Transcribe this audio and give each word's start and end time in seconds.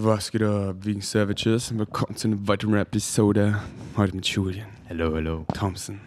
Was 0.00 0.30
geht 0.30 0.42
ab, 0.44 0.76
wegen 0.82 1.00
Savages? 1.00 1.76
Willkommen 1.76 2.14
zu 2.16 2.28
einer 2.28 2.46
weiteren 2.46 2.74
Episode. 2.74 3.60
Heute 3.96 4.14
mit 4.14 4.26
Julian 4.28 4.68
Hello, 4.84 5.12
hello. 5.12 5.44
Thompson. 5.54 6.00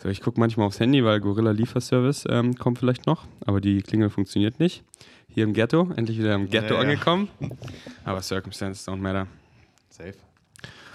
So, 0.00 0.08
ich 0.08 0.20
gucke 0.20 0.38
manchmal 0.38 0.68
aufs 0.68 0.78
Handy, 0.78 1.04
weil 1.04 1.18
Gorilla 1.18 1.50
Lieferservice 1.50 2.24
ähm, 2.28 2.54
kommt 2.54 2.78
vielleicht 2.78 3.06
noch, 3.06 3.24
aber 3.44 3.60
die 3.60 3.82
Klingel 3.82 4.10
funktioniert 4.10 4.60
nicht. 4.60 4.84
Hier 5.28 5.42
im 5.42 5.54
Ghetto, 5.54 5.90
endlich 5.96 6.18
wieder 6.18 6.36
im 6.36 6.48
Ghetto 6.48 6.74
Ja, 6.74 6.74
ja. 6.74 6.80
angekommen. 6.88 7.28
Aber 8.04 8.22
Circumstances 8.22 8.86
don't 8.86 8.98
matter. 8.98 9.26
Safe. 9.88 10.14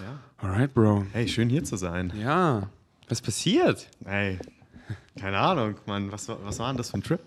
Ja. 0.00 0.18
Alright, 0.48 0.72
Bro. 0.72 1.04
Hey, 1.12 1.28
schön 1.28 1.50
hier 1.50 1.64
zu 1.64 1.76
sein. 1.76 2.14
Ja, 2.18 2.70
was 3.10 3.20
passiert? 3.20 3.90
Hey, 4.06 4.38
keine 5.20 5.36
Ahnung, 5.36 5.74
Mann. 5.84 6.10
Was, 6.10 6.30
was 6.30 6.58
war 6.58 6.68
denn 6.68 6.78
das 6.78 6.92
für 6.92 6.96
ein 6.96 7.02
Trip? 7.02 7.20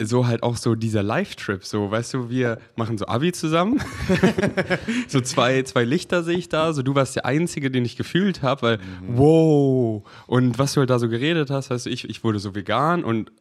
So 0.00 0.26
halt 0.26 0.42
auch 0.42 0.56
so 0.56 0.74
dieser 0.74 1.02
Live-Trip, 1.02 1.64
so, 1.64 1.90
weißt 1.90 2.14
du, 2.14 2.30
wir 2.30 2.58
machen 2.76 2.98
so 2.98 3.06
Abi 3.06 3.32
zusammen. 3.32 3.80
so 5.08 5.20
zwei, 5.20 5.62
zwei 5.62 5.84
Lichter 5.84 6.22
sehe 6.22 6.38
ich 6.38 6.48
da, 6.48 6.72
so 6.72 6.82
du 6.82 6.94
warst 6.94 7.16
der 7.16 7.26
Einzige, 7.26 7.70
den 7.70 7.84
ich 7.84 7.96
gefühlt 7.96 8.42
habe, 8.42 8.62
weil, 8.62 8.78
wow. 9.08 10.02
Und 10.26 10.58
was 10.58 10.74
du 10.74 10.80
halt 10.80 10.90
da 10.90 10.98
so 10.98 11.08
geredet 11.08 11.50
hast, 11.50 11.70
weißt 11.70 11.86
du, 11.86 11.90
ich, 11.90 12.08
ich 12.08 12.22
wurde 12.22 12.38
so 12.38 12.54
vegan 12.54 13.02
und 13.02 13.32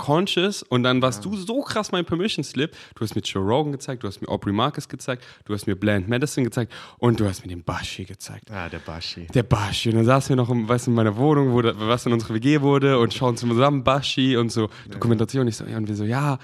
conscious 0.00 0.62
und 0.62 0.82
dann 0.82 1.02
warst 1.02 1.24
du 1.24 1.36
so 1.36 1.60
krass 1.60 1.92
mein 1.92 2.04
Permission 2.04 2.42
Slip. 2.42 2.74
Du 2.94 3.04
hast 3.04 3.14
mir 3.14 3.20
Joe 3.20 3.42
Rogan 3.42 3.72
gezeigt, 3.72 4.02
du 4.02 4.08
hast 4.08 4.20
mir 4.22 4.28
Aubrey 4.28 4.52
Marcus 4.52 4.88
gezeigt, 4.88 5.22
du 5.44 5.52
hast 5.52 5.66
mir 5.66 5.76
Bland 5.76 6.08
Madison 6.08 6.42
gezeigt 6.42 6.72
und 6.98 7.20
du 7.20 7.26
hast 7.26 7.42
mir 7.42 7.48
den 7.48 7.62
Bashi 7.62 8.04
gezeigt. 8.04 8.50
Ah, 8.50 8.68
der 8.68 8.78
Bashi. 8.78 9.26
Der 9.26 9.42
Bashi. 9.42 9.90
Und 9.90 9.96
dann 9.96 10.06
saßen 10.06 10.30
wir 10.30 10.36
noch 10.36 10.48
im, 10.48 10.68
weißt 10.68 10.88
in 10.88 10.94
meiner 10.94 11.16
Wohnung, 11.16 11.52
wo 11.52 11.62
was 11.62 12.06
in 12.06 12.12
unserer 12.12 12.34
WG 12.34 12.62
wurde 12.62 12.98
und 12.98 13.12
schauen 13.12 13.36
zusammen 13.36 13.84
Bashi 13.84 14.36
und 14.36 14.50
so 14.50 14.70
Dokumentation. 14.88 15.46
Ich 15.46 15.56
so, 15.56 15.66
ja, 15.66 15.76
und 15.76 15.86
wir 15.86 15.94
so, 15.94 16.04
ja. 16.04 16.38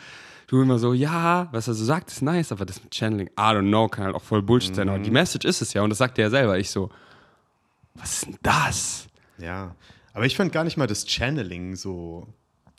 Du 0.48 0.62
immer 0.62 0.78
so, 0.78 0.92
ja, 0.92 1.48
was 1.50 1.66
er 1.66 1.75
so 1.75 1.84
sagt, 1.84 2.09
ist 2.12 2.23
nice, 2.23 2.52
aber 2.52 2.64
das 2.64 2.80
mit 2.80 2.95
Channeling, 2.95 3.27
I 3.30 3.50
don't 3.50 3.66
know, 3.66 3.88
kann 3.88 4.05
halt 4.05 4.14
auch 4.14 4.23
voll 4.23 4.42
Bullshit 4.42 4.77
sein. 4.77 4.88
Aber 4.88 5.00
die 5.00 5.11
Message 5.11 5.45
ist 5.45 5.61
es 5.61 5.73
ja 5.73 5.83
und 5.83 5.91
das 5.91 5.98
sagt 5.98 6.19
er 6.19 6.27
ja 6.27 6.30
selber. 6.30 6.56
Ich 6.56 6.70
so, 6.70 6.91
was 7.94 8.12
ist 8.12 8.27
denn 8.27 8.38
das? 8.42 9.09
Ja. 9.38 9.75
Aber 10.12 10.25
ich 10.25 10.36
fand 10.36 10.53
gar 10.53 10.62
nicht 10.62 10.77
mal 10.77 10.86
das 10.86 11.05
Channeling 11.05 11.75
so 11.75 12.28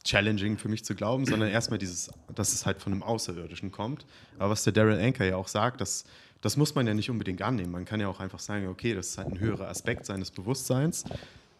challenging 0.07 0.57
für 0.57 0.69
mich 0.69 0.85
zu 0.85 0.95
glauben, 0.95 1.25
sondern 1.25 1.49
erstmal 1.49 1.77
dieses, 1.77 2.09
dass 2.33 2.53
es 2.53 2.65
halt 2.65 2.81
von 2.81 2.93
einem 2.93 3.03
Außerirdischen 3.03 3.71
kommt. 3.71 4.05
Aber 4.39 4.51
was 4.51 4.63
der 4.63 4.73
Daryl 4.73 4.99
Anker 4.99 5.25
ja 5.25 5.35
auch 5.35 5.47
sagt, 5.47 5.81
das, 5.81 6.05
das 6.41 6.55
muss 6.57 6.75
man 6.75 6.87
ja 6.87 6.93
nicht 6.93 7.09
unbedingt 7.09 7.41
annehmen. 7.41 7.71
Man 7.71 7.85
kann 7.85 7.99
ja 7.99 8.07
auch 8.07 8.19
einfach 8.19 8.39
sagen, 8.39 8.67
okay, 8.67 8.93
das 8.93 9.09
ist 9.09 9.17
halt 9.17 9.27
ein 9.27 9.39
höherer 9.39 9.67
Aspekt 9.67 10.05
seines 10.05 10.31
Bewusstseins. 10.31 11.03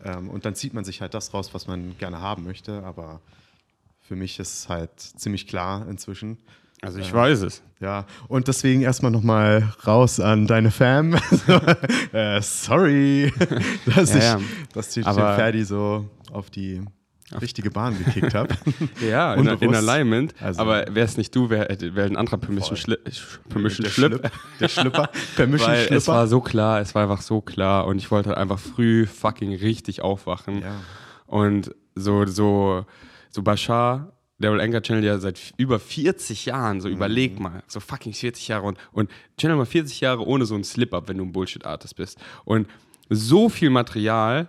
Ähm, 0.03 0.29
und 0.29 0.45
dann 0.45 0.55
zieht 0.55 0.73
man 0.73 0.85
sich 0.85 1.01
halt 1.01 1.13
das 1.13 1.33
raus, 1.33 1.53
was 1.53 1.67
man 1.67 1.97
gerne 1.97 2.21
haben 2.21 2.43
möchte. 2.43 2.83
Aber 2.83 3.19
für 4.01 4.15
mich 4.15 4.39
ist 4.39 4.53
es 4.59 4.69
halt 4.69 4.99
ziemlich 4.99 5.47
klar 5.47 5.87
inzwischen. 5.89 6.37
Also 6.81 6.99
ich 6.99 7.11
weiß 7.11 7.41
es. 7.41 7.63
Ja, 7.79 8.05
und 8.27 8.47
deswegen 8.47 8.81
erstmal 8.81 9.11
nochmal 9.11 9.73
raus 9.85 10.19
an 10.19 10.45
deine 10.45 10.69
Fam. 10.69 11.15
äh, 12.13 12.39
sorry, 12.41 13.33
dass 13.95 14.13
Ja, 14.13 14.17
ich, 14.17 14.23
ja. 14.23 14.39
dass 14.73 14.95
ich 14.95 15.03
den 15.03 15.13
Ferdi 15.15 15.63
so 15.65 16.07
auf 16.31 16.51
die 16.51 16.83
richtige 17.41 17.71
Bahn 17.71 17.97
gekickt 17.97 18.33
habe. 18.33 18.55
Ja, 19.01 19.33
in, 19.33 19.47
in. 19.47 19.75
Alignment. 19.75 20.33
Also- 20.41 20.61
aber 20.61 20.85
wäre 20.89 21.05
es 21.05 21.17
nicht 21.17 21.35
du, 21.35 21.49
wäre 21.49 21.67
wär 21.95 22.05
ein 22.05 22.15
anderer 22.15 22.37
Permission. 22.37 22.77
Schli 22.77 22.97
Permission 23.49 23.83
der. 23.83 23.91
Schlüpp, 23.91 24.31
der 24.59 24.67
Schlüpper, 24.69 25.09
Permission 25.35 25.69
Weil 25.71 25.93
es 25.93 26.07
war 26.07 26.27
so 26.27 26.41
klar, 26.41 26.79
es 26.81 26.95
war 26.95 27.03
einfach 27.03 27.21
so 27.21 27.41
klar 27.41 27.85
und 27.85 27.97
ich 27.97 28.09
wollte 28.11 28.29
halt 28.29 28.37
einfach 28.37 28.59
früh 28.59 29.05
fucking 29.05 29.53
richtig 29.55 30.01
aufwachen. 30.01 30.61
Ja. 30.61 30.81
Und 31.25 31.75
so, 31.95 32.25
so, 32.25 32.85
so 33.29 33.41
Bashar, 33.43 34.13
Daryl 34.39 34.61
Anchor 34.61 34.81
Channel 34.81 35.03
ja 35.03 35.17
seit 35.17 35.53
über 35.57 35.79
40 35.79 36.45
Jahren, 36.45 36.79
so 36.79 36.89
überleg 36.89 37.39
mal, 37.39 37.63
so 37.67 37.79
fucking 37.79 38.13
40 38.13 38.47
Jahre 38.47 38.65
und, 38.65 38.77
und 38.91 39.09
Channel 39.37 39.57
mal 39.57 39.65
40 39.65 39.99
Jahre 39.99 40.25
ohne 40.25 40.45
so 40.45 40.55
einen 40.55 40.63
Slip-Up, 40.63 41.09
wenn 41.09 41.17
du 41.17 41.23
ein 41.25 41.31
Bullshit-Artist 41.31 41.95
bist. 41.95 42.19
Und 42.45 42.67
so 43.09 43.49
viel 43.49 43.69
Material 43.69 44.47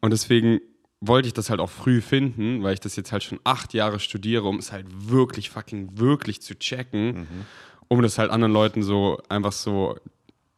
und 0.00 0.12
deswegen 0.12 0.60
wollte 1.00 1.28
ich 1.28 1.34
das 1.34 1.48
halt 1.50 1.60
auch 1.60 1.70
früh 1.70 2.00
finden, 2.00 2.62
weil 2.62 2.74
ich 2.74 2.80
das 2.80 2.96
jetzt 2.96 3.10
halt 3.12 3.22
schon 3.24 3.40
acht 3.44 3.72
Jahre 3.74 3.98
studiere, 4.00 4.44
um 4.46 4.58
es 4.58 4.70
halt 4.72 4.86
wirklich 4.90 5.48
fucking 5.50 5.98
wirklich 5.98 6.42
zu 6.42 6.58
checken, 6.58 7.46
um 7.88 8.02
das 8.02 8.18
halt 8.18 8.30
anderen 8.30 8.52
Leuten 8.52 8.82
so 8.82 9.18
einfach 9.28 9.52
so 9.52 9.96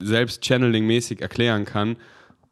selbst 0.01 0.43
Channeling-mäßig 0.45 1.21
erklären 1.21 1.65
kann, 1.65 1.97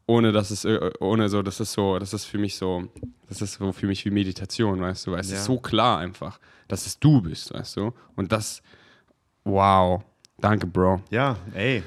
ohne 0.07 0.31
dass 0.31 0.51
es, 0.51 0.63
äh, 0.63 0.91
ohne 0.99 1.27
so, 1.29 1.41
das 1.41 1.59
ist 1.59 1.73
so, 1.73 1.99
das 1.99 2.13
ist 2.13 2.25
für 2.25 2.37
mich 2.37 2.55
so, 2.55 2.87
das 3.27 3.41
ist 3.41 3.55
so 3.55 3.71
für 3.73 3.87
mich 3.87 4.05
wie 4.05 4.09
Meditation, 4.11 4.79
weißt 4.81 5.07
du, 5.07 5.11
weil 5.11 5.19
es 5.19 5.29
Ja. 5.29 5.37
ist 5.37 5.45
so 5.45 5.57
klar 5.59 5.99
einfach, 5.99 6.39
dass 6.69 6.85
es 6.87 6.97
du 6.99 7.21
bist, 7.21 7.53
weißt 7.53 7.75
du, 7.77 7.93
und 8.15 8.31
das, 8.31 8.61
wow, 9.43 10.01
danke, 10.39 10.65
Bro. 10.65 11.01
Ja, 11.09 11.35
ey. 11.53 11.83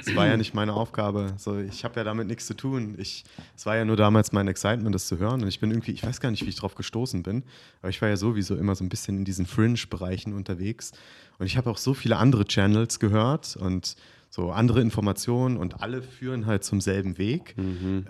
Es 0.00 0.14
war 0.14 0.26
ja 0.26 0.36
nicht 0.36 0.54
meine 0.54 0.72
Aufgabe. 0.72 1.34
So, 1.36 1.58
ich 1.58 1.84
habe 1.84 1.96
ja 2.00 2.04
damit 2.04 2.26
nichts 2.26 2.46
zu 2.46 2.54
tun. 2.54 2.94
Ich, 2.98 3.24
es 3.56 3.66
war 3.66 3.76
ja 3.76 3.84
nur 3.84 3.96
damals 3.96 4.32
mein 4.32 4.48
Excitement, 4.48 4.94
das 4.94 5.06
zu 5.06 5.18
hören. 5.18 5.42
Und 5.42 5.48
ich 5.48 5.60
bin 5.60 5.70
irgendwie, 5.70 5.92
ich 5.92 6.02
weiß 6.02 6.20
gar 6.20 6.30
nicht, 6.30 6.44
wie 6.44 6.48
ich 6.48 6.56
drauf 6.56 6.74
gestoßen 6.74 7.22
bin, 7.22 7.42
aber 7.80 7.90
ich 7.90 8.00
war 8.02 8.08
ja 8.08 8.16
sowieso 8.16 8.56
immer 8.56 8.74
so 8.74 8.84
ein 8.84 8.88
bisschen 8.88 9.18
in 9.18 9.24
diesen 9.24 9.46
Fringe-Bereichen 9.46 10.32
unterwegs. 10.32 10.92
Und 11.38 11.46
ich 11.46 11.56
habe 11.56 11.70
auch 11.70 11.78
so 11.78 11.94
viele 11.94 12.16
andere 12.16 12.44
Channels 12.44 12.98
gehört 13.00 13.56
und 13.56 13.96
so 14.28 14.52
andere 14.52 14.80
Informationen 14.80 15.56
und 15.56 15.82
alle 15.82 16.02
führen 16.02 16.46
halt 16.46 16.64
zum 16.64 16.80
selben 16.80 17.18
Weg. 17.18 17.54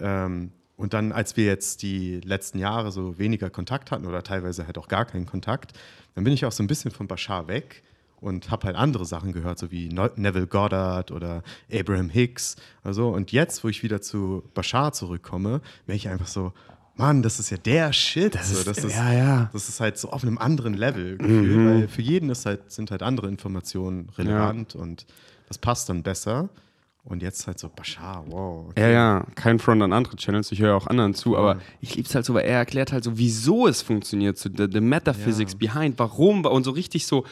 Ähm, 0.00 0.52
und 0.76 0.94
dann, 0.94 1.12
als 1.12 1.36
wir 1.36 1.44
jetzt 1.44 1.82
die 1.82 2.20
letzten 2.20 2.58
Jahre 2.58 2.90
so 2.90 3.18
weniger 3.18 3.50
Kontakt 3.50 3.90
hatten 3.90 4.06
oder 4.06 4.22
teilweise 4.22 4.66
halt 4.66 4.78
auch 4.78 4.88
gar 4.88 5.04
keinen 5.04 5.26
Kontakt, 5.26 5.78
dann 6.14 6.24
bin 6.24 6.32
ich 6.32 6.44
auch 6.46 6.52
so 6.52 6.62
ein 6.62 6.66
bisschen 6.66 6.90
von 6.90 7.06
Bashar 7.06 7.48
weg 7.48 7.82
und 8.20 8.50
habe 8.50 8.66
halt 8.66 8.76
andere 8.76 9.04
Sachen 9.04 9.32
gehört, 9.32 9.58
so 9.58 9.70
wie 9.70 9.88
Neville 9.88 10.46
Goddard 10.46 11.10
oder 11.10 11.42
Abraham 11.72 12.08
Hicks. 12.10 12.56
Also, 12.82 13.08
und 13.08 13.32
jetzt, 13.32 13.64
wo 13.64 13.68
ich 13.68 13.82
wieder 13.82 14.00
zu 14.02 14.42
Bashar 14.54 14.92
zurückkomme, 14.92 15.60
wäre 15.86 15.96
ich 15.96 16.08
einfach 16.08 16.26
so, 16.26 16.52
Mann, 16.96 17.22
das 17.22 17.38
ist 17.40 17.48
ja 17.50 17.56
der 17.56 17.92
Shit. 17.94 18.34
Das 18.34 18.50
ist- 18.50 18.66
das 18.66 18.78
ist, 18.78 18.94
ja, 18.94 19.12
ja. 19.12 19.50
Das 19.54 19.68
ist 19.70 19.80
halt 19.80 19.96
so 19.96 20.10
auf 20.10 20.22
einem 20.22 20.36
anderen 20.38 20.74
Level 20.74 21.16
gefühlt, 21.16 21.66
weil 21.66 21.88
für 21.88 22.02
jeden 22.02 22.28
ist 22.28 22.44
halt, 22.44 22.70
sind 22.70 22.90
halt 22.90 23.02
andere 23.02 23.28
Informationen 23.28 24.10
relevant 24.18 24.74
und 24.74 25.06
das 25.48 25.56
passt 25.58 25.88
dann 25.88 26.02
besser. 26.02 26.50
Und 27.02 27.22
jetzt 27.22 27.46
halt 27.46 27.58
so 27.58 27.70
Bashar, 27.74 28.24
wow. 28.28 28.66
okay. 28.68 28.82
Ja, 28.82 28.88
ja, 28.90 29.26
kein 29.34 29.58
Front 29.58 29.82
an 29.82 29.94
andere 29.94 30.16
Channels, 30.16 30.52
ich 30.52 30.60
höre 30.60 30.76
auch 30.76 30.86
anderen 30.86 31.14
zu, 31.14 31.34
aber 31.38 31.58
ich 31.80 31.94
liebe 31.94 32.06
es 32.06 32.14
halt 32.14 32.26
so, 32.26 32.34
weil 32.34 32.44
er 32.44 32.58
erklärt 32.58 32.92
halt 32.92 33.04
so, 33.04 33.16
wieso 33.16 33.66
es 33.66 33.80
funktioniert, 33.80 34.36
so 34.36 34.50
the, 34.54 34.68
the 34.70 34.82
metaphysics 34.82 35.52
Ja. 35.58 35.58
behind, 35.72 35.98
warum 35.98 36.44
und 36.44 36.64
so 36.64 36.72
richtig 36.72 37.06
so 37.06 37.24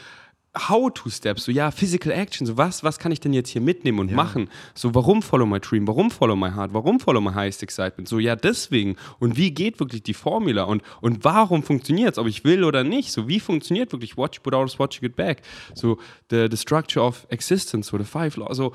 How-to-Steps, 0.59 1.45
so 1.45 1.53
ja, 1.53 1.71
Physical 1.71 2.13
Action, 2.13 2.47
so 2.47 2.57
was, 2.57 2.83
was 2.83 2.99
kann 2.99 3.13
ich 3.13 3.21
denn 3.21 3.33
jetzt 3.33 3.51
hier 3.51 3.61
mitnehmen 3.61 3.99
und 4.01 4.11
Ja. 4.11 4.17
machen? 4.17 4.49
So, 4.75 4.95
warum 4.95 5.23
follow 5.23 5.47
my 5.47 5.61
dream, 5.61 5.87
warum 5.87 6.11
follow 6.11 6.37
my 6.37 6.51
heart, 6.51 6.73
warum 6.75 7.01
follow 7.01 7.21
my 7.21 7.33
highest 7.33 7.63
excitement? 7.63 8.09
So, 8.09 8.19
ja, 8.19 8.37
deswegen. 8.37 8.97
Und 9.19 9.37
wie 9.37 9.51
geht 9.53 9.79
wirklich 9.81 10.03
die 10.03 10.15
Formula 10.15 10.65
und, 10.65 10.83
und 11.01 11.25
warum 11.25 11.63
funktioniert 11.63 12.13
es, 12.13 12.19
ob 12.19 12.27
ich 12.27 12.45
will 12.45 12.65
oder 12.65 12.85
nicht? 12.85 13.13
So, 13.13 13.29
wie 13.29 13.41
funktioniert 13.41 13.93
wirklich 13.93 14.17
you 14.17 14.43
put 14.43 14.55
out 14.55 14.79
what 14.79 14.95
you 14.95 15.01
get 15.01 15.17
back? 15.17 15.43
So, 15.75 15.99
the, 16.31 16.49
the 16.51 16.57
structure 16.57 17.05
of 17.05 17.27
existence, 17.31 17.89
so 17.91 17.99
the 17.99 18.05
five 18.05 18.37
laws, 18.37 18.57
so, 18.57 18.73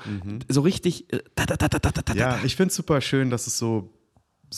so 0.48 0.60
richtig. 0.62 1.12
äh, 1.12 1.20
da, 1.34 1.46
da, 1.46 1.56
da, 1.68 2.14
Ja, 2.14 2.40
ich 2.44 2.56
finde 2.56 2.68
es 2.70 2.76
super 2.76 3.00
schön, 3.00 3.30
dass 3.30 3.46
es 3.46 3.58
so 3.58 3.90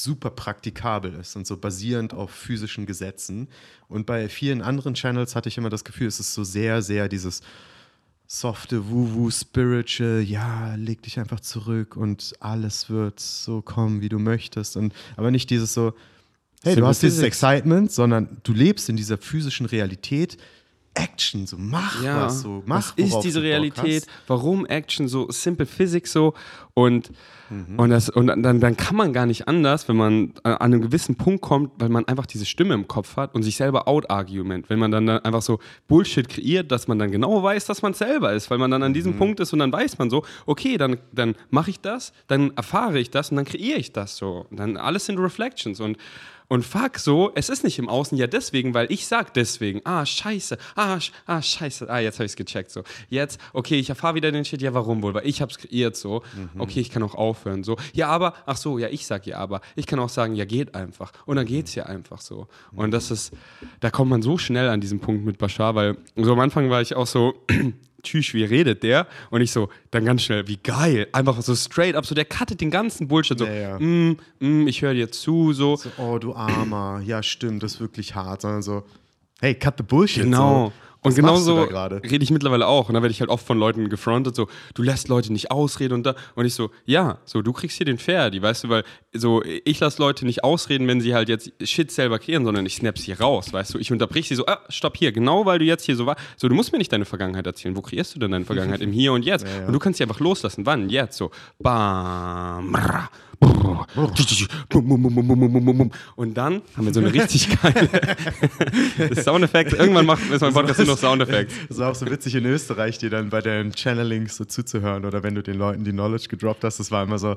super 0.03 0.31
praktikabel 0.31 1.15
ist 1.15 1.37
und 1.37 1.47
so 1.47 1.57
basierend 1.57 2.12
auf 2.12 2.31
physischen 2.31 2.87
Gesetzen. 2.87 3.49
Und 3.89 4.07
bei 4.07 4.29
vielen 4.29 4.62
anderen 4.62 4.95
Channels 4.95 5.34
hatte 5.34 5.49
ich 5.49 5.59
immer 5.59 5.71
das 5.71 5.84
Gefühl, 5.84 6.07
es 6.07 6.21
ist 6.21 6.34
so 6.34 6.45
sehr, 6.45 6.83
sehr 6.83 7.09
dieses 7.09 7.41
softe 8.27 8.91
Woo-Woo, 8.91 9.31
Spiritual, 9.31 10.21
ja, 10.21 10.75
leg 10.75 11.03
dich 11.03 11.19
einfach 11.19 11.41
zurück 11.41 11.97
und 11.97 12.35
alles 12.41 12.91
wird 12.91 13.21
so 13.21 13.62
kommen, 13.62 14.01
wie 14.01 14.09
du 14.09 14.19
möchtest. 14.19 14.77
Und, 14.77 14.93
aber 15.17 15.31
nicht 15.31 15.49
dieses 15.51 15.73
so, 15.73 15.95
hey, 16.62 16.75
Simple 16.75 16.81
du 16.81 16.87
hast 16.87 17.03
dieses. 17.03 17.23
Excitement, 17.23 17.91
sondern 17.91 18.39
du 18.43 18.53
lebst 18.53 18.89
in 18.89 18.97
dieser 18.97 19.17
physischen 19.17 19.67
Realität. 19.67 20.37
Action, 20.97 21.47
so 21.47 21.57
mach 21.59 22.03
Ja, 22.03 22.25
was, 22.25 22.41
so 22.41 22.62
mach 22.67 22.77
was 22.77 22.93
ist 22.97 23.21
diese 23.21 23.43
Realität? 23.43 24.07
Warum 24.27 24.67
Action 24.67 25.09
so 25.09 25.31
simple 25.31 25.67
Physics 25.67 26.12
so 26.12 26.35
und 26.75 27.11
Mhm. 27.49 27.79
und 27.79 27.91
das 27.91 28.09
und 28.09 28.26
dann, 28.26 28.59
dann 28.61 28.76
kann 28.76 28.97
man 28.97 29.12
gar 29.12 29.25
nicht 29.25 29.47
anders, 29.47 29.88
wenn 29.88 29.94
man 29.94 30.32
äh, 30.43 30.49
an 30.49 30.56
einem 30.62 30.81
gewissen 30.82 31.15
Punkt 31.15 31.43
kommt, 31.43 31.70
weil 31.79 31.88
man 31.88 32.05
einfach 32.09 32.26
diese 32.26 32.44
Stimme 32.44 32.75
im 32.75 32.88
Kopf 32.88 33.17
hat 33.17 33.37
und 33.37 33.44
sich 33.44 33.55
selber 33.56 33.87
out 33.87 34.11
argument, 34.11 34.69
wenn 34.69 34.81
man 34.81 34.91
dann, 34.91 35.06
dann 35.06 35.20
einfach 35.20 35.43
so 35.43 35.61
Bullshit 35.87 36.29
kreiert, 36.29 36.73
dass 36.73 36.88
man 36.88 36.99
dann 36.99 37.12
genau 37.12 37.41
weiß, 37.44 37.67
dass 37.67 37.82
man 37.82 37.94
selber 37.94 38.32
ist, 38.32 38.50
weil 38.50 38.59
man 38.59 38.73
dann 38.73 38.82
an 38.82 38.93
diesem 38.94 39.12
Mhm. 39.12 39.19
Punkt 39.19 39.38
ist 39.38 39.53
und 39.53 39.61
dann 39.61 39.73
weiß 39.73 39.97
man 39.99 40.11
so, 40.11 40.25
okay, 40.44 40.76
dann 40.76 40.97
dann 41.12 41.37
mache 41.50 41.70
ich 41.70 41.79
das, 41.79 42.12
dann 42.26 42.50
erfahre 42.56 42.99
ich 42.99 43.11
das 43.11 43.31
und 43.31 43.37
dann 43.37 43.44
kreiere 43.44 43.79
ich 43.79 43.93
das 43.93 44.17
so, 44.17 44.47
und 44.50 44.59
dann 44.59 44.76
alles 44.76 45.06
sind 45.06 45.17
Reflections 45.20 45.79
und 45.79 45.99
und 46.48 46.64
fuck 46.64 46.98
so, 46.98 47.32
es 47.34 47.48
ist 47.48 47.64
nicht 47.64 47.78
im 47.78 47.88
Außen 47.88 48.16
ja 48.16 48.26
deswegen, 48.26 48.75
weil 48.75 48.90
ich 48.90 49.06
sag 49.06 49.34
deswegen, 49.34 49.81
ah 49.84 50.06
scheiße, 50.06 50.58
ah, 50.75 51.00
sch 51.00 51.12
ah 51.26 51.43
scheiße, 51.43 51.88
ah 51.90 51.98
jetzt 51.98 52.16
habe 52.16 52.26
ich 52.26 52.32
es 52.32 52.37
gecheckt 52.37 52.70
so. 52.70 52.82
Jetzt, 53.08 53.40
okay, 53.52 53.78
ich 53.78 53.88
erfahre 53.88 54.14
wieder 54.14 54.31
den 54.31 54.44
Shit, 54.44 54.62
ja 54.62 54.75
warum 54.75 55.02
wohl, 55.02 55.14
weil 55.14 55.26
ich 55.26 55.40
habe 55.43 55.50
es 55.50 55.58
kreiert 55.58 55.96
so. 55.96 56.22
Okay, 56.58 56.81
ich 56.81 56.90
kann 56.90 57.02
auch 57.02 57.14
aufhören 57.14 57.64
so. 57.64 57.76
Ja, 57.93 58.08
aber, 58.08 58.34
ach 58.46 58.56
so, 58.56 58.78
ja 58.78 58.88
ich 58.88 59.06
sag 59.06 59.26
ja 59.26 59.38
aber. 59.38 59.60
Ich 59.75 59.87
kann 59.87 59.98
auch 59.98 60.08
sagen, 60.08 60.34
ja 60.34 60.44
geht 60.44 60.75
einfach. 60.75 61.12
Und 61.26 61.37
dann 61.37 61.46
geht's 61.46 61.75
ja 61.75 61.84
einfach 61.84 62.20
so. 62.20 62.46
Und 62.72 62.90
das 62.93 63.10
ist, 63.10 63.32
da 63.81 63.90
kommt 63.90 64.10
man 64.10 64.22
so 64.22 64.38
schnell 64.38 64.69
an 64.69 64.81
diesen 64.81 65.00
Punkt 65.00 65.25
mit 65.25 65.38
Bashar, 65.38 65.75
weil 65.75 65.96
so 66.16 66.32
am 66.32 66.40
Anfang 66.40 66.70
war 66.70 66.81
ich 66.81 66.94
auch 66.94 67.06
so 67.06 67.34
tschüss, 68.06 68.32
wie 68.35 68.44
redet 68.44 68.82
der? 68.82 69.06
Und 69.31 69.41
ich 69.43 69.50
so, 69.53 69.69
dann 69.91 70.05
ganz 70.05 70.23
schnell, 70.23 70.49
wie 70.49 70.56
geil. 70.56 71.06
Einfach 71.12 71.41
so 71.43 71.55
straight 71.55 71.94
up, 71.94 72.06
so 72.06 72.14
der 72.14 72.25
cuttet 72.25 72.61
den 72.61 72.70
ganzen 72.70 73.08
Bullshit. 73.08 73.38
So, 73.38 73.44
Ja, 73.47 73.53
ja. 73.55 73.79
mm, 73.79 74.17
mm, 74.41 74.67
ich 74.69 74.82
höre 74.82 74.94
dir 74.94 75.11
zu, 75.11 75.53
so. 75.53 75.76
So, 75.76 75.91
oh, 75.99 76.19
du 76.19 76.35
Armer. 76.35 77.03
Ja, 77.05 77.23
stimmt, 77.23 77.62
das 77.62 77.75
ist 77.75 77.81
wirklich 77.81 78.14
hart. 78.14 78.41
Sondern 78.43 78.62
so, 78.62 78.85
hey, 79.41 79.55
cut 79.55 79.75
the 79.79 79.82
Bullshit. 79.82 80.25
Genau. 80.25 80.67
So. 80.69 80.73
Und 81.06 81.12
Was 81.12 81.17
genauso 81.17 81.62
rede 81.62 82.25
ich 82.25 82.32
mittlerweile 82.32 82.67
auch. 82.67 82.88
Und 82.88 82.97
da 82.97 83.03
werde 83.03 83.12
ich 83.12 83.20
halt 83.20 83.31
oft 83.31 83.47
von 83.47 83.61
Leuten 83.61 83.88
gefrontet, 83.88 84.35
so, 84.35 84.49
du 84.75 84.82
lässt 84.82 85.06
Leute 85.06 85.32
nicht 85.32 85.53
ausreden 85.53 85.94
und 85.94 86.05
da. 86.05 86.17
Und 86.35 86.47
ich 86.47 86.55
so, 86.55 86.70
ja, 86.85 87.19
so, 87.25 87.43
du 87.43 87.53
kriegst 87.53 87.76
hier 87.76 87.87
den 87.87 87.99
Ferdi, 87.99 88.43
weißt 88.43 88.64
du, 88.64 88.69
weil 88.70 88.82
so, 89.12 89.41
ich 89.44 89.79
lasse 89.79 90.03
Leute 90.03 90.26
nicht 90.26 90.43
ausreden, 90.43 90.88
wenn 90.88 91.00
sie 91.00 91.14
halt 91.14 91.29
jetzt 91.29 91.53
Shit 91.62 91.93
selber 91.93 92.19
kreieren, 92.19 92.44
sondern 92.44 92.67
ich 92.67 92.75
snap 92.75 92.99
sie 92.99 93.12
raus, 93.12 93.53
weißt 93.53 93.75
du. 93.75 93.79
Ich 93.79 93.93
unterbrich 93.93 94.26
sie 94.26 94.35
so, 94.35 94.47
ah, 94.47 94.58
stopp 94.69 94.97
hier, 94.97 95.12
genau 95.12 95.47
weil 95.47 95.61
du 95.61 95.64
jetzt 95.64 95.85
hier 95.85 95.94
so 95.94 96.06
war. 96.06 96.17
So, 96.37 96.49
du 96.49 96.56
musst 96.56 96.73
mir 96.73 96.79
nicht 96.79 96.93
deine 96.93 97.05
Vergangenheit 97.05 97.47
erzählen. 97.47 97.76
Wo 97.76 97.82
kreierst 97.82 98.17
du 98.17 98.19
denn 98.19 98.32
deine 98.32 98.44
Vergangenheit? 98.44 98.81
Im 98.87 98.91
Hier 98.91 99.12
und 99.12 99.25
Jetzt. 99.25 99.47
Ja, 99.47 99.61
ja. 99.61 99.67
Und 99.69 99.75
du 99.75 99.79
kannst 99.79 99.99
sie 99.99 100.03
einfach 100.03 100.19
loslassen. 100.19 100.67
Wann? 100.67 100.88
Jetzt. 100.88 101.19
So, 101.19 101.31
bam, 101.61 102.73
bra, 102.73 103.08
und 106.17 106.35
dann 106.35 106.62
haben 106.77 106.87
wir 106.87 106.94
so 106.94 107.00
eine 107.00 107.12
richtig 107.12 107.49
geile 107.61 107.88
Soundeffekt. 109.23 109.73
Irgendwann 109.75 110.06
macht 110.06 110.23
mein 110.29 110.53
Podcast 110.53 110.79
nur 110.79 110.88
noch 110.88 110.99
Soundeffekt. 110.99 111.53
Das 111.69 111.77
ist 111.77 111.83
auch 111.83 111.94
so 111.94 112.06
witzig 112.11 112.35
in 112.35 112.47
Österreich, 112.47 112.99
dir 112.99 113.11
dann 113.11 113.31
bei 113.31 113.41
deinen 113.41 113.73
Channelings 113.73 114.37
so 114.37 114.44
zuzuhören 114.44 115.05
oder 115.05 115.23
wenn 115.23 115.35
du 115.35 115.43
den 115.43 115.56
Leuten 115.59 115.85
die 115.85 115.93
Knowledge 115.93 116.29
gedroppt 116.29 116.65
hast. 116.65 116.79
Das 116.79 116.91
war 116.91 117.03
immer 117.03 117.19
so, 117.19 117.37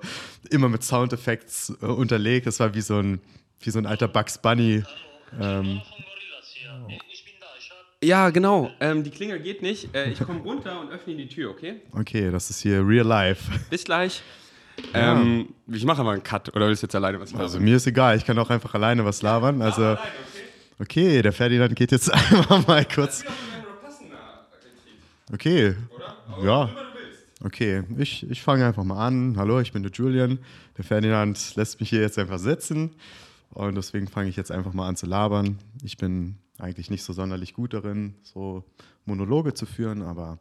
immer 0.49 0.69
mit 0.69 0.83
Soundeffekts 0.83 1.73
äh, 1.81 1.85
unterlegt. 1.85 2.47
Das 2.47 2.59
war 2.59 2.73
wie 2.73 2.81
so 2.81 2.97
ein, 2.97 3.19
wie 3.59 3.69
so 3.71 3.79
ein 3.79 3.85
alter 3.85 4.07
Bugs 4.07 4.37
Bunny. 4.37 4.83
Ähm, 5.39 5.81
ja, 8.01 8.29
genau. 8.29 8.71
Ähm, 8.79 9.03
die 9.03 9.09
Klingel 9.09 9.39
geht 9.41 9.61
nicht. 9.61 9.93
Äh, 9.93 10.11
ich 10.11 10.19
komme 10.19 10.39
runter 10.39 10.79
und 10.79 10.89
öffne 10.89 11.15
die 11.15 11.27
Tür, 11.27 11.51
okay? 11.51 11.81
Okay, 11.91 12.31
das 12.31 12.49
ist 12.49 12.61
hier 12.61 12.85
real 12.87 13.05
life. 13.05 13.51
Bis 13.69 13.83
gleich. 13.83 14.23
Ähm, 14.93 15.49
ich 15.67 15.85
mache 15.85 16.01
aber 16.01 16.11
einen 16.11 16.23
Cut. 16.23 16.55
Oder 16.55 16.67
willst 16.67 16.83
du 16.83 16.87
jetzt 16.87 16.95
alleine 16.95 17.19
was 17.19 17.31
machen? 17.31 17.41
Also 17.41 17.59
mir 17.59 17.75
ist 17.77 17.87
egal, 17.87 18.17
ich 18.17 18.25
kann 18.25 18.37
auch 18.39 18.49
einfach 18.49 18.73
alleine 18.73 19.05
was 19.05 19.21
labern. 19.21 19.61
Also, 19.61 19.97
okay, 20.79 21.21
der 21.21 21.33
Ferdinand 21.33 21.75
geht 21.75 21.91
jetzt 21.91 22.11
einfach 22.13 22.67
mal 22.67 22.85
kurz. 22.85 23.23
Okay, 25.31 25.75
ja. 26.43 26.69
Okay, 27.41 27.83
ich, 27.97 28.29
ich 28.29 28.41
fange 28.41 28.65
einfach 28.65 28.83
mal 28.83 29.05
an. 29.05 29.35
Hallo, 29.37 29.59
ich 29.59 29.71
bin 29.71 29.83
der 29.83 29.91
Julian. 29.91 30.39
Der 30.77 30.83
Ferdinand 30.83 31.55
lässt 31.55 31.79
mich 31.79 31.89
hier 31.89 32.01
jetzt 32.01 32.19
einfach 32.19 32.39
sitzen. 32.39 32.95
Und 33.51 33.75
deswegen 33.75 34.07
fange 34.07 34.29
ich 34.29 34.35
jetzt 34.35 34.51
einfach 34.51 34.73
mal 34.73 34.87
an 34.87 34.95
zu 34.95 35.05
labern. 35.05 35.57
Ich 35.83 35.97
bin 35.97 36.37
eigentlich 36.57 36.89
nicht 36.89 37.03
so 37.03 37.13
sonderlich 37.13 37.53
gut 37.53 37.73
darin, 37.73 38.15
so 38.21 38.63
Monologe 39.05 39.53
zu 39.53 39.65
führen, 39.65 40.01
aber 40.01 40.37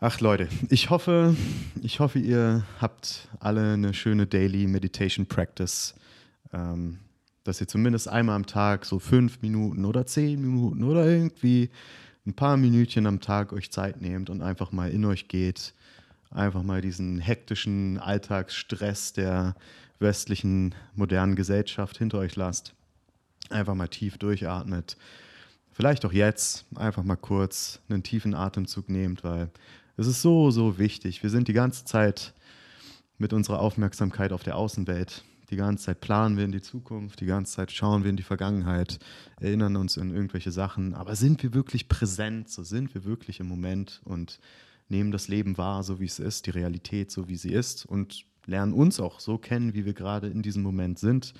ach 0.00 0.20
Leute, 0.20 0.48
ich 0.70 0.90
hoffe, 0.90 1.36
ich 1.82 2.00
hoffe, 2.00 2.18
ihr 2.18 2.64
habt 2.80 3.28
alle 3.40 3.74
eine 3.74 3.94
schöne 3.94 4.26
Daily 4.26 4.66
Meditation 4.66 5.26
Practice, 5.26 5.94
ähm, 6.52 6.98
dass 7.44 7.60
ihr 7.60 7.68
zumindest 7.68 8.08
einmal 8.08 8.36
am 8.36 8.46
Tag 8.46 8.84
so 8.84 8.98
fünf 8.98 9.42
Minuten 9.42 9.84
oder 9.84 10.06
zehn 10.06 10.40
Minuten 10.40 10.84
oder 10.84 11.06
irgendwie 11.06 11.70
ein 12.26 12.34
paar 12.34 12.56
Minütchen 12.56 13.06
am 13.06 13.20
Tag 13.20 13.52
euch 13.52 13.70
Zeit 13.72 14.00
nehmt 14.00 14.30
und 14.30 14.42
einfach 14.42 14.70
mal 14.70 14.90
in 14.90 15.04
euch 15.04 15.28
geht, 15.28 15.74
einfach 16.30 16.62
mal 16.62 16.80
diesen 16.80 17.18
hektischen 17.18 17.98
Alltagsstress 17.98 19.14
der 19.14 19.54
westlichen 19.98 20.74
modernen 20.94 21.34
Gesellschaft 21.34 21.98
hinter 21.98 22.18
euch 22.18 22.36
lasst. 22.36 22.74
Einfach 23.50 23.74
mal 23.74 23.88
tief 23.88 24.18
durchatmet. 24.18 24.96
Vielleicht 25.72 26.04
auch 26.04 26.12
jetzt 26.12 26.66
einfach 26.76 27.02
mal 27.02 27.16
kurz 27.16 27.80
einen 27.88 28.02
tiefen 28.02 28.34
Atemzug 28.34 28.88
nehmt, 28.90 29.24
weil 29.24 29.50
es 29.98 30.06
ist 30.06 30.22
so, 30.22 30.50
so 30.50 30.78
wichtig. 30.78 31.22
Wir 31.22 31.30
sind 31.30 31.48
die 31.48 31.52
ganze 31.52 31.84
Zeit 31.84 32.32
mit 33.18 33.32
unserer 33.32 33.58
Aufmerksamkeit 33.58 34.32
auf 34.32 34.44
der 34.44 34.56
Außenwelt. 34.56 35.24
Die 35.50 35.56
ganze 35.56 35.86
Zeit 35.86 36.00
planen 36.00 36.36
wir 36.36 36.44
in 36.44 36.52
die 36.52 36.60
Zukunft, 36.60 37.20
die 37.20 37.26
ganze 37.26 37.54
Zeit 37.54 37.72
schauen 37.72 38.04
wir 38.04 38.10
in 38.10 38.16
die 38.16 38.22
Vergangenheit, 38.22 39.00
erinnern 39.40 39.76
uns 39.76 39.98
an 39.98 40.14
irgendwelche 40.14 40.52
Sachen. 40.52 40.94
Aber 40.94 41.16
sind 41.16 41.42
wir 41.42 41.52
wirklich 41.52 41.88
präsent? 41.88 42.48
So 42.48 42.62
sind 42.62 42.94
wir 42.94 43.04
wirklich 43.04 43.40
im 43.40 43.48
Moment 43.48 44.00
und 44.04 44.38
nehmen 44.88 45.10
das 45.10 45.26
Leben 45.26 45.58
wahr, 45.58 45.82
so 45.82 45.98
wie 45.98 46.04
es 46.04 46.20
ist, 46.20 46.46
die 46.46 46.50
Realität, 46.50 47.10
so 47.10 47.28
wie 47.28 47.36
sie 47.36 47.52
ist 47.52 47.84
und 47.84 48.24
lernen 48.46 48.72
uns 48.72 49.00
auch 49.00 49.18
so 49.18 49.36
kennen, 49.36 49.74
wie 49.74 49.84
wir 49.84 49.94
gerade 49.94 50.28
in 50.28 50.42
diesem 50.42 50.62
Moment 50.62 51.00
sind. 51.00 51.34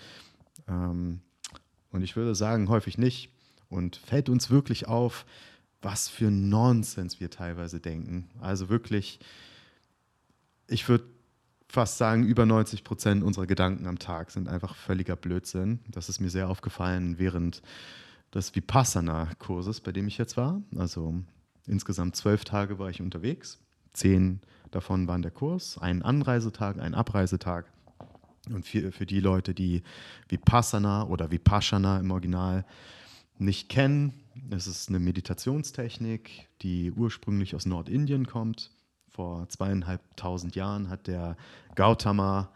Ähm, 0.67 1.21
und 1.91 2.03
ich 2.03 2.17
würde 2.17 2.35
sagen, 2.35 2.69
häufig 2.69 2.99
nicht. 2.99 3.31
Und 3.71 3.97
fällt 3.97 4.29
uns 4.29 4.51
wirklich 4.51 4.89
auf, 4.89 5.27
was 5.83 6.09
für 6.09 6.31
Nonsens 6.31 7.21
wir 7.21 7.31
teilweise 7.31 7.81
denken. 7.81 8.29
Also 8.41 8.69
wirklich, 8.69 9.21
ich 10.67 10.89
würde 10.89 11.05
fast 11.69 11.99
sagen, 11.99 12.25
über 12.25 12.47
90 12.47 12.83
Prozent 12.83 13.23
unserer 13.23 13.47
Gedanken 13.47 13.87
am 13.87 13.99
Tag 13.99 14.31
sind 14.31 14.49
einfach 14.49 14.75
völliger 14.75 15.17
Blödsinn. 15.17 15.81
Das 15.89 16.09
ist 16.09 16.21
mir 16.21 16.31
sehr 16.31 16.49
aufgefallen 16.49 17.19
während 17.19 17.63
des 18.35 18.55
Vipassana-Kurses, 18.55 19.81
bei 19.81 19.93
dem 19.93 20.07
ich 20.09 20.19
jetzt 20.19 20.37
war. 20.37 20.63
Also 20.77 21.15
insgesamt 21.67 22.17
zwölf 22.17 22.45
Tage 22.45 22.79
war 22.79 22.91
ich 22.91 23.01
unterwegs. 23.01 23.59
Zehn 23.93 24.41
davon 24.71 25.09
waren 25.09 25.23
der 25.23 25.31
Kurs, 25.31 25.79
ein 25.79 26.03
Anreisetag, 26.03 26.79
ein 26.79 26.95
Abreisetag. 26.95 27.67
Und 28.51 28.67
für, 28.67 28.93
für 28.93 29.07
die 29.07 29.21
Leute, 29.21 29.55
die 29.55 29.83
Vipassana 30.29 31.07
oder 31.07 31.31
Vipassana 31.31 31.99
im 32.01 32.11
Original 32.11 32.65
nicht 33.39 33.69
kennen, 33.69 34.15
es 34.51 34.67
ist 34.67 34.89
eine 34.89 34.99
Meditationstechnik, 34.99 36.49
die 36.63 36.93
ursprünglich 36.93 37.55
aus 37.55 37.67
Nordindien 37.67 38.27
kommt. 38.27 38.71
Vor 39.11 39.49
zweieinhalbtausend 39.49 40.55
Jahren 40.55 40.91
hat 40.91 41.07
der 41.07 41.37
Gautama 41.75 42.51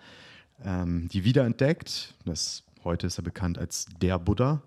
ähm, 0.65 1.09
die 1.09 1.25
wiederentdeckt. 1.25 2.15
Das, 2.25 2.65
heute 2.85 3.07
ist 3.07 3.19
er 3.19 3.25
bekannt 3.25 3.59
als 3.59 3.87
der 4.01 4.19
Buddha. 4.19 4.63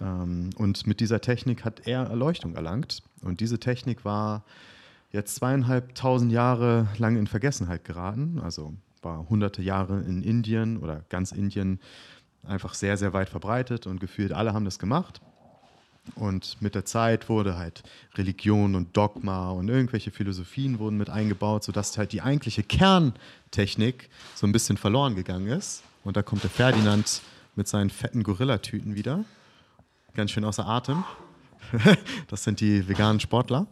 Ähm, 0.00 0.50
und 0.56 0.86
mit 0.86 1.00
dieser 1.00 1.20
Technik 1.20 1.64
hat 1.64 1.86
er 1.86 2.04
Erleuchtung 2.04 2.54
erlangt. 2.54 3.02
Und 3.22 3.40
diese 3.40 3.58
Technik 3.58 4.04
war 4.04 4.44
jetzt 5.12 5.36
zweieinhalbtausend 5.36 6.32
Jahre 6.32 6.88
lang 6.98 7.16
in 7.16 7.26
Vergessenheit 7.26 7.84
geraten. 7.84 8.38
Also 8.40 8.74
war 9.02 9.28
hunderte 9.28 9.62
Jahre 9.62 10.00
in 10.02 10.22
Indien 10.22 10.76
oder 10.78 11.04
ganz 11.08 11.32
Indien 11.32 11.80
einfach 12.44 12.74
sehr, 12.74 12.96
sehr 12.96 13.12
weit 13.12 13.28
verbreitet 13.28 13.86
und 13.86 14.00
gefühlt 14.00 14.32
alle 14.32 14.52
haben 14.52 14.64
das 14.64 14.78
gemacht. 14.78 15.20
Und 16.14 16.60
mit 16.60 16.74
der 16.74 16.84
Zeit 16.84 17.28
wurde 17.28 17.56
halt 17.56 17.82
Religion 18.14 18.74
und 18.74 18.96
Dogma 18.96 19.50
und 19.50 19.68
irgendwelche 19.68 20.10
Philosophien 20.10 20.78
wurden 20.78 20.96
mit 20.96 21.10
eingebaut, 21.10 21.64
sodass 21.64 21.96
halt 21.98 22.12
die 22.12 22.22
eigentliche 22.22 22.62
Kerntechnik 22.62 24.08
so 24.34 24.46
ein 24.46 24.52
bisschen 24.52 24.76
verloren 24.76 25.14
gegangen 25.14 25.48
ist. 25.48 25.82
Und 26.04 26.16
da 26.16 26.22
kommt 26.22 26.42
der 26.42 26.50
Ferdinand 26.50 27.20
mit 27.54 27.68
seinen 27.68 27.90
fetten 27.90 28.22
Gorillatüten 28.22 28.94
wieder. 28.94 29.24
Ganz 30.14 30.30
schön 30.30 30.44
außer 30.44 30.66
Atem. 30.66 31.04
das 32.28 32.44
sind 32.44 32.60
die 32.60 32.88
veganen 32.88 33.20
Sportler. 33.20 33.66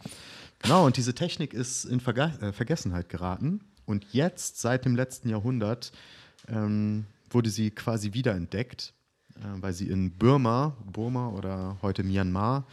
Genau, 0.60 0.86
und 0.86 0.96
diese 0.96 1.14
Technik 1.14 1.54
ist 1.54 1.84
in 1.84 2.00
Verga 2.00 2.32
äh, 2.40 2.52
Vergessenheit 2.52 3.08
geraten. 3.08 3.60
Und 3.86 4.06
jetzt, 4.12 4.60
seit 4.60 4.84
dem 4.84 4.96
letzten 4.96 5.30
Jahrhundert, 5.30 5.92
ähm, 6.48 7.06
wurde 7.30 7.50
sie 7.50 7.70
quasi 7.70 8.12
wiederentdeckt, 8.12 8.92
weil 9.60 9.72
sie 9.72 9.88
in 9.88 10.10
Burma, 10.10 10.76
Burma 10.92 11.28
oder 11.28 11.76
heute 11.82 12.02
Myanmar, 12.02 12.64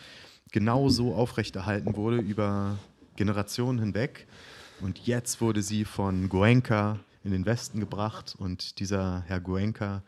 genauso 0.51 1.13
aufrechterhalten 1.13 1.95
wurde 1.95 2.17
über 2.17 2.77
Generationen 3.15 3.79
hinweg. 3.79 4.27
Und 4.81 4.99
jetzt 4.99 5.41
wurde 5.41 5.61
sie 5.61 5.85
von 5.85 6.29
Goenka 6.29 6.99
in 7.23 7.31
den 7.31 7.45
Westen 7.45 7.79
gebracht 7.79 8.35
und 8.37 8.79
dieser 8.79 9.23
Herr 9.27 9.39
Goenka 9.39 10.03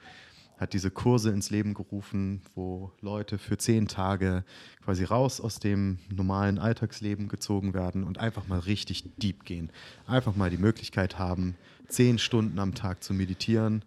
hat 0.57 0.73
diese 0.73 0.89
Kurse 0.89 1.29
ins 1.29 1.49
Leben 1.51 1.73
gerufen, 1.73 2.41
wo 2.55 2.91
Leute 3.01 3.37
für 3.37 3.57
zehn 3.57 3.87
Tage 3.87 4.43
quasi 4.83 5.03
raus 5.03 5.39
aus 5.39 5.59
dem 5.59 5.99
normalen 6.09 6.57
Alltagsleben 6.57 7.27
gezogen 7.27 7.73
werden 7.73 8.03
und 8.03 8.17
einfach 8.17 8.47
mal 8.47 8.59
richtig 8.59 9.03
deep 9.17 9.45
gehen. 9.45 9.71
Einfach 10.07 10.35
mal 10.35 10.49
die 10.49 10.57
Möglichkeit 10.57 11.19
haben, 11.19 11.55
zehn 11.87 12.17
Stunden 12.17 12.57
am 12.59 12.73
Tag 12.73 13.03
zu 13.03 13.13
meditieren, 13.13 13.83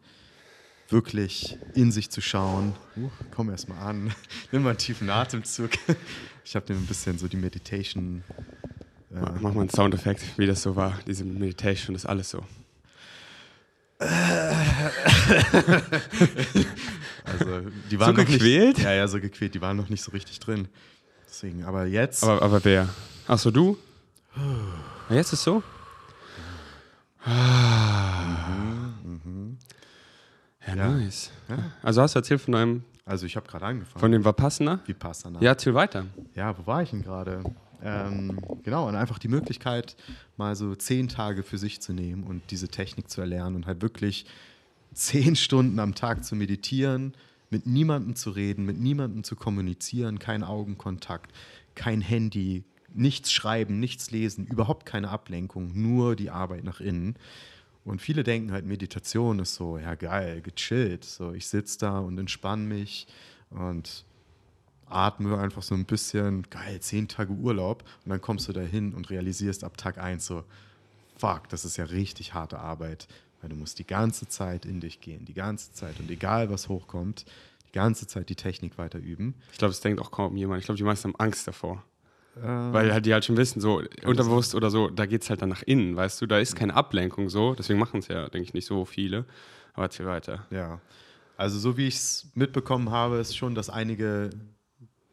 wirklich 0.91 1.59
in 1.75 1.93
sich 1.93 2.11
zu 2.11 2.21
schauen. 2.21 2.75
Uh, 2.97 3.11
komm 3.31 3.51
erst 3.51 3.69
mal 3.69 3.79
an, 3.79 4.13
nimm 4.53 4.63
mal 4.63 4.71
einen 4.71 4.79
tiefen 4.79 5.11
Atemzug. 5.11 5.71
Ich 6.43 6.57
habe 6.57 6.67
dir 6.67 6.75
ein 6.75 6.87
bisschen 6.87 7.17
so 7.17 7.29
die 7.29 7.37
Meditation. 7.37 8.25
Mach 9.11 9.41
mach 9.41 9.55
mal 9.55 9.61
einen 9.61 9.71
Soundeffekt, 9.71 10.37
wie 10.37 10.47
das 10.47 10.63
so 10.63 10.75
war. 10.75 10.99
Diese 11.07 11.25
Meditation, 11.25 11.95
das 11.95 12.03
ist 12.05 12.09
alles 12.09 12.31
so. 12.31 12.45
Also, 17.25 17.61
die 17.91 18.01
waren 18.01 18.17
So 18.17 18.23
noch 18.23 18.29
gequält? 18.29 18.79
Nicht, 18.79 18.85
ja, 18.85 18.93
ja, 18.95 19.07
so 19.07 19.21
gequält. 19.21 19.55
Die 19.55 19.61
waren 19.61 19.77
noch 19.77 19.89
nicht 19.89 20.03
so 20.03 20.11
richtig 20.11 20.41
drin. 20.41 20.69
Deswegen, 21.29 21.65
aber 21.65 21.87
jetzt. 21.87 22.25
Aber, 22.25 22.43
aber 22.43 22.65
wer? 22.65 22.89
Achso, 23.27 23.51
du? 23.51 23.79
Jetzt 25.11 25.33
ist 25.33 25.43
so? 25.43 25.63
Ja, 30.67 30.75
Ja. 30.77 30.91
nice. 30.91 31.31
Also 31.83 32.03
hast 32.03 32.15
du 32.15 32.19
erzählt 32.19 32.41
von 32.41 32.55
einem, 32.55 32.85
also, 33.05 33.27
ich 33.27 33.35
habe 33.37 33.49
gerade 33.49 33.67
angefangen. 33.67 34.01
von 34.01 34.13
dem 34.13 34.25
Vipassana? 34.25 34.81
Vipassana. 34.87 35.41
Ja, 35.41 35.51
erzähl 35.51 35.75
weiter. 35.75 36.07
Ja, 36.35 36.57
wo 36.57 36.67
war 36.67 36.83
ich 36.83 36.91
denn 36.91 37.03
gerade? 37.03 37.43
Ähm, 37.83 38.39
genau, 38.63 38.87
und 38.89 38.95
einfach 38.95 39.19
die 39.19 39.29
Möglichkeit, 39.29 39.97
mal 40.37 40.55
so 40.55 40.75
zehn 40.75 41.09
Tage 41.09 41.43
für 41.43 41.57
sich 41.59 41.81
zu 41.81 41.93
nehmen 41.93 42.25
und 42.25 42.43
diese 42.51 42.69
Technik 42.69 43.09
zu 43.11 43.21
erlernen 43.23 43.57
und 43.57 43.67
halt 43.67 43.81
wirklich 43.83 44.27
zehn 44.93 45.35
Stunden 45.35 45.79
am 45.81 45.95
Tag 45.95 46.25
zu 46.25 46.37
meditieren, 46.37 47.15
mit 47.49 47.67
niemandem 47.67 48.15
zu 48.15 48.31
reden, 48.31 48.65
mit 48.67 48.79
niemandem 48.79 49.25
zu 49.25 49.35
kommunizieren, 49.35 50.19
kein 50.19 50.45
Augenkontakt, 50.45 51.33
kein 51.75 52.01
Handy, 52.03 52.65
nichts 52.93 53.33
schreiben, 53.33 53.81
nichts 53.81 54.11
lesen, 54.11 54.47
überhaupt 54.47 54.85
keine 54.85 55.09
Ablenkung, 55.09 55.73
nur 55.75 56.17
die 56.17 56.31
Arbeit 56.31 56.65
nach 56.65 56.81
innen. 56.81 57.17
Und 57.85 58.03
viele 58.03 58.23
denken 58.23 58.53
halt, 58.53 58.67
Meditation 58.67 59.39
ist 59.39 59.55
so, 59.55 59.79
ja 59.79 59.95
geil, 59.95 60.43
gechillt. 60.43 61.05
So, 61.05 61.33
ich 61.33 61.49
sitze 61.49 61.79
da 61.79 61.99
und 61.99 62.19
entspanne 62.19 62.63
mich 62.63 63.07
und 63.51 64.05
atme 64.87 65.39
einfach 65.39 65.63
so 65.63 65.75
ein 65.75 65.87
bisschen, 65.87 66.49
geil, 66.51 66.81
zehn 66.81 67.09
Tage 67.09 67.33
Urlaub. 67.33 67.85
Und 68.05 68.11
dann 68.11 68.21
kommst 68.21 68.49
du 68.49 68.53
da 68.53 68.61
hin 68.61 68.93
und 68.93 69.11
realisierst 69.11 69.65
ab 69.65 69.77
Tag 69.77 69.99
1 69.99 70.27
so, 70.27 70.45
fuck, 71.17 71.49
das 71.49 71.65
ist 71.65 71.77
ja 71.77 71.85
richtig 71.85 72.35
harte 72.35 72.59
Arbeit. 72.59 73.09
Weil 73.41 73.51
du 73.51 73.57
musst 73.57 73.79
die 73.79 73.87
ganze 73.87 74.29
Zeit 74.29 74.67
in 74.67 74.81
dich 74.81 75.01
gehen, 75.01 75.25
die 75.25 75.35
ganze 75.35 75.73
Zeit. 75.73 75.99
Und 76.01 76.11
egal, 76.11 76.51
was 76.51 76.69
hochkommt, 76.69 77.25
die 77.69 77.73
ganze 77.73 78.07
Zeit 78.07 78.29
die 78.29 78.35
Technik 78.35 78.77
weiter 78.77 78.99
üben. 78.99 79.35
Ich 79.53 79.59
glaube, 79.59 79.73
es 79.73 79.81
denkt 79.81 80.01
auch 80.01 80.11
kaum 80.11 80.37
jemand. 80.37 80.61
Ich 80.61 80.67
glaube, 80.67 80.77
die 80.77 80.85
meisten 80.85 81.09
haben 81.09 81.21
Angst 81.21 81.49
davor. 81.49 81.83
Ähm, 82.37 82.73
Weil 82.73 82.93
halt 82.93 83.07
die 83.07 83.13
halt 83.13 83.25
schon 83.25 83.37
wissen, 83.37 83.61
so 83.61 83.83
unterbewusst 84.05 84.55
oder 84.55 84.71
so, 84.71 84.89
da 84.89 85.07
geht 85.07 85.23
es 85.23 85.31
halt 85.31 85.43
dann 85.43 85.49
nach 85.49 85.63
innen, 85.63 85.97
weißt 85.97 86.21
du, 86.21 86.27
da 86.27 86.39
ist 86.39 86.55
keine 86.55 86.75
Ablenkung 86.75 87.29
so, 87.29 87.55
deswegen 87.55 87.79
machen 87.79 87.99
es 88.01 88.09
ja, 88.09 88.29
denke 88.29 88.45
ich, 88.45 88.55
nicht 88.55 88.67
so 88.67 88.85
viele. 88.85 89.25
Aber 89.75 89.85
erzähl 89.85 90.07
weiter. 90.07 90.47
Ja. 90.51 90.81
Also 91.37 91.59
so 91.59 91.77
wie 91.77 91.87
ich 91.89 91.97
es 91.97 92.29
mitbekommen 92.35 92.91
habe, 92.91 93.17
ist 93.17 93.37
schon, 93.37 93.55
dass 93.55 93.71
einige 93.71 94.31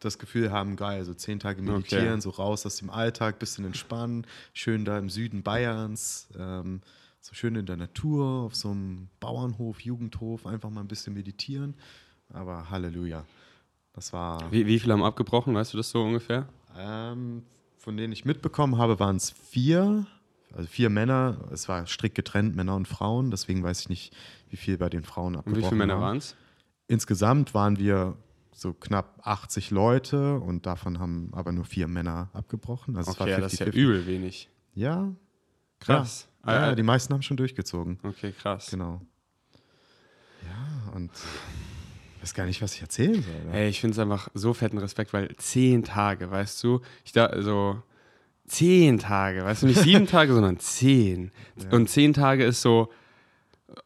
das 0.00 0.18
Gefühl 0.18 0.52
haben, 0.52 0.76
geil, 0.76 1.04
so 1.04 1.12
zehn 1.14 1.40
Tage 1.40 1.60
meditieren, 1.60 2.12
Okay. 2.12 2.20
so 2.20 2.30
raus 2.30 2.64
aus 2.66 2.76
dem 2.76 2.90
Alltag, 2.90 3.38
bisschen 3.40 3.64
entspannen, 3.64 4.26
schön 4.52 4.84
da 4.84 4.96
im 4.98 5.10
Süden 5.10 5.42
Bayerns, 5.42 6.28
ähm, 6.38 6.82
so 7.20 7.34
schön 7.34 7.56
in 7.56 7.66
der 7.66 7.76
Natur, 7.76 8.44
auf 8.44 8.54
so 8.54 8.70
einem 8.70 9.08
Bauernhof, 9.18 9.80
Jugendhof, 9.80 10.46
einfach 10.46 10.70
mal 10.70 10.82
ein 10.82 10.88
bisschen 10.88 11.14
meditieren. 11.14 11.74
Aber 12.32 12.70
Halleluja. 12.70 13.24
Das 13.92 14.12
war, 14.12 14.52
Wie, 14.52 14.66
wie 14.66 14.78
viele 14.78 14.92
haben 14.92 15.02
abgebrochen, 15.02 15.54
weißt 15.54 15.72
du 15.72 15.78
das 15.78 15.90
so 15.90 16.02
ungefähr? 16.02 16.46
Ähm, 16.78 17.42
von 17.76 17.96
denen 17.96 18.12
ich 18.12 18.24
mitbekommen 18.24 18.78
habe, 18.78 18.98
waren 19.00 19.16
es 19.16 19.30
vier. 19.30 20.06
Also 20.54 20.66
vier 20.68 20.88
Männer, 20.88 21.48
es 21.52 21.68
war 21.68 21.86
strikt 21.86 22.14
getrennt, 22.14 22.56
Männer 22.56 22.74
und 22.74 22.88
Frauen, 22.88 23.30
deswegen 23.30 23.62
weiß 23.62 23.80
ich 23.82 23.88
nicht, 23.90 24.16
wie 24.48 24.56
viel 24.56 24.78
bei 24.78 24.88
den 24.88 25.04
Frauen 25.04 25.34
Und 25.34 25.40
abgebrochen 25.40 25.62
wie 25.62 25.68
viele 25.68 25.76
Männer 25.78 26.00
waren 26.00 26.16
es? 26.16 26.36
Insgesamt 26.86 27.52
waren 27.52 27.78
wir 27.78 28.16
so 28.54 28.72
knapp 28.72 29.20
80 29.24 29.70
Leute 29.70 30.38
und 30.40 30.64
davon 30.64 30.98
haben 30.98 31.28
aber 31.32 31.52
nur 31.52 31.64
vier 31.66 31.86
Männer 31.86 32.30
abgebrochen. 32.32 32.96
Also 32.96 33.10
Okay, 33.10 33.28
ja, 33.28 33.34
war 33.36 33.40
das 33.42 33.52
ist 33.52 33.58
ja 33.60 33.66
50-50. 33.66 33.72
übel 33.74 34.06
wenig. 34.06 34.48
Ja, 34.74 35.12
Krass. 35.80 36.28
Ja, 36.46 36.52
ja, 36.52 36.60
Ah, 36.70 36.74
die 36.74 36.82
meisten 36.82 37.12
haben 37.12 37.22
schon 37.22 37.36
durchgezogen. 37.36 37.98
okay, 38.02 38.32
krass. 38.32 38.68
Genau. 38.70 39.02
Ja, 40.44 40.92
und 40.94 41.10
weiß 42.28 42.34
gar 42.34 42.46
nicht, 42.46 42.60
was 42.60 42.74
ich 42.74 42.82
erzählen 42.82 43.14
soll. 43.22 43.52
ne? 43.52 43.58
Ey, 43.58 43.68
ich 43.68 43.80
finde 43.80 43.92
es 43.92 43.98
einfach 43.98 44.28
so 44.34 44.52
fetten 44.52 44.78
Respekt, 44.78 45.12
weil 45.12 45.34
zehn 45.36 45.82
Tage, 45.82 46.30
weißt 46.30 46.62
du, 46.62 46.80
ich 47.04 47.12
da, 47.12 47.26
also 47.26 47.82
zehn 48.46 48.98
Tage, 48.98 49.44
weißt 49.44 49.62
du, 49.62 49.66
nicht 49.66 49.80
sieben 49.80 50.06
Tage, 50.10 50.32
sondern 50.34 50.58
zehn. 50.58 51.30
Und 51.70 51.88
zehn 51.88 52.12
Tage 52.12 52.44
ist 52.44 52.60
so, 52.60 52.90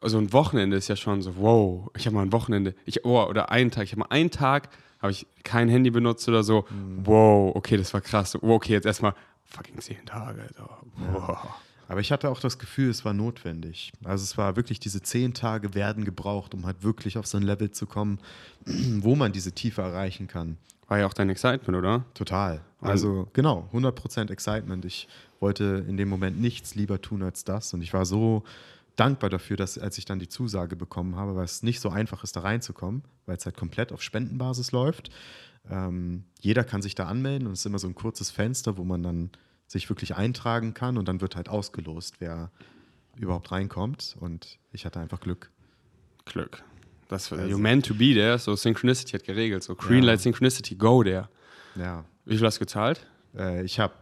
so 0.01 0.19
ein 0.19 0.33
Wochenende 0.33 0.77
ist 0.77 0.89
ja 0.89 0.97
schon 0.97 1.23
so, 1.23 1.37
wow, 1.37 1.91
ich 1.97 2.07
habe 2.07 2.17
mal 2.17 2.23
ein 2.23 2.33
Wochenende, 2.33 2.75
ich, 2.85 3.05
oh, 3.05 3.23
oder 3.25 3.51
einen 3.51 3.71
Tag, 3.71 3.85
ich 3.85 3.93
habe 3.93 4.01
mal 4.01 4.11
einen 4.11 4.31
Tag, 4.31 4.69
habe 5.01 5.13
ich 5.13 5.27
kein 5.45 5.69
Handy 5.69 5.91
benutzt 5.91 6.29
oder 6.29 6.43
so, 6.43 6.65
wow, 7.05 7.55
okay, 7.55 7.77
das 7.77 7.93
war 7.95 8.01
krass, 8.01 8.37
wow, 8.41 8.57
okay, 8.57 8.73
jetzt 8.73 8.87
erstmal 8.87 9.15
fucking 9.45 9.79
zehn 9.79 10.05
Tage, 10.05 10.49
so, 10.57 10.69
wow. 11.13 11.39
Aber 11.89 12.01
ich 12.01 12.13
hatte 12.13 12.31
auch 12.31 12.41
das 12.41 12.59
Gefühl, 12.59 12.91
es 12.91 13.05
war 13.05 13.13
notwendig. 13.13 13.93
Also 14.05 14.25
es 14.25 14.39
war 14.39 14.57
wirklich, 14.57 14.81
diese 14.81 15.03
zehn 15.03 15.35
Tage 15.35 15.75
werden 15.75 16.05
gebraucht, 16.05 16.55
um 16.55 16.67
halt 16.67 16.83
wirklich 16.83 17.19
auf 17.19 17.27
so 17.27 17.39
ein 17.39 17.43
Level 17.43 17.71
zu 17.71 17.87
kommen, 17.87 18.19
wo 18.67 19.15
man 19.15 19.33
diese 19.33 19.53
Tiefe 19.53 19.83
erreichen 19.83 20.29
kann. 20.29 20.57
War 20.89 20.99
ja 20.99 21.07
auch 21.07 21.15
dein 21.15 21.31
Excitement, 21.31 21.77
oder? 21.79 22.05
Total. 22.15 22.61
Also 22.81 23.29
genau, 23.33 23.69
100% 23.73 24.31
Excitement. 24.31 24.85
Ich 24.85 25.09
wollte 25.41 25.85
in 25.89 25.97
dem 25.97 26.09
Moment 26.09 26.41
nichts 26.41 26.75
lieber 26.75 27.01
tun 27.01 27.23
als 27.23 27.45
das 27.45 27.73
und 27.75 27.83
ich 27.83 27.93
war 27.93 28.05
so 28.05 28.43
dankbar 28.97 29.31
dafür, 29.31 29.57
dass 29.57 29.79
als 29.79 29.99
ich 29.99 30.05
dann 30.05 30.19
die 30.19 30.29
Zusage 30.29 30.77
bekommen 30.77 31.17
habe, 31.17 31.35
weil 31.35 31.45
es 31.45 31.63
nicht 31.63 31.81
so 31.81 31.89
einfach 31.91 32.25
ist, 32.25 32.37
da 32.37 32.41
reinzukommen, 32.41 33.03
weil 33.27 33.37
es 33.37 33.47
halt 33.47 33.57
komplett 33.57 33.93
auf 33.93 34.03
Spendenbasis 34.03 34.73
läuft. 34.73 35.11
Ähm, 35.71 36.25
jeder 36.41 36.65
kann 36.65 36.83
sich 36.83 36.95
da 36.95 37.07
anmelden 37.07 37.47
und 37.47 37.55
es 37.55 37.61
ist 37.61 37.67
immer 37.67 37.79
so 37.79 37.89
ein 37.89 37.95
kurzes 37.95 38.31
Fenster, 38.31 38.77
wo 38.77 38.85
man 38.85 39.03
dann 39.03 39.31
sich 39.73 39.89
wirklich 39.89 40.15
eintragen 40.17 40.75
kann 40.75 40.99
und 40.99 41.09
dann 41.09 41.21
wird 41.23 41.35
halt 41.35 41.49
ausgelost, 41.49 42.17
wer 42.19 42.51
überhaupt 43.17 43.51
reinkommt 43.53 44.17
und 44.21 44.59
ich 44.73 44.85
hatte 44.85 45.01
einfach 45.01 45.21
Glück. 45.21 45.51
Glück. 46.27 46.63
Das 47.09 47.31
war, 47.31 47.39
Also- 47.39 47.57
you're 47.57 47.61
meant 47.61 47.87
to 47.87 47.95
be 47.95 48.13
there, 48.15 48.39
so 48.39 48.55
Synchronicity 48.55 49.13
hat 49.13 49.25
geregelt, 49.25 49.63
so 49.63 49.75
Greenlight 49.75 50.21
Synchronicity, 50.21 50.75
go 50.77 51.03
there. 51.03 51.29
Ja, 51.75 52.05
Wie 52.27 52.37
viel 52.37 52.47
hast 52.47 52.57
du 52.57 52.61
gezahlt? 52.61 53.07
äh, 53.37 53.65
ich 53.65 53.81
habe 53.81 53.95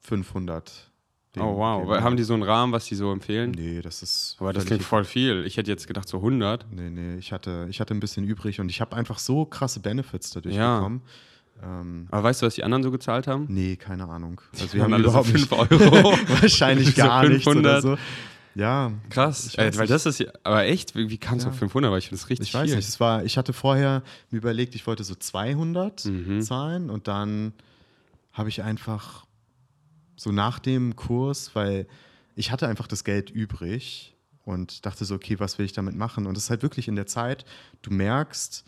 500. 0.00 0.88
den- 1.34 1.42
oh 1.42 1.56
wow, 1.56 1.88
den- 1.90 2.04
haben 2.04 2.16
die 2.18 2.24
so 2.24 2.34
einen 2.34 2.42
Rahmen, 2.42 2.72
was 2.72 2.84
die 2.86 2.94
so 2.94 3.10
empfehlen? 3.10 3.52
Nee, 3.52 3.80
das 3.80 4.02
ist. 4.02 4.36
Aber 4.38 4.52
das 4.52 4.66
klingt 4.66 4.82
voll 4.82 5.04
viel. 5.04 5.44
Ich 5.46 5.56
hätte 5.56 5.70
jetzt 5.70 5.86
gedacht 5.86 6.06
so 6.06 6.20
100. 6.20 6.66
Nee, 6.70 6.90
nee, 6.90 7.16
ich 7.16 7.32
hatte, 7.32 7.66
ich 7.70 7.80
hatte 7.80 7.94
ein 7.94 8.00
bisschen 8.00 8.24
übrig 8.24 8.60
und 8.60 8.68
ich 8.68 8.80
habe 8.82 8.94
einfach 8.96 9.18
so 9.18 9.46
krasse 9.46 9.80
Benefits 9.80 10.30
dadurch 10.30 10.54
Ja. 10.56 10.76
bekommen. 10.78 11.00
Ähm, 11.62 12.08
Aber 12.10 12.24
weißt 12.24 12.42
du, 12.42 12.46
was 12.46 12.54
die 12.56 12.64
anderen 12.64 12.82
so 12.82 12.90
gezahlt 12.90 13.26
haben? 13.26 13.46
nee, 13.48 13.76
keine 13.76 14.08
Ahnung. 14.08 14.40
Also 14.60 14.72
wir 14.74 14.82
haben 14.82 14.92
alle 14.92 15.04
überhaupt 15.04 15.28
so 15.28 15.32
nicht 15.34 15.48
5 15.48 15.70
Euro. 15.70 16.12
wahrscheinlich 16.40 16.88
So 16.94 17.02
gar 17.02 17.28
nichts 17.28 17.46
oder 17.46 17.80
500. 17.80 17.82
so. 17.82 17.96
Ja, 18.54 18.92
Krass. 19.08 19.56
Weiß 19.56 19.76
weil 19.76 19.82
nicht. 19.84 19.90
das 19.90 20.04
ist 20.04 20.18
ja, 20.20 20.26
aber 20.42 20.64
echt, 20.64 20.94
wie, 20.94 21.08
wie 21.08 21.16
kannst 21.18 21.44
du 21.44 21.48
Ja. 21.48 21.52
auf 21.54 21.58
500? 21.58 21.90
Weil 21.90 21.98
ich 22.00 22.08
finde 22.08 22.20
das 22.20 22.28
richtig 22.28 22.48
ich 22.48 22.54
weiß 22.54 22.66
viel. 22.68 22.76
nicht. 22.76 22.88
Es 22.88 23.00
war, 23.00 23.24
ich 23.24 23.38
hatte 23.38 23.52
vorher 23.52 24.02
mir 24.30 24.38
überlegt, 24.38 24.74
ich 24.74 24.86
wollte 24.86 25.04
so 25.04 25.14
200 25.14 26.04
Mhm. 26.04 26.42
zahlen 26.42 26.90
und 26.90 27.08
dann 27.08 27.52
habe 28.32 28.48
ich 28.48 28.62
einfach 28.62 29.24
so 30.16 30.32
nach 30.32 30.58
dem 30.58 30.96
Kurs, 30.96 31.52
weil 31.54 31.86
ich 32.34 32.50
hatte 32.50 32.66
einfach 32.68 32.86
das 32.88 33.04
Geld 33.04 33.30
übrig 33.30 34.14
und 34.44 34.84
dachte 34.84 35.04
so, 35.04 35.14
okay, 35.14 35.38
was 35.38 35.58
will 35.58 35.64
ich 35.66 35.72
damit 35.72 35.94
machen? 35.96 36.26
Und 36.26 36.36
es 36.36 36.44
ist 36.44 36.50
halt 36.50 36.62
wirklich 36.62 36.88
in 36.88 36.96
der 36.96 37.06
Zeit, 37.06 37.44
du 37.82 37.90
merkst, 37.92 38.64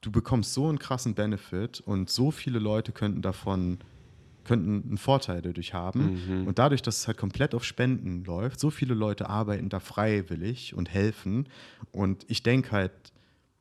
du 0.00 0.10
bekommst 0.10 0.54
so 0.54 0.68
einen 0.68 0.78
krassen 0.78 1.14
Benefit 1.14 1.80
und 1.80 2.10
so 2.10 2.30
viele 2.30 2.58
Leute 2.58 2.92
könnten 2.92 3.22
davon 3.22 3.78
könnten 4.44 4.82
einen 4.88 4.98
Vorteil 4.98 5.42
dadurch 5.42 5.74
haben. 5.74 6.00
Und 6.48 6.58
dadurch, 6.58 6.82
dass 6.82 6.98
es 6.98 7.06
halt 7.06 7.18
komplett 7.18 7.54
auf 7.54 7.62
Spenden 7.62 8.24
läuft, 8.24 8.58
so 8.58 8.70
viele 8.70 8.94
Leute 8.94 9.28
arbeiten 9.28 9.68
da 9.68 9.80
freiwillig 9.80 10.74
und 10.74 10.88
helfen. 10.88 11.46
Und 11.92 12.24
ich 12.28 12.42
denke 12.42 12.72
halt, 12.72 12.92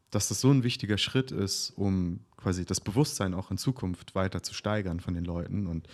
dass 0.10 0.30
das 0.30 0.42
so 0.42 0.50
ein 0.50 0.64
wichtiger 0.64 0.98
Schritt 0.98 1.32
ist, 1.32 1.72
um 1.72 2.22
quasi 2.38 2.66
das 2.66 2.80
Bewusstsein 2.82 3.34
auch 3.34 3.52
in 3.52 3.58
Zukunft 3.58 4.16
weiter 4.16 4.42
zu 4.42 4.54
steigern 4.54 5.00
von 5.00 5.14
den 5.14 5.26
Leuten. 5.26 5.68
Und 5.68 5.88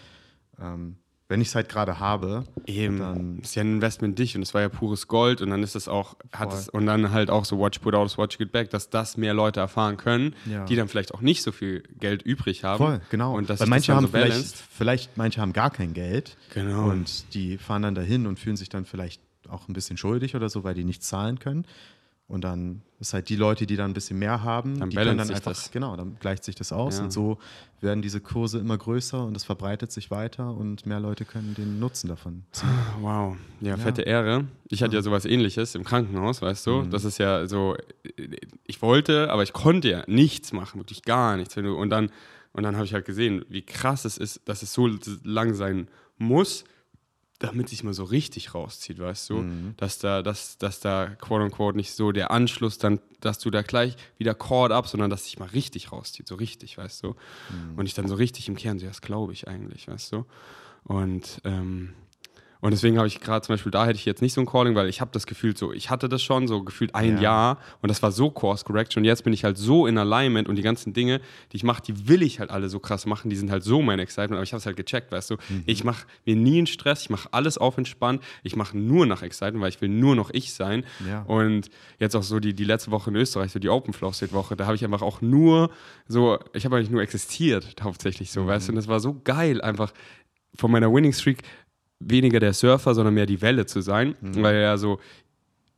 ähm, 0.59 0.97
wenn 1.27 1.41
ich 1.41 1.48
es 1.48 1.55
halt 1.55 1.70
gerade 1.70 2.00
habe, 2.00 2.44
Eben. 2.67 3.00
dann 3.00 3.39
ist 3.39 3.55
ja 3.55 3.63
ein 3.63 3.74
Investment 3.75 4.12
in 4.12 4.15
dich 4.15 4.36
und 4.36 4.44
es 4.44 4.53
war 4.53 4.62
ja 4.62 4.70
pures 4.70 5.08
Gold 5.08 5.41
und 5.41 5.50
dann 5.50 5.63
ist 5.63 5.75
es 5.75 5.88
auch, 5.88 6.15
hat 6.32 6.53
es, 6.53 6.70
und 6.70 6.86
dann 6.86 7.12
halt 7.12 7.32
auch 7.32 7.46
so 7.46 7.60
Watch 7.60 7.79
Put 7.79 7.96
Out, 7.96 8.15
Watch 8.20 8.38
Get 8.38 8.51
Back, 8.51 8.70
dass 8.70 8.89
das 8.91 9.17
mehr 9.17 9.34
Leute 9.34 9.60
erfahren 9.60 9.98
können, 9.98 10.36
Ja. 10.46 10.65
die 10.65 10.75
dann 10.75 10.88
vielleicht 10.88 11.13
auch 11.15 11.22
nicht 11.22 11.41
so 11.41 11.51
viel 11.51 11.82
Geld 12.00 12.22
übrig 12.22 12.63
haben. 12.63 12.77
Voll, 12.77 13.01
genau. 13.10 13.36
Und 13.36 13.50
dass 13.50 13.60
Weil 13.60 13.67
manche 13.67 13.88
das 13.88 13.96
haben 13.98 14.05
so 14.05 14.12
vielleicht, 14.12 14.55
vielleicht, 14.55 15.17
manche 15.17 15.41
haben 15.41 15.53
gar 15.53 15.72
kein 15.72 15.94
Geld. 15.94 16.38
Genau. 16.53 16.89
Und 16.89 17.34
die 17.34 17.58
fahren 17.58 17.82
dann 17.82 17.96
dahin 17.96 18.27
und 18.27 18.39
fühlen 18.39 18.55
sich 18.58 18.70
dann 18.70 18.86
vielleicht 18.86 19.22
auch 19.50 19.67
ein 19.67 19.74
bisschen 19.74 19.98
schuldig 19.98 20.36
oder 20.36 20.50
so, 20.50 20.63
weil 20.63 20.74
die 20.75 20.84
nichts 20.84 21.08
zahlen 21.08 21.39
können. 21.39 21.65
Und 22.27 22.44
dann 22.44 22.82
ist 23.00 23.13
halt 23.13 23.29
die 23.29 23.36
Leute, 23.36 23.67
die 23.67 23.75
dann 23.75 23.91
ein 23.91 23.94
bisschen 23.94 24.17
mehr 24.17 24.41
haben, 24.44 24.79
Dann 24.79 24.89
die 24.89 24.98
können 24.98 25.17
dann 25.17 25.29
einfach, 25.29 25.51
das. 25.51 25.70
genau, 25.70 25.96
dann 25.96 26.17
gleicht 26.20 26.44
sich 26.44 26.55
das 26.55 26.72
aus 26.72 26.98
Ja. 26.98 27.03
und 27.03 27.12
so 27.12 27.38
werden 27.82 28.01
diese 28.01 28.20
Kurse 28.20 28.58
immer 28.58 28.77
größer 28.79 29.24
und 29.24 29.38
es 29.38 29.44
verbreitet 29.44 29.91
sich 29.91 30.10
weiter 30.10 30.55
und 30.55 30.88
mehr 30.88 31.00
Leute 31.00 31.24
können 31.24 31.53
den 31.53 31.77
Nutzen 31.79 32.08
davon 32.08 32.44
ziehen. 32.51 32.67
Wow, 33.01 33.36
ja, 33.62 33.77
fette 33.77 34.01
Ehre. 34.01 34.46
Ich 34.70 34.82
hatte 34.82 34.96
ja 34.96 35.03
sowas 35.03 35.25
ähnliches 35.25 35.75
im 35.75 35.84
Krankenhaus, 35.84 36.41
weißt 36.41 36.65
du? 36.65 36.82
Das 36.89 37.03
ist 37.05 37.20
ja 37.20 37.46
so, 37.48 37.75
ich 38.65 38.82
wollte, 38.82 39.29
aber 39.29 39.44
ich 39.44 39.53
konnte 39.53 39.89
ja 39.91 40.03
nichts 40.08 40.51
machen, 40.51 40.79
wirklich 40.79 41.03
gar 41.03 41.38
nichts. 41.38 41.55
Und 41.55 41.89
dann, 41.91 42.10
und 42.53 42.63
dann 42.63 42.75
habe 42.75 42.86
ich 42.86 42.94
halt 42.96 43.05
gesehen, 43.05 43.46
wie 43.50 43.62
krass 43.62 44.03
es 44.05 44.17
ist, 44.17 44.41
dass 44.50 44.63
es 44.63 44.74
so 44.74 44.89
lang 45.24 45.53
sein 45.53 45.89
muss, 46.17 46.63
damit 47.39 47.67
sich 47.69 47.83
mal 47.83 47.93
so 47.93 48.05
richtig 48.05 48.53
rauszieht, 48.53 48.97
weißt 48.99 49.29
du? 49.29 49.35
Dass 49.77 49.99
da, 49.99 50.21
dass, 50.21 50.57
dass 50.57 50.79
da 50.79 51.07
quote 51.07 51.43
unquote 51.43 51.75
nicht 51.75 51.91
so 51.91 52.11
der 52.11 52.31
Anschluss 52.31 52.77
dann, 52.77 52.99
dass 53.19 53.39
du 53.39 53.49
da 53.51 53.61
gleich 53.61 53.95
wieder 54.17 54.33
Chord 54.33 54.71
ab, 54.71 54.87
sondern 54.87 55.09
dass 55.09 55.25
sich 55.25 55.37
mal 55.37 55.49
richtig 55.49 55.91
rauszieht, 55.91 56.27
so 56.27 56.35
richtig, 56.35 56.77
weißt 56.77 57.03
du? 57.03 57.15
Und 57.75 57.85
ich 57.87 57.93
dann 57.93 58.07
so 58.07 58.15
richtig 58.15 58.47
im 58.47 58.55
Kern, 58.55 58.79
so, 58.79 58.85
das 58.85 59.01
glaube 59.01 59.33
ich 59.33 59.47
eigentlich, 59.47 59.87
weißt 59.87 60.13
du? 60.13 60.25
Und, 60.83 61.41
ähm, 61.43 61.93
Und 62.65 62.72
deswegen 62.72 62.98
habe 62.98 63.07
ich 63.07 63.19
gerade 63.19 63.45
zum 63.45 63.53
Beispiel, 63.53 63.72
da 63.72 63.86
hätte 63.86 63.98
ich 64.00 64.05
jetzt 64.05 64.24
nicht 64.24 64.34
so 64.34 64.41
ein 64.41 64.48
Calling, 64.48 64.74
weil 64.74 64.89
ich 64.89 65.00
habe 65.00 65.12
das 65.13 65.27
Gefühl 65.27 65.55
so, 65.55 65.72
ich 65.72 65.91
hatte 65.91 66.10
das 66.10 66.24
schon 66.24 66.48
so 66.48 66.63
gefühlt 66.63 66.95
ein 66.95 67.17
Ja. 67.17 67.22
Jahr. 67.22 67.57
Und 67.84 67.89
das 67.89 68.01
war 68.01 68.12
so 68.12 68.31
Course 68.31 68.65
Correction 68.65 69.01
und 69.01 69.05
jetzt 69.05 69.24
bin 69.24 69.34
ich 69.34 69.43
halt 69.43 69.55
so 69.57 69.86
in 69.86 70.00
Alignment 70.00 70.50
und 70.50 70.55
die 70.55 70.63
ganzen 70.63 70.91
Dinge, 70.91 71.22
die 71.51 71.57
ich 71.57 71.63
mache, 71.63 71.84
die 71.84 72.07
will 72.07 72.24
ich 72.24 72.39
halt 72.39 72.50
alle 72.50 72.67
so 72.69 72.79
krass 72.79 73.05
machen, 73.05 73.29
die 73.29 73.36
sind 73.36 73.51
halt 73.51 73.63
so 73.63 73.84
mein 73.84 74.00
Excitement, 74.00 74.38
aber 74.38 74.43
ich 74.43 74.51
habe 74.53 74.60
es 74.60 74.65
halt 74.65 74.77
gecheckt, 74.77 75.12
weißt 75.12 75.29
du, 75.29 75.36
Mhm. 75.48 75.63
ich 75.67 75.84
mache 75.84 76.07
mir 76.25 76.36
nie 76.36 76.57
einen 76.57 76.65
Stress, 76.67 77.01
ich 77.03 77.10
mache 77.12 77.29
alles 77.31 77.60
auf 77.60 77.77
entspannt, 77.77 78.24
ich 78.41 78.55
mache 78.55 78.75
nur 78.75 79.05
nach 79.05 79.22
Excitement, 79.22 79.62
weil 79.62 79.69
ich 79.69 79.79
will 79.81 79.89
nur 79.89 80.15
noch 80.15 80.31
ich 80.34 80.51
sein. 80.53 80.86
Ja. 81.07 81.22
und 81.27 81.69
jetzt 82.00 82.15
auch 82.15 82.24
so 82.24 82.39
die, 82.39 82.55
die 82.55 82.63
letzte 82.63 82.89
Woche 82.89 83.12
in 83.12 83.15
Österreich, 83.15 83.51
so 83.51 83.60
die 83.60 83.69
Open 83.69 83.93
Flow 83.93 84.12
State 84.12 84.34
Woche, 84.34 84.55
da 84.55 84.65
habe 84.65 84.75
ich 84.75 84.84
einfach 84.84 85.03
auch 85.03 85.22
nur 85.22 85.69
so, 86.07 86.39
ich 86.53 86.65
habe 86.65 86.77
eigentlich 86.77 86.89
nur 86.89 87.03
existiert, 87.03 87.75
hauptsächlich 87.84 88.31
so, 88.31 88.48
weißt 88.48 88.69
du, 88.69 88.72
und 88.72 88.77
das 88.77 88.88
war 88.88 89.00
so 89.00 89.22
geil, 89.24 89.62
einfach 89.62 89.93
von 90.57 90.72
meiner 90.72 90.91
Winning 90.91 91.13
Streak 91.13 91.43
weniger 91.99 92.39
der 92.39 92.53
Surfer, 92.53 92.93
sondern 92.93 93.13
mehr 93.13 93.25
die 93.25 93.41
Welle 93.41 93.65
zu 93.65 93.81
sein, 93.81 94.15
weil 94.21 94.61
ja 94.61 94.77
so 94.77 94.99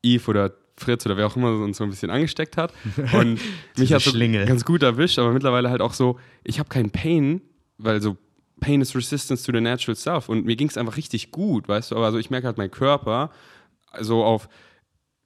Eve 0.03 0.29
oder 0.29 0.53
Fritz 0.75 1.05
oder 1.05 1.17
wer 1.17 1.25
auch 1.27 1.35
immer 1.35 1.51
uns 1.51 1.77
so 1.77 1.83
ein 1.83 1.89
bisschen 1.89 2.09
angesteckt 2.11 2.55
hat 2.55 2.71
und 3.13 3.39
mich 3.77 3.93
hat 3.93 4.01
so 4.01 4.11
Schlingel. 4.11 4.45
ganz 4.45 4.63
gut 4.63 4.83
erwischt, 4.83 5.17
aber 5.17 5.31
mittlerweile 5.31 5.69
halt 5.69 5.81
auch 5.81 5.93
so, 5.93 6.19
ich 6.43 6.59
habe 6.59 6.69
keinen 6.69 6.91
Pain, 6.91 7.41
weil 7.77 8.01
so 8.01 8.15
Pain 8.59 8.81
is 8.81 8.95
resistance 8.95 9.43
to 9.43 9.51
the 9.51 9.61
natural 9.61 9.95
self 9.95 10.29
und 10.29 10.45
mir 10.45 10.55
ging 10.55 10.67
es 10.67 10.77
einfach 10.77 10.97
richtig 10.97 11.31
gut, 11.31 11.67
weißt 11.67 11.91
du, 11.91 11.95
aber 11.95 12.05
also 12.05 12.17
ich 12.19 12.29
merke 12.29 12.47
halt 12.47 12.57
mein 12.57 12.71
Körper 12.71 13.31
so 13.99 14.23
auf, 14.23 14.49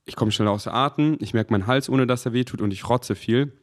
ich 0.05 0.15
komme 0.15 0.31
schnell 0.31 0.47
aus 0.47 0.67
Atem, 0.67 1.17
ich 1.19 1.33
merke 1.33 1.51
meinen 1.51 1.67
Hals, 1.67 1.89
ohne 1.89 2.07
dass 2.07 2.25
er 2.25 2.33
wehtut 2.33 2.61
und 2.61 2.71
ich 2.71 2.87
rotze 2.89 3.15
viel. 3.15 3.53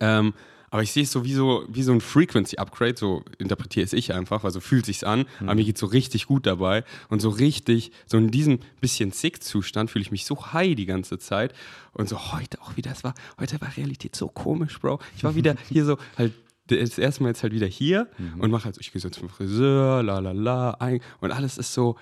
Ähm, 0.00 0.34
aber 0.70 0.82
ich 0.82 0.92
sehe 0.92 1.02
es 1.02 1.10
so 1.10 1.24
wie, 1.24 1.34
so 1.34 1.64
wie 1.68 1.82
so 1.82 1.92
ein 1.92 2.00
Frequency-Upgrade, 2.00 2.94
so 2.96 3.24
interpretiere 3.38 3.84
es 3.84 3.92
ich 3.92 4.14
einfach, 4.14 4.44
weil 4.44 4.52
so 4.52 4.60
fühlt 4.60 4.86
sich's 4.86 5.02
an, 5.02 5.26
aber 5.40 5.56
mir 5.56 5.64
geht 5.64 5.78
so 5.78 5.86
richtig 5.86 6.26
gut 6.26 6.46
dabei. 6.46 6.84
Und 7.08 7.20
so 7.20 7.28
richtig, 7.28 7.90
so 8.06 8.18
in 8.18 8.30
diesem 8.30 8.60
bisschen 8.80 9.10
Sick-Zustand 9.10 9.90
fühle 9.90 10.02
ich 10.02 10.12
mich 10.12 10.24
so 10.24 10.52
high 10.52 10.76
die 10.76 10.86
ganze 10.86 11.18
Zeit. 11.18 11.54
Und 11.92 12.08
so 12.08 12.32
heute 12.32 12.60
auch 12.62 12.76
wieder, 12.76 12.92
es 12.92 13.02
war, 13.02 13.14
heute 13.40 13.60
war 13.60 13.76
Realität 13.76 14.14
so 14.14 14.28
komisch, 14.28 14.78
Bro. 14.78 15.00
Ich 15.16 15.24
war 15.24 15.34
wieder 15.34 15.56
hier 15.68 15.84
so 15.84 15.98
halt 16.16 16.32
das 16.68 16.98
erste 16.98 17.24
Mal 17.24 17.30
jetzt 17.30 17.42
halt 17.42 17.52
wieder 17.52 17.66
hier 17.66 18.06
und 18.38 18.52
mache 18.52 18.66
halt 18.66 18.76
so, 18.76 18.80
ich 18.80 18.92
gehe 18.92 19.00
so 19.00 19.10
zum 19.10 19.28
Friseur, 19.28 20.04
la 20.04 20.20
la 20.20 20.30
la, 20.30 20.70
ein, 20.78 21.00
und 21.20 21.32
alles 21.32 21.58
ist 21.58 21.74
so, 21.74 21.96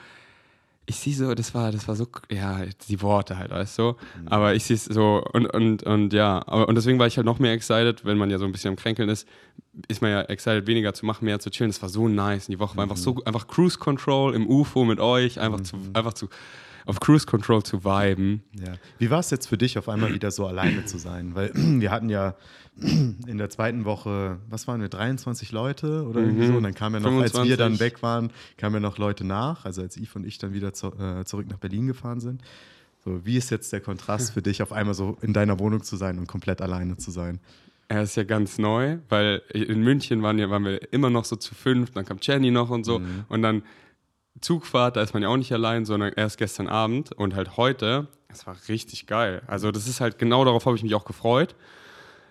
ich 0.88 0.97
sehe 0.97 1.14
so, 1.14 1.35
das 1.35 1.54
war, 1.54 1.71
das 1.71 1.87
war 1.87 1.97
so, 1.97 2.07
ja, 2.30 2.62
die 2.88 3.02
Worte 3.02 3.37
halt, 3.37 3.50
weißt 3.50 3.78
du. 3.78 3.97
Aber 4.25 4.54
ich 4.54 4.64
sehe 4.64 4.76
es 4.76 4.87
so 4.87 5.23
und, 5.33 5.47
und, 5.47 5.83
und 5.83 6.14
ja, 6.14 6.42
aber, 6.47 6.66
und 6.66 6.76
deswegen 6.76 6.99
war 6.99 7.07
ich 7.07 7.18
halt 7.18 7.26
noch 7.26 7.38
mehr 7.38 7.52
excited, 7.52 8.07
wenn 8.07 8.16
man 8.16 8.30
ja 8.30 8.38
so 8.38 8.47
ein 8.47 8.52
bisschen 8.52 8.71
am 8.71 8.76
Kränkeln 8.76 9.11
ist, 9.11 9.28
ist 9.88 10.00
man 10.00 10.11
ja 10.11 10.23
excited, 10.23 10.66
weniger 10.66 10.95
zu 10.95 11.04
machen, 11.04 11.26
mehr 11.26 11.40
zu 11.40 11.50
chillen. 11.50 11.71
Das 11.71 11.83
war 11.83 11.90
so 11.90 12.09
nice. 12.09 12.49
Und 12.49 12.52
die 12.52 12.59
Woche 12.59 12.76
war 12.76 12.85
einfach 12.85 12.97
so, 12.97 13.23
einfach 13.26 13.47
Cruise 13.49 13.78
Control 13.78 14.35
im 14.35 14.49
UFO 14.49 14.87
mit 14.87 14.99
euch, 14.99 15.38
einfach 15.38 15.61
zu, 15.61 15.76
einfach 15.92 16.14
zu, 16.14 16.28
auf 16.87 17.01
Cruise 17.01 17.27
Control 17.27 17.63
zu 17.63 17.85
viben. 17.85 18.43
Ja. 18.59 18.75
Wie 18.99 19.11
war 19.11 19.21
es 19.21 19.31
jetzt 19.31 19.47
für 19.47 19.59
dich, 19.59 19.79
auf 19.79 19.89
einmal 19.89 20.13
wieder 20.15 20.31
so 20.31 20.47
alleine 20.47 20.85
zu 20.85 20.99
sein? 20.99 21.35
Weil 21.35 21.51
wir 21.55 21.91
hatten 21.91 22.09
ja 22.09 22.35
in 22.81 23.39
der 23.39 23.51
zweiten 23.51 23.85
Woche, 23.85 24.39
was 24.49 24.69
waren 24.69 24.81
wir, 24.81 24.89
23 24.89 25.53
Leute 25.53 26.05
oder 26.07 26.21
irgendwie 26.21 26.47
so? 26.47 26.55
Und 26.55 26.63
dann 26.63 26.75
kamen 26.75 27.03
ja 27.03 27.11
noch, 27.11 27.21
als 27.21 27.35
wir 27.35 27.57
dann 27.57 27.77
25. 27.77 27.81
weg 27.81 28.03
waren, 28.03 28.31
kamen 28.57 28.75
ja 28.75 28.81
noch 28.81 28.99
Leute 28.99 29.25
nach, 29.25 29.65
also 29.65 29.83
als 29.83 29.97
Yves 29.97 30.17
und 30.17 30.27
ich 30.27 30.39
dann 30.39 30.53
wieder 30.53 30.73
zu, 30.73 30.93
äh, 30.99 31.25
zurück 31.25 31.47
nach 31.49 31.59
Berlin 31.59 31.87
gefahren 31.87 32.21
sind. 32.21 32.43
So, 33.05 33.25
wie 33.25 33.37
ist 33.37 33.51
jetzt 33.51 33.73
der 33.73 33.81
Kontrast 33.81 34.33
für 34.33 34.43
dich, 34.43 34.63
auf 34.63 34.73
einmal 34.73 34.95
so 34.95 35.17
in 35.23 35.33
deiner 35.33 35.59
Wohnung 35.59 35.83
zu 35.83 35.97
sein 35.97 36.19
und 36.19 36.27
komplett 36.27 36.61
alleine 36.61 36.97
zu 36.97 37.11
sein? 37.11 37.41
Er 37.89 38.03
ist 38.03 38.17
ja 38.17 38.25
ganz 38.25 38.59
neu, 38.59 38.99
weil 39.09 39.43
in 39.53 39.83
München 39.83 40.23
waren, 40.23 40.39
ja, 40.39 40.51
waren 40.51 40.65
wir 40.65 40.93
immer 40.93 41.09
noch 41.09 41.25
so 41.25 41.37
zu 41.37 41.55
fünf, 41.55 41.93
dann 41.93 42.05
kam 42.05 42.19
Jenny 42.21 42.51
noch 42.51 42.69
und 42.69 42.85
so. 42.85 43.01
Und 43.29 43.43
dann 43.43 43.63
Zugfahrt, 44.40 44.97
da 44.97 45.02
ist 45.02 45.14
man 45.14 45.23
ja 45.23 45.28
auch 45.28 45.37
nicht 45.37 45.52
allein, 45.52 45.85
sondern 45.85 46.12
erst 46.14 46.38
gestern 46.38 46.68
Abend 46.68 47.12
und 47.12 47.35
halt 47.35 47.57
heute. 47.57 48.09
Das 48.28 48.47
war 48.47 48.57
richtig 48.68 49.07
geil. 49.07 49.42
Also, 49.47 49.71
das 49.71 49.88
ist 49.88 50.00
halt 50.00 50.18
genau 50.18 50.45
darauf 50.45 50.66
habe 50.66 50.76
ich 50.76 50.83
mich 50.83 50.95
auch 50.95 51.04
gefreut. 51.04 51.54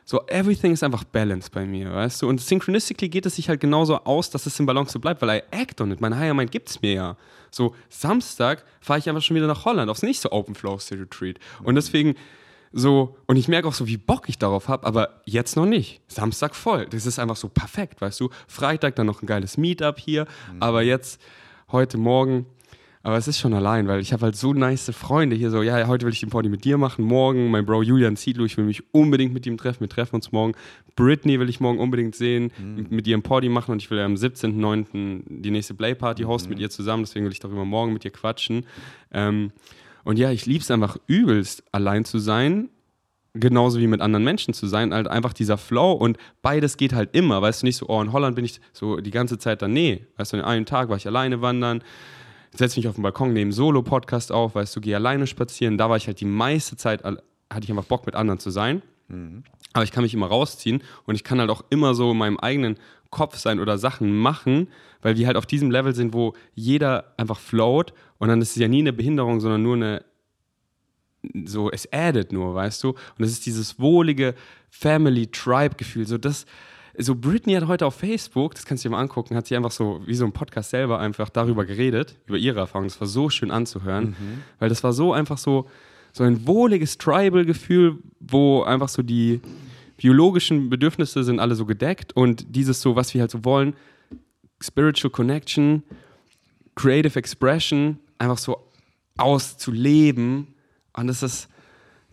So, 0.09 0.25
everything 0.27 0.71
ist 0.71 0.83
einfach 0.83 1.03
balanced 1.03 1.51
bei 1.51 1.65
mir, 1.65 1.93
weißt 1.93 2.21
du? 2.21 2.29
Und 2.29 2.39
synchronistically 2.39 3.09
geht 3.09 3.25
es 3.25 3.35
sich 3.35 3.49
halt 3.49 3.59
genauso 3.59 3.97
aus, 3.97 4.29
dass 4.29 4.45
es 4.45 4.57
im 4.57 4.65
Balance 4.65 4.93
so 4.93 4.99
bleibt, 4.99 5.21
weil 5.21 5.39
I 5.39 5.41
act 5.51 5.81
on 5.81 5.91
it. 5.91 5.99
Mein 5.99 6.17
Higher 6.17 6.33
Mind 6.33 6.49
gibt 6.49 6.69
es 6.69 6.81
mir 6.81 6.93
ja. 6.93 7.17
So, 7.51 7.75
Samstag 7.89 8.63
fahre 8.79 8.99
ich 8.99 9.09
einfach 9.09 9.21
schon 9.21 9.35
wieder 9.35 9.47
nach 9.47 9.65
Holland 9.65 9.89
aufs 9.89 10.03
nächste 10.03 10.31
Open 10.31 10.55
Flow 10.55 10.79
State 10.79 11.01
Retreat. 11.01 11.39
Und 11.61 11.75
deswegen 11.75 12.15
so, 12.71 13.17
und 13.27 13.37
ich 13.37 13.47
merke 13.47 13.67
auch 13.67 13.73
so, 13.73 13.87
wie 13.87 13.97
Bock 13.97 14.29
ich 14.29 14.37
darauf 14.37 14.67
habe, 14.67 14.85
aber 14.85 15.21
jetzt 15.25 15.55
noch 15.55 15.65
nicht. 15.65 16.01
Samstag 16.07 16.55
voll. 16.55 16.85
Das 16.85 17.05
ist 17.05 17.19
einfach 17.19 17.37
so 17.37 17.49
perfekt, 17.49 17.99
weißt 18.01 18.19
du? 18.19 18.29
Freitag 18.47 18.95
dann 18.95 19.07
noch 19.07 19.21
ein 19.21 19.25
geiles 19.25 19.57
Meetup 19.57 19.99
hier, 19.99 20.27
aber 20.59 20.83
jetzt, 20.83 21.21
heute 21.71 21.97
Morgen, 21.97 22.45
aber 23.03 23.17
es 23.17 23.27
ist 23.27 23.39
schon 23.39 23.53
allein, 23.53 23.87
weil 23.87 23.99
ich 23.99 24.13
habe 24.13 24.23
halt 24.23 24.37
so 24.37 24.53
nice 24.53 24.89
Freunde 24.91 25.35
hier 25.35 25.49
so, 25.51 25.61
ja, 25.61 25.85
heute 25.87 26.05
will 26.05 26.13
ich 26.13 26.21
den 26.21 26.29
Party 26.29 26.47
mit 26.47 26.63
dir 26.63 26.77
machen, 26.77 27.03
morgen 27.03 27.51
mein 27.51 27.65
Bro 27.65 27.83
Julian 27.83 28.15
Ziedlow, 28.15 28.45
ich 28.45 28.55
will 28.55 28.63
mich 28.63 28.83
unbedingt 28.93 29.33
mit 29.33 29.45
ihm 29.45 29.57
treffen, 29.57 29.81
wir 29.81 29.89
treffen 29.89 30.15
uns 30.15 30.31
morgen. 30.31 30.53
Britney 30.95 31.39
will 31.39 31.49
ich 31.49 31.59
morgen 31.59 31.79
unbedingt 31.79 32.15
sehen, 32.15 32.51
mit 32.89 33.05
ihr 33.05 33.17
ein 33.17 33.21
Party 33.21 33.49
machen 33.49 33.71
und 33.73 33.81
ich 33.81 33.91
will 33.91 33.97
ja 33.97 34.05
am 34.05 34.15
17.09. 34.15 35.23
die 35.27 35.51
nächste 35.51 35.73
Play 35.73 35.93
Party 35.93 36.23
hosten 36.23 36.49
mit 36.49 36.59
ihr 36.59 36.69
zusammen, 36.69 37.03
deswegen 37.03 37.25
will 37.25 37.33
ich 37.33 37.39
darüber 37.39 37.65
morgen 37.65 37.91
mit 37.91 38.05
ihr 38.05 38.11
quatschen. 38.11 38.65
Ähm, 39.11 39.51
und 40.05 40.17
ja, 40.17 40.31
ich 40.31 40.45
liebe 40.45 40.61
es 40.61 40.71
einfach 40.71 40.97
übelst, 41.07 41.63
allein 41.73 42.05
zu 42.05 42.17
sein, 42.17 42.69
genauso 43.39 43.79
wie 43.79 43.87
mit 43.87 44.01
anderen 44.01 44.23
Menschen 44.23 44.53
zu 44.53 44.67
sein, 44.67 44.93
halt 44.93 45.07
einfach 45.07 45.33
dieser 45.33 45.57
Flow 45.57 45.91
und 45.93 46.17
beides 46.41 46.77
geht 46.77 46.93
halt 46.93 47.15
immer, 47.15 47.41
weißt 47.41 47.61
du, 47.61 47.65
nicht 47.65 47.77
so, 47.77 47.87
oh, 47.87 48.01
in 48.01 48.11
Holland 48.11 48.35
bin 48.35 48.45
ich 48.45 48.59
so 48.73 48.97
die 48.97 49.11
ganze 49.11 49.37
Zeit 49.37 49.61
dann, 49.61 49.73
nee, 49.73 50.05
weißt 50.17 50.33
du, 50.33 50.37
an 50.37 50.43
einem 50.43 50.65
Tag 50.65 50.89
war 50.89 50.97
ich 50.97 51.07
alleine 51.07 51.41
wandern, 51.41 51.83
setze 52.53 52.79
mich 52.79 52.87
auf 52.87 52.95
den 52.95 53.03
Balkon, 53.03 53.33
nehme 53.33 53.51
Solo-Podcast 53.51 54.31
auf, 54.31 54.55
weißt 54.55 54.75
du, 54.75 54.81
gehe 54.81 54.95
alleine 54.95 55.27
spazieren, 55.27 55.77
da 55.77 55.89
war 55.89 55.97
ich 55.97 56.07
halt 56.07 56.19
die 56.19 56.25
meiste 56.25 56.75
Zeit, 56.75 57.03
hatte 57.03 57.21
ich 57.61 57.69
einfach 57.69 57.85
Bock 57.85 58.05
mit 58.05 58.15
anderen 58.15 58.39
zu 58.39 58.49
sein, 58.49 58.81
aber 59.73 59.83
ich 59.83 59.91
kann 59.91 60.03
mich 60.03 60.13
immer 60.13 60.27
rausziehen 60.27 60.81
und 61.05 61.15
ich 61.15 61.23
kann 61.23 61.39
halt 61.39 61.49
auch 61.49 61.63
immer 61.69 61.93
so 61.93 62.11
in 62.11 62.17
meinem 62.17 62.37
eigenen 62.37 62.77
Kopf 63.09 63.37
sein 63.37 63.59
oder 63.59 63.77
Sachen 63.77 64.17
machen, 64.17 64.67
weil 65.01 65.17
wir 65.17 65.27
halt 65.27 65.37
auf 65.37 65.45
diesem 65.45 65.71
Level 65.71 65.95
sind, 65.95 66.13
wo 66.13 66.33
jeder 66.55 67.13
einfach 67.17 67.39
float 67.39 67.93
und 68.17 68.27
dann 68.27 68.41
ist 68.41 68.51
es 68.51 68.55
ja 68.57 68.67
nie 68.67 68.79
eine 68.79 68.93
Behinderung, 68.93 69.39
sondern 69.39 69.63
nur 69.63 69.75
eine 69.75 70.03
so, 71.45 71.71
es 71.71 71.91
addet 71.91 72.31
nur, 72.31 72.53
weißt 72.55 72.83
du? 72.83 72.89
Und 72.89 73.25
es 73.25 73.31
ist 73.31 73.45
dieses 73.45 73.79
wohlige 73.79 74.35
Family-Tribe-Gefühl. 74.69 76.07
So, 76.07 76.17
das, 76.17 76.45
so 76.97 77.15
Britney 77.15 77.53
hat 77.53 77.67
heute 77.67 77.85
auf 77.85 77.95
Facebook, 77.95 78.55
das 78.55 78.65
kannst 78.65 78.83
du 78.83 78.89
dir 78.89 78.95
mal 78.95 79.01
angucken, 79.01 79.35
hat 79.35 79.47
sie 79.47 79.55
einfach 79.55 79.71
so, 79.71 80.01
wie 80.05 80.15
so 80.15 80.25
ein 80.25 80.31
Podcast 80.31 80.69
selber, 80.71 80.99
einfach 80.99 81.29
darüber 81.29 81.65
geredet, 81.65 82.15
über 82.25 82.37
ihre 82.37 82.59
Erfahrungen. 82.59 82.89
Das 82.89 82.99
war 82.99 83.07
so 83.07 83.29
schön 83.29 83.51
anzuhören, 83.51 84.15
weil 84.59 84.69
das 84.69 84.83
war 84.83 84.93
so 84.93 85.13
einfach 85.13 85.37
so, 85.37 85.67
so 86.11 86.23
ein 86.23 86.47
wohliges 86.47 86.97
Tribal-Gefühl, 86.97 87.97
wo 88.19 88.63
einfach 88.63 88.89
so 88.89 89.03
die 89.03 89.41
biologischen 89.97 90.69
Bedürfnisse 90.69 91.23
sind 91.23 91.39
alle 91.39 91.55
so 91.55 91.65
gedeckt 91.65 92.15
und 92.15 92.55
dieses 92.55 92.81
so, 92.81 92.95
was 92.95 93.13
wir 93.13 93.21
halt 93.21 93.31
so 93.31 93.43
wollen, 93.43 93.73
Spiritual 94.61 95.11
Connection, 95.11 95.83
Creative 96.75 97.17
Expression, 97.17 97.99
einfach 98.17 98.37
so 98.37 98.57
auszuleben. 99.17 100.47
Und 100.97 101.07
das 101.07 101.23
ist, 101.23 101.47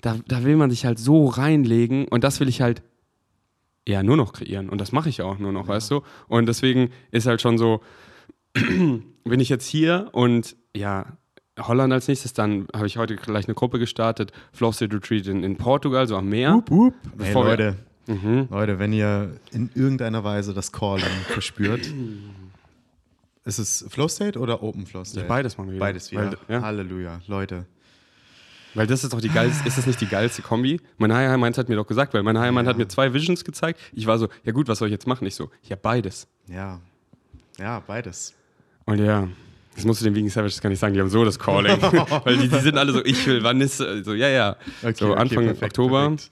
da, 0.00 0.16
da 0.28 0.44
will 0.44 0.56
man 0.56 0.70
sich 0.70 0.84
halt 0.86 0.98
so 0.98 1.26
reinlegen 1.26 2.06
und 2.08 2.22
das 2.22 2.38
will 2.40 2.48
ich 2.48 2.60
halt 2.60 2.82
ja 3.88 4.02
nur 4.02 4.16
noch 4.16 4.32
kreieren. 4.32 4.68
Und 4.68 4.80
das 4.80 4.92
mache 4.92 5.08
ich 5.08 5.22
auch 5.22 5.38
nur 5.38 5.52
noch, 5.52 5.66
weißt 5.68 5.90
du? 5.90 6.02
Und 6.28 6.46
deswegen 6.46 6.90
ist 7.10 7.26
halt 7.26 7.40
schon 7.42 7.58
so, 7.58 7.80
bin 8.54 9.40
ich 9.40 9.48
jetzt 9.48 9.66
hier 9.66 10.08
und 10.12 10.56
ja, 10.76 11.06
Holland 11.58 11.92
als 11.92 12.08
nächstes, 12.08 12.32
dann 12.32 12.66
habe 12.74 12.86
ich 12.86 12.96
heute 12.96 13.16
gleich 13.16 13.46
eine 13.46 13.54
Gruppe 13.54 13.78
gestartet, 13.78 14.32
Flow 14.52 14.72
State 14.72 14.94
Retreat 14.94 15.26
in, 15.26 15.44
in 15.44 15.56
Portugal, 15.56 16.06
so 16.08 16.16
am 16.16 16.28
Meer. 16.28 16.62
Hey, 16.68 16.90
Bevor 17.16 17.44
wir- 17.44 17.50
Leute, 17.50 17.76
Mhm. 18.06 18.48
Leute, 18.50 18.78
wenn 18.78 18.92
ihr 18.92 19.40
in 19.52 19.70
irgendeiner 19.74 20.22
Weise 20.24 20.52
das 20.52 20.72
Calling 20.72 21.06
verspürt, 21.28 21.90
ist 23.44 23.58
es 23.58 23.84
Flow 23.88 24.08
State 24.08 24.38
oder 24.38 24.62
Open 24.62 24.84
Flow 24.86 25.04
State? 25.04 25.26
beides 25.26 25.56
machen 25.56 25.68
wir 25.68 25.74
wieder. 25.76 25.84
Beides 25.86 26.10
wieder. 26.12 26.32
Weil, 26.46 26.54
ja. 26.56 26.60
Halleluja, 26.62 27.20
Leute. 27.28 27.64
Weil 28.74 28.86
das 28.86 29.04
ist 29.04 29.12
doch 29.12 29.20
die 29.20 29.28
geilste, 29.28 29.66
ist 29.66 29.78
das 29.78 29.86
nicht 29.86 30.00
die 30.00 30.06
geilste 30.06 30.42
Kombi? 30.42 30.80
Mein 30.98 31.40
Mind 31.40 31.56
hat 31.58 31.68
mir 31.68 31.76
doch 31.76 31.86
gesagt, 31.86 32.12
weil 32.14 32.22
mein 32.22 32.38
Higher 32.38 32.52
Mind 32.52 32.68
hat 32.68 32.76
mir 32.76 32.88
zwei 32.88 33.12
Visions 33.14 33.44
gezeigt. 33.44 33.80
Ich 33.92 34.06
war 34.06 34.18
so, 34.18 34.28
ja 34.42 34.52
gut, 34.52 34.68
was 34.68 34.78
soll 34.78 34.88
ich 34.88 34.92
jetzt 34.92 35.06
machen? 35.06 35.26
Ich 35.26 35.34
so, 35.34 35.50
ja 35.62 35.76
beides. 35.76 36.26
Ja. 36.48 36.80
Ja, 37.58 37.80
beides. 37.80 38.34
Und 38.84 38.98
ja, 38.98 39.28
das 39.76 39.84
musst 39.84 40.00
du 40.00 40.04
den 40.04 40.14
Vegan 40.14 40.28
Savages 40.28 40.60
gar 40.60 40.70
nicht 40.70 40.78
sagen, 40.78 40.94
die 40.94 41.00
haben 41.00 41.08
so 41.08 41.24
das 41.24 41.38
Calling. 41.38 41.80
weil 42.24 42.36
die, 42.36 42.48
die 42.48 42.60
sind 42.60 42.76
alle 42.76 42.92
so, 42.92 43.04
ich 43.04 43.26
will, 43.26 43.42
wann 43.42 43.60
ist, 43.60 43.78
so, 43.78 44.14
ja, 44.14 44.28
ja. 44.28 44.56
so 44.94 45.14
Anfang 45.14 45.44
perfekt, 45.44 45.78
Oktober. 45.78 46.08
perfekt. 46.08 46.30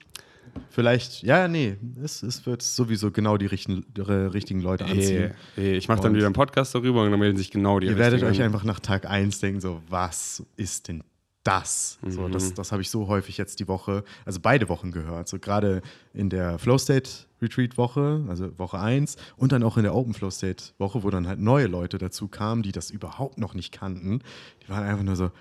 Vielleicht, 0.69 1.23
ja, 1.23 1.47
nee, 1.47 1.77
es, 2.03 2.21
es 2.21 2.45
wird 2.45 2.61
sowieso 2.61 3.09
genau 3.09 3.37
die 3.37 3.47
richtigen, 3.47 3.85
die 3.95 4.01
richtigen 4.01 4.61
Leute 4.61 4.85
anziehen. 4.85 5.33
Ey, 5.55 5.63
ey, 5.63 5.73
ich 5.77 5.87
mache 5.87 6.01
dann 6.01 6.13
wieder 6.13 6.27
einen 6.27 6.35
Podcast 6.35 6.75
darüber 6.75 7.03
und 7.03 7.09
dann 7.09 7.19
melden 7.19 7.37
sich 7.37 7.49
genau 7.49 7.79
die 7.79 7.87
Ihr 7.87 7.97
werdet 7.97 8.21
euch 8.21 8.41
einfach 8.41 8.63
nach 8.63 8.79
Tag 8.79 9.09
1 9.09 9.39
denken, 9.39 9.61
so, 9.61 9.81
was 9.89 10.43
ist 10.55 10.87
denn 10.87 11.03
das. 11.43 11.99
So, 12.07 12.27
Mhm. 12.27 12.31
das 12.31 12.53
das 12.53 12.71
habe 12.71 12.81
ich 12.81 12.89
so 12.89 13.07
häufig 13.07 13.37
jetzt 13.37 13.59
die 13.59 13.67
Woche, 13.67 14.03
also 14.25 14.39
beide 14.39 14.69
Wochen 14.69 14.91
gehört. 14.91 15.27
So 15.27 15.39
gerade 15.39 15.81
in 16.13 16.29
der 16.29 16.57
Flow 16.59 16.77
State 16.77 17.09
Retreat 17.41 17.77
Woche, 17.77 18.25
also 18.29 18.57
Woche 18.57 18.79
1 18.79 19.17
und 19.35 19.51
dann 19.51 19.63
auch 19.63 19.75
in 19.77 19.83
der 19.83 19.93
Open 19.93 20.13
Flow 20.13 20.29
State 20.31 20.63
Woche, 20.77 21.03
wo 21.03 21.09
dann 21.09 21.27
halt 21.27 21.39
neue 21.39 21.67
Leute 21.67 21.97
dazu 21.97 22.27
kamen, 22.29 22.63
die 22.63 22.71
das 22.71 22.89
überhaupt 22.89 23.37
noch 23.37 23.53
nicht 23.53 23.71
kannten. 23.73 24.19
Die 24.63 24.69
waren 24.69 24.83
einfach 24.83 25.03
nur 25.03 25.15
so, 25.17 25.31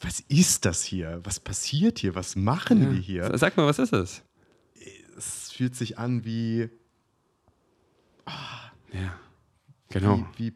was 0.00 0.20
ist 0.28 0.64
das 0.64 0.82
hier? 0.82 1.20
Was 1.24 1.40
passiert 1.40 1.98
hier? 1.98 2.14
Was 2.14 2.36
machen 2.36 2.92
wir 2.92 3.00
hier? 3.00 3.36
Sag 3.36 3.56
mal, 3.56 3.66
was 3.66 3.78
ist 3.78 3.92
es? 3.92 4.22
Es 5.18 5.50
fühlt 5.52 5.74
sich 5.76 5.98
an 5.98 6.24
wie, 6.24 6.70
Ja. 8.92 9.18
Genau. 9.90 10.24
wie, 10.36 10.50
wie 10.50 10.54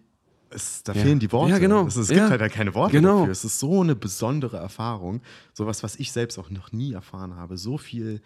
es, 0.54 0.82
da 0.84 0.92
Ja. 0.92 1.02
fehlen 1.02 1.18
die 1.18 1.30
Worte. 1.32 1.52
Ja, 1.52 1.58
genau. 1.58 1.86
Es, 1.86 1.96
es 1.96 2.08
gibt 2.08 2.20
Ja. 2.20 2.30
halt 2.30 2.52
keine 2.52 2.74
Worte 2.74 2.92
Genau. 2.96 3.18
dafür. 3.20 3.32
Es 3.32 3.44
ist 3.44 3.58
so 3.58 3.80
eine 3.82 3.94
besondere 3.96 4.56
Erfahrung. 4.58 5.20
Sowas, 5.52 5.82
was 5.82 5.96
ich 5.96 6.12
selbst 6.12 6.38
auch 6.38 6.50
noch 6.50 6.72
nie 6.72 6.92
erfahren 6.92 7.36
habe. 7.36 7.58
So 7.58 7.76
viel 7.78 8.20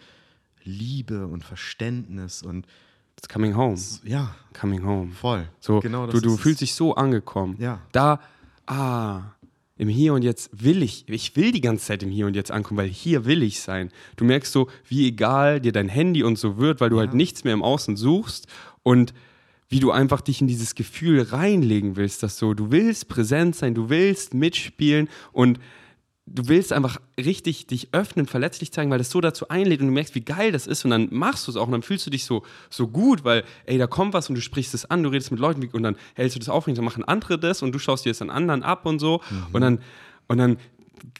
Liebe 0.63 1.27
und 1.27 1.43
Verständnis 1.43 2.43
und 2.43 2.65
It's 3.17 3.27
coming 3.27 3.55
home. 3.55 3.77
ja, 4.03 4.33
Coming 4.59 4.83
home. 4.85 5.11
voll. 5.11 5.47
So, 5.59 5.79
genau 5.81 6.05
das 6.05 6.15
du, 6.15 6.21
du 6.21 6.37
fühlst 6.37 6.61
dich 6.61 6.73
so 6.73 6.95
angekommen. 6.95 7.55
Ja. 7.59 7.81
Da, 7.91 8.19
ah, 8.65 9.23
im 9.75 9.87
Hier 9.89 10.13
und 10.13 10.23
Jetzt 10.23 10.49
will 10.53 10.83
ich, 10.83 11.07
ich 11.07 11.35
will 11.35 11.51
die 11.51 11.61
ganze 11.61 11.85
Zeit 11.85 12.03
im 12.03 12.11
Hier 12.11 12.27
und 12.27 12.35
Jetzt 12.35 12.51
ankommen, 12.51 12.77
weil 12.77 12.87
hier 12.89 13.25
will 13.25 13.43
ich 13.43 13.61
sein. 13.61 13.91
Du 14.17 14.25
merkst 14.25 14.51
so, 14.51 14.69
wie 14.87 15.07
egal 15.07 15.59
dir 15.61 15.71
dein 15.71 15.87
Handy 15.89 16.23
und 16.23 16.37
so 16.37 16.57
wird, 16.57 16.81
weil 16.81 16.89
du 16.89 16.99
halt 16.99 17.13
nichts 17.13 17.43
mehr 17.45 17.53
im 17.53 17.63
Außen 17.63 17.95
suchst 17.97 18.47
und 18.83 19.13
wie 19.69 19.79
du 19.79 19.91
einfach 19.91 20.21
dich 20.21 20.41
in 20.41 20.47
dieses 20.47 20.75
Gefühl 20.75 21.21
reinlegen 21.21 21.95
willst, 21.95 22.23
dass 22.23 22.37
so, 22.37 22.53
du 22.53 22.71
willst 22.71 23.07
präsent 23.07 23.55
sein, 23.55 23.75
du 23.75 23.89
willst 23.89 24.33
mitspielen 24.33 25.07
und 25.31 25.59
du 26.25 26.47
willst 26.47 26.73
einfach 26.73 26.99
richtig 27.17 27.67
dich 27.67 27.89
öffnen, 27.91 28.25
verletzlich 28.25 28.71
zeigen, 28.71 28.91
weil 28.91 28.97
das 28.97 29.09
so 29.09 29.21
dazu 29.21 29.49
einlädt 29.49 29.81
und 29.81 29.87
du 29.87 29.93
merkst, 29.93 30.15
wie 30.15 30.21
geil 30.21 30.51
das 30.51 30.67
ist 30.67 30.85
und 30.85 30.91
dann 30.91 31.07
machst 31.11 31.47
du 31.47 31.51
es 31.51 31.57
auch 31.57 31.67
und 31.67 31.71
dann 31.71 31.81
fühlst 31.81 32.05
du 32.05 32.11
dich 32.11 32.25
so, 32.25 32.43
so 32.69 32.87
gut, 32.87 33.23
weil, 33.23 33.43
ey, 33.65 33.77
da 33.77 33.87
kommt 33.87 34.13
was 34.13 34.29
und 34.29 34.35
du 34.35 34.41
sprichst 34.41 34.73
es 34.73 34.85
an, 34.85 35.03
du 35.03 35.09
redest 35.09 35.31
mit 35.31 35.39
Leuten 35.39 35.67
und 35.71 35.83
dann 35.83 35.95
hältst 36.15 36.35
du 36.35 36.39
das 36.39 36.49
auf 36.49 36.67
und 36.67 36.77
dann 36.77 36.85
machen 36.85 37.03
andere 37.03 37.39
das 37.39 37.61
und 37.61 37.71
du 37.73 37.79
schaust 37.79 38.05
dir 38.05 38.09
das 38.09 38.21
an 38.21 38.29
anderen 38.29 38.63
ab 38.63 38.85
und 38.85 38.99
so 38.99 39.21
und 39.53 39.61
dann, 39.61 39.79
und 40.27 40.37
dann 40.37 40.57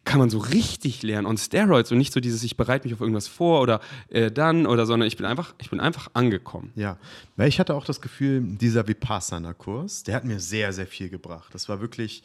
kann 0.06 0.20
man 0.20 0.30
so 0.30 0.40
richtig 0.40 1.04
lernen 1.04 1.28
on 1.28 1.38
Steroids 1.38 1.92
und 1.92 1.98
nicht 1.98 2.14
so 2.14 2.20
dieses, 2.20 2.44
ich 2.44 2.58
bereite 2.58 2.88
mich 2.88 2.94
auf 2.94 3.02
irgendwas 3.02 3.28
vor 3.28 3.62
oder 3.62 3.82
äh, 4.10 4.32
dann 4.32 4.66
oder, 4.66 4.86
sondern 4.86 5.08
ich 5.08 5.18
bin 5.18 5.26
einfach, 5.26 5.54
ich 5.60 5.70
bin 5.70 5.80
einfach 5.80 6.10
angekommen. 6.14 6.72
Ja, 6.76 6.98
weil 7.36 7.48
ich 7.48 7.60
hatte 7.60 7.76
auch 7.76 7.86
das 7.86 8.02
Gefühl, 8.02 8.42
dieser 8.42 8.88
Vipassana-Kurs, 8.88 10.04
der 10.04 10.16
hat 10.16 10.26
mir 10.26 10.40
sehr, 10.40 10.74
sehr 10.74 10.88
viel 10.88 11.10
gebracht. 11.10 11.54
Das 11.54 11.70
war 11.70 11.82
wirklich 11.82 12.24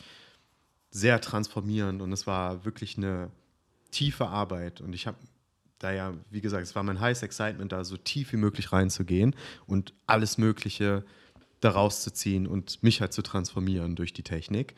sehr 0.91 1.21
transformierend 1.21 2.03
und 2.03 2.13
es 2.13 2.27
war 2.27 2.65
wirklich 2.65 2.97
eine 2.97 3.31
tiefe 3.91 4.29
Arbeit. 4.29 4.81
Und 4.81 4.93
ich 4.93 5.07
habe 5.07 5.17
da 5.79 5.93
ja, 5.93 6.15
wie 6.31 6.41
gesagt, 6.41 6.63
es 6.63 6.75
war 6.75 6.83
mein 6.83 7.01
heißes 7.01 7.23
Excitement, 7.23 7.73
da 7.73 7.85
so 7.85 7.97
tief 7.97 8.33
wie 8.33 8.37
möglich 8.37 8.73
reinzugehen 8.73 9.35
und 9.67 9.93
alles 10.07 10.39
Mögliche 10.39 11.05
daraus 11.61 12.03
zu 12.03 12.13
ziehen 12.13 12.47
und 12.47 12.83
mich 12.83 13.01
halt 13.01 13.13
zu 13.13 13.23
transformieren 13.23 13.97
durch 13.97 14.13
die 14.13 14.23
Technik. 14.23 14.75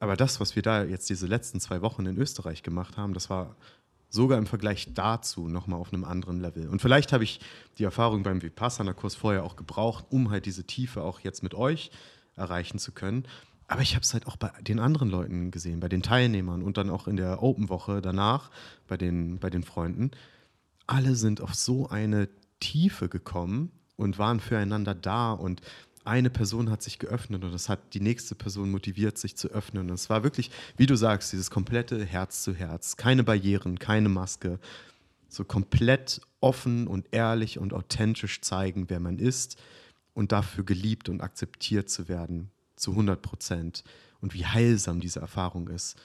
Aber 0.00 0.16
das, 0.16 0.40
was 0.40 0.56
wir 0.56 0.62
da 0.62 0.84
jetzt 0.84 1.08
diese 1.08 1.26
letzten 1.26 1.60
zwei 1.60 1.82
Wochen 1.82 2.06
in 2.06 2.16
Österreich 2.16 2.62
gemacht 2.62 2.96
haben, 2.96 3.14
das 3.14 3.30
war 3.30 3.56
sogar 4.14 4.38
im 4.38 4.46
Vergleich 4.46 4.94
dazu 4.94 5.48
nochmal 5.48 5.80
auf 5.80 5.92
einem 5.92 6.04
anderen 6.04 6.40
Level. 6.40 6.68
Und 6.68 6.80
vielleicht 6.80 7.12
habe 7.12 7.24
ich 7.24 7.40
die 7.78 7.84
Erfahrung 7.84 8.22
beim 8.22 8.42
Vipassana-Kurs 8.42 9.16
vorher 9.16 9.42
auch 9.44 9.56
gebraucht, 9.56 10.06
um 10.10 10.30
halt 10.30 10.46
diese 10.46 10.64
Tiefe 10.64 11.02
auch 11.02 11.20
jetzt 11.20 11.42
mit 11.42 11.54
euch 11.54 11.90
erreichen 12.36 12.78
zu 12.78 12.92
können. 12.92 13.26
Aber 13.66 13.82
ich 13.82 13.94
habe 13.94 14.02
es 14.02 14.12
halt 14.12 14.26
auch 14.26 14.36
bei 14.36 14.52
den 14.60 14.78
anderen 14.78 15.08
Leuten 15.08 15.50
gesehen, 15.50 15.80
bei 15.80 15.88
den 15.88 16.02
Teilnehmern 16.02 16.62
und 16.62 16.76
dann 16.76 16.90
auch 16.90 17.08
in 17.08 17.16
der 17.16 17.42
Open-Woche 17.42 18.02
danach 18.02 18.50
bei 18.86 18.96
den, 18.96 19.38
bei 19.38 19.50
den 19.50 19.64
Freunden. 19.64 20.10
Alle 20.86 21.16
sind 21.16 21.40
auf 21.40 21.54
so 21.54 21.88
eine 21.88 22.28
Tiefe 22.60 23.08
gekommen 23.08 23.72
und 23.96 24.18
waren 24.18 24.38
füreinander 24.38 24.94
da 24.94 25.32
und 25.32 25.60
eine 26.04 26.30
Person 26.30 26.70
hat 26.70 26.82
sich 26.82 26.98
geöffnet 26.98 27.44
und 27.44 27.52
das 27.52 27.68
hat 27.68 27.94
die 27.94 28.00
nächste 28.00 28.34
Person 28.34 28.70
motiviert, 28.70 29.16
sich 29.18 29.36
zu 29.36 29.48
öffnen. 29.48 29.88
Und 29.88 29.94
es 29.94 30.10
war 30.10 30.22
wirklich, 30.22 30.50
wie 30.76 30.86
du 30.86 30.96
sagst, 30.96 31.32
dieses 31.32 31.50
komplette 31.50 32.04
Herz 32.04 32.42
zu 32.42 32.54
Herz. 32.54 32.96
Keine 32.96 33.24
Barrieren, 33.24 33.78
keine 33.78 34.10
Maske. 34.10 34.58
So 35.28 35.44
komplett 35.44 36.20
offen 36.40 36.86
und 36.86 37.06
ehrlich 37.10 37.58
und 37.58 37.72
authentisch 37.72 38.42
zeigen, 38.42 38.90
wer 38.90 39.00
man 39.00 39.18
ist 39.18 39.56
und 40.12 40.30
dafür 40.30 40.64
geliebt 40.64 41.08
und 41.08 41.22
akzeptiert 41.22 41.88
zu 41.88 42.08
werden, 42.08 42.50
zu 42.76 42.92
100 42.92 43.20
Prozent. 43.22 43.82
Und 44.20 44.34
wie 44.34 44.46
heilsam 44.46 45.00
diese 45.00 45.20
Erfahrung 45.20 45.68
ist. 45.68 45.96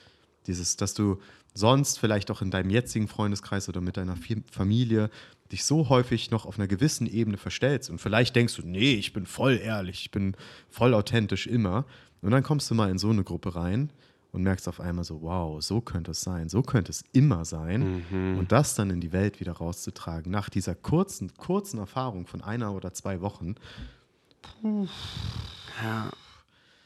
Dieses, 0.46 0.76
dass 0.76 0.94
du 0.94 1.20
sonst 1.54 1.98
vielleicht 1.98 2.30
auch 2.30 2.42
in 2.42 2.50
deinem 2.50 2.70
jetzigen 2.70 3.08
Freundeskreis 3.08 3.68
oder 3.68 3.80
mit 3.80 3.96
deiner 3.96 4.16
Familie 4.50 5.10
dich 5.52 5.64
so 5.64 5.88
häufig 5.88 6.30
noch 6.30 6.46
auf 6.46 6.58
einer 6.58 6.68
gewissen 6.68 7.06
Ebene 7.06 7.36
verstellst 7.36 7.90
und 7.90 8.00
vielleicht 8.00 8.36
denkst 8.36 8.56
du, 8.56 8.62
nee, 8.62 8.94
ich 8.94 9.12
bin 9.12 9.26
voll 9.26 9.58
ehrlich, 9.62 10.02
ich 10.02 10.10
bin 10.10 10.36
voll 10.68 10.94
authentisch 10.94 11.46
immer. 11.46 11.84
Und 12.22 12.32
dann 12.32 12.42
kommst 12.42 12.70
du 12.70 12.74
mal 12.74 12.90
in 12.90 12.98
so 12.98 13.08
eine 13.08 13.24
Gruppe 13.24 13.56
rein 13.56 13.90
und 14.32 14.42
merkst 14.42 14.68
auf 14.68 14.80
einmal 14.80 15.04
so, 15.04 15.22
wow, 15.22 15.62
so 15.62 15.80
könnte 15.80 16.10
es 16.10 16.20
sein, 16.20 16.48
so 16.48 16.62
könnte 16.62 16.90
es 16.90 17.02
immer 17.12 17.44
sein. 17.44 18.04
Und 18.38 18.52
das 18.52 18.74
dann 18.74 18.90
in 18.90 19.00
die 19.00 19.12
Welt 19.12 19.40
wieder 19.40 19.52
rauszutragen, 19.52 20.30
nach 20.30 20.50
dieser 20.50 20.74
kurzen, 20.74 21.32
kurzen 21.36 21.78
Erfahrung 21.78 22.26
von 22.26 22.42
einer 22.42 22.74
oder 22.74 22.92
zwei 22.92 23.20
Wochen. 23.22 23.54
Ja. 25.82 26.10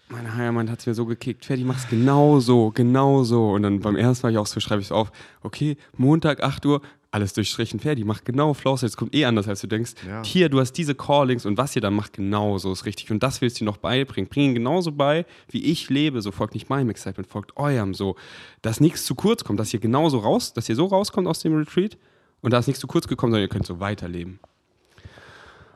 Meine 0.08 0.34
Heimat 0.34 0.70
hat 0.70 0.80
es 0.80 0.86
mir 0.86 0.94
so 0.94 1.06
gekickt. 1.06 1.44
Fertig, 1.44 1.64
mach's 1.64 1.88
genau 1.88 2.38
so, 2.38 2.70
genau 2.70 3.24
so. 3.24 3.52
Und 3.52 3.62
dann 3.62 3.80
beim 3.80 3.96
ersten 3.96 4.26
Mal 4.26 4.32
ich 4.32 4.38
auch 4.38 4.46
so, 4.46 4.60
schreibe 4.60 4.80
ich 4.80 4.88
es 4.88 4.92
auf. 4.92 5.10
Okay, 5.42 5.76
Montag, 5.96 6.42
8 6.42 6.64
Uhr, 6.66 6.82
alles 7.14 7.32
durchstrichen, 7.32 7.78
fertig, 7.78 8.04
mach 8.04 8.24
genau 8.24 8.54
Flows. 8.54 8.82
Jetzt 8.82 8.96
kommt 8.96 9.14
eh 9.14 9.24
anders, 9.24 9.46
als 9.46 9.60
du 9.60 9.68
denkst. 9.68 9.92
Ja. 10.06 10.22
Hier, 10.24 10.48
du 10.48 10.58
hast 10.58 10.72
diese 10.72 10.94
Callings 10.96 11.46
und 11.46 11.56
was 11.56 11.74
ihr 11.76 11.80
dann 11.80 11.94
macht, 11.94 12.14
genau 12.14 12.58
so 12.58 12.72
ist 12.72 12.84
richtig. 12.86 13.10
Und 13.12 13.22
das 13.22 13.40
willst 13.40 13.60
du 13.60 13.64
noch 13.64 13.76
beibringen. 13.76 14.28
Bring 14.28 14.50
ihn 14.50 14.54
genauso 14.54 14.90
bei, 14.90 15.24
wie 15.48 15.62
ich 15.64 15.88
lebe. 15.90 16.20
So 16.22 16.32
folgt 16.32 16.54
nicht 16.54 16.68
meinem 16.68 16.90
Excitement, 16.90 17.28
folgt 17.28 17.56
eurem 17.56 17.94
so. 17.94 18.16
Dass 18.62 18.80
nichts 18.80 19.04
zu 19.04 19.14
kurz 19.14 19.44
kommt, 19.44 19.60
dass 19.60 19.72
ihr 19.72 19.78
genauso 19.80 20.18
raus, 20.18 20.52
dass 20.52 20.68
ihr 20.68 20.74
so 20.74 20.86
rauskommt 20.86 21.28
aus 21.28 21.38
dem 21.38 21.56
Retreat 21.56 21.96
und 22.42 22.52
da 22.52 22.58
ist 22.58 22.66
nichts 22.66 22.80
zu 22.80 22.88
kurz 22.88 23.06
gekommen, 23.06 23.32
sondern 23.32 23.44
ihr 23.44 23.48
könnt 23.52 23.66
so 23.66 23.78
weiterleben. 23.78 24.40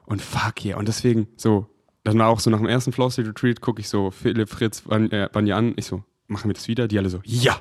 Und 0.07 0.21
fuck 0.21 0.65
yeah. 0.65 0.77
Und 0.77 0.89
deswegen, 0.89 1.29
so, 1.37 1.67
dann 2.03 2.19
war 2.19 2.29
auch 2.29 2.41
so 2.41 2.51
nach 2.51 2.59
dem 2.59 2.67
ersten 2.67 2.93
Flow 2.93 3.11
State 3.11 3.29
Retreat, 3.29 3.61
gucke 3.61 3.81
ich 3.81 3.89
so 3.89 4.11
Philipp, 4.11 4.49
Fritz, 4.49 4.83
Van- 4.87 5.11
äh, 5.13 5.29
Vanja 5.33 5.57
an. 5.57 5.75
Ich 5.77 5.87
so, 5.87 6.03
machen 6.27 6.51
wir 6.51 6.55
das 6.55 6.67
wieder? 6.67 6.89
Die 6.89 6.99
alle 6.99 7.11
so, 7.11 7.21
ja. 7.25 7.61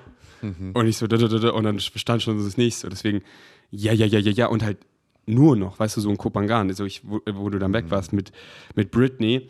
Und 0.74 0.86
ich 0.86 0.98
so, 0.98 1.08
da, 1.08 1.18
da, 1.18 1.28
da, 1.28 1.40
da. 1.40 1.50
und 1.50 1.64
dann 1.64 1.80
stand 1.80 2.22
schon 2.22 2.38
das 2.38 2.58
nächste. 2.58 2.90
Deswegen, 2.90 3.22
ja, 3.72 3.94
ja, 3.94 4.06
ja, 4.06 4.20
ja, 4.20 4.32
ja. 4.32 4.48
Und 4.48 4.64
halt 4.64 4.78
nur 5.26 5.56
noch, 5.56 5.78
weißt 5.80 5.98
du, 5.98 6.02
so 6.02 6.10
ein 6.10 6.18
Kopangan, 6.18 6.72
so 6.74 6.86
ich, 6.86 7.02
wo, 7.04 7.20
wo 7.32 7.50
du 7.50 7.60
dann 7.60 7.74
weg 7.74 7.86
warst 7.90 8.14
mit, 8.14 8.32
mit 8.76 8.92
Britney. 8.92 9.50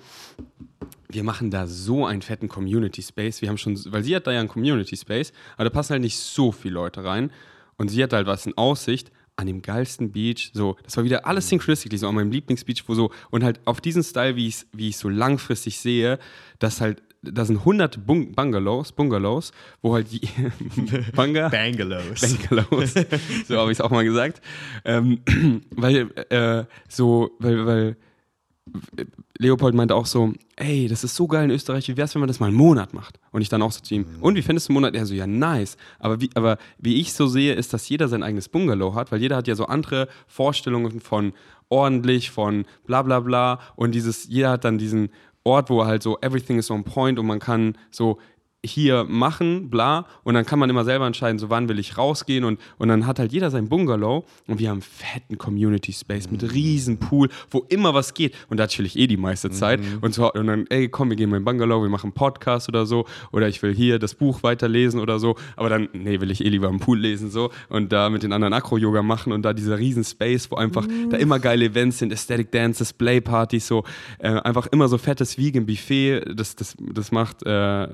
Wir 1.10 1.24
machen 1.24 1.52
da 1.52 1.68
so 1.68 2.06
einen 2.06 2.22
fetten 2.22 2.50
Community 2.50 3.02
Space. 3.02 3.42
Wir 3.42 3.50
haben 3.50 3.58
schon, 3.58 3.80
weil 3.92 4.04
sie 4.04 4.16
hat 4.16 4.28
da 4.28 4.32
ja 4.32 4.40
einen 4.40 4.50
Community 4.50 4.98
Space, 4.98 5.32
aber 5.56 5.66
da 5.66 5.70
passen 5.70 5.94
halt 5.94 6.02
nicht 6.02 6.18
so 6.18 6.52
viele 6.52 6.74
Leute 6.74 7.04
rein. 7.04 7.32
Und 7.78 7.90
sie 7.90 8.04
hat 8.04 8.12
halt 8.12 8.26
was 8.28 8.46
in 8.46 8.58
Aussicht 8.58 9.12
an 9.36 9.46
dem 9.46 9.62
geilsten 9.62 10.12
Beach. 10.12 10.50
So, 10.54 10.78
das 10.84 10.98
war 10.98 11.04
wieder 11.04 11.28
alles 11.28 11.48
synchronistically, 11.48 12.00
so 12.00 12.08
an 12.08 12.16
meinem 12.16 12.32
Lieblingsbeach, 12.32 12.84
wo 12.88 12.96
so, 12.96 13.12
und 13.30 13.44
halt 13.44 13.60
auf 13.66 13.80
diesen 13.80 14.04
Style, 14.04 14.36
wie 14.36 14.48
ich 14.48 14.56
es 14.56 14.68
wie 14.74 14.90
ich's 14.90 15.00
so 15.00 15.10
langfristig 15.10 15.80
sehe, 15.80 16.18
dass 16.58 16.82
halt, 16.82 17.04
da 17.22 17.46
sind 17.46 17.66
hunderte 17.66 18.00
Bung 18.00 18.34
Bungalows, 18.34 18.92
Bungalows, 18.92 19.52
wo 19.82 19.94
halt 19.94 20.12
die 20.12 20.22
Bunga, 21.16 21.50
Bangalos. 21.50 22.22
Bungalows, 22.22 22.94
so 23.48 23.58
habe 23.58 23.72
ich 23.72 23.78
es 23.78 23.82
auch 23.82 23.92
mal 23.92 24.04
gesagt. 24.04 24.42
Ähm, 24.86 25.20
weil, 25.72 26.12
äh, 26.30 26.66
so, 26.88 27.32
weil, 27.40 27.66
weil 27.66 27.98
Leopold 29.40 29.76
meinte 29.76 29.96
auch 29.96 30.06
so, 30.06 30.34
ey, 30.56 30.88
das 30.88 31.04
ist 31.04 31.16
so 31.16 31.28
geil 31.28 31.46
in 31.46 31.52
Österreich, 31.52 31.88
wie 31.88 31.98
wär's, 31.98 32.16
wenn 32.16 32.22
man 32.22 32.28
das 32.28 32.40
mal 32.40 32.48
einen 32.48 32.56
Monat 32.56 32.94
macht? 32.94 33.20
Und 33.32 33.42
ich 33.42 33.50
dann 33.50 33.62
auch 33.62 33.72
so 33.72 33.82
zu 33.82 33.94
ihm, 33.94 34.06
und 34.20 34.36
wie 34.36 34.42
findest 34.42 34.68
du 34.68 34.72
einen 34.72 34.82
Monat? 34.82 34.96
Er 34.96 35.06
so, 35.06 35.14
ja, 35.14 35.28
nice. 35.28 35.78
Aber 36.00 36.20
wie, 36.22 36.30
aber 36.34 36.58
wie 36.80 37.00
ich 37.00 37.14
so 37.14 37.28
sehe, 37.28 37.54
ist, 37.54 37.74
dass 37.74 37.88
jeder 37.88 38.08
sein 38.08 38.24
eigenes 38.24 38.50
Bungalow 38.50 38.96
hat, 38.96 39.12
weil 39.12 39.22
jeder 39.22 39.36
hat 39.36 39.48
ja 39.48 39.56
so 39.56 39.66
andere 39.68 40.08
Vorstellungen 40.28 41.00
von 41.02 41.34
ordentlich, 41.70 42.32
von 42.32 42.66
bla 42.86 43.02
bla 43.02 43.20
bla. 43.20 43.60
Und 43.76 43.94
dieses, 43.94 44.28
jeder 44.28 44.52
hat 44.52 44.64
dann 44.66 44.78
diesen 44.78 45.10
Ort, 45.48 45.70
wo 45.70 45.86
halt 45.86 46.04
so 46.04 46.18
everything 46.22 46.60
is 46.60 46.70
on 46.70 46.84
point 46.84 47.18
und 47.18 47.26
man 47.26 47.40
kann 47.40 47.78
so 47.90 48.18
hier 48.66 49.06
machen, 49.06 49.70
bla, 49.70 50.06
und 50.24 50.34
dann 50.34 50.46
kann 50.46 50.60
man 50.60 50.70
immer 50.70 50.84
selber 50.84 51.06
entscheiden, 51.06 51.40
so 51.40 51.50
wann 51.50 51.70
will 51.70 51.80
ich 51.80 51.98
rausgehen. 51.98 52.44
Und, 52.44 52.60
und 52.78 52.88
dann 52.88 53.06
hat 53.06 53.20
halt 53.20 53.32
jeder 53.32 53.52
sein 53.52 53.70
Bungalow. 53.70 54.26
Und 54.48 54.60
wir 54.60 54.70
haben 54.70 54.78
einen 54.78 54.82
fetten 54.82 55.38
Community 55.38 55.94
Space 55.94 56.30
mit 56.30 56.54
riesen 56.54 56.98
Pool, 56.98 57.30
wo 57.52 57.66
immer 57.70 57.94
was 57.94 58.14
geht. 58.14 58.36
Und 58.50 58.58
da 58.58 58.68
chill 58.68 58.86
ich 58.86 58.98
eh 58.98 59.08
die 59.08 59.18
meiste 59.18 59.50
Zeit. 59.52 59.80
Und, 60.02 60.14
so, 60.14 60.32
und 60.34 60.48
dann, 60.48 60.66
ey, 60.70 60.90
komm, 60.90 61.10
wir 61.10 61.16
gehen 61.16 61.30
mal 61.30 61.38
in 61.38 61.46
Bungalow, 61.46 61.82
wir 61.82 61.90
machen 61.90 62.08
einen 62.08 62.14
Podcast 62.14 62.68
oder 62.68 62.86
so. 62.86 63.06
Oder 63.32 63.48
ich 63.48 63.62
will 63.62 63.74
hier 63.74 64.00
das 64.00 64.16
Buch 64.16 64.44
weiterlesen 64.44 65.00
oder 65.00 65.20
so, 65.20 65.36
aber 65.56 65.70
dann, 65.70 65.90
nee, 65.94 66.20
will 66.20 66.32
ich 66.32 66.44
eh 66.44 66.50
lieber 66.50 66.68
im 66.68 66.80
Pool 66.80 67.00
lesen 67.00 67.30
so. 67.30 67.52
Und 67.70 67.92
da 67.92 68.10
mit 68.10 68.24
den 68.24 68.34
anderen 68.34 68.54
Akro-Yoga 68.54 69.02
machen 69.02 69.32
und 69.32 69.44
da 69.44 69.54
dieser 69.54 69.78
riesen 69.78 70.04
Space, 70.04 70.50
wo 70.52 70.56
einfach 70.56 70.88
da 71.10 71.18
immer 71.18 71.40
geile 71.40 71.66
Events 71.66 72.00
sind, 72.00 72.12
Aesthetic 72.12 72.52
Dances, 72.52 72.94
Play-Partys, 72.94 73.68
so, 73.68 73.84
äh, 74.20 74.30
einfach 74.30 74.68
immer 74.68 74.88
so 74.88 74.98
fettes 74.98 75.38
Vegan-Buffet, 75.38 76.34
das, 76.36 76.56
das, 76.56 76.76
das 76.80 77.12
macht, 77.12 77.46
äh, 77.46 77.88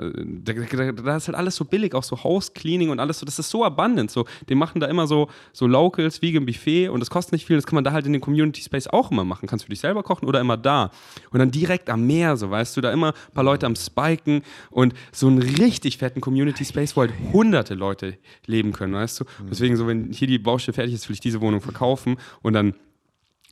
da 0.54 0.92
Da, 0.92 0.92
da, 0.92 1.18
ist 1.18 1.28
halt 1.28 1.38
alles 1.38 1.56
so 1.56 1.66
billig, 1.66 1.94
auch 1.94 2.04
so 2.04 2.24
House 2.24 2.54
Cleaning 2.54 2.90
und 2.90 3.00
alles 3.00 3.20
so. 3.20 3.26
Das 3.26 3.40
ist 3.40 3.50
so 3.50 3.64
abundant. 3.64 4.12
So, 4.12 4.26
die 4.50 4.56
machen 4.56 4.80
da 4.80 4.88
immer 4.88 5.08
so, 5.08 5.30
so 5.52 5.68
Locals, 5.68 6.22
Vegan 6.22 6.46
Buffet 6.46 6.90
und 6.90 7.00
das 7.00 7.10
kostet 7.10 7.34
nicht 7.34 7.46
viel. 7.46 7.56
Das 7.56 7.66
kann 7.66 7.76
man 7.76 7.84
da 7.84 7.92
halt 7.92 8.06
in 8.06 8.14
den 8.14 8.22
Community 8.22 8.62
Space 8.62 8.88
auch 8.88 9.12
immer 9.12 9.24
machen. 9.24 9.48
Kannst 9.48 9.66
du 9.66 9.70
dich 9.70 9.80
selber 9.80 10.04
kochen 10.04 10.28
oder 10.28 10.40
immer 10.40 10.58
da. 10.58 10.92
Und 11.32 11.40
dann 11.40 11.52
direkt 11.52 11.90
am 11.90 12.06
Meer, 12.06 12.38
so 12.38 12.50
weißt 12.50 12.76
du, 12.78 12.82
da 12.82 12.92
immer 12.92 13.10
ein 13.10 13.34
paar 13.34 13.44
Leute 13.44 13.66
am 13.66 13.76
Spiken 13.76 14.42
und 14.70 14.94
so 15.12 15.28
einen 15.28 15.40
richtig 15.40 15.98
fetten 15.98 16.22
Community 16.22 16.66
Space, 16.66 16.96
wo 16.96 17.02
halt 17.02 17.14
hunderte 17.32 17.74
Leute 17.74 18.18
leben 18.46 18.74
können, 18.74 18.94
weißt 18.94 19.22
du. 19.22 19.26
Deswegen 19.50 19.76
so, 19.76 19.88
wenn 19.88 20.12
hier 20.12 20.28
die 20.28 20.40
Baustelle 20.40 20.74
fertig 20.74 20.94
ist, 20.94 21.10
will 21.10 21.14
ich 21.14 21.20
diese 21.20 21.42
Wohnung 21.42 21.62
verkaufen 21.62 22.18
und 22.42 22.54
dann 22.54 22.74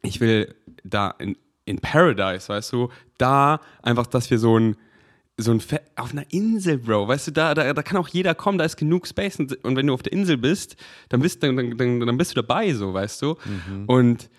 ich 0.02 0.20
will 0.20 0.56
da 0.84 1.14
in, 1.20 1.38
in 1.66 1.80
Paradise, 1.80 2.50
weißt 2.50 2.74
du, 2.74 2.90
da 3.18 3.60
einfach, 3.82 4.08
dass 4.08 4.30
wir 4.30 4.40
so 4.40 4.58
ein, 4.58 4.76
so 5.38 5.52
ein 5.52 5.60
Fe 5.60 5.82
auf 5.96 6.12
einer 6.12 6.32
Insel, 6.32 6.78
Bro, 6.78 7.08
weißt 7.08 7.28
du, 7.28 7.32
da, 7.32 7.54
da, 7.54 7.74
da 7.74 7.84
kann 7.84 7.98
auch 7.98 8.08
jeder 8.08 8.36
kommen, 8.36 8.58
da 8.58 8.66
ist 8.66 8.78
genug 8.78 9.08
Space 9.08 9.40
und, 9.40 9.64
und 9.64 9.76
wenn 9.76 9.88
du 9.88 9.94
auf 9.94 10.04
der 10.04 10.14
Insel 10.14 10.38
bist, 10.38 10.76
dann 11.10 11.22
bist, 11.22 11.42
dann, 11.44 11.56
dann, 11.56 12.00
dann, 12.00 12.18
bist 12.18 12.32
du 12.32 12.36
dabei, 12.36 12.74
so, 12.74 12.94
weißt 12.94 13.22
du. 13.22 13.38
Und 13.88 14.30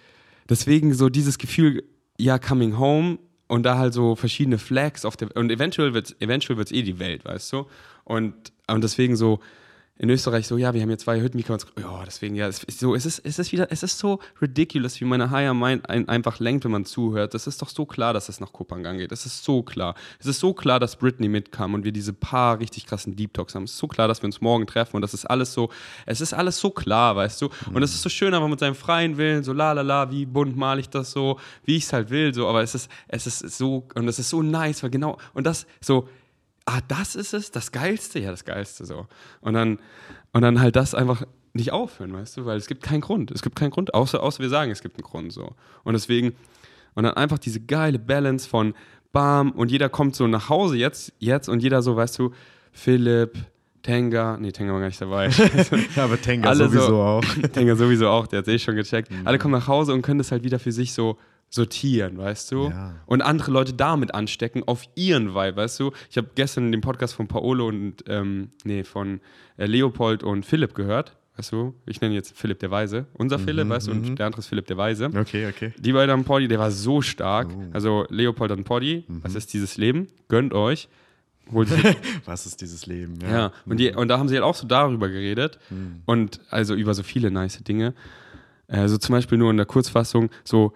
deswegen 0.48 0.94
so 0.94 1.09
dieses 1.09 1.38
Gefühl, 1.38 1.85
ja, 2.18 2.38
coming 2.38 2.78
home 2.78 3.18
und 3.48 3.64
da 3.64 3.78
halt 3.78 3.94
so 3.94 4.16
verschiedene 4.16 4.59
Flags 4.59 5.05
auf 5.05 5.16
der, 5.16 5.37
und 5.37 5.50
eventuell 5.50 5.94
wird 5.94 6.07
es 6.07 6.20
eventuell 6.20 6.57
wird's 6.57 6.72
eh 6.72 6.83
die 6.83 6.98
Welt, 6.98 7.24
weißt 7.24 7.52
du. 7.52 7.66
Und, 8.05 8.52
und 8.66 8.85
deswegen 8.85 9.16
so, 9.16 9.40
in 9.98 10.09
Österreich 10.09 10.46
so, 10.46 10.57
ja, 10.57 10.72
wir 10.72 10.81
haben 10.81 10.90
jetzt 10.90 11.05
zwei 11.05 11.20
Hütten, 11.20 11.38
wie 11.38 11.42
kann 11.42 11.57
man 11.57 11.61
es, 11.61 11.83
ja, 11.83 12.02
deswegen, 12.05 12.35
ja, 12.35 12.48
es 12.48 12.64
ist 12.64 12.81
so, 12.81 12.94
es 12.94 13.05
ist, 13.05 13.20
es 13.20 13.38
ist 13.38 13.52
wieder, 13.52 13.70
es 13.70 13.83
ist 13.83 13.98
so 13.98 14.20
ridiculous, 14.40 15.00
wie 15.00 15.05
meine 15.05 15.31
Higher 15.31 15.52
Mind 15.55 15.88
ein, 15.88 16.09
einfach 16.09 16.40
lenkt, 16.40 16.64
wenn 16.64 16.72
man 16.72 16.85
zuhört. 16.87 17.35
Das 17.35 17.46
ist 17.46 17.61
doch 17.61 17.68
so 17.68 17.85
klar, 17.85 18.14
dass 18.14 18.28
es 18.28 18.40
nach 18.40 18.52
Kopangan 18.52 18.98
geht. 18.98 19.12
Das 19.12 19.26
ist 19.26 19.44
so 19.44 19.62
klar. 19.62 19.94
Es 20.18 20.26
ist 20.26 20.40
so 20.40 20.55
klar, 20.55 20.81
dass 20.81 20.96
Britney 20.96 21.28
mitkam 21.28 21.74
und 21.74 21.85
wir 21.85 21.92
diese 21.92 22.14
paar 22.14 22.59
richtig 22.59 22.87
krassen 22.87 23.16
Deep 23.16 23.35
Talks 23.35 23.55
haben. 23.55 23.64
Es 23.64 23.72
ist 23.72 23.78
so 23.78 23.87
klar, 23.87 24.09
dass 24.09 24.22
wir 24.22 24.26
uns 24.26 24.40
morgen 24.40 24.66
treffen 24.66 24.96
und 24.96 25.02
das 25.02 25.12
ist 25.12 25.26
alles 25.26 25.52
so, 25.52 25.70
es 26.07 26.20
ist 26.20 26.33
alles 26.33 26.59
so 26.59 26.70
klar, 26.70 27.14
weißt 27.14 27.42
du. 27.42 27.50
Und 27.72 27.83
es 27.83 27.94
ist 27.94 28.02
so 28.02 28.09
schön, 28.09 28.33
aber 28.33 28.48
mit 28.48 28.61
seinem 28.61 28.74
freien 28.74 29.18
Willen, 29.18 29.44
so 29.44 29.52
la 29.52 29.72
la 29.72 29.83
la, 29.83 30.11
wie 30.11 30.24
bunt 30.24 30.57
male 30.57 30.81
ich 30.81 30.88
das 30.88 31.12
so, 31.12 31.38
wie 31.64 31.76
ich 31.76 31.85
es 31.85 31.92
halt 31.92 32.09
will, 32.09 32.33
so, 32.33 32.48
aber 32.48 32.62
es 32.62 32.74
ist, 32.74 32.90
es 33.09 33.26
ist 33.26 33.59
so, 33.59 33.87
und 33.94 34.09
es 34.09 34.18
ist 34.18 34.31
so 34.31 34.42
nice, 34.42 34.83
weil 34.83 34.90
genau, 34.90 35.18
und 35.35 35.46
das 35.46 35.66
so, 35.81 36.09
ah, 36.66 36.81
das 36.88 37.14
ist 37.16 37.35
es, 37.35 37.51
das 37.51 37.72
Geilste, 37.72 38.18
ja, 38.20 38.31
das 38.31 38.44
Geilste 38.44 38.85
so. 38.85 39.07
Und 39.40 39.55
dann, 39.55 39.79
und 40.33 40.42
dann 40.42 40.61
halt 40.61 40.77
das 40.77 40.94
einfach 40.94 41.25
nicht 41.55 41.72
aufhören, 41.72 42.12
weißt 42.12 42.38
du, 42.38 42.46
weil 42.46 42.57
es 42.57 42.66
gibt 42.66 42.83
keinen 42.83 43.01
Grund. 43.03 43.31
Es 43.31 43.42
gibt 43.42 43.57
keinen 43.57 43.70
Grund, 43.70 43.92
außer, 43.94 44.22
außer 44.22 44.40
wir 44.40 44.48
sagen, 44.48 44.70
es 44.70 44.81
gibt 44.83 44.96
einen 44.96 45.05
Grund 45.05 45.33
so. 45.33 45.55
Und 45.85 45.92
deswegen, 45.92 46.35
und 46.94 47.05
dann 47.05 47.14
einfach 47.14 47.38
diese 47.38 47.61
geile 47.61 47.98
Balance 47.98 48.48
von 48.48 48.75
Bam 49.12 49.51
und 49.53 49.70
jeder 49.70 49.88
kommt 49.90 50.16
so 50.16 50.27
nach 50.27 50.48
Hause 50.48 50.77
jetzt, 50.79 51.12
jetzt 51.18 51.48
und 51.48 51.62
jeder 51.62 51.83
so, 51.83 51.96
weißt 51.96 52.18
du, 52.18 52.33
Philipp, 52.72 53.37
Tenga, 53.83 54.38
nee, 54.38 54.53
Tenga 54.53 54.72
war 54.72 54.81
gar 54.81 54.87
nicht 54.87 55.01
dabei. 55.01 55.29
Ja, 55.96 56.05
aber 56.05 56.18
Tenga 56.20 56.48
Alle 56.48 56.68
sowieso 56.68 56.87
so- 56.87 57.03
auch. 57.03 57.25
Tenga 57.53 57.77
sowieso 57.77 58.09
auch, 58.09 58.27
der 58.27 58.38
hat 58.38 58.48
eh 58.48 58.59
schon 58.59 58.77
gecheckt. 58.77 59.11
Mhm. 59.11 59.27
Alle 59.27 59.38
kommen 59.38 59.53
nach 59.53 59.66
Hause 59.68 59.92
und 59.92 60.03
können 60.03 60.18
das 60.18 60.31
halt 60.33 60.44
wieder 60.44 60.59
für 60.59 60.72
sich 60.72 60.92
so 60.94 61.18
sortieren, 61.55 62.17
weißt 62.17 62.51
du? 62.53 62.71
Ja. 62.71 62.95
Und 63.07 63.21
andere 63.21 63.51
Leute 63.53 63.75
damit 63.75 64.15
anstecken, 64.15 64.62
auf 64.67 64.85
ihren 64.95 65.35
Vibe, 65.35 65.57
weißt 65.57 65.79
du? 65.81 65.93
Ich 66.11 66.17
habe 66.17 66.29
gestern 66.35 66.73
den 66.73 66.81
Podcast 66.81 67.15
von 67.15 67.29
Paolo 67.29 67.67
und, 67.69 68.03
ähm, 68.09 68.51
nee, 68.65 68.85
von 68.85 69.21
äh, 69.59 69.67
Leopold 69.67 70.23
und 70.23 70.47
Philipp 70.47 70.75
gehört, 70.75 71.15
weißt 71.37 71.53
du? 71.53 71.75
Ich 71.85 72.01
nenne 72.01 72.15
jetzt 72.15 72.35
Philipp 72.37 72.59
der 72.61 72.71
Weise. 72.71 73.05
Unser 73.12 73.37
Mhm, 73.37 73.45
Philipp, 73.45 73.69
weißt 73.69 73.88
du? 73.88 73.91
Und 73.93 74.19
der 74.19 74.25
andere 74.27 74.41
ist 74.41 74.47
Philipp 74.47 74.67
der 74.67 74.79
Weise. 74.79 75.11
Okay, 75.15 75.47
okay. 75.47 75.75
Die 75.79 75.93
beiden 75.93 76.11
am 76.11 76.25
Poddy, 76.25 76.49
der 76.49 76.59
war 76.59 76.71
so 76.71 77.03
stark. 77.03 77.49
Oh. 77.55 77.65
Also 77.75 78.07
Leopold 78.09 78.51
an 78.51 78.65
Poddy, 78.65 79.05
Mhm. 79.07 79.21
was 79.23 79.35
ist 79.35 79.53
dieses 79.53 79.77
Leben? 79.77 80.09
Gönnt 80.29 80.55
euch. 80.55 80.88
Was 82.25 82.47
ist 82.47 82.61
dieses 82.62 82.87
Leben? 82.87 83.19
ja, 83.21 83.53
und, 83.67 83.79
die, 83.79 83.91
und 83.91 84.09
da 84.09 84.19
haben 84.19 84.29
sie 84.29 84.37
halt 84.37 84.45
auch 84.45 84.55
so 84.55 84.67
darüber 84.67 85.09
geredet 85.09 85.59
und 86.07 86.41
also 86.51 86.75
über 86.75 86.95
so 86.95 87.03
viele 87.03 87.31
nice 87.33 87.62
Dinge. 87.65 87.95
Also 88.69 88.97
zum 88.97 89.15
Beispiel 89.15 89.37
nur 89.38 89.51
in 89.51 89.57
der 89.59 89.67
Kurzfassung, 89.67 90.31
so, 90.45 90.73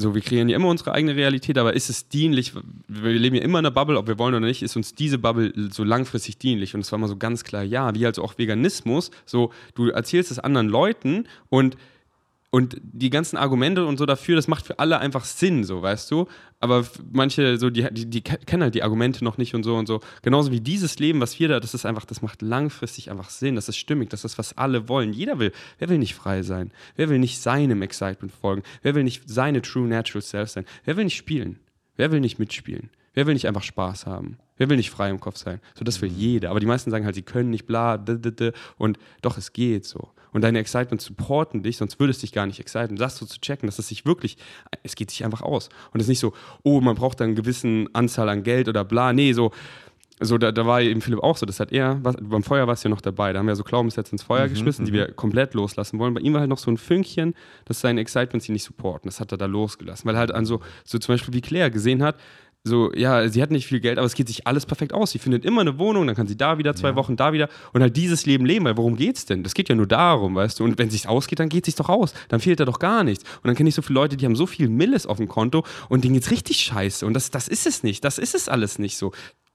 so 0.00 0.14
wir 0.14 0.22
kreieren 0.22 0.48
ja 0.48 0.56
immer 0.56 0.68
unsere 0.68 0.92
eigene 0.92 1.16
Realität, 1.16 1.58
aber 1.58 1.74
ist 1.74 1.90
es 1.90 2.08
dienlich, 2.08 2.52
wir 2.86 3.12
leben 3.12 3.34
ja 3.34 3.42
immer 3.42 3.58
in 3.58 3.66
einer 3.66 3.74
Bubble, 3.74 3.98
ob 3.98 4.06
wir 4.06 4.16
wollen 4.18 4.34
oder 4.34 4.46
nicht, 4.46 4.62
ist 4.62 4.76
uns 4.76 4.94
diese 4.94 5.18
Bubble 5.18 5.52
so 5.72 5.82
langfristig 5.82 6.38
dienlich? 6.38 6.74
Und 6.74 6.82
es 6.82 6.92
war 6.92 7.00
mal 7.00 7.08
so 7.08 7.16
ganz 7.16 7.42
klar, 7.42 7.64
ja, 7.64 7.92
wie 7.94 8.06
also 8.06 8.22
auch 8.22 8.38
Veganismus, 8.38 9.10
so 9.26 9.52
du 9.74 9.88
erzählst 9.88 10.30
es 10.30 10.38
anderen 10.38 10.68
Leuten 10.68 11.26
und 11.50 11.76
und 12.50 12.78
die 12.80 13.10
ganzen 13.10 13.36
Argumente 13.36 13.84
und 13.84 13.98
so 13.98 14.06
dafür, 14.06 14.36
das 14.36 14.48
macht 14.48 14.66
für 14.66 14.78
alle 14.78 14.98
einfach 15.00 15.26
Sinn, 15.26 15.64
so, 15.64 15.82
weißt 15.82 16.10
du? 16.10 16.28
Aber 16.60 16.84
manche, 17.12 17.56
so, 17.56 17.70
die, 17.70 17.86
die, 17.92 18.06
die 18.10 18.20
ke- 18.22 18.38
kennen 18.38 18.64
halt 18.64 18.74
die 18.74 18.82
Argumente 18.82 19.22
noch 19.22 19.38
nicht 19.38 19.54
und 19.54 19.62
so 19.62 19.76
und 19.76 19.86
so. 19.86 20.00
Genauso 20.22 20.50
wie 20.50 20.60
dieses 20.60 20.98
Leben, 20.98 21.20
was 21.20 21.38
wir 21.38 21.46
da, 21.48 21.60
das 21.60 21.72
ist 21.72 21.86
einfach, 21.86 22.04
das 22.04 22.20
macht 22.20 22.42
langfristig 22.42 23.10
einfach 23.10 23.30
Sinn, 23.30 23.54
das 23.54 23.68
ist 23.68 23.76
stimmig, 23.76 24.10
das 24.10 24.24
ist, 24.24 24.38
was 24.38 24.58
alle 24.58 24.88
wollen. 24.88 25.12
Jeder 25.12 25.38
will, 25.38 25.52
wer 25.78 25.88
will 25.88 25.98
nicht 25.98 26.14
frei 26.16 26.42
sein? 26.42 26.72
Wer 26.96 27.08
will 27.10 27.20
nicht 27.20 27.40
seinem 27.40 27.82
Excitement 27.82 28.32
folgen? 28.32 28.62
Wer 28.82 28.96
will 28.96 29.04
nicht 29.04 29.22
seine 29.26 29.62
True 29.62 29.86
Natural 29.86 30.22
Self 30.22 30.50
sein? 30.50 30.64
Wer 30.84 30.96
will 30.96 31.04
nicht 31.04 31.16
spielen? 31.16 31.60
Wer 31.98 32.12
will 32.12 32.20
nicht 32.20 32.38
mitspielen? 32.38 32.90
Wer 33.12 33.26
will 33.26 33.34
nicht 33.34 33.48
einfach 33.48 33.64
Spaß 33.64 34.06
haben? 34.06 34.38
Wer 34.56 34.70
will 34.70 34.76
nicht 34.76 34.90
frei 34.90 35.10
im 35.10 35.18
Kopf 35.18 35.36
sein? 35.36 35.60
So, 35.76 35.84
das 35.84 36.00
will 36.00 36.08
jeder. 36.08 36.50
Aber 36.50 36.60
die 36.60 36.66
meisten 36.66 36.92
sagen 36.92 37.04
halt, 37.04 37.16
sie 37.16 37.22
können 37.22 37.50
nicht, 37.50 37.66
bla, 37.66 37.98
d, 37.98 38.18
d, 38.18 38.30
d. 38.30 38.52
Und 38.76 38.98
doch, 39.20 39.36
es 39.36 39.52
geht 39.52 39.84
so. 39.84 40.10
Und 40.32 40.42
deine 40.42 40.60
Excitement 40.60 41.02
supporten 41.02 41.64
dich, 41.64 41.76
sonst 41.76 41.98
würde 41.98 42.12
es 42.12 42.20
dich 42.20 42.30
gar 42.30 42.46
nicht 42.46 42.60
exciten. 42.60 42.94
Das 42.94 43.16
so 43.16 43.26
zu 43.26 43.40
checken, 43.40 43.66
dass 43.66 43.80
es 43.80 43.88
sich 43.88 44.06
wirklich, 44.06 44.36
es 44.84 44.94
geht 44.94 45.10
sich 45.10 45.24
einfach 45.24 45.42
aus. 45.42 45.70
Und 45.92 45.98
es 45.98 46.04
ist 46.04 46.10
nicht 46.10 46.20
so, 46.20 46.34
oh, 46.62 46.80
man 46.80 46.94
braucht 46.94 47.18
dann 47.18 47.30
eine 47.30 47.34
gewisse 47.34 47.86
Anzahl 47.94 48.28
an 48.28 48.44
Geld 48.44 48.68
oder 48.68 48.84
bla. 48.84 49.12
Nee, 49.12 49.32
so, 49.32 49.50
so 50.20 50.38
da, 50.38 50.52
da 50.52 50.66
war 50.66 50.80
eben 50.80 51.00
Philipp 51.00 51.22
auch 51.22 51.36
so, 51.36 51.46
das 51.46 51.60
hat 51.60 51.72
er, 51.72 51.98
was, 52.02 52.16
beim 52.20 52.42
Feuer 52.42 52.66
warst 52.66 52.84
du 52.84 52.88
ja 52.88 52.94
noch 52.94 53.00
dabei, 53.00 53.32
da 53.32 53.38
haben 53.38 53.46
wir 53.46 53.56
so 53.56 53.64
Glaubenssätze 53.64 54.12
ins 54.12 54.22
Feuer 54.22 54.48
geschmissen, 54.48 54.84
die 54.84 54.92
wir 54.92 55.12
komplett 55.12 55.54
loslassen 55.54 55.98
wollen. 55.98 56.14
Bei 56.14 56.20
ihm 56.20 56.32
war 56.32 56.40
halt 56.40 56.50
noch 56.50 56.58
so 56.58 56.70
ein 56.70 56.76
Fünkchen, 56.76 57.34
dass 57.64 57.80
seine 57.80 58.00
Excitement 58.00 58.42
sie 58.42 58.52
nicht 58.52 58.64
supporten. 58.64 59.08
Das 59.08 59.20
hat 59.20 59.32
er 59.32 59.38
da 59.38 59.46
losgelassen, 59.46 60.06
weil 60.06 60.16
er 60.16 60.20
halt 60.20 60.32
an 60.32 60.44
so, 60.44 60.60
so 60.84 60.98
zum 60.98 61.14
Beispiel 61.14 61.34
wie 61.34 61.40
Claire 61.40 61.70
gesehen 61.70 62.02
hat, 62.02 62.16
so, 62.64 62.92
ja, 62.92 63.28
sie 63.28 63.40
hat 63.40 63.50
nicht 63.50 63.66
viel 63.66 63.80
Geld, 63.80 63.98
aber 63.98 64.06
es 64.06 64.14
geht 64.14 64.28
sich 64.28 64.46
alles 64.46 64.66
perfekt 64.66 64.92
aus. 64.92 65.12
Sie 65.12 65.18
findet 65.18 65.44
immer 65.44 65.62
eine 65.62 65.78
Wohnung, 65.78 66.06
dann 66.06 66.16
kann 66.16 66.26
sie 66.26 66.36
da 66.36 66.58
wieder 66.58 66.74
zwei 66.74 66.94
Wochen, 66.96 67.16
da 67.16 67.32
wieder 67.32 67.48
und 67.72 67.80
halt 67.80 67.96
dieses 67.96 68.26
Leben 68.26 68.44
leben, 68.44 68.64
weil 68.64 68.76
worum 68.76 68.96
geht's 68.96 69.24
denn? 69.24 69.42
Das 69.42 69.54
geht 69.54 69.68
ja 69.68 69.74
nur 69.74 69.86
darum, 69.86 70.34
weißt 70.34 70.60
du? 70.60 70.64
Und 70.64 70.76
wenn 70.76 70.88
es 70.88 70.92
sich 70.92 71.08
ausgeht, 71.08 71.38
dann 71.38 71.48
geht 71.48 71.64
es 71.64 71.66
sich 71.66 71.74
doch 71.76 71.88
aus. 71.88 72.12
Dann 72.28 72.40
fehlt 72.40 72.60
da 72.60 72.64
doch 72.64 72.78
gar 72.78 73.04
nichts. 73.04 73.24
Und 73.42 73.46
dann 73.46 73.54
kenne 73.54 73.68
ich 73.68 73.74
so 73.74 73.82
viele 73.82 73.94
Leute, 73.94 74.16
die 74.16 74.24
haben 74.24 74.36
so 74.36 74.46
viel 74.46 74.68
Milles 74.68 75.06
auf 75.06 75.16
dem 75.16 75.28
Konto 75.28 75.64
und 75.88 76.04
denen 76.04 76.14
geht's 76.14 76.30
richtig 76.30 76.58
scheiße. 76.58 77.06
Und 77.06 77.14
das, 77.14 77.30
das 77.30 77.48
ist 77.48 77.66
es 77.66 77.82
nicht. 77.82 78.04
Das 78.04 78.18
ist 78.18 78.34
es 78.34 78.48
alles 78.48 78.78
nicht 78.78 78.96
so. 78.98 79.12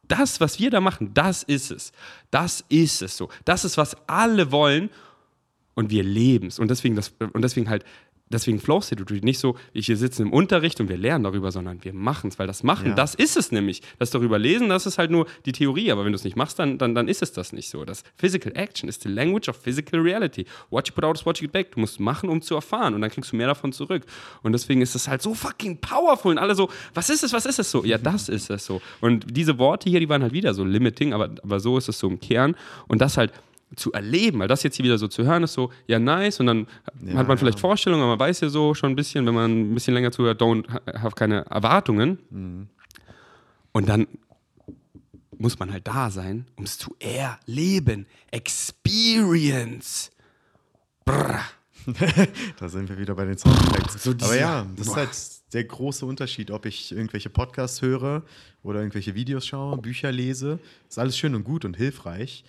Das, 0.08 0.42
was 0.42 0.60
wir 0.60 0.70
da 0.70 0.82
machen, 0.82 1.14
das 1.14 1.44
ist 1.44 1.72
es. 1.72 1.92
Das 2.32 2.64
ist 2.70 3.02
es 3.02 3.18
so. 3.18 3.30
Das 3.46 3.66
ist, 3.66 3.78
was 3.78 3.96
alle 4.08 4.52
wollen 4.52 4.90
und 5.76 5.90
wir 5.90 6.04
leben 6.04 6.48
es. 6.48 6.60
Und 6.60 6.70
deswegen, 6.70 6.96
das, 6.96 7.14
und 7.20 7.42
deswegen 7.42 7.70
halt, 7.70 7.86
deswegen 8.34 8.60
Flow 8.60 8.82
State 8.82 9.02
Retreat 9.02 9.24
nicht 9.24 9.40
so, 9.40 9.56
ich 9.72 9.86
hier 9.86 9.98
sitzen 9.98 10.24
im 10.24 10.34
Unterricht 10.34 10.80
und 10.82 10.90
wir 10.90 10.98
lernen 10.98 11.24
darüber, 11.24 11.52
sondern 11.52 11.84
wir 11.84 11.94
machen 11.94 12.30
es, 12.30 12.40
weil 12.40 12.48
das 12.48 12.64
Machen, 12.64 12.88
Ja. 12.90 12.94
das 12.96 13.16
ist 13.16 13.38
es 13.38 13.52
nämlich. 13.52 13.82
Das 14.00 14.10
darüber 14.12 14.40
lesen, 14.40 14.70
das 14.70 14.86
ist 14.86 14.98
halt 14.98 15.12
nur 15.12 15.28
die 15.46 15.52
Theorie, 15.52 15.92
aber 15.92 16.04
wenn 16.06 16.12
du 16.12 16.16
es 16.18 16.24
nicht 16.24 16.36
machst, 16.36 16.60
dann, 16.60 16.78
dann, 16.78 16.96
dann 16.96 17.08
ist 17.08 17.22
es 17.22 17.32
das 17.32 17.54
nicht 17.54 17.70
so. 17.70 17.86
Das 17.86 18.04
Physical 18.18 18.52
Action 18.56 18.90
ist 18.90 19.04
the 19.04 19.10
language 19.10 19.48
of 19.48 19.56
physical 19.56 20.00
reality. 20.02 20.46
What 20.70 20.88
you 20.90 20.94
put 20.96 21.04
out 21.04 21.18
is 21.18 21.26
what 21.26 21.38
you 21.40 21.44
get 21.48 21.52
back. 21.54 21.72
Du 21.72 21.80
musst 21.80 22.00
machen, 22.00 22.30
um 22.30 22.42
zu 22.42 22.56
erfahren 22.56 22.94
und 22.94 23.02
dann 23.02 23.10
kriegst 23.12 23.32
du 23.32 23.36
mehr 23.36 23.48
davon 23.48 23.72
zurück. 23.72 24.04
Und 24.42 24.52
deswegen 24.54 24.82
ist 24.82 24.96
es 24.96 25.08
halt 25.08 25.22
so 25.22 25.34
fucking 25.34 25.78
powerful 25.80 26.32
und 26.32 26.38
alle 26.40 26.56
so, 26.56 26.70
was 26.94 27.10
ist 27.10 27.24
es, 27.24 27.34
was 27.34 27.46
ist 27.46 27.60
es 27.60 27.70
so? 27.72 27.84
Ja, 27.86 27.98
das 27.98 28.30
ist 28.30 28.50
es 28.50 28.66
so. 28.66 28.82
Und 29.02 29.26
diese 29.38 29.58
Worte 29.60 29.90
hier, 29.90 30.00
die 30.00 30.10
waren 30.10 30.22
halt 30.24 30.34
wieder 30.34 30.54
so 30.54 30.64
limiting, 30.64 31.14
aber, 31.14 31.30
aber 31.44 31.60
so 31.60 31.78
ist 31.78 31.90
es 31.90 32.00
so 32.00 32.08
im 32.08 32.20
Kern. 32.20 32.56
Und 32.88 33.00
das 33.02 33.18
halt 33.18 33.32
zu 33.76 33.92
erleben, 33.92 34.40
weil 34.40 34.48
das 34.48 34.64
jetzt 34.64 34.76
hier 34.76 34.86
wieder 34.86 34.98
so 34.98 35.08
zu 35.08 35.24
hören 35.24 35.44
ist, 35.44 35.54
so, 35.54 35.72
ja, 35.88 36.00
nice, 36.00 36.40
und 36.40 36.46
dann 36.48 36.68
Ja, 37.06 37.16
hat 37.16 37.28
man 37.28 37.38
vielleicht 37.38 37.58
ja. 37.58 37.62
Vorstellungen, 37.62 38.04
aber 38.04 38.12
man 38.18 38.20
weiß 38.20 38.42
ja 38.42 38.50
so 38.50 38.74
schon 38.74 38.92
ein 38.92 38.96
bisschen, 38.96 39.26
wenn 39.26 39.34
man 39.34 39.52
ein 39.72 39.74
bisschen 39.74 39.94
länger 39.94 40.12
zuhört, 40.12 40.42
don't 40.42 40.68
ha- 40.72 40.82
have 41.02 41.16
keine 41.16 41.46
Erwartungen. 41.46 42.20
Mhm. 42.30 42.68
Und 43.72 43.90
dann 43.90 44.08
muss 45.38 45.58
man 45.60 45.72
halt 45.72 45.88
da 45.88 46.10
sein, 46.12 46.46
um 46.56 46.64
es 46.64 46.78
zu 46.78 46.96
erleben. 47.00 48.06
Experience. 48.32 50.12
Brr. 51.06 51.40
Da 52.60 52.70
sind 52.70 52.88
wir 52.88 52.98
wieder 52.98 53.14
bei 53.14 53.26
den 53.26 53.38
Soundtracks. 53.38 54.02
So 54.04 54.12
Aber 54.12 54.38
ja, 54.38 54.66
das 54.78 54.88
Boah. 54.88 54.92
ist 54.94 54.98
halt 54.98 55.54
der 55.54 55.64
große 55.66 56.06
Unterschied, 56.06 56.50
ob 56.50 56.66
ich 56.66 56.94
irgendwelche 56.94 57.30
Podcasts 57.30 57.82
höre 57.82 58.24
oder 58.64 58.80
irgendwelche 58.80 59.16
Videos 59.16 59.46
schaue, 59.46 59.78
Bücher 59.80 60.12
lese. 60.12 60.60
Ist 60.88 60.98
alles 60.98 61.18
schön 61.18 61.36
und 61.36 61.44
gut 61.44 61.66
und 61.66 61.76
hilfreich. 61.76 62.46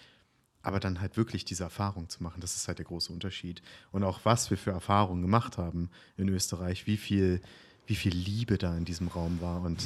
Aber 0.64 0.80
dann 0.80 1.00
halt 1.00 1.16
wirklich 1.18 1.44
diese 1.44 1.62
Erfahrung 1.62 2.08
zu 2.08 2.22
machen, 2.22 2.40
das 2.40 2.56
ist 2.56 2.66
halt 2.68 2.78
der 2.78 2.86
große 2.86 3.12
Unterschied. 3.12 3.60
Und 3.92 4.02
auch 4.02 4.20
was 4.24 4.50
wir 4.50 4.56
für 4.56 4.70
Erfahrungen 4.70 5.20
gemacht 5.22 5.58
haben 5.58 5.90
in 6.16 6.28
Österreich, 6.28 6.86
wie 6.86 6.96
viel, 6.96 7.40
wie 7.86 7.94
viel 7.94 8.14
Liebe 8.14 8.56
da 8.56 8.74
in 8.76 8.86
diesem 8.86 9.08
Raum 9.08 9.40
war. 9.42 9.60
Und 9.60 9.78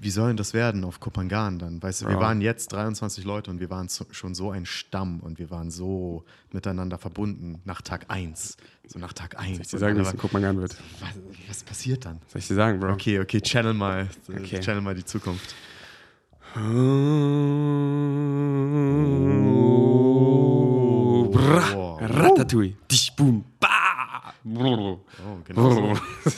wie 0.00 0.10
soll 0.10 0.28
denn 0.28 0.36
das 0.38 0.54
werden 0.54 0.84
auf 0.84 1.00
Kopangan 1.00 1.58
dann? 1.58 1.82
Weißt 1.82 2.00
du, 2.02 2.06
wir 2.06 2.14
Ja. 2.14 2.20
waren 2.20 2.40
jetzt 2.40 2.72
23 2.72 3.24
Leute 3.24 3.50
und 3.50 3.60
wir 3.60 3.68
waren 3.68 3.88
schon 4.10 4.34
so 4.34 4.50
ein 4.50 4.64
Stamm 4.64 5.20
und 5.20 5.38
wir 5.38 5.50
waren 5.50 5.70
so 5.70 6.24
miteinander 6.52 6.96
verbunden 6.98 7.60
nach 7.64 7.82
Tag 7.82 8.06
1. 8.08 8.56
So 8.86 8.98
nach 8.98 9.12
Tag 9.12 9.38
1. 9.38 9.56
Soll 9.56 9.62
ich 9.62 9.68
dir 9.70 9.78
sagen, 9.80 10.00
es 10.00 10.12
in 10.12 10.18
Kopenhagen 10.18 10.60
wird? 10.60 10.76
was, 11.00 11.10
was 11.48 11.62
passiert 11.62 12.06
dann? 12.06 12.20
Soll 12.28 12.38
ich 12.38 12.48
dir 12.48 12.54
sagen, 12.54 12.80
Bro? 12.80 12.92
Okay, 12.92 13.20
okay, 13.20 13.40
channel 13.42 13.74
mal, 13.74 14.08
Okay. 14.28 14.60
channel 14.60 14.80
mal 14.80 14.94
die 14.94 15.04
Zukunft. 15.04 15.54
Wow. 21.30 21.98
Ratatouille. 22.00 22.74
Dich, 22.90 23.14
boom, 23.14 23.44
ba. 23.60 23.68
Oh, 24.44 24.98
genau 25.44 25.70
so. 25.70 25.92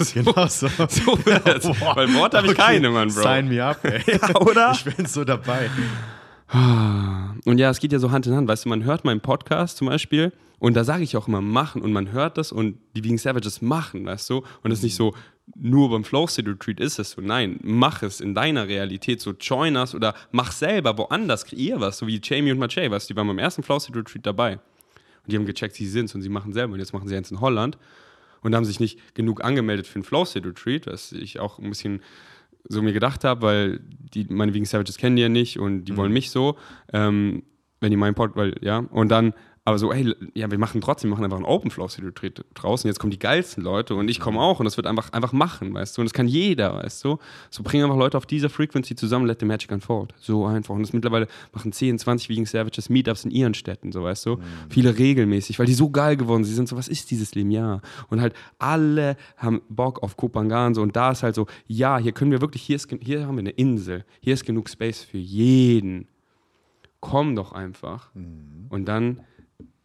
genau 0.14 0.46
so. 0.46 0.68
So 0.88 1.18
wird's. 1.24 1.66
Weil 1.66 2.12
Wort 2.14 2.34
habe 2.34 2.48
ich 2.48 2.54
keine, 2.54 2.90
Mann, 2.90 3.08
Bro. 3.08 3.22
Sign 3.22 3.48
me 3.48 3.64
up, 3.64 3.82
ey. 3.84 4.02
Ja, 4.20 4.36
oder? 4.36 4.72
Ich 4.72 4.84
bin 4.84 5.06
so 5.06 5.24
dabei. 5.24 5.70
Und 6.52 7.58
ja, 7.58 7.70
es 7.70 7.78
geht 7.78 7.92
ja 7.92 7.98
so 7.98 8.10
Hand 8.10 8.26
in 8.26 8.34
Hand. 8.34 8.48
Weißt 8.48 8.64
du, 8.66 8.68
man 8.68 8.84
hört 8.84 9.04
meinen 9.04 9.20
Podcast 9.20 9.78
zum 9.78 9.86
Beispiel 9.88 10.32
und 10.58 10.74
da 10.74 10.84
sage 10.84 11.02
ich 11.02 11.16
auch 11.16 11.28
immer 11.28 11.40
machen 11.40 11.80
und 11.80 11.92
man 11.92 12.12
hört 12.12 12.36
das 12.36 12.52
und 12.52 12.76
die 12.94 13.02
Vegan 13.04 13.18
Savages 13.18 13.62
machen, 13.62 14.04
weißt 14.04 14.28
du? 14.28 14.42
Und 14.62 14.72
es 14.72 14.80
ist 14.80 14.84
nicht 14.84 14.96
so, 14.96 15.14
nur 15.54 15.90
beim 15.90 16.04
Flow 16.04 16.26
State 16.26 16.50
Retreat 16.50 16.80
ist 16.80 16.98
es 16.98 17.12
so. 17.12 17.20
Nein, 17.20 17.58
mach 17.62 18.02
es 18.02 18.20
in 18.20 18.34
deiner 18.34 18.68
Realität, 18.68 19.20
so 19.20 19.32
join 19.32 19.76
us 19.76 19.94
oder 19.94 20.14
mach 20.32 20.52
selber 20.52 20.96
woanders, 20.96 21.44
kreier 21.44 21.80
was, 21.80 21.98
so 21.98 22.06
wie 22.06 22.20
Jamie 22.22 22.52
und 22.52 22.58
Machay, 22.58 22.90
weißt 22.90 23.08
du, 23.08 23.14
die 23.14 23.16
waren 23.16 23.26
beim 23.26 23.38
ersten 23.38 23.62
Flow 23.62 23.78
State 23.78 23.98
Retreat 23.98 24.26
dabei. 24.26 24.54
Und 24.54 25.32
die 25.32 25.36
haben 25.36 25.46
gecheckt, 25.46 25.74
sie 25.74 25.86
sind's 25.86 26.14
und 26.14 26.22
sie 26.22 26.28
machen 26.28 26.52
selber. 26.52 26.74
Und 26.74 26.80
jetzt 26.80 26.92
machen 26.92 27.08
sie 27.08 27.16
eins 27.16 27.30
in 27.30 27.40
Holland 27.40 27.78
und 28.42 28.54
haben 28.54 28.64
sich 28.64 28.80
nicht 28.80 29.14
genug 29.14 29.44
angemeldet 29.44 29.86
für 29.86 29.98
den 29.98 30.04
Flow 30.04 30.24
State 30.24 30.48
Retreat, 30.48 30.86
was 30.86 31.12
ich 31.12 31.40
auch 31.40 31.58
ein 31.58 31.68
bisschen 31.68 32.00
so 32.68 32.82
mir 32.82 32.92
gedacht 32.92 33.24
habe, 33.24 33.42
weil 33.42 33.80
die, 34.14 34.26
meine 34.28 34.52
Vegan 34.54 34.66
Savages 34.66 34.98
kennen 34.98 35.16
die 35.16 35.22
ja 35.22 35.28
nicht 35.28 35.58
und 35.58 35.84
die 35.84 35.96
wollen 35.96 36.12
mich 36.12 36.30
so, 36.30 36.56
ähm, 36.92 37.42
wenn 37.80 37.90
die 37.90 37.96
meinen 37.96 38.14
Pod, 38.14 38.36
weil, 38.36 38.56
ja, 38.60 38.78
und 38.78 39.08
dann, 39.08 39.32
aber 39.70 39.78
so, 39.78 39.92
ey, 39.92 40.14
ja, 40.34 40.50
wir 40.50 40.58
machen 40.58 40.80
trotzdem, 40.80 41.10
wir 41.10 41.14
machen 41.14 41.24
einfach 41.24 41.38
einen 41.38 41.46
Open 41.46 41.70
Flow 41.70 41.88
State 41.88 42.06
Retreat 42.06 42.44
draußen, 42.54 42.88
jetzt 42.88 42.98
kommen 42.98 43.10
die 43.10 43.18
geilsten 43.18 43.62
Leute 43.62 43.94
und 43.94 44.08
ich 44.08 44.20
komme 44.20 44.40
auch 44.40 44.60
und 44.60 44.64
das 44.64 44.76
wird 44.76 44.86
einfach, 44.86 45.12
einfach 45.12 45.32
machen, 45.32 45.72
weißt 45.72 45.96
du, 45.96 46.02
und 46.02 46.06
das 46.06 46.12
kann 46.12 46.28
jeder, 46.28 46.74
weißt 46.74 47.04
du, 47.04 47.18
so 47.50 47.62
bringen 47.62 47.84
einfach 47.84 47.96
Leute 47.96 48.16
auf 48.16 48.26
dieser 48.26 48.50
Frequency 48.50 48.94
zusammen, 48.94 49.26
let 49.26 49.40
the 49.40 49.46
magic 49.46 49.72
unfold, 49.72 50.14
so 50.18 50.44
einfach. 50.46 50.74
Und 50.74 50.82
das 50.82 50.92
mittlerweile 50.92 51.28
machen 51.52 51.72
10, 51.72 51.98
20 51.98 52.28
Vegan 52.28 52.44
Savages 52.44 52.88
Meetups 52.88 53.24
in 53.24 53.30
ihren 53.30 53.54
Städten, 53.54 53.92
so, 53.92 54.02
weißt 54.02 54.26
du, 54.26 54.38
viele 54.68 54.98
regelmäßig, 54.98 55.58
weil 55.58 55.66
die 55.66 55.74
so 55.74 55.90
geil 55.90 56.16
geworden 56.16 56.44
sind, 56.44 56.50
sie 56.50 56.56
sind 56.56 56.68
so, 56.68 56.76
was 56.76 56.88
ist 56.88 57.10
dieses 57.10 57.34
Leben, 57.34 57.50
ja, 57.50 57.80
und 58.08 58.20
halt 58.20 58.34
alle 58.58 59.16
haben 59.36 59.62
Bock 59.68 60.02
auf 60.02 60.16
Kopangan, 60.16 60.74
so, 60.74 60.82
und 60.82 60.96
da 60.96 61.12
ist 61.12 61.22
halt 61.22 61.34
so, 61.34 61.46
ja, 61.66 61.98
hier 61.98 62.12
können 62.12 62.30
wir 62.30 62.40
wirklich, 62.40 62.62
hier, 62.62 62.76
ist, 62.76 62.88
hier 63.00 63.26
haben 63.26 63.36
wir 63.36 63.40
eine 63.40 63.50
Insel, 63.50 64.04
hier 64.20 64.34
ist 64.34 64.44
genug 64.44 64.68
Space 64.68 65.02
für 65.02 65.18
jeden, 65.18 66.08
komm 67.00 67.34
doch 67.34 67.52
einfach. 67.52 68.10
Und 68.14 68.84
dann, 68.86 69.20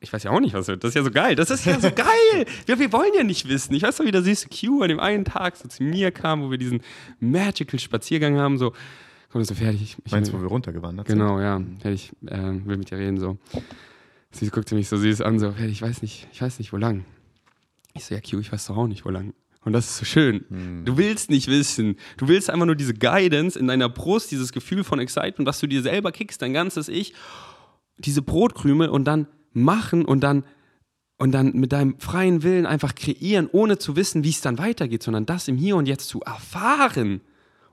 ich 0.06 0.14
weiß 0.14 0.24
ja 0.24 0.32
auch 0.32 0.40
nicht, 0.40 0.54
was 0.54 0.68
wird. 0.68 0.84
Das 0.84 0.90
ist 0.90 0.96
ja 0.96 1.04
so 1.04 1.10
geil. 1.10 1.36
Das 1.36 1.50
ist 1.50 1.66
ja 1.66 1.80
so 1.80 1.90
geil. 1.92 2.46
Wir, 2.66 2.80
wir 2.80 2.92
wollen 2.94 3.12
ja 3.16 3.24
nicht 3.24 3.48
wissen. 3.48 3.74
Ich 3.74 3.82
weiß 3.82 4.00
noch, 4.00 4.06
wie 4.06 4.12
der 4.12 4.22
süße 4.22 4.50
Q 4.50 4.84
an 4.84 4.90
dem 4.90 5.00
einen 5.00 5.26
Tag 5.26 5.58
so 5.58 5.68
zu 5.68 5.84
mir 5.84 6.12
kam, 6.12 6.44
wo 6.44 6.52
wir 6.52 6.58
diesen 6.58 6.82
magical 7.20 7.80
Spaziergang 7.80 8.38
haben. 8.38 8.58
So, 8.58 8.74
komm, 9.32 9.44
so 9.44 9.56
fertig. 9.56 9.82
Ich, 9.82 9.98
ich, 10.06 10.12
Meinst 10.12 10.32
du, 10.32 10.38
wo 10.38 10.42
wir 10.42 10.48
runtergewandert 10.48 11.08
sind? 11.08 11.18
Genau, 11.18 11.40
ja. 11.40 11.62
Fertig. 11.80 12.12
Äh, 12.28 12.38
will 12.66 12.78
mit 12.78 12.92
dir 12.92 12.98
reden. 12.98 13.18
So. 13.18 13.38
Sie 14.32 14.50
guckte 14.50 14.76
mich 14.76 14.90
so 14.90 14.98
süß 14.98 15.22
an, 15.22 15.40
so, 15.40 15.52
fertig, 15.52 15.72
ich 15.72 15.82
weiß 15.82 16.02
nicht, 16.02 16.28
ich 16.32 16.42
weiß 16.42 16.60
nicht, 16.60 16.72
wo 16.72 16.78
lang. 16.78 17.06
Ich 17.94 18.06
so, 18.06 18.14
ja, 18.14 18.22
Q, 18.22 18.40
ich 18.40 18.52
weiß 18.52 18.68
doch 18.68 18.78
auch 18.78 18.88
nicht, 18.88 19.06
wo 19.06 19.10
lang. 19.10 19.34
Und 19.64 19.74
das 19.74 19.90
ist 19.90 19.98
so 19.98 20.06
schön. 20.06 20.46
Du 20.86 20.98
willst 20.98 21.32
nicht 21.32 21.48
wissen. 21.48 21.96
Du 22.18 22.28
willst 22.28 22.52
einfach 22.52 22.68
nur 22.68 22.76
diese 22.76 22.94
Guidance 22.94 23.58
in 23.58 23.66
deiner 23.66 23.90
Brust, 23.90 24.30
dieses 24.30 24.52
Gefühl 24.52 24.84
von 24.84 25.00
Excitement, 25.00 25.48
was 25.48 25.60
du 25.60 25.66
dir 25.66 25.82
selber 25.82 26.12
kickst, 26.12 26.42
dein 26.44 26.54
ganzes 26.54 26.88
Ich, 26.88 27.16
diese 27.98 28.22
Brotkrümel 28.22 28.90
und 28.90 29.06
dann 29.06 29.28
machen 29.56 30.06
und 30.06 30.22
dann 30.22 30.44
und 31.18 31.32
dann 31.32 31.54
mit 31.54 31.72
deinem 31.72 31.98
freien 31.98 32.44
Willen 32.44 32.66
einfach 32.66 32.94
kreieren, 32.94 33.50
ohne 33.52 33.78
zu 33.78 33.96
wissen, 33.96 34.26
wie 34.26 34.32
es 34.32 34.42
dann 34.42 34.58
weitergeht, 34.58 35.02
sondern 35.02 35.26
das 35.26 35.48
im 35.48 35.56
Hier 35.58 35.78
und 35.78 35.86
Jetzt 35.86 36.10
zu 36.10 36.20
erfahren. 36.22 37.22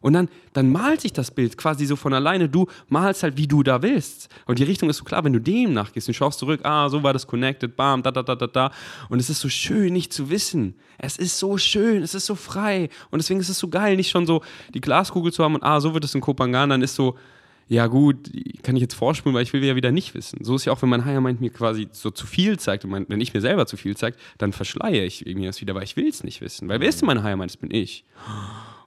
Und 0.00 0.14
dann, 0.14 0.28
dann 0.52 0.70
malt 0.70 1.00
sich 1.00 1.12
das 1.12 1.30
Bild 1.30 1.56
quasi 1.56 1.86
so 1.86 1.94
von 1.94 2.12
alleine. 2.12 2.48
Du 2.48 2.66
malst 2.88 3.22
halt, 3.22 3.36
wie 3.36 3.46
du 3.46 3.62
da 3.62 3.82
willst. 3.82 4.28
Und 4.46 4.58
die 4.58 4.64
Richtung 4.64 4.90
ist 4.90 4.96
so 4.96 5.04
klar, 5.04 5.22
wenn 5.24 5.32
du 5.32 5.40
dem 5.40 5.72
nachgehst 5.72 6.08
und 6.08 6.14
schaust 6.14 6.40
zurück, 6.40 6.60
ah, 6.64 6.88
so 6.88 7.04
war 7.04 7.12
das 7.12 7.26
connected, 7.26 7.76
bam, 7.76 8.02
da, 8.02 8.10
da, 8.10 8.22
da, 8.22 8.34
da, 8.34 8.48
da. 8.48 8.70
Und 9.08 9.20
es 9.20 9.30
ist 9.30 9.40
so 9.40 9.48
schön, 9.48 9.92
nicht 9.92 10.12
zu 10.12 10.28
wissen. 10.28 10.74
Es 10.98 11.16
ist 11.16 11.38
so 11.38 11.56
schön, 11.56 12.02
es 12.02 12.14
ist 12.14 12.26
so 12.26 12.34
frei. 12.34 12.90
Und 13.10 13.22
deswegen 13.22 13.38
ist 13.38 13.48
es 13.48 13.60
so 13.60 13.68
geil, 13.68 13.94
nicht 13.96 14.10
schon 14.10 14.26
so 14.26 14.42
die 14.74 14.80
Glaskugel 14.80 15.32
zu 15.32 15.44
haben 15.44 15.54
und, 15.54 15.62
ah, 15.62 15.80
so 15.80 15.94
wird 15.94 16.04
es 16.04 16.14
in 16.16 16.20
Kopangan, 16.20 16.70
dann 16.70 16.82
ist 16.82 16.96
so, 16.96 17.16
ja 17.72 17.86
gut, 17.86 18.30
kann 18.62 18.76
ich 18.76 18.82
jetzt 18.82 18.92
vorspulen, 18.92 19.34
weil 19.34 19.44
ich 19.44 19.54
will 19.54 19.64
ja 19.64 19.74
wieder 19.74 19.92
nicht 19.92 20.14
wissen. 20.14 20.44
So 20.44 20.56
ist 20.56 20.66
ja 20.66 20.74
auch, 20.74 20.82
wenn 20.82 20.90
mein 20.90 21.06
Higher 21.06 21.22
Mind 21.22 21.40
mir 21.40 21.48
quasi 21.48 21.88
so 21.90 22.10
zu 22.10 22.26
viel 22.26 22.58
zeigt 22.58 22.84
und 22.84 22.90
mein, 22.90 23.06
wenn 23.08 23.22
ich 23.22 23.32
mir 23.32 23.40
selber 23.40 23.64
zu 23.64 23.78
viel 23.78 23.96
zeigt, 23.96 24.20
dann 24.36 24.52
verschleie 24.52 25.06
ich 25.06 25.24
mir 25.24 25.46
das 25.46 25.62
wieder, 25.62 25.74
weil 25.74 25.84
ich 25.84 25.96
will 25.96 26.06
es 26.06 26.22
nicht 26.22 26.42
wissen. 26.42 26.68
Weil 26.68 26.80
wer 26.80 26.90
ist 26.90 27.00
denn 27.00 27.06
mein 27.06 27.22
Higher 27.22 27.38
Mind? 27.38 27.50
Das 27.50 27.56
bin 27.56 27.70
ich. 27.70 28.04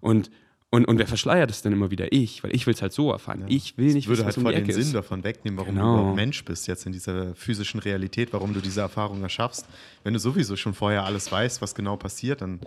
Und, 0.02 0.30
und, 0.76 0.86
und 0.86 0.98
wer 1.00 1.08
verschleiert 1.08 1.50
es 1.50 1.62
denn 1.62 1.74
immer 1.74 1.90
wieder? 1.92 2.12
Ich, 2.12 2.44
weil 2.44 2.54
ich 2.56 2.68
will 2.68 2.74
es 2.74 2.82
halt 2.82 2.94
so 2.94 3.12
erfahren. 3.12 3.46
Ich 3.48 3.78
will 3.78 3.94
nicht 3.94 4.08
würde 4.08 4.18
wissen, 4.20 4.26
halt 4.26 4.38
um 4.38 4.44
voll 4.44 4.54
die 4.56 4.62
den 4.64 4.72
Sinn 4.74 4.82
ist. 4.84 4.94
davon 4.96 5.24
wegnehmen, 5.24 5.58
warum 5.58 5.76
Genau. 5.76 5.88
du 5.96 6.00
überhaupt 6.00 6.16
Mensch 6.16 6.44
bist 6.46 6.68
jetzt 6.68 6.86
in 6.86 6.92
dieser 6.92 7.34
physischen 7.36 7.80
Realität, 7.80 8.32
warum 8.34 8.54
du 8.54 8.60
diese 8.62 8.82
Erfahrung 8.82 9.22
erschaffst. 9.24 9.66
Wenn 10.04 10.14
du 10.14 10.20
sowieso 10.20 10.56
schon 10.56 10.74
vorher 10.74 11.04
alles 11.04 11.32
weißt, 11.32 11.62
was 11.62 11.74
genau 11.76 11.98
passiert, 11.98 12.42
dann 12.42 12.60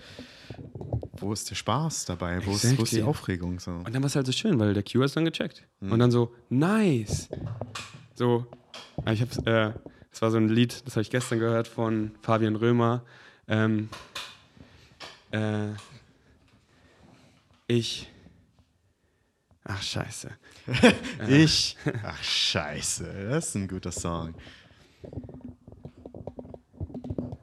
wo 1.21 1.33
ist 1.33 1.51
der 1.51 1.55
Spaß 1.57 2.07
dabei? 2.07 2.37
Wo, 2.37 2.41
ist, 2.41 2.47
wo 2.47 2.53
ist 2.53 2.65
Exactly. 2.65 2.99
die 2.99 3.03
Aufregung? 3.03 3.59
So? 3.61 3.71
Und 3.73 3.95
dann 3.95 4.03
war 4.03 4.07
es 4.07 4.17
halt 4.17 4.27
so 4.27 4.33
schön, 4.33 4.59
weil 4.59 4.73
der 4.75 4.83
Q 4.83 5.03
hat 5.03 5.15
dann 5.17 5.25
gecheckt. 5.25 5.63
Und 5.81 5.99
dann 5.99 6.11
so, 6.11 6.33
nice. 6.49 7.29
So, 8.15 8.47
ah, 9.05 9.13
ich 9.13 9.21
hab's, 9.21 9.39
äh, 9.39 9.73
das 10.11 10.23
war 10.23 10.31
so 10.31 10.39
ein 10.39 10.49
Lied, 10.49 10.83
das 10.87 10.95
habe 10.95 11.03
ich 11.03 11.11
gestern 11.11 11.39
gehört 11.39 11.69
von 11.69 12.13
Fabian 12.23 12.57
Römer. 12.57 13.03
Ähm, 13.47 13.89
äh, 15.31 15.69
ich. 17.69 18.11
Ach, 19.65 19.83
scheiße. 19.83 20.31
Ich? 21.29 21.77
Ach, 22.03 22.23
scheiße. 22.23 23.29
Das 23.31 23.49
ist 23.49 23.55
ein 23.55 23.69
guter 23.69 23.93
Song. 23.93 24.35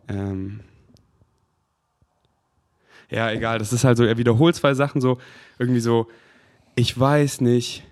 Ähm, 0.08 0.62
ja, 3.10 3.32
egal, 3.32 3.60
das 3.60 3.74
ist 3.74 3.84
halt 3.84 3.98
so, 3.98 4.04
er 4.04 4.18
wiederholt 4.18 4.56
zwei 4.56 4.74
Sachen 4.74 5.02
so, 5.02 5.20
irgendwie 5.60 5.80
so, 5.80 6.08
ich 6.76 7.00
weiß 7.00 7.42
nicht 7.42 7.84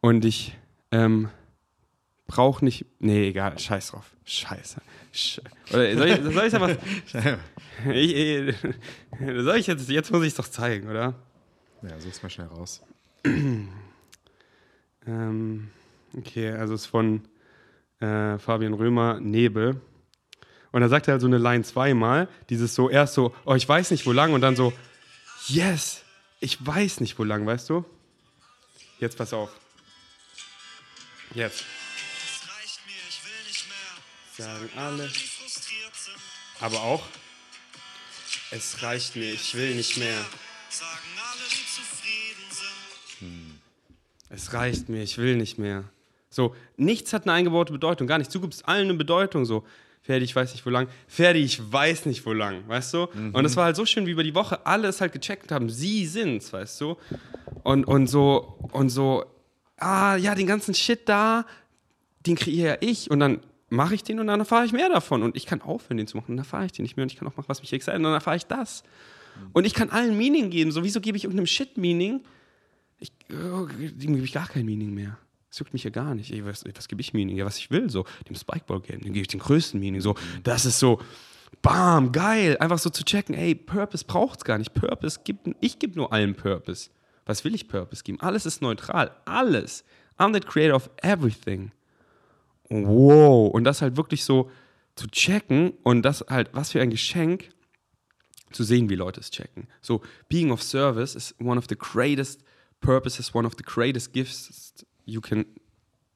und 0.00 0.24
ich 0.24 0.56
ähm, 0.90 1.28
brauche 2.26 2.64
nicht, 2.64 2.86
nee, 2.98 3.28
egal, 3.28 3.58
scheiß 3.58 3.90
drauf, 3.90 4.10
scheiße. 4.24 4.80
Sch 5.12 5.40
oder 5.70 5.96
soll 5.96 6.08
ich, 6.08 6.22
soll 6.22 6.46
ich 6.46 6.54
einfach, 6.54 6.76
ich, 7.92 8.14
ich, 8.14 8.56
soll 9.44 9.56
ich 9.56 9.66
jetzt, 9.66 9.88
jetzt 9.88 10.10
muss 10.12 10.22
ich 10.22 10.28
es 10.28 10.34
doch 10.34 10.48
zeigen, 10.48 10.88
oder? 10.88 11.14
Ja, 11.82 11.98
such's 12.00 12.22
mal 12.22 12.30
schnell 12.30 12.46
raus. 12.48 12.82
Ähm, 15.06 15.70
okay, 16.14 16.50
also 16.50 16.74
es 16.74 16.82
ist 16.82 16.86
von 16.86 17.22
äh, 18.00 18.38
Fabian 18.38 18.74
Römer, 18.74 19.18
Nebel. 19.18 19.80
Und 20.72 20.82
da 20.82 20.88
sagt 20.88 21.08
er 21.08 21.12
halt 21.12 21.20
so 21.20 21.26
eine 21.26 21.38
Line 21.38 21.64
zweimal, 21.64 22.28
dieses 22.48 22.74
so, 22.74 22.90
erst 22.90 23.14
so, 23.14 23.34
oh, 23.44 23.54
ich 23.54 23.68
weiß 23.68 23.90
nicht, 23.90 24.06
wo 24.06 24.12
lang, 24.12 24.32
und 24.34 24.40
dann 24.40 24.56
so, 24.56 24.72
yes, 25.46 26.02
ich 26.38 26.64
weiß 26.64 27.00
nicht, 27.00 27.18
wo 27.18 27.24
lang, 27.24 27.46
weißt 27.46 27.70
du? 27.70 27.84
Jetzt 28.98 29.16
pass 29.16 29.32
auf. 29.32 29.50
Jetzt. 31.34 31.64
Es 31.64 32.48
reicht 32.48 32.86
mir, 32.86 33.00
ich 33.08 33.24
will 33.24 33.46
nicht 33.46 33.68
mehr. 33.68 34.46
Sagen 34.46 34.70
alle. 34.76 35.10
Aber 36.60 36.82
auch, 36.82 37.06
es 38.50 38.82
reicht 38.82 39.16
mir, 39.16 39.32
ich 39.32 39.54
will 39.54 39.74
nicht 39.74 39.96
mehr. 39.96 40.24
sagen 40.68 41.09
Es 44.30 44.54
reicht 44.54 44.88
mir, 44.88 45.02
ich 45.02 45.18
will 45.18 45.36
nicht 45.36 45.58
mehr. 45.58 45.84
So, 46.30 46.54
nichts 46.76 47.12
hat 47.12 47.24
eine 47.24 47.32
eingebaute 47.32 47.72
Bedeutung, 47.72 48.06
gar 48.06 48.18
nicht. 48.18 48.32
Du 48.32 48.40
gibst 48.40 48.66
allen 48.66 48.88
eine 48.88 48.94
Bedeutung, 48.94 49.44
so. 49.44 49.64
Ferdi, 50.02 50.24
ich 50.24 50.34
weiß 50.34 50.52
nicht, 50.52 50.64
wo 50.64 50.70
lang. 50.70 50.88
Ferdi, 51.08 51.40
ich 51.40 51.60
weiß 51.72 52.06
nicht, 52.06 52.24
wo 52.24 52.32
lang, 52.32 52.66
weißt 52.68 52.94
du? 52.94 53.08
Und 53.32 53.44
es 53.44 53.56
war 53.56 53.64
halt 53.64 53.76
so 53.76 53.84
schön, 53.84 54.06
wie 54.06 54.12
über 54.12 54.22
die 54.22 54.34
Woche 54.34 54.64
alle 54.64 54.88
es 54.88 55.00
halt 55.00 55.12
gecheckt 55.12 55.52
haben. 55.52 55.68
Sie 55.68 56.06
sind's, 56.06 56.52
weißt 56.52 56.80
du? 56.80 56.96
Und, 57.64 57.86
und 57.86 58.06
so, 58.06 58.56
und 58.72 58.88
so, 58.88 59.26
ah, 59.76 60.16
ja, 60.16 60.34
den 60.34 60.46
ganzen 60.46 60.74
Shit 60.74 61.08
da, 61.08 61.44
den 62.26 62.36
kreiere 62.36 62.78
ich 62.80 63.10
und 63.10 63.20
dann 63.20 63.40
mache 63.68 63.94
ich 63.94 64.02
den 64.02 64.20
und 64.20 64.28
dann 64.28 64.40
erfahre 64.40 64.64
ich 64.64 64.72
mehr 64.72 64.88
davon. 64.88 65.22
Und 65.22 65.36
ich 65.36 65.44
kann 65.44 65.60
aufhören, 65.60 65.98
den 65.98 66.06
zu 66.06 66.16
machen, 66.16 66.30
und 66.30 66.36
dann 66.36 66.44
erfahre 66.44 66.66
ich 66.66 66.72
den 66.72 66.84
nicht 66.84 66.96
mehr 66.96 67.02
und 67.02 67.12
ich 67.12 67.18
kann 67.18 67.28
auch 67.28 67.36
machen, 67.36 67.48
was 67.48 67.60
mich 67.60 67.72
excited 67.72 67.98
und 67.98 68.04
dann 68.04 68.14
erfahre 68.14 68.36
ich 68.36 68.46
das. 68.46 68.84
Und 69.52 69.66
ich 69.66 69.74
kann 69.74 69.90
allen 69.90 70.16
Meaning 70.16 70.50
geben. 70.50 70.70
So, 70.70 70.84
wieso 70.84 71.00
gebe 71.00 71.16
ich 71.16 71.24
irgendeinem 71.24 71.46
Shit 71.46 71.76
Meaning? 71.76 72.20
Ich, 73.00 73.12
oh, 73.32 73.66
dem 73.66 74.14
gebe 74.14 74.24
ich 74.24 74.32
gar 74.32 74.46
kein 74.46 74.66
Meaning 74.66 74.94
mehr. 74.94 75.18
Das 75.48 75.58
juckt 75.58 75.72
mich 75.72 75.82
ja 75.82 75.90
gar 75.90 76.14
nicht. 76.14 76.30
Ey, 76.32 76.44
was, 76.44 76.64
was 76.74 76.86
gebe 76.86 77.00
ich 77.00 77.12
Meaning? 77.12 77.36
Ja, 77.36 77.44
was 77.44 77.58
ich 77.58 77.70
will, 77.70 77.90
so. 77.90 78.04
Dem 78.28 78.36
Spikeball-Game, 78.36 79.00
dem 79.00 79.12
gebe 79.12 79.22
ich 79.22 79.28
den 79.28 79.40
größten 79.40 79.80
Meaning. 79.80 80.00
So, 80.00 80.14
das 80.44 80.64
ist 80.64 80.78
so, 80.78 81.00
bam, 81.62 82.12
geil. 82.12 82.56
Einfach 82.60 82.78
so 82.78 82.90
zu 82.90 83.04
checken, 83.04 83.34
ey, 83.34 83.54
Purpose 83.54 84.04
braucht's 84.04 84.44
gar 84.44 84.58
nicht. 84.58 84.74
Purpose 84.74 85.20
gibt, 85.24 85.48
ich 85.60 85.78
gebe 85.78 85.96
nur 85.96 86.12
allen 86.12 86.34
Purpose. 86.34 86.90
Was 87.26 87.44
will 87.44 87.54
ich 87.54 87.68
Purpose 87.68 88.04
geben? 88.04 88.20
Alles 88.20 88.46
ist 88.46 88.62
neutral. 88.62 89.10
Alles. 89.24 89.84
I'm 90.18 90.32
the 90.32 90.40
creator 90.40 90.76
of 90.76 90.90
everything. 91.02 91.72
Wow. 92.68 93.52
Und 93.52 93.64
das 93.64 93.82
halt 93.82 93.96
wirklich 93.96 94.24
so 94.24 94.50
zu 94.94 95.08
checken 95.08 95.72
und 95.82 96.02
das 96.02 96.24
halt, 96.28 96.50
was 96.52 96.70
für 96.72 96.80
ein 96.80 96.90
Geschenk, 96.90 97.50
zu 98.52 98.64
sehen, 98.64 98.88
wie 98.90 98.96
Leute 98.96 99.20
es 99.20 99.30
checken. 99.30 99.68
So, 99.80 100.02
being 100.28 100.50
of 100.50 100.62
service 100.62 101.14
is 101.14 101.34
one 101.40 101.58
of 101.58 101.66
the 101.68 101.76
greatest 101.76 102.42
purposes, 102.80 103.34
one 103.34 103.46
of 103.46 103.54
the 103.56 103.64
greatest 103.64 104.12
gifts 104.12 104.74
you 105.04 105.20
can 105.20 105.44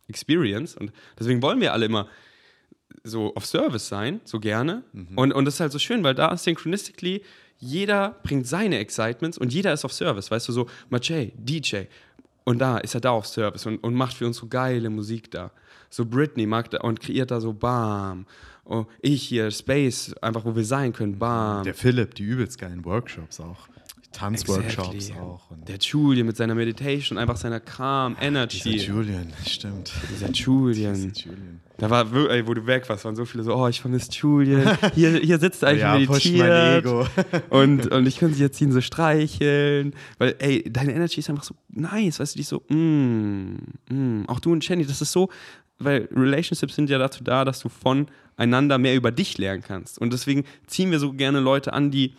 experience. 0.09 0.77
Und 0.77 0.93
deswegen 1.19 1.43
wollen 1.43 1.61
wir 1.61 1.73
alle 1.73 1.87
immer 1.87 2.09
so 3.03 3.35
auf 3.35 3.47
Service 3.47 3.89
sein, 3.89 4.21
so 4.25 4.41
gerne. 4.41 4.85
Und, 5.17 5.33
und 5.33 5.45
das 5.45 5.55
ist 5.55 5.61
halt 5.61 5.73
so 5.73 5.79
schön, 5.79 6.05
weil 6.05 6.15
da 6.15 6.37
synchronistically 6.37 7.23
jeder 7.59 8.17
bringt 8.23 8.47
seine 8.47 8.79
Excitements 8.79 9.39
und 9.39 9.53
jeder 9.53 9.73
ist 9.73 9.85
auf 9.85 9.93
Service. 9.93 10.31
Weißt 10.31 10.49
du, 10.49 10.53
so 10.53 10.69
Majay, 10.91 11.33
DJ. 11.37 11.85
Und 12.45 12.59
da 12.59 12.79
ist 12.79 12.95
er 12.95 13.01
da 13.01 13.11
auf 13.11 13.27
Service 13.27 13.65
und, 13.67 13.79
und 13.79 13.95
macht 13.95 14.17
für 14.17 14.27
uns 14.27 14.37
so 14.37 14.47
geile 14.47 14.91
Musik 14.91 15.31
da. 15.31 15.51
So 15.89 16.05
Britney 16.05 16.47
mag 16.47 16.71
da 16.71 16.81
und 16.81 17.01
kreiert 17.01 17.31
da 17.31 17.41
so 17.41 17.53
Bam. 17.53 18.27
Oh, 18.65 18.87
ich 19.01 19.23
hier, 19.23 19.51
Space, 19.51 20.15
einfach 20.21 20.45
wo 20.45 20.57
wir 20.57 20.65
sein 20.65 20.93
können, 20.93 21.19
Bam. 21.19 21.65
Der 21.65 21.75
Philipp, 21.75 22.15
die 22.15 22.25
übelst 22.25 22.59
geilen 22.59 22.85
Workshops 22.85 23.41
auch. 23.41 23.69
Tanzworkshops 24.15 24.95
Exactly. 24.95 25.21
auch. 25.21 25.51
Und 25.51 25.69
Der 25.69 25.77
Julian 25.77 26.27
mit 26.27 26.37
seiner 26.37 26.55
Meditation, 26.55 27.19
einfach 27.19 27.37
seiner 27.37 27.61
Calm, 27.61 28.15
dieser 28.15 28.27
Energy. 28.27 28.77
Julian, 28.77 29.33
stimmt. 29.47 29.93
Dieser 30.11 30.31
Julian. 30.31 30.95
Dieser 30.95 31.31
Julian. 31.31 31.61
Da 31.77 31.91
war, 31.91 32.07
ey, 32.31 32.47
wo 32.47 32.55
du 32.55 32.67
weg 32.67 32.89
warst, 32.89 33.05
waren 33.05 33.17
so 33.17 33.25
viele 33.25 33.43
so, 33.43 33.55
oh, 33.55 33.67
ich 33.67 33.81
vermisse 33.81 34.11
Julian. 34.13 34.79
Hier, 34.95 35.19
hier 35.19 35.39
sitzt 35.39 35.63
er 35.65 35.71
eigentlich 35.71 35.81
Ja, 35.81 35.99
meditiert. 35.99 36.87
Und, 37.51 37.91
und 37.91 38.07
ich 38.07 38.19
könnte 38.19 38.37
sie 38.37 38.43
jetzt 38.45 38.61
ihn 38.61 38.71
so 38.71 38.81
streicheln. 38.81 39.95
Weil, 40.19 40.37
ey, 40.39 40.65
deine 40.71 40.95
Energy 40.95 41.19
ist 41.19 41.29
einfach 41.31 41.43
so 41.43 41.55
nice, 41.71 42.21
weißt 42.21 42.35
du, 42.35 42.37
die 42.37 42.43
ist 42.43 42.49
so, 42.49 42.63
mm, 42.69 43.57
mm. 43.91 44.25
Auch 44.29 44.39
du 44.39 44.53
und 44.53 44.67
Jenny, 44.67 44.87
das 44.87 45.03
ist 45.03 45.11
so, 45.11 45.29
weil 45.79 46.09
Relationships 46.15 46.77
sind 46.77 46.89
ja 46.89 46.99
dazu 46.99 47.25
da, 47.25 47.45
dass 47.45 47.59
du 47.59 47.69
voneinander 47.69 48.79
mehr 48.79 48.95
über 48.95 49.11
dich 49.11 49.37
lernen 49.39 49.63
kannst. 49.67 49.99
Und 49.99 50.13
deswegen 50.13 50.45
ziehen 50.69 50.93
wir 50.93 51.01
so 51.01 51.13
gerne 51.13 51.41
Leute 51.41 51.73
an, 51.73 51.91
die 51.91 52.15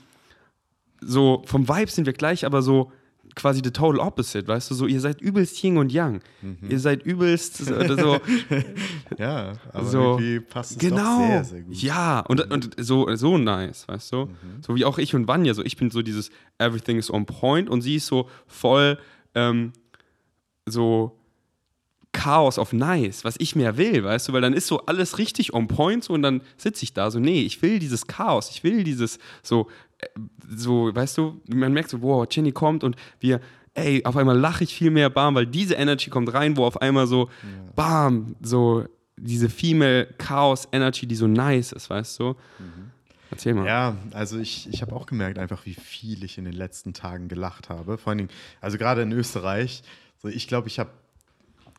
so, 1.06 1.44
vom 1.46 1.68
Vibe 1.68 1.92
sind 1.92 2.06
wir 2.06 2.14
gleich, 2.14 2.46
aber 2.46 2.62
so 2.62 2.92
quasi 3.36 3.62
the 3.64 3.72
total 3.72 4.00
opposite, 4.00 4.48
weißt 4.48 4.72
du, 4.72 4.76
so, 4.76 4.88
ihr 4.88 5.02
seid 5.02 5.22
übelst 5.22 5.62
Yin 5.62 5.78
und 5.78 5.92
Yang. 5.92 6.22
Mhm. 6.42 6.58
Ihr 6.70 6.80
seid 6.80 7.04
übelst 7.06 7.58
so, 7.58 7.96
so 7.96 8.20
Ja, 9.18 9.54
aber 9.74 9.86
so, 9.86 10.02
irgendwie 10.02 10.40
passt 10.40 10.72
es 10.72 10.78
genau. 10.78 11.20
sehr, 11.20 11.44
sehr 11.44 11.62
gut. 11.62 11.76
Ja, 11.76 12.22
und, 12.22 12.52
und 12.52 12.72
so, 12.78 13.14
so 13.16 13.38
nice, 13.38 13.88
weißt 13.88 14.14
du? 14.14 14.30
So 14.66 14.76
wie 14.76 14.86
auch 14.86 14.98
ich 14.98 15.14
und 15.14 15.28
Vanya, 15.28 15.54
so 15.54 15.64
ich 15.64 15.76
bin 15.76 15.92
so 15.92 16.02
dieses 16.02 16.30
Everything 16.58 16.98
is 16.98 17.12
on 17.12 17.26
point 17.26 17.70
und 17.70 17.82
sie 17.82 17.96
ist 17.96 18.08
so 18.08 18.30
voll 18.48 18.98
ähm, 19.36 19.74
so 20.66 21.20
Chaos 22.16 22.58
auf 22.58 22.72
nice, 22.72 23.26
was 23.26 23.36
ich 23.40 23.58
mehr 23.58 23.78
will, 23.78 24.06
weißt 24.06 24.30
du, 24.30 24.34
weil 24.34 24.42
dann 24.42 24.54
ist 24.54 24.68
so 24.68 24.86
alles 24.86 25.18
richtig 25.18 25.54
on 25.54 25.68
point 25.68 26.02
so 26.06 26.14
und 26.14 26.22
dann 26.22 26.42
sitze 26.56 26.84
ich 26.84 26.94
da 26.94 27.12
so, 27.12 27.20
nee, 27.20 27.42
ich 27.42 27.62
will 27.62 27.78
dieses 27.78 28.08
Chaos, 28.08 28.50
ich 28.52 28.64
will 28.64 28.86
dieses 28.86 29.20
so, 29.44 29.64
äh, 29.64 29.66
so, 30.50 30.94
weißt 30.94 31.18
du, 31.18 31.42
man 31.48 31.74
merkt 31.74 31.90
so, 31.90 32.02
wow, 32.02 32.28
Jenny 32.30 32.52
kommt 32.52 32.84
und 32.84 32.96
wir, 33.20 33.40
ey, 33.74 34.04
auf 34.06 34.16
einmal 34.18 34.38
lache 34.38 34.64
ich 34.64 34.74
viel 34.74 34.92
mehr, 34.92 35.10
bam, 35.10 35.36
weil 35.36 35.48
diese 35.48 35.76
Energy 35.76 36.10
kommt 36.10 36.34
rein, 36.34 36.58
wo 36.58 36.66
auf 36.66 36.82
einmal 36.82 37.08
so, 37.08 37.30
bam, 37.76 38.36
so 38.42 38.86
diese 39.18 39.50
Female 39.50 40.08
Chaos 40.18 40.68
Energy, 40.72 41.08
die 41.08 41.16
so 41.16 41.28
nice 41.28 41.72
ist, 41.72 41.90
weißt 41.90 42.20
du? 42.20 42.36
Erzähl 43.32 43.54
mal. 43.54 43.66
Ja, 43.66 43.98
also 44.12 44.38
ich, 44.40 44.70
ich 44.72 44.82
habe 44.82 44.96
auch 44.96 45.06
gemerkt, 45.06 45.40
einfach 45.40 45.66
wie 45.66 45.74
viel 45.74 46.24
ich 46.24 46.38
in 46.38 46.46
den 46.46 46.54
letzten 46.54 46.94
Tagen 46.94 47.28
gelacht 47.28 47.70
habe. 47.70 47.98
Vor 47.98 48.12
allen 48.12 48.20
Dingen, 48.20 48.30
also 48.62 48.78
gerade 48.78 49.02
in 49.02 49.12
Österreich, 49.12 49.84
so 50.18 50.28
ich 50.28 50.48
glaube, 50.48 50.68
ich 50.68 50.80
habe 50.80 50.92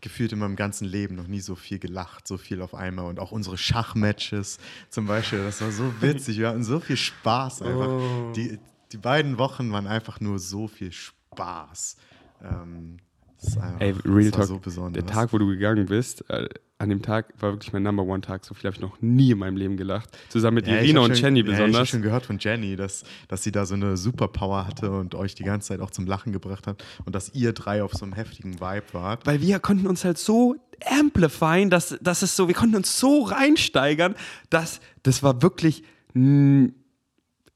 gefühlt 0.00 0.32
in 0.32 0.38
meinem 0.38 0.56
ganzen 0.56 0.86
Leben 0.86 1.14
noch 1.16 1.26
nie 1.26 1.40
so 1.40 1.54
viel 1.54 1.78
gelacht, 1.78 2.28
so 2.28 2.36
viel 2.38 2.62
auf 2.62 2.74
einmal. 2.74 3.06
Und 3.06 3.18
auch 3.18 3.32
unsere 3.32 3.56
Schachmatches 3.58 4.58
zum 4.90 5.06
Beispiel, 5.06 5.42
das 5.42 5.60
war 5.60 5.70
so 5.70 5.92
witzig. 6.00 6.38
Wir 6.38 6.48
hatten 6.48 6.64
so 6.64 6.80
viel 6.80 6.96
Spaß 6.96 7.62
einfach. 7.62 7.88
Oh. 7.88 8.32
Die, 8.34 8.58
die 8.92 8.98
beiden 8.98 9.38
Wochen 9.38 9.72
waren 9.72 9.86
einfach 9.86 10.20
nur 10.20 10.38
so 10.38 10.68
viel 10.68 10.92
Spaß. 10.92 11.96
Ähm, 12.42 12.98
das 13.40 13.48
ist 13.48 13.58
einfach, 13.58 13.80
Ey, 13.80 13.90
Real 14.04 14.30
das 14.30 14.32
war 14.32 14.38
Talk, 14.40 14.46
so 14.48 14.58
besonders. 14.58 15.04
der 15.04 15.12
Tag, 15.12 15.32
wo 15.32 15.38
du 15.38 15.46
gegangen 15.46 15.86
bist, 15.86 16.28
äh, 16.30 16.48
an 16.78 16.90
dem 16.90 17.00
Tag 17.00 17.32
war 17.40 17.52
wirklich 17.52 17.72
mein 17.72 17.82
Number 17.84 18.02
One 18.02 18.20
Tag. 18.20 18.44
So 18.44 18.52
viel 18.54 18.64
habe 18.68 18.74
ich 18.76 18.80
noch 18.82 19.00
nie 19.00 19.30
in 19.30 19.38
meinem 19.38 19.56
Leben 19.56 19.76
gelacht. 19.76 20.10
Zusammen 20.28 20.56
mit 20.56 20.66
Ja, 20.66 20.74
Irina 20.76 21.00
und 21.00 21.16
schon- 21.16 21.24
Jenny 21.24 21.40
Ja, 21.40 21.46
ich 21.46 21.52
habe 21.54 21.66
besonders. 21.68 21.88
schon 21.88 22.02
gehört 22.02 22.26
von 22.26 22.38
Jenny, 22.38 22.76
dass, 22.76 23.04
dass 23.28 23.42
sie 23.42 23.50
da 23.52 23.64
so 23.64 23.74
eine 23.74 23.96
Superpower 23.96 24.66
hatte 24.66 24.90
und 24.90 25.14
euch 25.14 25.34
die 25.34 25.44
ganze 25.44 25.68
Zeit 25.68 25.80
auch 25.80 25.90
zum 25.90 26.06
Lachen 26.06 26.32
gebracht 26.32 26.66
hat 26.66 26.84
und 27.06 27.14
dass 27.14 27.34
ihr 27.34 27.52
drei 27.54 27.82
auf 27.82 27.92
so 27.94 28.04
einem 28.04 28.12
heftigen 28.14 28.60
Vibe 28.60 28.84
wart. 28.92 29.26
weil 29.26 29.40
wir 29.40 29.58
konnten 29.58 29.86
uns 29.86 30.04
halt 30.04 30.18
so 30.18 30.56
amplifyen, 30.84 31.70
dass, 31.70 31.96
dass 32.02 32.20
es 32.22 32.36
so, 32.36 32.48
wir 32.48 32.54
konnten 32.54 32.76
uns 32.76 32.98
so 33.00 33.22
reinsteigern, 33.22 34.14
dass 34.50 34.80
das 35.02 35.22
war 35.22 35.40
wirklich. 35.42 35.82
mh, 36.14 36.70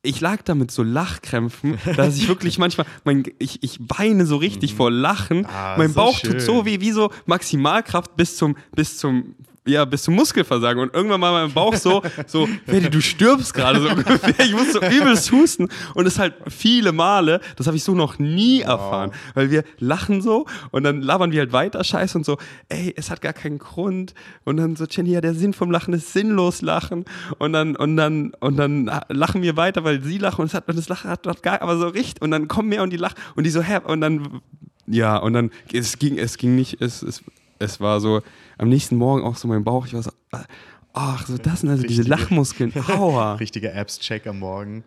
ich 0.02 0.20
lag 0.20 0.42
da 0.42 0.54
mit 0.54 0.70
so 0.70 0.82
Lachkrämpfen, 0.82 1.78
dass 1.96 2.16
ich 2.16 2.28
wirklich 2.28 2.58
manchmal, 2.58 2.86
mein, 3.04 3.24
ich, 3.38 3.62
ich 3.62 3.78
weine 3.80 4.26
so 4.26 4.36
richtig 4.36 4.74
vor 4.74 4.90
Lachen. 4.90 5.46
Ah, 5.46 5.76
mein 5.76 5.88
so 5.88 5.94
Bauch 5.94 6.18
schön. 6.18 6.32
tut 6.32 6.40
so 6.40 6.64
weh, 6.64 6.80
wie 6.80 6.92
so 6.92 7.10
Maximalkraft 7.26 8.16
bis 8.16 8.36
zum, 8.36 8.56
bis 8.74 8.96
zum, 8.96 9.34
ja, 9.66 9.84
bis 9.84 10.04
zum 10.04 10.14
Muskelversagen. 10.14 10.82
Und 10.82 10.94
irgendwann 10.94 11.20
mal 11.20 11.32
mein 11.32 11.52
Bauch 11.52 11.74
so, 11.74 12.02
so, 12.26 12.48
Ferdi, 12.66 12.88
du 12.88 13.00
stirbst 13.00 13.52
gerade 13.52 13.80
so 13.80 13.88
ungefähr. 13.90 14.34
Ich 14.44 14.52
muss 14.52 14.72
so 14.72 14.80
übelst 14.80 15.30
husten. 15.32 15.68
Und 15.94 16.04
das 16.04 16.18
halt 16.18 16.34
viele 16.48 16.92
Male, 16.92 17.40
das 17.56 17.66
habe 17.66 17.76
ich 17.76 17.84
so 17.84 17.94
noch 17.94 18.18
nie 18.18 18.62
erfahren. 18.62 19.12
Weil 19.34 19.50
wir 19.50 19.64
lachen 19.78 20.22
so 20.22 20.46
und 20.70 20.84
dann 20.84 21.02
labern 21.02 21.32
wir 21.32 21.40
halt 21.40 21.52
weiter 21.52 21.84
Scheiße 21.84 22.16
und 22.16 22.24
so, 22.24 22.38
ey, 22.68 22.94
es 22.96 23.10
hat 23.10 23.20
gar 23.20 23.34
keinen 23.34 23.58
Grund. 23.58 24.14
Und 24.44 24.56
dann 24.56 24.76
so, 24.76 24.86
Jenny, 24.86 25.10
ja, 25.10 25.20
der 25.20 25.34
Sinn 25.34 25.52
vom 25.52 25.70
Lachen 25.70 25.92
ist 25.92 26.12
sinnlos 26.12 26.62
lachen. 26.62 27.04
Und 27.38 27.52
dann, 27.52 27.76
und 27.76 27.96
dann, 27.96 28.32
und 28.40 28.56
dann 28.56 28.90
lachen 29.08 29.42
wir 29.42 29.56
weiter, 29.56 29.84
weil 29.84 30.02
sie 30.02 30.18
lachen 30.18 30.40
und 30.40 30.46
es 30.46 30.54
hat, 30.54 30.68
und 30.68 30.78
das 30.78 30.88
Lachen 30.88 31.10
hat 31.10 31.26
dort 31.26 31.42
gar, 31.42 31.60
aber 31.60 31.76
so 31.76 31.88
richtig. 31.88 32.22
Und 32.22 32.30
dann 32.30 32.48
kommen 32.48 32.70
mehr 32.70 32.82
und 32.82 32.90
die 32.90 32.96
lachen 32.96 33.16
und 33.36 33.44
die 33.44 33.50
so, 33.50 33.60
hä, 33.60 33.80
und 33.84 34.00
dann, 34.00 34.40
ja, 34.86 35.16
und 35.18 35.34
dann, 35.34 35.50
es 35.72 35.98
ging, 35.98 36.18
es 36.18 36.38
ging 36.38 36.54
nicht, 36.56 36.80
es, 36.80 37.02
es, 37.02 37.22
es 37.60 37.80
war 37.80 38.00
so, 38.00 38.22
am 38.58 38.68
nächsten 38.68 38.96
Morgen 38.96 39.22
auch 39.24 39.36
so 39.36 39.46
mein 39.46 39.62
Bauch, 39.64 39.86
ich 39.86 39.94
war 39.94 40.02
so, 40.02 40.10
ach, 40.92 41.26
so 41.26 41.38
das 41.38 41.60
sind 41.60 41.68
also 41.70 41.82
diese 41.84 42.00
Richtige- 42.02 42.08
Lachmuskeln, 42.08 42.72
aua. 42.88 43.34
Richtiger 43.34 43.74
Apps-Check 43.74 44.26
am 44.26 44.40
Morgen. 44.40 44.82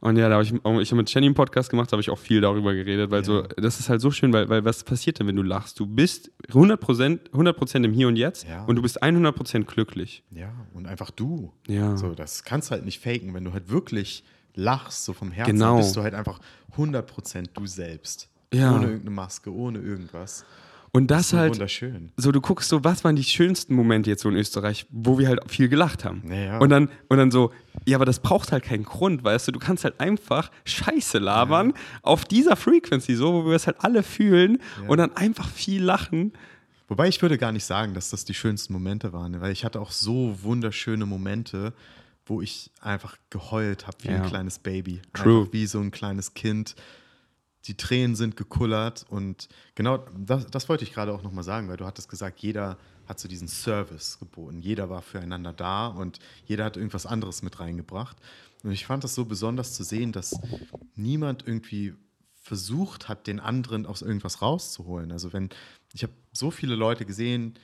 Und 0.00 0.16
ja, 0.16 0.28
da 0.28 0.34
habe 0.36 0.44
ich, 0.44 0.54
auch- 0.64 0.78
ich 0.78 0.90
habe 0.92 0.98
mit 0.98 1.12
Jenny 1.12 1.26
einen 1.26 1.34
Podcast 1.34 1.70
gemacht, 1.70 1.90
da 1.90 1.94
habe 1.94 2.00
ich 2.02 2.10
auch 2.10 2.18
viel 2.18 2.40
darüber 2.40 2.72
geredet, 2.72 3.10
weil 3.10 3.24
so, 3.24 3.42
das 3.42 3.80
ist 3.80 3.88
halt 3.88 4.00
so 4.00 4.12
schön, 4.12 4.32
weil, 4.32 4.48
weil 4.48 4.64
was 4.64 4.84
passiert 4.84 5.18
denn, 5.18 5.26
wenn 5.26 5.34
du 5.34 5.42
lachst? 5.42 5.80
Du 5.80 5.86
bist 5.86 6.30
100%, 6.52 7.32
100 7.32 7.74
im 7.84 7.92
Hier 7.92 8.06
und 8.06 8.14
Jetzt 8.14 8.46
Ja. 8.48 8.64
und 8.64 8.76
du 8.76 8.82
bist 8.82 9.02
100% 9.02 9.64
glücklich. 9.64 10.22
Ja, 10.30 10.52
und 10.72 10.86
einfach 10.86 11.10
du. 11.10 11.52
Ja. 11.66 11.96
So, 11.96 12.14
das 12.14 12.44
kannst 12.44 12.70
du 12.70 12.72
halt 12.74 12.84
nicht 12.84 13.02
faken. 13.02 13.34
Wenn 13.34 13.42
du 13.44 13.52
halt 13.52 13.70
wirklich 13.70 14.22
lachst, 14.54 15.04
so 15.04 15.12
vom 15.14 15.32
Herzen, 15.32 15.54
Genau. 15.54 15.78
bist 15.78 15.96
du 15.96 16.02
halt 16.02 16.14
einfach 16.14 16.38
100% 16.76 17.46
du 17.54 17.66
selbst. 17.66 18.28
Ja. 18.54 18.74
Ohne 18.76 18.84
irgendeine 18.86 19.10
Maske, 19.10 19.52
ohne 19.52 19.80
irgendwas. 19.80 20.44
Und 20.92 21.10
das 21.10 21.30
So 21.30 21.38
halt, 21.38 21.52
wunderschön. 21.52 22.12
so 22.16 22.32
du 22.32 22.40
guckst 22.40 22.68
so, 22.68 22.82
was 22.84 23.04
waren 23.04 23.14
die 23.16 23.24
schönsten 23.24 23.74
Momente 23.74 24.10
jetzt 24.10 24.22
so 24.22 24.28
in 24.28 24.36
Österreich, 24.36 24.86
wo 24.90 25.18
wir 25.18 25.28
halt 25.28 25.40
viel 25.50 25.68
gelacht 25.68 26.04
haben. 26.04 26.22
Ja, 26.28 26.34
ja. 26.36 26.58
Und 26.58 26.70
dann 26.70 26.88
und 27.08 27.18
dann 27.18 27.30
so, 27.30 27.52
ja, 27.86 27.96
aber 27.96 28.04
das 28.06 28.20
braucht 28.20 28.52
halt 28.52 28.64
keinen 28.64 28.84
Grund, 28.84 29.22
weißt 29.24 29.48
du, 29.48 29.52
du 29.52 29.58
kannst 29.58 29.84
halt 29.84 30.00
einfach 30.00 30.50
Scheiße 30.64 31.18
labern 31.18 31.74
auf 32.02 32.24
dieser 32.24 32.56
Frequency, 32.56 33.14
so, 33.16 33.32
wo 33.32 33.46
wir 33.48 33.56
es 33.56 33.66
halt 33.66 33.76
alle 33.80 34.02
fühlen 34.02 34.58
und 34.86 34.98
dann 34.98 35.14
einfach 35.16 35.48
viel 35.48 35.82
lachen. 35.82 36.32
Wobei 36.88 37.06
ich 37.08 37.20
würde 37.20 37.36
gar 37.36 37.52
nicht 37.52 37.64
sagen, 37.64 37.92
dass 37.92 38.08
das 38.10 38.24
die 38.24 38.32
schönsten 38.34 38.72
Momente 38.72 39.12
waren, 39.12 39.40
weil 39.42 39.52
ich 39.52 39.64
hatte 39.66 39.80
auch 39.80 39.90
so 39.90 40.38
wunderschöne 40.42 41.04
Momente, 41.04 41.74
wo 42.24 42.40
ich 42.40 42.70
einfach 42.80 43.16
geheult 43.28 43.86
habe 43.86 43.96
wie 44.02 44.08
Ja. 44.08 44.22
ein 44.22 44.26
kleines 44.28 44.58
Baby. 44.58 45.02
True. 45.12 45.40
Einfach 45.40 45.52
wie 45.52 45.66
so 45.66 45.80
ein 45.80 45.90
kleines 45.90 46.32
Kind. 46.34 46.74
Die 47.68 47.76
Tränen 47.76 48.16
sind 48.16 48.36
gekullert 48.36 49.06
und 49.08 49.48
genau 49.74 49.98
das, 50.16 50.46
das 50.46 50.68
wollte 50.68 50.84
ich 50.84 50.92
gerade 50.92 51.12
auch 51.12 51.22
nochmal 51.22 51.44
sagen, 51.44 51.68
weil 51.68 51.76
du 51.76 51.86
hattest 51.86 52.08
gesagt, 52.08 52.40
jeder 52.40 52.78
hat 53.06 53.20
so 53.20 53.28
diesen 53.28 53.48
Service 53.48 54.18
geboten. 54.18 54.60
Jeder 54.60 54.90
war 54.90 55.02
füreinander 55.02 55.52
da 55.52 55.86
und 55.86 56.18
jeder 56.46 56.64
hat 56.64 56.76
irgendwas 56.76 57.06
anderes 57.06 57.42
mit 57.42 57.60
reingebracht. 57.60 58.16
Und 58.62 58.72
ich 58.72 58.86
fand 58.86 59.04
das 59.04 59.14
so 59.14 59.24
besonders 59.24 59.74
zu 59.74 59.84
sehen, 59.84 60.12
dass 60.12 60.38
niemand 60.96 61.46
irgendwie 61.46 61.94
versucht 62.40 63.08
hat, 63.08 63.26
den 63.26 63.40
anderen 63.40 63.86
aus 63.86 64.02
irgendwas 64.02 64.42
rauszuholen. 64.42 65.12
Also 65.12 65.32
wenn, 65.32 65.50
ich 65.92 66.02
habe 66.02 66.12
so 66.32 66.50
viele 66.50 66.74
Leute 66.74 67.04
gesehen, 67.04 67.54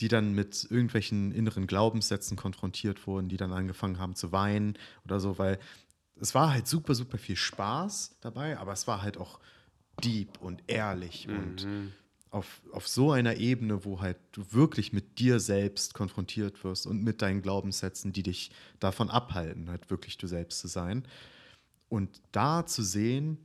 die 0.00 0.08
dann 0.08 0.34
mit 0.34 0.66
irgendwelchen 0.70 1.32
inneren 1.32 1.66
Glaubenssätzen 1.66 2.36
konfrontiert 2.36 3.06
wurden, 3.06 3.28
die 3.28 3.36
dann 3.36 3.52
angefangen 3.52 3.98
haben 3.98 4.14
zu 4.14 4.32
weinen 4.32 4.78
oder 5.04 5.20
so, 5.20 5.38
weil 5.38 5.58
es 6.20 6.34
war 6.34 6.52
halt 6.52 6.66
super, 6.66 6.94
super 6.94 7.18
viel 7.18 7.36
Spaß 7.36 8.16
dabei, 8.20 8.58
aber 8.58 8.72
es 8.72 8.86
war 8.86 9.02
halt 9.02 9.16
auch 9.16 9.40
deep 10.02 10.40
und 10.40 10.62
ehrlich 10.66 11.28
und 11.28 11.66
auf, 12.30 12.62
auf 12.72 12.86
so 12.86 13.10
einer 13.10 13.36
Ebene, 13.36 13.84
wo 13.84 14.00
halt 14.00 14.18
du 14.32 14.52
wirklich 14.52 14.92
mit 14.92 15.18
dir 15.18 15.40
selbst 15.40 15.94
konfrontiert 15.94 16.62
wirst 16.62 16.86
und 16.86 17.02
mit 17.02 17.22
deinen 17.22 17.42
Glaubenssätzen, 17.42 18.12
die 18.12 18.22
dich 18.22 18.52
davon 18.78 19.10
abhalten, 19.10 19.68
halt 19.68 19.90
wirklich 19.90 20.16
du 20.16 20.26
selbst 20.26 20.60
zu 20.60 20.68
sein. 20.68 21.04
Und 21.88 22.20
da 22.30 22.64
zu 22.66 22.84
sehen, 22.84 23.38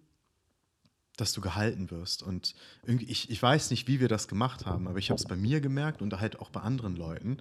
dass 1.18 1.34
du 1.34 1.42
gehalten 1.42 1.90
wirst. 1.90 2.22
Und 2.22 2.54
irgendwie, 2.84 3.06
ich, 3.06 3.32
ich 3.32 3.42
weiß 3.42 3.72
nicht, 3.72 3.88
wie 3.88 4.00
wir 4.00 4.08
das 4.08 4.28
gemacht 4.28 4.66
haben, 4.68 4.88
aber 4.88 5.00
ich 5.00 5.10
habe 5.10 5.20
es 5.20 5.26
bei 5.26 5.36
mir 5.36 5.62
gemerkt 5.62 6.02
und 6.02 6.14
halt 6.20 6.40
auch 6.40 6.52
bei 6.52 6.62
anderen 6.62 6.96
Leuten. 6.96 7.38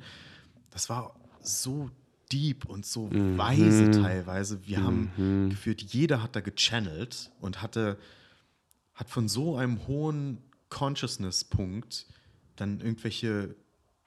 Das 0.70 0.88
war 0.88 1.14
so 1.42 1.90
deep 2.34 2.64
und 2.64 2.84
so 2.84 3.08
weise 3.12 3.90
teilweise. 3.92 4.66
Wir 4.66 4.82
haben 4.82 5.48
gefühlt, 5.48 5.80
jeder 5.82 6.22
hat 6.22 6.34
da 6.34 6.40
gechannelt 6.40 7.30
und 7.40 7.62
hatte, 7.62 7.96
hat 8.94 9.08
von 9.08 9.28
so 9.28 9.56
einem 9.56 9.86
hohen 9.86 10.38
Consciousness-Punkt 10.68 12.06
dann 12.56 12.80
irgendwelche, 12.80 13.54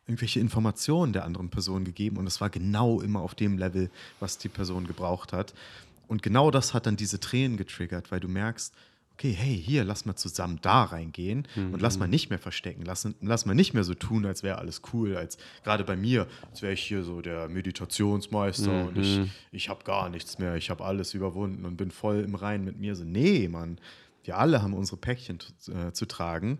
irgendwelche 0.05 0.39
Informationen 0.39 1.13
der 1.13 1.23
anderen 1.23 1.49
Person 1.49 1.85
gegeben 1.85 2.17
und 2.17 2.27
es 2.27 2.41
war 2.41 2.49
genau 2.49 3.01
immer 3.01 3.21
auf 3.21 3.35
dem 3.35 3.57
Level, 3.57 3.89
was 4.19 4.37
die 4.37 4.49
Person 4.49 4.85
gebraucht 4.85 5.31
hat. 5.31 5.53
Und 6.07 6.21
genau 6.21 6.51
das 6.51 6.73
hat 6.73 6.85
dann 6.85 6.97
diese 6.97 7.19
Tränen 7.19 7.57
getriggert, 7.57 8.11
weil 8.11 8.19
du 8.19 8.27
merkst, 8.27 8.73
okay, 9.17 9.31
hey, 9.31 9.59
hier, 9.59 9.83
lass 9.83 10.05
mal 10.05 10.15
zusammen 10.15 10.59
da 10.61 10.83
reingehen 10.83 11.47
und 11.73 11.81
lass 11.81 11.97
mal 11.97 12.07
nicht 12.07 12.29
mehr 12.29 12.37
verstecken, 12.37 12.83
lass, 12.85 13.09
lass 13.19 13.47
mal 13.47 13.55
nicht 13.55 13.73
mehr 13.73 13.83
so 13.83 13.95
tun, 13.95 14.27
als 14.27 14.43
wäre 14.43 14.59
alles 14.59 14.83
cool, 14.93 15.17
als 15.17 15.39
gerade 15.63 15.83
bei 15.83 15.95
mir, 15.95 16.27
als 16.51 16.61
wäre 16.61 16.73
ich 16.73 16.83
hier 16.83 17.03
so 17.03 17.21
der 17.21 17.49
Meditationsmeister 17.49 18.71
und 18.87 18.97
ich, 18.97 19.19
ich 19.51 19.69
habe 19.69 19.83
gar 19.83 20.09
nichts 20.09 20.37
mehr, 20.37 20.55
ich 20.55 20.69
habe 20.69 20.85
alles 20.85 21.13
überwunden 21.15 21.65
und 21.65 21.77
bin 21.77 21.89
voll 21.91 22.19
im 22.19 22.35
Reinen 22.35 22.63
mit 22.63 22.77
mir. 22.79 22.95
So, 22.95 23.03
nee, 23.05 23.47
Mann, 23.47 23.79
wir 24.23 24.37
alle 24.37 24.61
haben 24.61 24.73
unsere 24.73 24.97
Päckchen 24.97 25.39
zu- 25.39 25.71
äh, 25.71 25.93
zu 25.93 26.05
tragen 26.05 26.59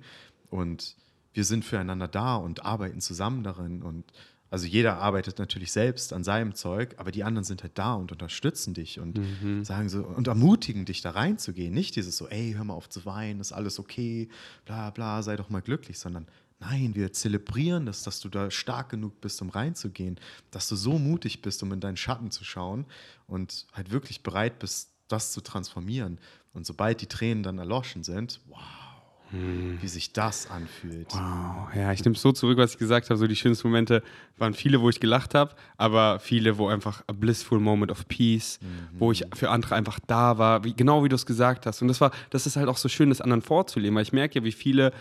und 0.50 0.96
wir 1.34 1.44
sind 1.44 1.64
füreinander 1.64 2.08
da 2.08 2.38
und 2.38 2.66
arbeiten 2.66 3.02
zusammen 3.02 3.44
darin 3.44 3.84
und 3.84 4.06
also 4.50 4.66
jeder 4.66 4.98
arbeitet 4.98 5.40
natürlich 5.40 5.72
selbst 5.72 6.14
an 6.14 6.24
seinem 6.24 6.56
Zeug, 6.56 6.96
aber 6.98 7.12
die 7.12 7.24
anderen 7.24 7.44
sind 7.44 7.64
halt 7.64 7.78
da 7.78 7.94
und 7.94 8.12
unterstützen 8.12 8.74
dich 8.74 9.00
und 9.00 9.20
sagen 9.64 9.90
so 9.90 10.04
und 10.06 10.28
ermutigen 10.28 10.86
dich 10.86 11.02
da 11.02 11.12
reinzugehen. 11.12 11.74
Nicht 11.74 11.96
dieses 11.96 12.18
so, 12.18 12.28
ey, 12.28 12.54
hör 12.56 12.64
mal 12.64 12.74
auf 12.74 12.90
zu 12.90 13.06
weinen, 13.06 13.40
ist 13.40 13.52
alles 13.52 13.80
okay, 13.80 14.30
bla 14.66 14.90
bla, 14.90 15.22
sei 15.22 15.36
doch 15.36 15.50
mal 15.50 15.62
glücklich, 15.62 16.00
sondern 16.00 16.28
nein, 16.60 16.96
wir 16.96 17.14
zelebrieren 17.14 17.86
das, 17.86 18.04
dass 18.04 18.20
du 18.20 18.30
da 18.30 18.50
stark 18.50 18.90
genug 18.90 19.22
bist, 19.22 19.42
um 19.42 19.50
reinzugehen, 19.50 20.20
dass 20.52 20.68
du 20.68 20.76
so 20.76 20.98
mutig 20.98 21.42
bist, 21.42 21.62
um 21.64 21.72
in 21.72 21.80
deinen 21.80 21.98
Schatten 21.98 22.32
zu 22.32 22.44
schauen 22.44 22.86
und 23.28 23.68
halt 23.74 23.92
wirklich 23.92 24.24
bereit 24.24 24.60
bist, 24.60 24.92
das 25.08 25.32
zu 25.32 25.42
transformieren. 25.42 26.20
Und 26.54 26.66
sobald 26.66 27.02
die 27.02 27.08
Tränen 27.08 27.44
dann 27.44 27.60
erloschen 27.60 28.04
sind, 28.04 28.40
wow, 28.48 28.60
wie 29.32 29.88
sich 29.88 30.14
das 30.14 30.50
anfühlt. 30.50 31.08
Wow, 31.12 31.68
ja, 31.76 31.92
ich 31.92 32.04
nehme 32.04 32.16
es 32.16 32.22
so 32.22 32.32
zurück, 32.32 32.58
was 32.58 32.74
ich 32.74 32.78
gesagt 32.78 33.10
habe. 33.10 33.18
So 33.18 33.28
die 33.28 33.36
schönsten 33.36 33.68
Momente 33.68 34.02
waren 34.38 34.54
viele, 34.54 34.80
wo 34.82 34.90
ich 34.90 35.00
gelacht 35.00 35.36
habe, 35.36 35.54
aber 35.78 36.20
viele, 36.20 36.58
wo 36.58 36.68
einfach 36.68 37.04
a 37.08 37.14
blissful 37.14 37.60
moment 37.60 37.92
of 37.92 38.08
peace, 38.08 38.60
wo 38.94 39.12
ich 39.12 39.26
für 39.34 39.50
andere 39.50 39.76
einfach 39.76 40.00
da 40.08 40.38
war, 40.38 40.64
wie, 40.64 40.74
genau 40.74 41.04
wie 41.04 41.10
du 41.10 41.16
es 41.16 41.26
gesagt 41.26 41.66
hast. 41.66 41.82
Und 41.82 41.90
das 41.90 42.00
war, 42.00 42.12
das 42.30 42.48
ist 42.48 42.56
halt 42.56 42.70
auch 42.70 42.78
so 42.78 42.88
schön, 42.88 43.10
das 43.10 43.20
anderen 43.20 43.42
vorzuleben, 43.42 43.96
weil 43.96 44.04
ich 44.04 44.14
merke 44.14 44.40
ja, 44.40 44.46
wie 44.46 44.52
viele 44.52 44.94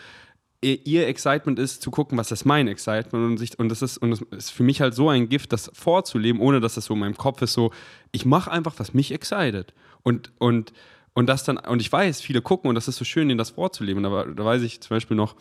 ihr 0.60 0.84
ihr 0.86 1.06
Excitement 1.06 1.58
ist, 1.58 1.82
zu 1.82 1.90
gucken, 1.90 2.18
was 2.18 2.32
ist 2.32 2.44
mein 2.44 2.66
Excitement 2.66 3.24
und, 3.24 3.36
sich, 3.36 3.58
und 3.58 3.68
das 3.68 3.82
ist 3.82 3.98
und 3.98 4.10
das 4.10 4.20
ist 4.32 4.50
für 4.50 4.62
mich 4.62 4.80
halt 4.80 4.94
so 4.94 5.08
ein 5.08 5.28
Gift, 5.28 5.52
das 5.52 5.70
vorzuleben, 5.74 6.40
ohne 6.40 6.60
dass 6.60 6.74
das 6.74 6.86
so 6.86 6.94
in 6.94 7.00
meinem 7.00 7.16
Kopf 7.16 7.42
ist, 7.42 7.52
so 7.52 7.72
ich 8.10 8.24
mache 8.24 8.50
einfach, 8.50 8.74
was 8.78 8.94
mich 8.94 9.12
excited 9.12 9.72
und 10.02 10.32
und 10.38 10.72
und 11.16 11.28
das 11.28 11.44
dann 11.44 11.56
und 11.56 11.80
ich 11.80 11.90
weiß, 11.90 12.20
viele 12.20 12.42
gucken 12.42 12.68
und 12.68 12.74
das 12.74 12.88
ist 12.88 12.96
so 12.96 13.04
schön, 13.06 13.30
ihnen 13.30 13.38
das 13.38 13.50
vorzuleben. 13.50 14.04
Aber 14.04 14.26
da 14.26 14.44
weiß 14.44 14.60
ich 14.60 14.82
zum 14.82 14.94
Beispiel 14.94 15.16
noch 15.16 15.34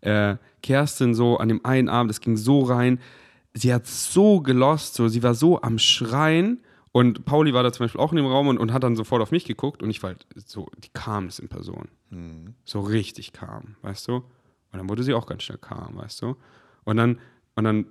äh, 0.00 0.36
Kerstin 0.62 1.14
so 1.14 1.36
an 1.36 1.48
dem 1.50 1.62
einen 1.62 1.90
Abend, 1.90 2.08
das 2.08 2.22
ging 2.22 2.38
so 2.38 2.62
rein, 2.62 2.98
sie 3.52 3.74
hat 3.74 3.86
so 3.86 4.40
gelost, 4.40 4.94
so 4.94 5.08
sie 5.08 5.22
war 5.22 5.34
so 5.34 5.60
am 5.60 5.78
Schreien. 5.78 6.64
Und 6.92 7.26
Pauli 7.26 7.52
war 7.52 7.62
da 7.62 7.70
zum 7.70 7.84
Beispiel 7.84 8.00
auch 8.00 8.12
in 8.12 8.16
dem 8.16 8.26
Raum 8.26 8.48
und, 8.48 8.56
und 8.56 8.72
hat 8.72 8.82
dann 8.82 8.96
sofort 8.96 9.20
auf 9.20 9.30
mich 9.30 9.44
geguckt 9.44 9.82
und 9.82 9.90
ich 9.90 10.02
war 10.02 10.10
halt 10.10 10.26
so, 10.34 10.68
die 10.78 10.88
kam 10.88 11.26
es 11.26 11.38
in 11.38 11.48
Person 11.48 11.88
so 12.64 12.80
richtig 12.80 13.32
kam, 13.32 13.76
weißt 13.82 14.08
du? 14.08 14.14
Und 14.14 14.24
dann 14.72 14.88
wurde 14.88 15.02
sie 15.02 15.12
auch 15.12 15.26
ganz 15.26 15.42
schnell 15.42 15.58
calm, 15.58 15.98
weißt 15.98 16.22
du? 16.22 16.36
Und 16.84 16.96
dann, 16.96 17.18
und 17.56 17.64
dann 17.64 17.86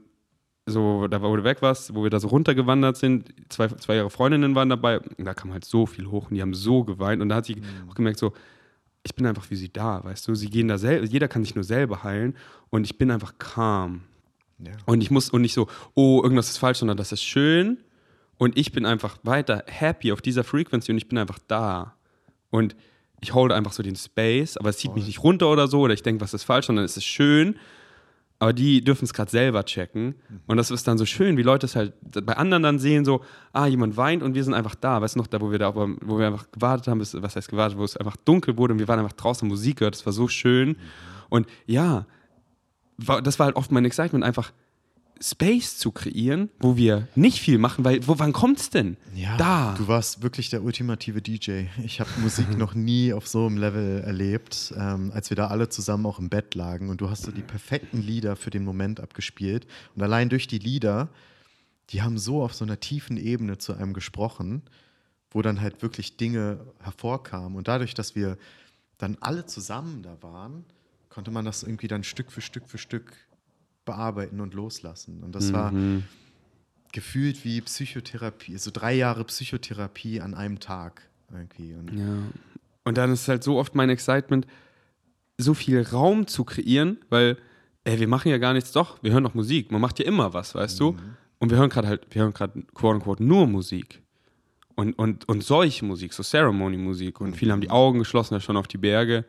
so, 0.70 1.07
da 1.07 1.22
wo 1.22 1.36
du 1.36 1.43
weg 1.43 1.61
warst, 1.61 1.93
wo 1.95 2.03
wir 2.03 2.09
da 2.09 2.20
so 2.20 2.28
runtergewandert 2.28 2.97
sind, 2.97 3.34
zwei, 3.49 3.67
zwei 3.67 3.97
ihre 3.97 4.09
Freundinnen 4.09 4.55
waren 4.55 4.70
dabei, 4.70 4.99
da 5.17 5.34
kam 5.34 5.51
halt 5.51 5.65
so 5.65 5.86
viel 5.86 6.07
hoch 6.07 6.30
und 6.30 6.36
die 6.36 6.41
haben 6.41 6.53
so 6.53 6.84
geweint 6.84 7.22
und 7.22 7.30
da 7.30 7.36
hat 7.36 7.45
sie 7.45 7.61
auch 7.89 7.95
gemerkt, 7.95 8.20
so, 8.20 8.34
ich 9.03 9.15
bin 9.15 9.26
einfach 9.26 9.49
wie 9.49 9.55
sie 9.55 9.72
da, 9.72 10.03
weißt 10.03 10.28
du? 10.28 10.36
Sie 10.36 10.49
gehen 10.49 10.67
da 10.67 10.78
selber, 10.78 11.05
jeder 11.05 11.28
kann 11.28 11.43
sich 11.43 11.55
nur 11.55 11.63
selber 11.63 12.03
heilen 12.03 12.36
und 12.70 12.84
ich 12.84 12.97
bin 12.97 13.11
einfach 13.11 13.38
calm. 13.38 14.01
Ja. 14.59 14.74
Und 14.86 15.01
ich 15.01 15.09
muss, 15.09 15.30
und 15.30 15.41
nicht 15.41 15.53
so, 15.53 15.67
oh, 15.93 16.22
irgendwas 16.22 16.49
ist 16.49 16.57
falsch, 16.57 16.80
sondern 16.80 16.97
das 16.97 17.11
ist 17.11 17.24
schön 17.24 17.78
und 18.38 18.57
ich 18.57 18.72
bin 18.72 18.86
einfach 18.86 19.17
weiter 19.24 19.63
happy 19.67 20.11
auf 20.11 20.22
dieser 20.22 20.43
Frequency 20.43 20.91
und 20.91 20.97
ich 20.97 21.07
bin 21.07 21.17
einfach 21.17 21.39
da. 21.47 21.95
Und 22.49 22.76
ich 23.22 23.34
holde 23.34 23.55
einfach 23.55 23.74
so 23.74 23.84
den 23.84 23.95
Space, 23.95 24.57
aber 24.57 24.70
es 24.70 24.78
zieht 24.78 24.95
mich 24.95 25.05
nicht 25.05 25.24
runter 25.24 25.49
oder 25.49 25.67
so, 25.67 25.82
oder 25.82 25.93
ich 25.93 26.03
denke, 26.03 26.22
was 26.22 26.34
ist 26.34 26.43
falsch, 26.43 26.67
sondern 26.67 26.86
es 26.86 26.97
ist 26.97 27.05
schön. 27.05 27.57
Aber 28.41 28.53
die 28.53 28.81
dürfen 28.81 29.03
es 29.03 29.13
gerade 29.13 29.29
selber 29.29 29.65
checken. 29.65 30.15
Und 30.47 30.55
das 30.55 30.71
ist 30.71 30.87
dann 30.87 30.97
so 30.97 31.05
schön, 31.05 31.35
wie 31.35 31.41
Leute 31.41 31.65
es 31.65 31.75
halt 31.75 31.93
bei 32.25 32.37
anderen 32.37 32.63
dann 32.63 32.79
sehen, 32.79 33.03
so, 33.03 33.21
ah, 33.51 33.67
jemand 33.67 33.97
weint 33.97 34.23
und 34.23 34.33
wir 34.33 34.43
sind 34.45 34.53
einfach 34.53 34.75
da. 34.75 35.01
Weißt 35.01 35.15
du 35.15 35.19
noch, 35.19 35.27
da, 35.27 35.41
wo 35.41 35.51
wir 35.51 35.59
da, 35.59 35.75
wo 35.75 36.17
wir 36.17 36.27
einfach 36.27 36.49
gewartet 36.49 36.87
haben, 36.87 36.99
bis, 36.99 37.21
was 37.21 37.35
heißt 37.35 37.49
gewartet, 37.49 37.77
wo 37.77 37.83
es 37.83 37.97
einfach 37.97 38.15
dunkel 38.15 38.57
wurde 38.57 38.73
und 38.73 38.79
wir 38.79 38.87
waren 38.87 38.99
einfach 38.99 39.13
draußen 39.13 39.45
Musik 39.45 39.79
gehört, 39.79 39.95
das 39.95 40.05
war 40.05 40.13
so 40.13 40.29
schön. 40.29 40.77
Und 41.27 41.47
ja, 41.65 42.05
war, 42.97 43.21
das 43.21 43.39
war 43.39 43.47
halt 43.47 43.57
oft 43.57 43.71
mein 43.71 43.83
Excitement, 43.83 44.23
einfach 44.23 44.53
Space 45.22 45.78
zu 45.78 45.91
kreieren, 45.91 46.49
wo 46.59 46.78
wir 46.78 47.07
nicht 47.15 47.41
viel 47.41 47.57
machen, 47.57 47.84
weil, 47.84 48.05
wo, 48.07 48.20
wann 48.20 48.32
kommt's 48.32 48.70
denn? 48.70 48.97
Ja, 49.13 49.36
da. 49.38 49.76
du 49.78 49.88
warst 49.88 50.22
wirklich 50.22 50.49
der 50.49 50.63
ultimative 50.63 51.22
DJ. 51.22 51.65
Ich 51.84 51.99
habe 51.99 52.09
Musik 52.22 52.49
noch 52.57 52.74
nie 52.74 53.13
auf 53.13 53.28
so 53.28 53.45
einem 53.45 53.57
Level 53.57 54.01
erlebt, 54.01 54.74
ähm, 54.78 55.11
als 55.13 55.30
wir 55.30 55.36
da 55.36 55.47
alle 55.47 55.70
zusammen 55.70 56.05
auch 56.05 56.20
im 56.20 56.30
Bett 56.30 56.55
lagen 56.55 56.89
und 56.89 57.01
du 57.01 57.09
hast 57.09 57.24
so 57.24 57.32
die 57.32 57.41
perfekten 57.41 58.01
Lieder 58.01 58.36
für 58.36 58.49
den 58.49 58.63
Moment 58.63 58.99
abgespielt. 58.99 59.67
Und 59.95 60.03
allein 60.03 60.30
durch 60.30 60.47
die 60.47 60.59
Lieder, 60.59 61.09
die 61.89 62.01
haben 62.01 62.17
so 62.17 62.41
auf 62.43 62.53
so 62.53 62.63
einer 62.63 62.80
tiefen 62.80 63.17
Ebene 63.17 63.57
zu 63.57 63.74
einem 63.74 63.93
gesprochen, 63.93 64.61
wo 65.32 65.41
dann 65.41 65.59
halt 65.59 65.82
wirklich 65.82 66.17
Dinge 66.17 66.59
hervorkamen. 66.80 67.57
Und 67.57 67.67
dadurch, 67.67 67.93
dass 67.93 68.15
wir 68.15 68.38
dann 68.97 69.17
alle 69.20 69.45
zusammen 69.45 70.01
da 70.01 70.22
waren, 70.22 70.65
konnte 71.09 71.32
man 71.32 71.45
das 71.45 71.63
irgendwie 71.63 71.88
dann 71.88 72.03
Stück 72.03 72.32
für 72.32 72.41
Stück 72.41 72.67
für 72.67 72.78
Stück 72.78 73.11
bearbeiten 73.89 74.39
und 74.41 74.53
loslassen. 74.53 75.23
Und 75.23 75.33
das 75.35 75.51
war 75.53 75.71
gefühlt 76.91 77.45
wie 77.45 77.61
Psychotherapie, 77.61 78.57
so 78.57 78.71
drei 78.71 78.93
Jahre 78.95 79.23
Psychotherapie 79.25 80.21
an 80.21 80.33
einem 80.33 80.59
Tag 80.59 81.01
irgendwie. 81.31 81.73
Und 81.73 81.93
Ja. 81.97 82.17
Und 82.83 82.97
dann 82.97 83.11
ist 83.11 83.27
halt 83.27 83.43
so 83.43 83.57
oft 83.57 83.75
mein 83.75 83.89
Excitement, 83.89 84.47
so 85.37 85.53
viel 85.53 85.81
Raum 85.81 86.27
zu 86.27 86.43
kreieren, 86.43 86.97
weil, 87.09 87.37
ey, 87.83 87.99
wir 87.99 88.07
machen 88.07 88.29
ja 88.29 88.37
gar 88.37 88.53
nichts, 88.53 88.71
doch, 88.71 89.01
wir 89.03 89.11
hören 89.11 89.23
doch 89.23 89.35
Musik. 89.35 89.71
Man 89.71 89.81
macht 89.81 89.99
ja 89.99 90.05
immer 90.05 90.33
was, 90.33 90.55
weißt 90.55 90.79
du? 90.79 90.97
Und 91.39 91.51
wir 91.51 91.57
hören 91.57 91.69
gerade 91.69 91.87
halt, 91.87 92.07
wir 92.09 92.23
hören 92.23 92.33
gerade, 92.33 92.63
quote 92.73 92.95
unquote, 92.95 93.23
nur 93.23 93.47
Musik. 93.47 94.01
Und, 94.75 94.93
und, 94.93 95.27
und 95.29 95.43
solche 95.43 95.85
Musik, 95.85 96.13
so 96.13 96.23
Ceremony-Musik. 96.23 97.21
Und 97.21 97.35
viele 97.35 97.51
haben 97.51 97.61
die 97.61 97.69
Augen 97.69 97.99
geschlossen, 97.99 98.33
da 98.33 98.39
schon 98.39 98.57
auf 98.57 98.67
die 98.67 98.77
Berge. 98.77 99.25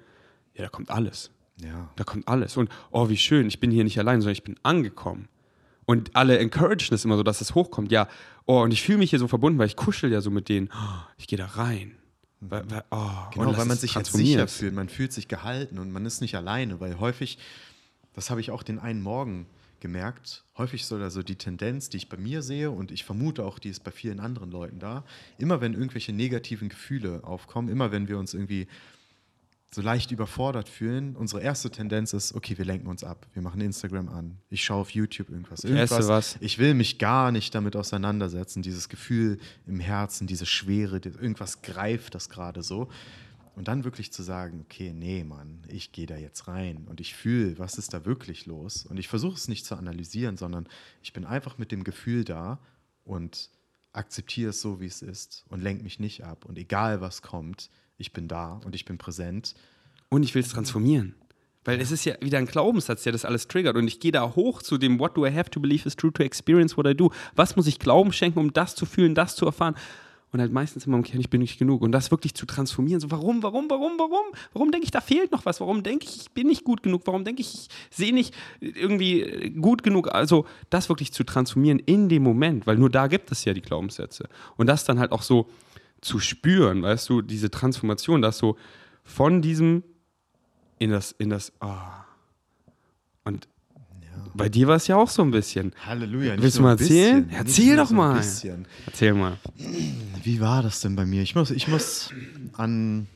Ja, 0.54 0.64
da 0.64 0.68
kommt 0.68 0.90
alles. 0.90 1.30
Ja. 1.62 1.90
Da 1.96 2.04
kommt 2.04 2.28
alles. 2.28 2.56
Und 2.56 2.70
oh, 2.90 3.08
wie 3.08 3.16
schön, 3.16 3.48
ich 3.48 3.60
bin 3.60 3.70
hier 3.70 3.84
nicht 3.84 3.98
allein, 3.98 4.20
sondern 4.20 4.32
ich 4.32 4.44
bin 4.44 4.56
angekommen. 4.62 5.28
Und 5.86 6.14
alle 6.14 6.38
encouragen 6.38 6.94
es 6.94 7.04
immer 7.04 7.16
so, 7.16 7.22
dass 7.22 7.40
es 7.40 7.54
hochkommt. 7.54 7.90
Ja, 7.90 8.08
oh, 8.46 8.62
und 8.62 8.72
ich 8.72 8.82
fühle 8.82 8.98
mich 8.98 9.10
hier 9.10 9.18
so 9.18 9.28
verbunden, 9.28 9.58
weil 9.58 9.66
ich 9.66 9.76
kuschel 9.76 10.12
ja 10.12 10.20
so 10.20 10.30
mit 10.30 10.48
denen. 10.48 10.70
Oh, 10.72 11.02
ich 11.18 11.26
gehe 11.26 11.38
da 11.38 11.46
rein. 11.46 11.96
Weil, 12.40 12.70
weil, 12.70 12.84
oh, 12.90 13.08
Genau, 13.34 13.56
weil 13.56 13.66
man 13.66 13.76
sich 13.76 13.94
jetzt 13.94 14.12
sicher 14.12 14.48
fühlt, 14.48 14.74
man 14.74 14.88
fühlt 14.88 15.12
sich 15.12 15.28
gehalten 15.28 15.78
und 15.78 15.92
man 15.92 16.06
ist 16.06 16.20
nicht 16.20 16.36
alleine, 16.36 16.80
weil 16.80 16.98
häufig, 16.98 17.38
das 18.14 18.30
habe 18.30 18.40
ich 18.40 18.50
auch 18.50 18.62
den 18.62 18.78
einen 18.78 19.02
Morgen 19.02 19.46
gemerkt, 19.80 20.44
häufig 20.56 20.86
so 20.86 20.96
also 20.96 21.22
die 21.22 21.36
Tendenz, 21.36 21.88
die 21.88 21.98
ich 21.98 22.08
bei 22.08 22.16
mir 22.16 22.42
sehe 22.42 22.70
und 22.70 22.92
ich 22.92 23.04
vermute 23.04 23.44
auch, 23.44 23.58
die 23.58 23.68
ist 23.68 23.82
bei 23.82 23.90
vielen 23.90 24.20
anderen 24.20 24.50
Leuten 24.50 24.78
da, 24.78 25.04
immer 25.38 25.60
wenn 25.60 25.74
irgendwelche 25.74 26.12
negativen 26.12 26.68
Gefühle 26.68 27.20
aufkommen, 27.24 27.68
immer 27.68 27.90
wenn 27.90 28.08
wir 28.08 28.18
uns 28.18 28.32
irgendwie 28.32 28.68
so 29.72 29.82
leicht 29.82 30.10
überfordert 30.10 30.68
fühlen, 30.68 31.14
unsere 31.14 31.42
erste 31.42 31.70
Tendenz 31.70 32.12
ist, 32.12 32.34
okay, 32.34 32.58
wir 32.58 32.64
lenken 32.64 32.88
uns 32.88 33.04
ab, 33.04 33.26
wir 33.34 33.42
machen 33.42 33.60
Instagram 33.60 34.08
an, 34.08 34.38
ich 34.48 34.64
schaue 34.64 34.80
auf 34.80 34.90
YouTube 34.90 35.30
irgendwas, 35.30 35.62
irgendwas 35.62 36.08
was. 36.08 36.36
ich 36.40 36.58
will 36.58 36.74
mich 36.74 36.98
gar 36.98 37.30
nicht 37.30 37.54
damit 37.54 37.76
auseinandersetzen, 37.76 38.62
dieses 38.62 38.88
Gefühl 38.88 39.38
im 39.66 39.78
Herzen, 39.78 40.26
diese 40.26 40.46
Schwere, 40.46 40.96
irgendwas 40.96 41.62
greift 41.62 42.14
das 42.14 42.28
gerade 42.28 42.62
so. 42.62 42.88
Und 43.56 43.68
dann 43.68 43.84
wirklich 43.84 44.12
zu 44.12 44.22
sagen, 44.22 44.60
okay, 44.64 44.92
nee, 44.92 45.22
Mann, 45.22 45.62
ich 45.68 45.92
gehe 45.92 46.06
da 46.06 46.16
jetzt 46.16 46.48
rein 46.48 46.86
und 46.88 47.00
ich 47.00 47.14
fühle, 47.14 47.58
was 47.58 47.78
ist 47.78 47.92
da 47.92 48.06
wirklich 48.06 48.46
los? 48.46 48.86
Und 48.86 48.96
ich 48.96 49.08
versuche 49.08 49.34
es 49.34 49.48
nicht 49.48 49.66
zu 49.66 49.74
analysieren, 49.74 50.36
sondern 50.36 50.66
ich 51.02 51.12
bin 51.12 51.26
einfach 51.26 51.58
mit 51.58 51.70
dem 51.70 51.84
Gefühl 51.84 52.24
da 52.24 52.58
und 53.04 53.50
akzeptiere 53.92 54.50
es 54.50 54.60
so, 54.60 54.80
wie 54.80 54.86
es 54.86 55.02
ist 55.02 55.44
und 55.48 55.60
lenke 55.60 55.82
mich 55.82 55.98
nicht 55.98 56.24
ab. 56.24 56.44
Und 56.46 56.58
egal 56.58 57.00
was 57.00 57.22
kommt, 57.22 57.70
ich 58.00 58.12
bin 58.12 58.28
da 58.28 58.60
und 58.64 58.74
ich 58.74 58.84
bin 58.84 58.98
präsent. 58.98 59.54
Und 60.08 60.24
ich 60.24 60.34
will 60.34 60.42
es 60.42 60.48
transformieren. 60.48 61.14
Weil 61.64 61.80
es 61.80 61.90
ist 61.90 62.04
ja 62.04 62.14
wieder 62.20 62.38
ein 62.38 62.46
Glaubenssatz, 62.46 63.02
der 63.02 63.12
das 63.12 63.24
alles 63.24 63.46
triggert. 63.46 63.76
Und 63.76 63.86
ich 63.86 64.00
gehe 64.00 64.12
da 64.12 64.34
hoch 64.34 64.62
zu 64.62 64.78
dem 64.78 64.98
What 64.98 65.16
do 65.16 65.26
I 65.26 65.30
have 65.30 65.50
to 65.50 65.60
believe 65.60 65.86
is 65.86 65.94
true 65.94 66.12
to 66.12 66.22
experience 66.22 66.76
what 66.76 66.86
I 66.86 66.94
do. 66.94 67.12
Was 67.36 67.54
muss 67.54 67.66
ich 67.66 67.78
Glauben 67.78 68.12
schenken, 68.12 68.38
um 68.38 68.52
das 68.52 68.74
zu 68.74 68.86
fühlen, 68.86 69.14
das 69.14 69.36
zu 69.36 69.44
erfahren? 69.44 69.76
Und 70.32 70.40
halt 70.40 70.52
meistens 70.52 70.86
immer 70.86 70.96
im 70.96 71.02
Kern, 71.02 71.20
ich 71.20 71.28
bin 71.28 71.40
nicht 71.40 71.58
genug. 71.58 71.82
Und 71.82 71.92
das 71.92 72.10
wirklich 72.10 72.34
zu 72.34 72.46
transformieren. 72.46 73.00
So, 73.00 73.10
warum, 73.10 73.42
warum, 73.42 73.68
warum, 73.68 73.98
warum? 73.98 74.24
Warum 74.52 74.70
denke 74.70 74.84
ich, 74.84 74.90
da 74.90 75.00
fehlt 75.00 75.32
noch 75.32 75.44
was? 75.44 75.60
Warum 75.60 75.82
denke 75.82 76.06
ich, 76.06 76.16
ich 76.16 76.30
bin 76.30 76.46
nicht 76.46 76.64
gut 76.64 76.82
genug? 76.82 77.02
Warum 77.04 77.24
denke 77.24 77.42
ich, 77.42 77.54
ich 77.54 77.68
sehe 77.90 78.14
nicht 78.14 78.34
irgendwie 78.60 79.52
gut 79.60 79.82
genug? 79.82 80.14
Also, 80.14 80.46
das 80.70 80.88
wirklich 80.88 81.12
zu 81.12 81.24
transformieren 81.24 81.80
in 81.80 82.08
dem 82.08 82.22
Moment, 82.22 82.66
weil 82.66 82.76
nur 82.76 82.90
da 82.90 83.06
gibt 83.06 83.30
es 83.32 83.44
ja 83.44 83.52
die 83.52 83.60
Glaubenssätze. 83.60 84.28
Und 84.56 84.68
das 84.68 84.84
dann 84.84 84.98
halt 84.98 85.12
auch 85.12 85.22
so 85.22 85.46
zu 86.00 86.18
spüren, 86.18 86.82
weißt 86.82 87.08
du, 87.08 87.22
diese 87.22 87.50
Transformation, 87.50 88.22
dass 88.22 88.38
so 88.38 88.56
von 89.04 89.42
diesem 89.42 89.82
in 90.80 90.90
das, 90.90 91.12
in 91.12 91.28
das, 91.28 91.52
ah. 91.60 92.04
Und 93.24 93.48
bei 94.34 94.48
dir 94.48 94.66
war 94.66 94.76
es 94.76 94.86
ja 94.86 94.96
auch 94.96 95.08
so 95.08 95.22
ein 95.22 95.30
bisschen. 95.30 95.74
Halleluja. 95.84 96.40
Willst 96.40 96.58
du 96.58 96.62
mal 96.62 96.76
bisschen, 96.76 96.96
erzählen? 96.96 97.26
nicht 97.26 97.36
Erzähl 97.36 97.76
doch 97.76 97.88
so 97.88 97.94
mal. 97.94 98.16
bisschen. 98.16 98.66
Erzähl 98.86 99.12
mal. 99.12 99.36
Wie 100.22 100.40
war 100.40 100.62
das 100.62 100.80
denn 100.80 100.96
bei 100.96 101.04
mir? 101.04 101.22
Ich 101.22 101.34
muss, 101.34 101.50
ich 101.50 101.68
muss 101.68 102.10
an 102.54 103.06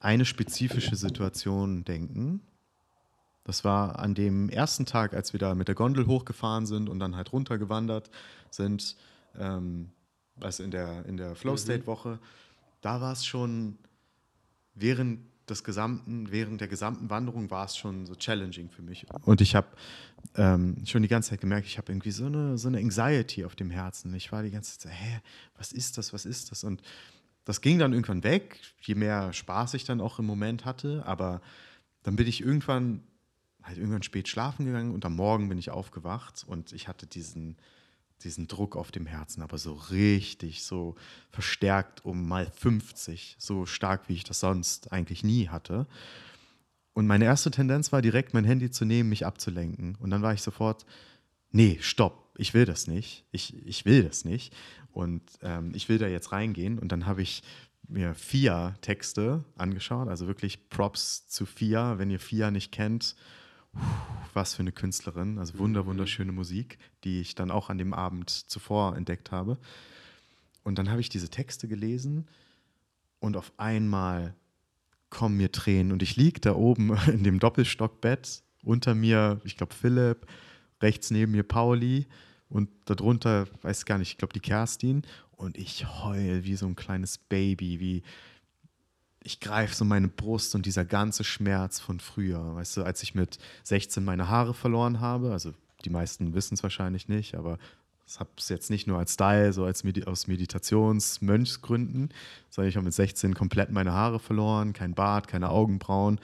eine 0.00 0.24
spezifische 0.24 0.94
Situation 0.96 1.84
denken. 1.84 2.40
Das 3.44 3.64
war 3.64 3.98
an 3.98 4.14
dem 4.14 4.50
ersten 4.50 4.84
Tag, 4.84 5.14
als 5.14 5.32
wir 5.32 5.40
da 5.40 5.54
mit 5.54 5.68
der 5.68 5.74
Gondel 5.74 6.06
hochgefahren 6.06 6.66
sind 6.66 6.90
und 6.90 6.98
dann 6.98 7.16
halt 7.16 7.32
runtergewandert 7.32 8.10
sind, 8.50 8.96
ähm, 9.38 9.90
also 10.40 10.62
in 10.62 10.70
der, 10.70 11.04
in 11.06 11.16
der 11.16 11.34
Flow 11.34 11.56
State 11.56 11.86
Woche. 11.86 12.18
Da 12.80 13.00
war 13.00 13.12
es 13.12 13.24
schon 13.24 13.78
während 14.74 15.20
des 15.48 15.64
gesamten, 15.64 16.30
während 16.30 16.60
der 16.60 16.68
gesamten 16.68 17.10
Wanderung 17.10 17.50
war 17.50 17.64
es 17.64 17.76
schon 17.76 18.06
so 18.06 18.14
challenging 18.14 18.68
für 18.68 18.82
mich. 18.82 19.06
Und 19.24 19.40
ich 19.40 19.54
habe 19.54 19.68
ähm, 20.36 20.76
schon 20.86 21.02
die 21.02 21.08
ganze 21.08 21.30
Zeit 21.30 21.40
gemerkt, 21.40 21.66
ich 21.66 21.78
habe 21.78 21.90
irgendwie 21.90 22.10
so 22.10 22.26
eine, 22.26 22.58
so 22.58 22.68
eine 22.68 22.78
Anxiety 22.78 23.44
auf 23.44 23.56
dem 23.56 23.70
Herzen. 23.70 24.12
Ich 24.14 24.30
war 24.30 24.42
die 24.42 24.50
ganze 24.50 24.78
Zeit 24.78 24.92
so, 24.92 24.98
hä, 24.98 25.20
was 25.56 25.72
ist 25.72 25.98
das, 25.98 26.12
was 26.12 26.26
ist 26.26 26.50
das? 26.50 26.64
Und 26.64 26.82
das 27.44 27.60
ging 27.60 27.78
dann 27.78 27.92
irgendwann 27.92 28.24
weg, 28.24 28.60
je 28.82 28.94
mehr 28.94 29.32
Spaß 29.32 29.74
ich 29.74 29.84
dann 29.84 30.00
auch 30.00 30.18
im 30.18 30.26
Moment 30.26 30.64
hatte. 30.64 31.02
Aber 31.06 31.40
dann 32.02 32.16
bin 32.16 32.26
ich 32.26 32.42
irgendwann 32.42 33.02
halt 33.62 33.78
irgendwann 33.78 34.02
spät 34.02 34.28
schlafen 34.28 34.66
gegangen 34.66 34.92
und 34.92 35.04
am 35.04 35.16
Morgen 35.16 35.48
bin 35.48 35.58
ich 35.58 35.70
aufgewacht 35.70 36.44
und 36.46 36.72
ich 36.72 36.88
hatte 36.88 37.06
diesen, 37.06 37.56
diesen 38.18 38.48
Druck 38.48 38.76
auf 38.76 38.90
dem 38.90 39.06
Herzen, 39.06 39.42
aber 39.42 39.58
so 39.58 39.74
richtig, 39.74 40.62
so 40.62 40.96
verstärkt 41.30 42.04
um 42.04 42.28
mal 42.28 42.50
50, 42.50 43.36
so 43.38 43.66
stark, 43.66 44.08
wie 44.08 44.14
ich 44.14 44.24
das 44.24 44.40
sonst 44.40 44.92
eigentlich 44.92 45.24
nie 45.24 45.48
hatte. 45.48 45.86
Und 46.92 47.06
meine 47.06 47.26
erste 47.26 47.50
Tendenz 47.50 47.92
war 47.92 48.02
direkt, 48.02 48.34
mein 48.34 48.44
Handy 48.44 48.70
zu 48.70 48.84
nehmen, 48.84 49.08
mich 49.08 49.24
abzulenken. 49.24 49.96
Und 50.00 50.10
dann 50.10 50.22
war 50.22 50.34
ich 50.34 50.42
sofort, 50.42 50.84
nee, 51.52 51.78
stopp, 51.80 52.34
ich 52.36 52.54
will 52.54 52.64
das 52.64 52.86
nicht. 52.86 53.24
Ich, 53.30 53.54
ich 53.66 53.84
will 53.84 54.02
das 54.02 54.24
nicht. 54.24 54.52
Und 54.90 55.22
ähm, 55.42 55.72
ich 55.74 55.88
will 55.88 55.98
da 55.98 56.08
jetzt 56.08 56.32
reingehen. 56.32 56.78
Und 56.78 56.90
dann 56.90 57.06
habe 57.06 57.22
ich 57.22 57.42
mir 57.86 58.14
vier 58.14 58.74
Texte 58.80 59.44
angeschaut, 59.56 60.08
also 60.08 60.26
wirklich 60.26 60.68
Props 60.68 61.28
zu 61.28 61.46
Fia. 61.46 61.98
Wenn 61.98 62.10
ihr 62.10 62.20
Fia 62.20 62.50
nicht 62.50 62.72
kennt, 62.72 63.16
was 64.34 64.54
für 64.54 64.60
eine 64.60 64.72
Künstlerin, 64.72 65.38
also 65.38 65.58
wunder, 65.58 65.86
wunderschöne 65.86 66.32
Musik, 66.32 66.78
die 67.04 67.20
ich 67.20 67.34
dann 67.34 67.50
auch 67.50 67.70
an 67.70 67.78
dem 67.78 67.92
Abend 67.92 68.30
zuvor 68.30 68.96
entdeckt 68.96 69.30
habe. 69.30 69.58
Und 70.62 70.78
dann 70.78 70.90
habe 70.90 71.00
ich 71.00 71.08
diese 71.08 71.28
Texte 71.28 71.68
gelesen 71.68 72.28
und 73.20 73.36
auf 73.36 73.52
einmal 73.56 74.34
kommen 75.10 75.36
mir 75.36 75.50
Tränen 75.50 75.92
und 75.92 76.02
ich 76.02 76.16
liege 76.16 76.40
da 76.40 76.54
oben 76.54 76.96
in 77.06 77.24
dem 77.24 77.38
Doppelstockbett, 77.38 78.42
unter 78.62 78.94
mir, 78.94 79.40
ich 79.44 79.56
glaube 79.56 79.74
Philipp, 79.74 80.26
rechts 80.82 81.10
neben 81.10 81.32
mir 81.32 81.42
Pauli 81.42 82.06
und 82.48 82.68
darunter, 82.86 83.46
weiß 83.62 83.84
gar 83.84 83.98
nicht, 83.98 84.12
ich 84.12 84.18
glaube 84.18 84.32
die 84.32 84.40
Kerstin. 84.40 85.02
Und 85.32 85.56
ich 85.56 85.86
heul 85.86 86.44
wie 86.44 86.56
so 86.56 86.66
ein 86.66 86.74
kleines 86.74 87.18
Baby, 87.18 87.78
wie 87.78 88.02
ich 89.22 89.40
greife 89.40 89.74
so 89.74 89.84
meine 89.84 90.08
Brust 90.08 90.54
und 90.54 90.64
dieser 90.66 90.84
ganze 90.84 91.24
Schmerz 91.24 91.80
von 91.80 92.00
früher, 92.00 92.54
weißt 92.54 92.76
du, 92.78 92.82
als 92.82 93.02
ich 93.02 93.14
mit 93.14 93.38
16 93.64 94.04
meine 94.04 94.28
Haare 94.28 94.54
verloren 94.54 95.00
habe, 95.00 95.32
also 95.32 95.52
die 95.84 95.90
meisten 95.90 96.34
wissen 96.34 96.54
es 96.54 96.62
wahrscheinlich 96.62 97.08
nicht, 97.08 97.34
aber 97.34 97.58
ich 98.06 98.18
habe 98.18 98.30
es 98.38 98.48
jetzt 98.48 98.70
nicht 98.70 98.86
nur 98.86 98.98
als 98.98 99.14
Style, 99.14 99.52
so 99.52 99.64
als 99.64 99.84
Medi 99.84 100.04
aus 100.04 100.28
Meditations-Mönchsgründen, 100.28 102.10
sondern 102.48 102.68
ich 102.68 102.76
habe 102.76 102.84
mit 102.84 102.94
16 102.94 103.34
komplett 103.34 103.70
meine 103.70 103.92
Haare 103.92 104.18
verloren, 104.18 104.72
kein 104.72 104.94
Bart, 104.94 105.28
keine 105.28 105.50
Augenbrauen. 105.50 106.18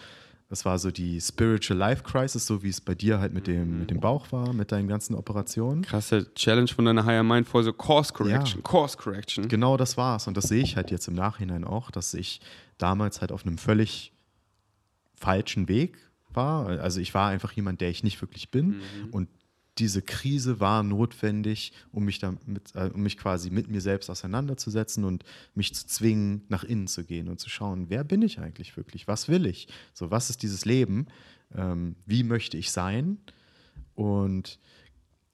Das 0.49 0.65
war 0.65 0.79
so 0.79 0.91
die 0.91 1.21
Spiritual 1.21 1.79
Life 1.79 2.03
Crisis, 2.05 2.47
so 2.47 2.63
wie 2.63 2.69
es 2.69 2.81
bei 2.81 2.95
dir 2.95 3.19
halt 3.19 3.33
mit 3.35 3.47
dem, 3.47 3.81
mit 3.81 3.91
dem 3.91 3.99
Bauch 3.99 4.31
war, 4.31 4.53
mit 4.53 4.73
deinen 4.73 4.89
ganzen 4.89 5.15
Operationen. 5.15 5.83
Krasse 5.83 6.33
Challenge 6.35 6.69
von 6.69 6.85
deiner 6.85 7.05
Higher 7.05 7.23
Mind 7.23 7.49
vor 7.49 7.65
so 7.65 7.73
Course 7.73 8.13
Correction, 8.13 8.61
Ja. 8.61 8.63
Course 8.63 8.97
Correction. 8.97 9.49
Genau 9.49 9.77
das 9.77 9.97
war's. 9.97 10.27
Und 10.29 10.37
das 10.37 10.45
sehe 10.45 10.63
ich 10.63 10.77
halt 10.77 10.91
jetzt 10.91 11.09
im 11.09 11.15
Nachhinein 11.15 11.65
auch, 11.65 11.91
dass 11.91 12.15
ich 12.15 12.41
damals 12.79 13.20
halt 13.20 13.33
auf 13.33 13.47
einem 13.47 13.59
völlig 13.59 14.12
falschen 15.14 15.68
Weg 15.68 15.99
war. 16.33 16.66
Also 16.66 17.01
ich 17.01 17.14
war 17.14 17.29
einfach 17.29 17.53
jemand, 17.53 17.81
der 17.81 17.91
ich 17.91 18.03
nicht 18.03 18.20
wirklich 18.20 18.51
bin. 18.51 18.81
Und 19.12 19.29
diese 19.79 20.03
Krise 20.03 20.61
war 20.61 20.83
notwendig, 20.83 21.72
um 21.91 22.05
mich 22.05 22.20
damit, 22.20 22.75
äh, 22.75 22.91
um 22.95 23.03
mich 23.03 23.18
quasi 23.18 23.51
mit 23.51 23.68
mir 23.68 23.81
selbst 23.81 24.09
auseinanderzusetzen 24.09 25.05
und 25.05 25.25
mich 25.55 25.75
zu 25.75 25.87
zwingen, 25.87 26.43
nach 26.49 26.62
innen 26.62 26.87
zu 26.87 27.05
gehen 27.05 27.29
und 27.29 27.41
zu 27.41 27.51
schauen, 27.51 27.91
wer 27.91 28.05
bin 28.05 28.22
ich 28.22 28.39
eigentlich 28.39 28.77
wirklich? 28.77 29.09
Was 29.09 29.29
will 29.29 29.47
ich? 29.47 29.68
So, 29.93 30.11
was 30.11 30.31
ist 30.31 30.43
dieses 30.43 30.64
Leben? 30.64 31.07
Ähm, 31.55 31.97
wie 32.07 32.22
möchte 32.22 32.57
ich 32.57 32.70
sein? 32.70 33.18
Und 33.95 34.61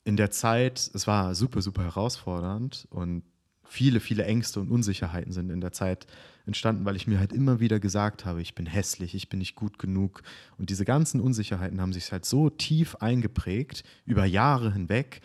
in 0.05 0.17
der 0.17 0.31
Zeit, 0.31 0.91
es 0.95 1.07
war 1.07 1.35
super, 1.35 1.61
super 1.61 1.83
herausfordernd 1.83 2.87
und 2.91 3.23
viele, 3.65 4.01
viele 4.01 4.25
Ängste 4.25 4.61
und 4.61 4.71
Unsicherheiten 4.71 5.33
sind 5.33 5.51
in 5.51 5.61
der 5.61 5.73
Zeit 5.73 6.07
entstanden, 6.51 6.85
weil 6.85 6.97
ich 6.97 7.07
mir 7.07 7.21
halt 7.21 7.33
immer 7.33 7.61
wieder 7.61 7.79
gesagt 7.79 8.25
habe, 8.25 8.43
ich 8.43 8.57
bin 8.57 8.67
hässlich, 8.67 9.15
ich 9.15 9.29
bin 9.29 9.39
nicht 9.39 9.55
gut 9.55 9.79
genug. 9.79 10.23
Und 10.59 10.69
diese 10.69 10.85
ganzen 10.85 11.21
Unsicherheiten 11.21 11.81
haben 11.81 11.93
sich 11.93 12.11
halt 12.11 12.25
so 12.25 12.51
tief 12.51 12.97
eingeprägt, 12.97 13.85
über 14.05 14.25
Jahre 14.25 14.73
hinweg. 14.73 15.21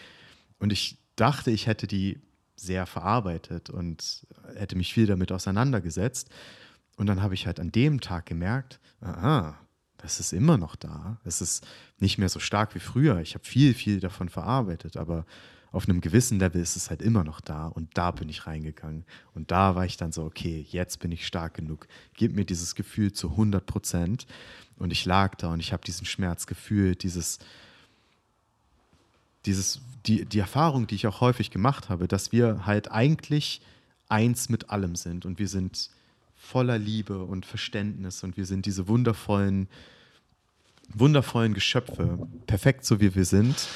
Und 0.59 0.71
ich 0.71 0.99
dachte, 1.15 1.49
ich 1.49 1.65
hätte 1.65 1.88
die 1.88 2.21
sehr 2.55 2.86
verarbeitet 2.86 3.71
und 3.71 4.28
hätte 4.55 4.76
mich 4.76 4.93
viel 4.93 5.07
damit 5.07 5.32
auseinandergesetzt. 5.32 6.30
Und 6.95 7.07
dann 7.07 7.21
habe 7.21 7.34
ich 7.34 7.47
halt 7.47 7.59
an 7.59 7.71
dem 7.71 8.01
Tag 8.01 8.28
gemerkt, 8.28 8.80
aha, 9.01 9.57
das 9.97 10.19
ist 10.19 10.32
immer 10.32 10.57
noch 10.57 10.76
da. 10.76 11.19
Es 11.23 11.41
ist 11.41 11.65
nicht 11.97 12.19
mehr 12.19 12.30
so 12.30 12.39
stark 12.39 12.76
wie 12.76 12.80
früher. 12.80 13.19
Ich 13.19 13.34
habe 13.34 13.43
viel, 13.43 13.73
viel 13.73 13.99
davon 13.99 14.30
verarbeitet, 14.30 14.95
aber 14.95 15.26
auf 15.76 15.89
einem 15.89 15.99
gewissen 15.99 16.39
Level 16.39 16.61
ist 16.61 16.78
es 16.78 16.89
halt 16.89 17.01
immer 17.01 17.26
noch 17.26 17.41
da. 17.41 17.67
Und 17.67 17.89
da 17.97 18.11
bin 18.11 18.30
ich 18.30 18.47
reingegangen. 18.47 19.03
Und 19.34 19.51
da 19.51 19.76
war 19.76 19.86
ich 19.86 19.97
dann 19.97 20.13
so, 20.13 20.23
okay, 20.23 20.65
jetzt 20.69 20.99
bin 20.99 21.11
ich 21.11 21.28
stark 21.28 21.55
genug. 21.55 21.88
Gib 22.13 22.34
mir 22.34 22.45
dieses 22.45 22.76
Gefühl 22.76 23.11
zu 23.11 23.32
100 23.32 23.65
Prozent. 23.65 24.26
Und 24.78 24.91
ich 24.91 25.03
lag 25.05 25.36
da 25.36 25.51
und 25.51 25.59
ich 25.59 25.73
habe 25.73 25.84
diesen 25.84 26.05
Schmerz 26.05 26.47
gefühlt, 26.47 27.03
dieses, 27.03 27.39
dieses, 29.45 29.82
die, 30.05 30.23
die 30.23 30.39
Erfahrung, 30.39 30.88
die 30.88 30.95
ich 30.95 31.07
auch 31.07 31.19
häufig 31.19 31.51
gemacht 31.51 31.89
habe, 31.89 32.07
dass 32.07 32.32
wir 32.32 32.65
halt 32.65 32.91
eigentlich 32.91 33.61
eins 34.07 34.47
mit 34.47 34.69
allem 34.69 34.95
sind 34.95 35.26
und 35.26 35.39
wir 35.39 35.47
sind 35.47 35.89
voller 36.38 36.78
Liebe 36.78 37.23
und 37.23 37.45
Verständnis 37.45 38.23
und 38.23 38.38
wir 38.38 38.45
sind 38.45 38.65
diese 38.65 38.88
wundervollen, 38.88 39.67
wundervollen 40.93 41.53
Geschöpfe, 41.53 42.28
perfekt 42.47 42.86
so 42.86 43.01
wie 43.01 43.15
wir 43.15 43.26
sind. 43.26 43.67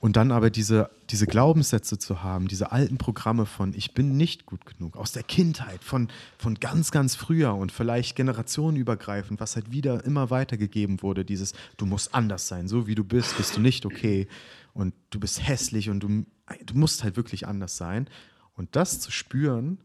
Und 0.00 0.16
dann 0.16 0.30
aber 0.30 0.50
diese, 0.50 0.90
diese 1.10 1.26
Glaubenssätze 1.26 1.98
zu 1.98 2.22
haben, 2.22 2.46
diese 2.46 2.70
alten 2.70 2.98
Programme 2.98 3.46
von 3.46 3.74
ich 3.74 3.94
bin 3.94 4.16
nicht 4.16 4.46
gut 4.46 4.64
genug, 4.64 4.96
aus 4.96 5.10
der 5.10 5.24
Kindheit, 5.24 5.82
von, 5.82 6.08
von 6.38 6.54
ganz, 6.54 6.92
ganz 6.92 7.16
früher 7.16 7.54
und 7.54 7.72
vielleicht 7.72 8.14
generationenübergreifend, 8.14 9.40
was 9.40 9.56
halt 9.56 9.72
wieder 9.72 10.04
immer 10.04 10.30
weitergegeben 10.30 11.02
wurde, 11.02 11.24
dieses 11.24 11.52
du 11.78 11.86
musst 11.86 12.14
anders 12.14 12.46
sein, 12.46 12.68
so 12.68 12.86
wie 12.86 12.94
du 12.94 13.02
bist, 13.02 13.36
bist 13.36 13.56
du 13.56 13.60
nicht 13.60 13.86
okay 13.86 14.28
und 14.72 14.94
du 15.10 15.18
bist 15.18 15.46
hässlich 15.46 15.90
und 15.90 16.00
du, 16.00 16.24
du 16.64 16.74
musst 16.74 17.02
halt 17.02 17.16
wirklich 17.16 17.48
anders 17.48 17.76
sein. 17.76 18.08
Und 18.54 18.76
das 18.76 19.00
zu 19.00 19.10
spüren, 19.10 19.78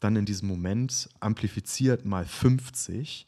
dann 0.00 0.16
in 0.16 0.26
diesem 0.26 0.48
Moment 0.48 1.08
amplifiziert 1.20 2.04
mal 2.04 2.26
50 2.26 3.26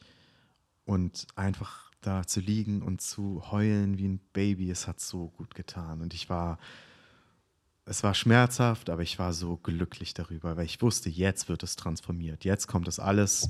und 0.85 1.25
einfach 1.35 1.84
da 2.05 2.25
zu 2.25 2.39
liegen 2.39 2.81
und 2.81 3.01
zu 3.01 3.51
heulen 3.51 3.97
wie 3.97 4.07
ein 4.07 4.19
Baby, 4.33 4.69
es 4.69 4.87
hat 4.87 4.99
so 4.99 5.29
gut 5.37 5.55
getan. 5.55 6.01
Und 6.01 6.13
ich 6.13 6.29
war, 6.29 6.59
es 7.85 8.03
war 8.03 8.13
schmerzhaft, 8.13 8.89
aber 8.89 9.01
ich 9.01 9.17
war 9.19 9.33
so 9.33 9.57
glücklich 9.57 10.13
darüber, 10.13 10.57
weil 10.57 10.65
ich 10.65 10.81
wusste, 10.81 11.09
jetzt 11.09 11.49
wird 11.49 11.63
es 11.63 11.75
transformiert. 11.75 12.45
Jetzt 12.45 12.67
kommt 12.67 12.87
das 12.87 12.99
alles 12.99 13.49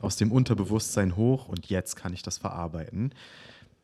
aus 0.00 0.16
dem 0.16 0.30
Unterbewusstsein 0.30 1.16
hoch 1.16 1.48
und 1.48 1.66
jetzt 1.66 1.96
kann 1.96 2.12
ich 2.12 2.22
das 2.22 2.38
verarbeiten. 2.38 3.12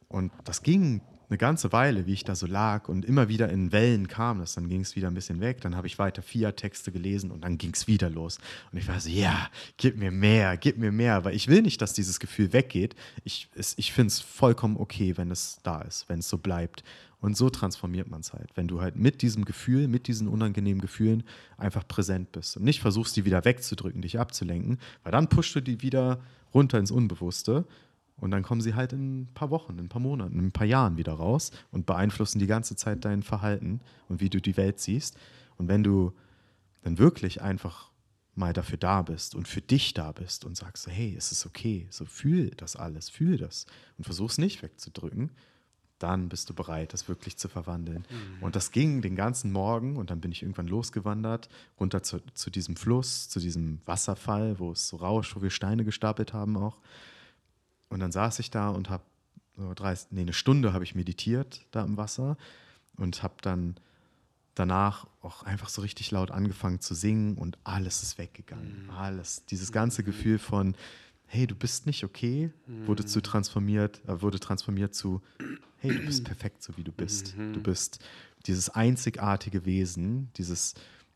Und 0.08 0.32
das 0.44 0.62
ging 0.62 1.00
eine 1.28 1.38
ganze 1.38 1.72
Weile, 1.72 2.06
wie 2.06 2.12
ich 2.12 2.24
da 2.24 2.34
so 2.34 2.46
lag 2.46 2.88
und 2.88 3.04
immer 3.04 3.28
wieder 3.28 3.48
in 3.48 3.72
Wellen 3.72 4.08
kam 4.08 4.38
das. 4.38 4.54
Dann 4.54 4.68
ging 4.68 4.80
es 4.80 4.96
wieder 4.96 5.08
ein 5.08 5.14
bisschen 5.14 5.40
weg. 5.40 5.60
Dann 5.60 5.76
habe 5.76 5.86
ich 5.86 5.98
weiter 5.98 6.22
vier 6.22 6.54
Texte 6.54 6.92
gelesen 6.92 7.30
und 7.30 7.42
dann 7.42 7.58
ging 7.58 7.72
es 7.72 7.86
wieder 7.86 8.10
los. 8.10 8.38
Und 8.72 8.78
ich 8.78 8.88
war 8.88 9.00
so, 9.00 9.08
ja, 9.08 9.48
gib 9.76 9.96
mir 9.96 10.10
mehr, 10.10 10.56
gib 10.56 10.78
mir 10.78 10.92
mehr, 10.92 11.24
weil 11.24 11.34
ich 11.34 11.48
will 11.48 11.62
nicht, 11.62 11.80
dass 11.80 11.92
dieses 11.92 12.20
Gefühl 12.20 12.52
weggeht. 12.52 12.94
Ich, 13.24 13.48
ich 13.76 13.92
finde 13.92 14.08
es 14.08 14.20
vollkommen 14.20 14.76
okay, 14.76 15.16
wenn 15.16 15.30
es 15.30 15.58
da 15.62 15.80
ist, 15.82 16.08
wenn 16.08 16.18
es 16.18 16.28
so 16.28 16.38
bleibt. 16.38 16.84
Und 17.20 17.38
so 17.38 17.48
transformiert 17.48 18.10
man 18.10 18.20
es 18.20 18.34
halt, 18.34 18.50
wenn 18.54 18.68
du 18.68 18.82
halt 18.82 18.96
mit 18.96 19.22
diesem 19.22 19.46
Gefühl, 19.46 19.88
mit 19.88 20.08
diesen 20.08 20.28
unangenehmen 20.28 20.82
Gefühlen 20.82 21.22
einfach 21.56 21.88
präsent 21.88 22.32
bist 22.32 22.58
und 22.58 22.64
nicht 22.64 22.80
versuchst, 22.80 23.16
die 23.16 23.24
wieder 23.24 23.46
wegzudrücken, 23.46 24.02
dich 24.02 24.20
abzulenken, 24.20 24.78
weil 25.02 25.12
dann 25.12 25.30
pushst 25.30 25.54
du 25.54 25.60
die 25.60 25.80
wieder 25.80 26.20
runter 26.52 26.78
ins 26.78 26.90
Unbewusste 26.90 27.64
und 28.24 28.30
dann 28.30 28.42
kommen 28.42 28.62
sie 28.62 28.74
halt 28.74 28.94
in 28.94 29.20
ein 29.20 29.34
paar 29.34 29.50
Wochen, 29.50 29.74
in 29.74 29.84
ein 29.84 29.88
paar 29.90 30.00
Monaten, 30.00 30.38
in 30.38 30.46
ein 30.46 30.52
paar 30.52 30.66
Jahren 30.66 30.96
wieder 30.96 31.12
raus 31.12 31.50
und 31.70 31.84
beeinflussen 31.84 32.38
die 32.38 32.46
ganze 32.46 32.74
Zeit 32.74 33.04
dein 33.04 33.22
Verhalten 33.22 33.82
und 34.08 34.22
wie 34.22 34.30
du 34.30 34.40
die 34.40 34.56
Welt 34.56 34.80
siehst. 34.80 35.18
Und 35.58 35.68
wenn 35.68 35.84
du 35.84 36.14
dann 36.82 36.96
wirklich 36.96 37.42
einfach 37.42 37.90
mal 38.34 38.54
dafür 38.54 38.78
da 38.78 39.02
bist 39.02 39.34
und 39.34 39.46
für 39.46 39.60
dich 39.60 39.92
da 39.92 40.10
bist 40.12 40.46
und 40.46 40.56
sagst, 40.56 40.86
hey, 40.88 41.14
es 41.14 41.32
ist 41.32 41.44
okay, 41.44 41.86
so 41.90 42.06
fühl 42.06 42.52
das 42.56 42.76
alles, 42.76 43.10
fühl 43.10 43.36
das 43.36 43.66
und 43.98 44.04
versuch's 44.04 44.38
nicht 44.38 44.62
wegzudrücken, 44.62 45.30
dann 45.98 46.30
bist 46.30 46.48
du 46.48 46.54
bereit, 46.54 46.94
das 46.94 47.08
wirklich 47.08 47.36
zu 47.36 47.48
verwandeln. 47.48 48.06
Mhm. 48.08 48.42
Und 48.42 48.56
das 48.56 48.72
ging 48.72 49.02
den 49.02 49.16
ganzen 49.16 49.52
Morgen 49.52 49.98
und 49.98 50.08
dann 50.08 50.22
bin 50.22 50.32
ich 50.32 50.40
irgendwann 50.40 50.68
losgewandert, 50.68 51.50
runter 51.78 52.02
zu, 52.02 52.20
zu 52.32 52.48
diesem 52.48 52.76
Fluss, 52.76 53.28
zu 53.28 53.38
diesem 53.38 53.80
Wasserfall, 53.84 54.58
wo 54.58 54.72
es 54.72 54.88
so 54.88 54.96
rauscht, 54.96 55.36
wo 55.36 55.42
wir 55.42 55.50
Steine 55.50 55.84
gestapelt 55.84 56.32
haben 56.32 56.56
auch. 56.56 56.80
Und 57.88 58.00
dann 58.00 58.12
saß 58.12 58.38
ich 58.38 58.50
da 58.50 58.70
und 58.70 58.90
habe 58.90 59.04
so 59.56 59.72
30, 59.72 60.08
nee, 60.10 60.22
eine 60.22 60.32
Stunde 60.32 60.72
habe 60.72 60.84
ich 60.84 60.94
meditiert 60.94 61.66
da 61.70 61.84
im 61.84 61.96
Wasser 61.96 62.36
und 62.96 63.22
habe 63.22 63.34
dann 63.42 63.76
danach 64.54 65.06
auch 65.20 65.42
einfach 65.42 65.68
so 65.68 65.82
richtig 65.82 66.10
laut 66.10 66.30
angefangen 66.30 66.80
zu 66.80 66.94
singen 66.94 67.36
und 67.36 67.58
alles 67.64 68.02
ist 68.02 68.18
weggegangen. 68.18 68.90
Alles. 68.90 69.44
Dieses 69.46 69.72
ganze 69.72 70.04
Gefühl 70.04 70.38
von, 70.38 70.76
hey, 71.26 71.46
du 71.46 71.54
bist 71.54 71.86
nicht 71.86 72.04
okay, 72.04 72.50
wurde 72.86 73.04
zu 73.04 73.20
transformiert, 73.20 74.00
äh, 74.06 74.22
wurde 74.22 74.38
transformiert 74.38 74.94
zu, 74.94 75.20
hey, 75.78 75.94
du 75.96 76.04
bist 76.06 76.24
perfekt, 76.24 76.62
so 76.62 76.76
wie 76.76 76.84
du 76.84 76.92
bist. 76.92 77.34
Du 77.36 77.60
bist 77.60 77.98
dieses 78.46 78.70
einzigartige 78.70 79.64
Wesen, 79.64 80.30
dieses, 80.36 80.74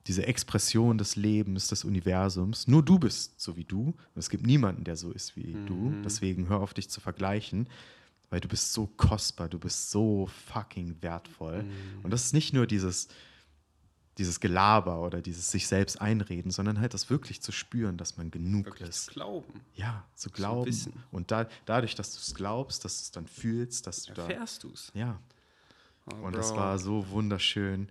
diese 0.08 0.26
Expression 0.26 0.98
des 0.98 1.16
Lebens, 1.16 1.68
des 1.68 1.84
Universums. 1.84 2.66
Nur 2.66 2.82
du 2.82 2.98
bist 2.98 3.38
so 3.40 3.56
wie 3.56 3.64
du. 3.64 3.88
Und 3.88 4.16
es 4.16 4.30
gibt 4.30 4.46
niemanden, 4.46 4.84
der 4.84 4.96
so 4.96 5.12
ist 5.12 5.36
wie 5.36 5.52
du. 5.66 5.92
Deswegen 6.04 6.48
hör 6.48 6.60
auf, 6.60 6.74
dich 6.74 6.88
zu 6.88 7.00
vergleichen, 7.00 7.68
weil 8.30 8.40
du 8.40 8.48
bist 8.48 8.72
so 8.72 8.86
kostbar, 8.96 9.48
du 9.48 9.58
bist 9.58 9.90
so 9.90 10.28
fucking 10.52 10.96
wertvoll. 11.02 11.64
Und 12.02 12.10
das 12.10 12.24
ist 12.24 12.32
nicht 12.32 12.52
nur 12.54 12.66
dieses, 12.66 13.08
dieses 14.16 14.40
Gelaber 14.40 15.00
oder 15.02 15.22
dieses 15.22 15.50
sich 15.50 15.66
selbst 15.68 16.00
einreden, 16.00 16.50
sondern 16.50 16.80
halt 16.80 16.92
das 16.94 17.08
wirklich 17.10 17.40
zu 17.40 17.52
spüren, 17.52 17.96
dass 17.96 18.16
man 18.16 18.30
genug 18.30 18.66
Wirklich 18.66 18.88
ist. 18.88 19.04
zu 19.06 19.12
glauben. 19.12 19.60
Ja, 19.76 20.04
zu 20.14 20.30
glauben. 20.30 20.66
wissen. 20.66 20.92
und 21.12 21.30
da, 21.30 21.48
dadurch, 21.66 21.94
dass 21.94 22.12
du 22.14 22.18
es 22.18 22.34
glaubst, 22.34 22.84
dass 22.84 22.96
du 22.98 23.02
es 23.02 23.10
dann 23.12 23.26
fühlst, 23.28 23.86
dass 23.86 24.02
du 24.04 24.14
da. 24.14 24.22
Erfährst 24.22 24.64
du 24.64 24.70
es. 24.72 24.90
Ja. 24.94 25.20
Oh, 26.10 26.26
Und 26.26 26.34
das 26.34 26.48
Bro. 26.50 26.56
war 26.58 26.78
so 26.78 27.08
wunderschön. 27.10 27.88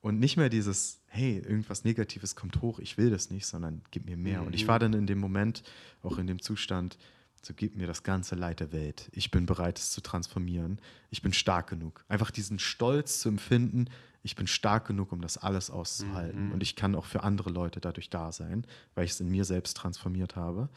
Und 0.00 0.20
nicht 0.20 0.36
mehr 0.36 0.48
dieses, 0.48 0.97
hey, 1.08 1.38
irgendwas 1.38 1.84
Negatives 1.84 2.36
kommt 2.36 2.60
hoch, 2.62 2.78
ich 2.78 2.96
will 2.98 3.10
das 3.10 3.30
nicht, 3.30 3.46
sondern 3.46 3.82
gib 3.90 4.06
mir 4.06 4.16
mehr. 4.16 4.42
Und 4.42 4.54
ich 4.54 4.64
Mhm. 4.64 4.68
war 4.68 4.78
dann 4.78 4.92
in 4.92 5.06
dem 5.06 5.18
Moment, 5.18 5.62
auch 6.02 6.18
in 6.18 6.26
dem 6.26 6.40
Zustand, 6.40 6.98
so 7.42 7.54
gib 7.54 7.76
mir 7.76 7.86
das 7.86 8.02
ganze 8.02 8.34
Leid 8.34 8.60
der 8.60 8.72
Welt. 8.72 9.08
Ich 9.12 9.30
bin 9.30 9.46
bereit, 9.46 9.78
es 9.78 9.90
zu 9.90 10.00
transformieren. 10.00 10.80
Ich 11.10 11.22
bin 11.22 11.32
stark 11.32 11.68
genug. 11.70 12.04
Einfach 12.08 12.30
diesen 12.30 12.58
Stolz 12.58 13.20
zu 13.20 13.28
empfinden, 13.28 13.86
ich 14.24 14.34
bin 14.34 14.46
stark 14.48 14.86
genug, 14.88 15.12
um 15.12 15.20
das 15.20 15.38
alles 15.38 15.70
auszuhalten. 15.70 16.46
Mhm. 16.48 16.52
Und 16.52 16.62
ich 16.62 16.74
kann 16.76 16.94
auch 16.94 17.06
für 17.06 17.22
andere 17.22 17.50
Leute 17.50 17.80
dadurch 17.80 18.10
da 18.10 18.32
sein, 18.32 18.66
weil 18.94 19.04
ich 19.04 19.12
es 19.12 19.20
in 19.20 19.28
mir 19.28 19.44
selbst 19.44 19.76
transformiert 19.76 20.34
habe. 20.36 20.68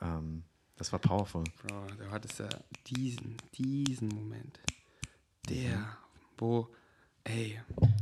Ähm, 0.00 0.44
das 0.76 0.92
war 0.92 1.00
powerful. 1.00 1.42
Bro, 1.66 1.86
du 1.98 2.10
hattest 2.10 2.38
ja 2.38 2.48
diesen, 2.86 3.36
diesen 3.58 4.08
Moment. 4.08 4.60
Der, 5.48 5.98
wo, 6.38 6.68
ey, 7.28 7.58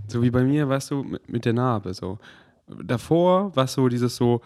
so 0.09 0.23
wie 0.23 0.31
bei 0.31 0.43
mir, 0.43 0.69
weißt 0.69 0.91
du, 0.91 1.03
mit, 1.03 1.29
mit 1.29 1.45
der 1.45 1.53
Narbe, 1.53 1.95
so. 1.95 2.19
Davor 2.67 3.55
war 3.55 3.67
so 3.67 3.89
dieses 3.89 4.17
so 4.17 4.41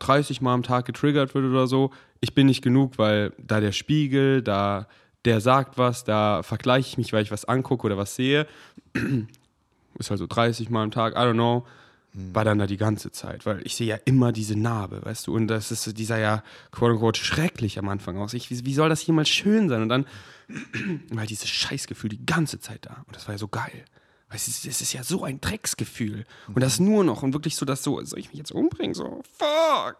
30 0.00 0.40
Mal 0.40 0.54
am 0.54 0.62
Tag 0.62 0.84
getriggert 0.84 1.34
wird 1.34 1.44
oder 1.44 1.66
so. 1.66 1.90
Ich 2.20 2.34
bin 2.34 2.46
nicht 2.46 2.62
genug, 2.62 2.98
weil 2.98 3.32
da 3.38 3.60
der 3.60 3.72
Spiegel, 3.72 4.42
da 4.42 4.86
der 5.24 5.40
sagt 5.40 5.76
was, 5.76 6.04
da 6.04 6.42
vergleiche 6.42 6.88
ich 6.88 6.98
mich, 6.98 7.12
weil 7.12 7.22
ich 7.22 7.32
was 7.32 7.44
angucke 7.44 7.84
oder 7.86 7.96
was 7.96 8.14
sehe. 8.14 8.46
Ist 9.98 10.10
halt 10.10 10.18
so 10.18 10.26
30 10.26 10.70
Mal 10.70 10.84
am 10.84 10.90
Tag, 10.90 11.14
I 11.14 11.18
don't 11.18 11.32
know. 11.32 11.66
War 12.32 12.44
dann 12.44 12.58
da 12.58 12.66
die 12.66 12.78
ganze 12.78 13.12
Zeit, 13.12 13.44
weil 13.44 13.60
ich 13.66 13.76
sehe 13.76 13.86
ja 13.86 13.96
immer 14.06 14.32
diese 14.32 14.58
Narbe, 14.58 15.04
weißt 15.04 15.26
du, 15.26 15.34
und 15.34 15.48
das 15.48 15.70
ist, 15.70 15.98
die 15.98 16.04
sah 16.06 16.16
ja 16.16 16.42
quote 16.70 16.94
unquote 16.94 17.22
schrecklich 17.22 17.78
am 17.78 17.90
Anfang 17.90 18.16
aus. 18.16 18.32
Ich, 18.32 18.50
wie, 18.50 18.64
wie 18.64 18.72
soll 18.72 18.88
das 18.88 19.04
jemals 19.06 19.28
schön 19.28 19.68
sein? 19.68 19.82
Und 19.82 19.90
dann 19.90 20.06
war 21.10 21.26
dieses 21.26 21.50
Scheißgefühl 21.50 22.08
die 22.08 22.24
ganze 22.24 22.58
Zeit 22.58 22.86
da. 22.86 23.04
Und 23.06 23.14
das 23.14 23.26
war 23.26 23.34
ja 23.34 23.38
so 23.38 23.48
geil. 23.48 23.84
Es 24.30 24.48
ist, 24.48 24.66
es 24.66 24.80
ist 24.80 24.92
ja 24.92 25.04
so 25.04 25.24
ein 25.24 25.40
Drecksgefühl. 25.40 26.24
Und 26.48 26.60
das 26.60 26.80
nur 26.80 27.04
noch 27.04 27.22
und 27.22 27.32
wirklich 27.32 27.54
so, 27.54 27.64
dass 27.64 27.82
so, 27.82 28.02
soll 28.04 28.18
ich 28.18 28.28
mich 28.28 28.38
jetzt 28.38 28.50
umbringen? 28.50 28.94
So, 28.94 29.22
fuck. 29.38 29.98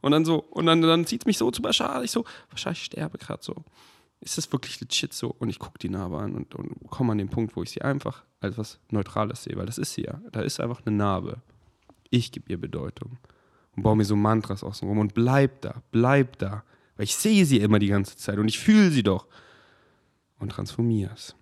Und 0.00 0.10
dann 0.10 0.24
so, 0.24 0.42
und 0.50 0.66
dann, 0.66 0.82
dann 0.82 1.06
zieht 1.06 1.22
es 1.22 1.26
mich 1.26 1.38
so 1.38 1.50
zu 1.50 1.62
Bashar. 1.62 2.02
Ich 2.02 2.10
so, 2.10 2.24
Bashar, 2.50 2.72
ich 2.72 2.84
sterbe 2.84 3.16
gerade 3.16 3.42
so. 3.42 3.64
Ist 4.24 4.38
das 4.38 4.50
wirklich 4.50 4.80
legit 4.80 5.12
so? 5.12 5.34
Und 5.38 5.50
ich 5.50 5.58
gucke 5.58 5.78
die 5.78 5.90
Narbe 5.90 6.18
an 6.18 6.34
und, 6.34 6.54
und 6.54 6.88
komme 6.88 7.12
an 7.12 7.18
den 7.18 7.28
Punkt, 7.28 7.56
wo 7.56 7.62
ich 7.62 7.70
sie 7.70 7.82
einfach 7.82 8.24
als 8.40 8.56
was 8.56 8.78
Neutrales 8.90 9.42
sehe, 9.42 9.54
weil 9.56 9.66
das 9.66 9.76
ist 9.76 9.92
sie 9.92 10.04
ja. 10.04 10.18
Da 10.32 10.40
ist 10.40 10.60
einfach 10.60 10.80
eine 10.86 10.96
Narbe. 10.96 11.42
Ich 12.08 12.32
gebe 12.32 12.50
ihr 12.50 12.58
Bedeutung. 12.58 13.18
Und 13.76 13.82
baue 13.82 13.96
mir 13.96 14.06
so 14.06 14.16
Mantras 14.16 14.64
außen 14.64 14.88
rum 14.88 14.98
und 14.98 15.12
bleib 15.12 15.60
da, 15.60 15.82
bleib 15.90 16.38
da. 16.38 16.64
Weil 16.96 17.04
ich 17.04 17.16
sehe 17.16 17.44
sie 17.44 17.58
immer 17.58 17.78
die 17.78 17.88
ganze 17.88 18.16
Zeit 18.16 18.38
und 18.38 18.48
ich 18.48 18.58
fühle 18.58 18.90
sie 18.90 19.02
doch. 19.02 19.26
Und 20.38 20.52
transformiere 20.52 21.12
es. 21.12 21.34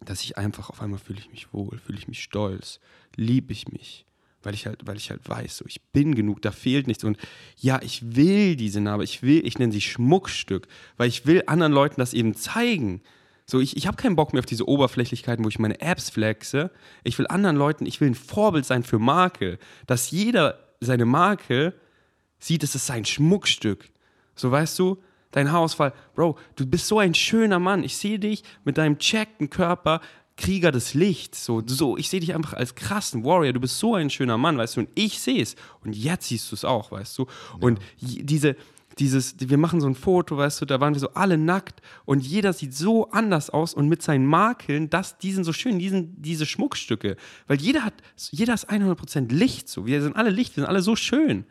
Dass 0.00 0.22
ich 0.22 0.38
einfach 0.38 0.70
auf 0.70 0.80
einmal 0.80 1.00
fühle 1.00 1.18
ich 1.18 1.32
mich 1.32 1.52
wohl, 1.52 1.78
fühle 1.78 1.98
ich 1.98 2.06
mich 2.06 2.22
stolz, 2.22 2.78
liebe 3.16 3.52
ich 3.52 3.66
mich. 3.68 4.06
Weil 4.48 4.54
ich 4.54 4.64
halt, 4.64 4.86
weil 4.86 4.96
ich 4.96 5.10
halt 5.10 5.28
weiß, 5.28 5.58
so 5.58 5.66
ich 5.68 5.82
bin 5.92 6.14
genug, 6.14 6.40
da 6.40 6.52
fehlt 6.52 6.86
nichts. 6.86 7.04
Und 7.04 7.18
ja, 7.58 7.82
ich 7.82 8.16
will 8.16 8.56
diese 8.56 8.80
Narbe, 8.80 9.04
ich 9.04 9.22
will, 9.22 9.46
ich 9.46 9.58
nenne 9.58 9.74
sie 9.74 9.82
Schmuckstück, 9.82 10.68
weil 10.96 11.10
ich 11.10 11.26
will 11.26 11.42
anderen 11.46 11.74
Leuten 11.74 12.00
das 12.00 12.14
eben 12.14 12.34
zeigen. 12.34 13.02
So, 13.44 13.60
ich, 13.60 13.76
ich 13.76 13.86
habe 13.86 13.98
keinen 13.98 14.16
Bock 14.16 14.32
mehr 14.32 14.40
auf 14.40 14.46
diese 14.46 14.66
Oberflächlichkeiten, 14.66 15.44
wo 15.44 15.50
ich 15.50 15.58
meine 15.58 15.82
Apps 15.82 16.08
flexe. 16.08 16.70
Ich 17.04 17.18
will 17.18 17.26
anderen 17.26 17.56
Leuten, 17.56 17.84
ich 17.84 18.00
will 18.00 18.08
ein 18.08 18.14
Vorbild 18.14 18.64
sein 18.64 18.84
für 18.84 18.98
Marke. 18.98 19.58
Dass 19.86 20.10
jeder 20.10 20.58
seine 20.80 21.04
Marke 21.04 21.74
sieht, 22.38 22.62
es 22.62 22.74
ist 22.74 22.86
sein 22.86 23.04
Schmuckstück. 23.04 23.90
So, 24.34 24.50
weißt 24.50 24.78
du, 24.78 24.96
dein 25.30 25.52
Haarausfall, 25.52 25.92
Bro, 26.14 26.38
du 26.56 26.64
bist 26.64 26.86
so 26.86 27.00
ein 27.00 27.12
schöner 27.12 27.58
Mann. 27.58 27.84
Ich 27.84 27.98
sehe 27.98 28.18
dich 28.18 28.44
mit 28.64 28.78
deinem 28.78 28.98
checkten 28.98 29.50
Körper, 29.50 30.00
Krieger 30.38 30.72
des 30.72 30.94
Lichts. 30.94 31.44
So, 31.44 31.62
so 31.66 31.98
ich 31.98 32.08
sehe 32.08 32.20
dich 32.20 32.34
einfach 32.34 32.54
als 32.54 32.74
krassen 32.74 33.24
Warrior. 33.24 33.52
Du 33.52 33.60
bist 33.60 33.78
so 33.78 33.94
ein 33.94 34.08
schöner 34.08 34.38
Mann, 34.38 34.56
weißt 34.56 34.76
du, 34.76 34.80
und 34.80 34.88
ich 34.94 35.20
sehe 35.20 35.42
es. 35.42 35.54
Und 35.84 35.94
jetzt 35.94 36.28
siehst 36.28 36.50
du 36.50 36.54
es 36.54 36.64
auch, 36.64 36.90
weißt 36.90 37.18
du. 37.18 37.26
Und 37.60 37.78
j- 37.98 38.20
diese, 38.24 38.56
dieses, 38.98 39.36
wir 39.38 39.58
machen 39.58 39.80
so 39.80 39.86
ein 39.86 39.94
Foto, 39.94 40.36
weißt 40.38 40.60
du, 40.60 40.64
da 40.64 40.80
waren 40.80 40.94
wir 40.94 41.00
so 41.00 41.10
alle 41.10 41.36
nackt 41.38 41.82
und 42.04 42.24
jeder 42.26 42.52
sieht 42.52 42.74
so 42.74 43.10
anders 43.10 43.50
aus 43.50 43.74
und 43.74 43.88
mit 43.88 44.02
seinen 44.02 44.26
Makeln, 44.26 44.90
das, 44.90 45.18
die 45.18 45.32
sind 45.32 45.44
so 45.44 45.52
schön, 45.52 45.78
die 45.78 45.88
sind 45.88 46.14
diese 46.16 46.46
Schmuckstücke. 46.46 47.16
Weil 47.46 47.60
jeder 47.60 47.84
hat, 47.84 47.94
jeder 48.30 48.54
ist 48.54 48.68
100% 48.70 49.32
Licht 49.32 49.68
so. 49.68 49.86
Wir 49.86 50.02
sind 50.02 50.16
alle 50.16 50.30
Licht, 50.30 50.56
wir 50.56 50.62
sind 50.62 50.68
alle 50.68 50.82
so 50.82 50.96
schön. 50.96 51.44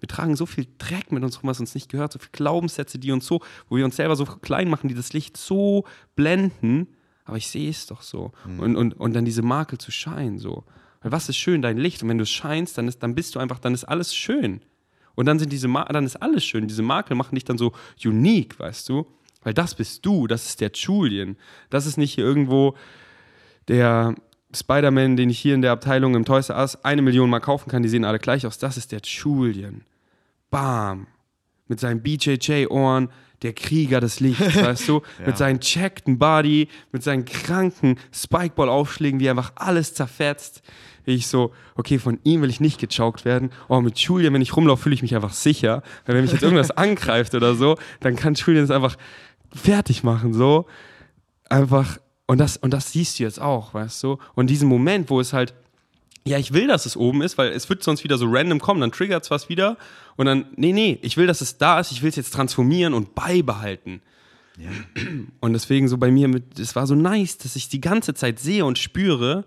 Wir 0.00 0.08
tragen 0.08 0.34
so 0.34 0.46
viel 0.46 0.66
Dreck 0.78 1.12
mit 1.12 1.22
uns 1.22 1.42
rum, 1.42 1.48
was 1.50 1.60
uns 1.60 1.74
nicht 1.74 1.90
gehört, 1.90 2.12
so 2.12 2.18
viele 2.18 2.32
Glaubenssätze, 2.32 2.98
die 2.98 3.12
uns 3.12 3.26
so, 3.26 3.40
wo 3.68 3.76
wir 3.76 3.84
uns 3.84 3.96
selber 3.96 4.16
so 4.16 4.24
klein 4.24 4.68
machen, 4.70 4.88
die 4.88 4.94
das 4.94 5.12
Licht 5.12 5.36
so 5.36 5.84
blenden. 6.16 6.86
Aber 7.30 7.38
ich 7.38 7.48
sehe 7.48 7.70
es 7.70 7.86
doch 7.86 8.02
so. 8.02 8.32
Und, 8.58 8.74
und, 8.76 8.94
und 8.94 9.12
dann 9.14 9.24
diese 9.24 9.42
Makel 9.42 9.78
zu 9.78 9.92
scheinen, 9.92 10.38
so. 10.38 10.64
Weil 11.00 11.12
was 11.12 11.28
ist 11.28 11.36
schön? 11.36 11.62
Dein 11.62 11.78
Licht. 11.78 12.02
Und 12.02 12.08
wenn 12.08 12.18
du 12.18 12.26
scheinst, 12.26 12.76
dann, 12.76 12.88
ist, 12.88 13.02
dann 13.02 13.14
bist 13.14 13.34
du 13.34 13.38
einfach, 13.38 13.60
dann 13.60 13.72
ist 13.72 13.84
alles 13.84 14.14
schön. 14.14 14.60
Und 15.14 15.26
dann 15.26 15.38
sind 15.38 15.52
diese 15.52 15.68
Ma 15.68 15.84
dann 15.84 16.04
ist 16.04 16.16
alles 16.16 16.44
schön. 16.44 16.66
Diese 16.66 16.82
Makel 16.82 17.16
machen 17.16 17.34
dich 17.34 17.44
dann 17.44 17.56
so 17.56 17.72
unique, 18.04 18.58
weißt 18.58 18.88
du? 18.88 19.06
Weil 19.42 19.54
das 19.54 19.74
bist 19.74 20.04
du, 20.04 20.26
das 20.26 20.46
ist 20.46 20.60
der 20.60 20.70
Julian. 20.74 21.36
Das 21.70 21.86
ist 21.86 21.96
nicht 21.96 22.14
hier 22.14 22.24
irgendwo 22.24 22.76
der 23.68 24.14
Spider-Man, 24.54 25.16
den 25.16 25.30
ich 25.30 25.38
hier 25.38 25.54
in 25.54 25.62
der 25.62 25.72
Abteilung 25.72 26.14
im 26.14 26.24
Toys 26.24 26.48
R 26.48 26.58
Us 26.58 26.84
eine 26.84 27.02
Million 27.02 27.30
mal 27.30 27.40
kaufen 27.40 27.70
kann, 27.70 27.82
die 27.82 27.88
sehen 27.88 28.04
alle 28.04 28.18
gleich 28.18 28.46
aus. 28.46 28.58
Das 28.58 28.76
ist 28.76 28.92
der 28.92 29.00
Julian. 29.02 29.84
Bam. 30.50 31.06
Mit 31.68 31.78
seinen 31.78 32.02
BJJ-Ohren, 32.02 33.10
der 33.42 33.52
Krieger 33.52 34.00
des 34.00 34.20
Lichts, 34.20 34.56
weißt 34.62 34.88
du? 34.88 35.02
Mit 35.24 35.36
seinen 35.38 35.60
checkten 35.60 36.18
Body, 36.18 36.68
mit 36.92 37.02
seinen 37.02 37.24
kranken 37.24 37.98
Spikeball-Aufschlägen, 38.12 39.20
wie 39.20 39.26
er 39.26 39.32
einfach 39.32 39.52
alles 39.56 39.94
zerfetzt. 39.94 40.62
Ich 41.06 41.26
so, 41.26 41.52
okay, 41.76 41.98
von 41.98 42.18
ihm 42.24 42.42
will 42.42 42.50
ich 42.50 42.60
nicht 42.60 42.78
gechaukt 42.78 43.24
werden. 43.24 43.50
Oh, 43.68 43.80
mit 43.80 43.98
Julian, 43.98 44.34
wenn 44.34 44.42
ich 44.42 44.56
rumlaufe, 44.56 44.84
fühle 44.84 44.94
ich 44.94 45.02
mich 45.02 45.14
einfach 45.14 45.32
sicher. 45.32 45.82
Weil 46.04 46.16
wenn 46.16 46.22
mich 46.22 46.32
jetzt 46.32 46.42
irgendwas 46.42 46.70
angreift 46.76 47.34
oder 47.34 47.54
so, 47.54 47.76
dann 48.00 48.16
kann 48.16 48.34
Julian 48.34 48.64
es 48.64 48.70
einfach 48.70 48.96
fertig 49.52 50.04
machen, 50.04 50.34
so. 50.34 50.66
Einfach, 51.48 51.98
und 52.26 52.38
das, 52.38 52.56
und 52.58 52.72
das 52.72 52.92
siehst 52.92 53.18
du 53.18 53.24
jetzt 53.24 53.40
auch, 53.40 53.74
weißt 53.74 54.02
du? 54.02 54.18
Und 54.34 54.48
diesen 54.48 54.68
Moment, 54.68 55.10
wo 55.10 55.20
es 55.20 55.32
halt, 55.32 55.54
ja, 56.26 56.38
ich 56.38 56.52
will, 56.52 56.66
dass 56.66 56.86
es 56.86 56.96
oben 56.96 57.22
ist, 57.22 57.38
weil 57.38 57.50
es 57.52 57.68
wird 57.68 57.82
sonst 57.82 58.04
wieder 58.04 58.18
so 58.18 58.26
random 58.28 58.60
kommen, 58.60 58.80
dann 58.80 58.92
triggert 58.92 59.24
es 59.24 59.30
was 59.30 59.48
wieder 59.48 59.76
und 60.16 60.26
dann, 60.26 60.46
nee, 60.56 60.72
nee, 60.72 60.98
ich 61.02 61.16
will, 61.16 61.26
dass 61.26 61.40
es 61.40 61.58
da 61.58 61.80
ist, 61.80 61.92
ich 61.92 62.02
will 62.02 62.10
es 62.10 62.16
jetzt 62.16 62.32
transformieren 62.34 62.94
und 62.94 63.14
beibehalten. 63.14 64.02
Und 65.40 65.54
deswegen 65.54 65.88
so 65.88 65.96
bei 65.96 66.10
mir, 66.10 66.28
mit, 66.28 66.58
es 66.58 66.76
war 66.76 66.86
so 66.86 66.94
nice, 66.94 67.38
dass 67.38 67.56
ich 67.56 67.68
die 67.68 67.80
ganze 67.80 68.12
Zeit 68.12 68.38
sehe 68.38 68.64
und 68.64 68.78
spüre, 68.78 69.46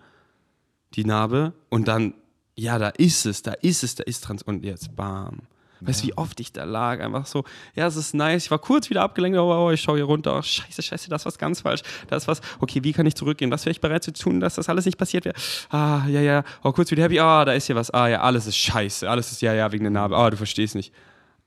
die 0.96 1.06
Narbe 1.06 1.54
und 1.70 1.88
dann, 1.88 2.16
ja, 2.56 2.80
da 2.80 2.90
ist 2.90 3.26
es, 3.26 3.44
da 3.44 3.54
ist 3.54 3.84
es, 3.84 3.96
da 3.96 4.04
ist 4.04 4.24
Trans 4.24 4.44
und 4.44 4.64
jetzt 4.64 4.96
bam. 4.96 5.42
Weißt 5.86 6.04
du, 6.04 6.08
wie 6.08 6.18
oft 6.18 6.40
ich 6.40 6.52
da 6.54 6.64
lag? 6.64 7.00
Einfach 7.02 7.26
so, 7.26 7.44
ja, 7.76 7.88
es 7.88 7.96
ist 7.96 8.14
nice. 8.14 8.46
Ich 8.46 8.52
war 8.52 8.60
kurz 8.60 8.90
wieder 8.90 9.02
abgelenkt, 9.02 9.38
aber 9.38 9.66
oh, 9.66 9.72
ich 9.72 9.82
schaue 9.82 9.98
hier 9.98 10.06
runter. 10.06 10.38
Oh, 10.38 10.42
scheiße, 10.42 10.82
scheiße, 10.82 11.10
das 11.10 11.22
ist 11.22 11.26
was 11.26 11.38
ganz 11.38 11.62
falsch. 11.62 11.82
Das 12.08 12.24
ist 12.24 12.28
was, 12.28 12.42
okay, 12.60 12.84
wie 12.84 12.94
kann 12.94 13.06
ich 13.06 13.16
zurückgehen? 13.16 13.52
Was 13.52 13.66
wäre 13.66 13.72
ich 13.72 13.82
bereit 13.82 14.04
zu 14.04 14.14
tun, 14.14 14.40
dass 14.40 14.56
das 14.56 14.70
alles 14.70 14.86
nicht 14.86 14.98
passiert 14.98 15.26
wäre? 15.26 15.36
Ah, 15.70 16.06
ja, 16.08 16.22
ja. 16.22 16.44
Oh, 16.64 16.72
kurz 16.72 16.92
wieder 16.92 17.04
happy. 17.04 17.20
Ah, 17.20 17.46
da 17.46 17.54
ist 17.54 17.68
hier 17.68 17.76
was. 17.76 17.92
Ah, 17.92 18.08
ja, 18.08 18.22
alles 18.22 18.48
ist 18.48 18.58
scheiße. 18.58 19.10
Alles 19.10 19.32
ist, 19.32 19.42
ja, 19.42 19.54
ja, 19.54 19.72
wegen 19.72 19.84
der 19.84 19.92
Narbe. 19.92 20.16
Ah, 20.18 20.30
du 20.30 20.38
verstehst 20.38 20.76
nicht. 20.76 20.94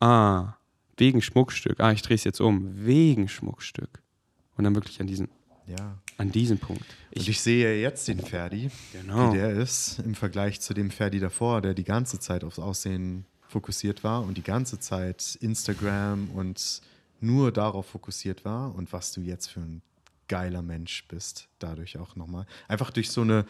Ah, 0.00 0.54
wegen 0.96 1.22
Schmuckstück. 1.22 1.80
Ah, 1.80 1.92
ich 1.92 2.02
drehe 2.02 2.14
es 2.14 2.24
jetzt 2.24 2.40
um. 2.40 2.70
Wegen 2.86 3.28
Schmuckstück. 3.28 4.02
Und 4.56 4.64
dann 4.64 4.74
wirklich 4.74 5.00
an 5.00 5.06
diesen, 5.06 5.28
Ja. 5.66 5.98
An 6.18 6.32
diesem 6.32 6.58
Punkt. 6.58 6.84
Und 7.14 7.28
ich 7.28 7.40
sehe 7.42 7.78
jetzt 7.80 8.08
den 8.08 8.20
Ferdi, 8.20 8.70
Genau. 8.92 9.32
wie 9.32 9.36
der 9.36 9.50
ist, 9.50 9.98
im 9.98 10.14
Vergleich 10.14 10.60
zu 10.62 10.72
dem 10.72 10.90
Ferdi 10.90 11.20
davor, 11.20 11.60
der 11.60 11.74
die 11.74 11.84
ganze 11.84 12.18
Zeit 12.18 12.42
aufs 12.44 12.58
Aussehen 12.58 13.26
fokussiert 13.56 14.04
war 14.04 14.22
und 14.22 14.36
die 14.36 14.42
ganze 14.42 14.78
Zeit 14.78 15.38
Instagram 15.40 16.28
und 16.34 16.82
nur 17.22 17.52
darauf 17.52 17.86
fokussiert 17.86 18.44
war 18.44 18.74
und 18.74 18.92
was 18.92 19.12
du 19.12 19.22
jetzt 19.22 19.46
für 19.46 19.60
ein 19.60 19.80
geiler 20.28 20.60
Mensch 20.60 21.08
bist, 21.08 21.48
dadurch 21.58 21.96
auch 21.96 22.16
nochmal. 22.16 22.44
Einfach 22.68 22.90
durch 22.90 23.10
so 23.10 23.22
eine, 23.22 23.46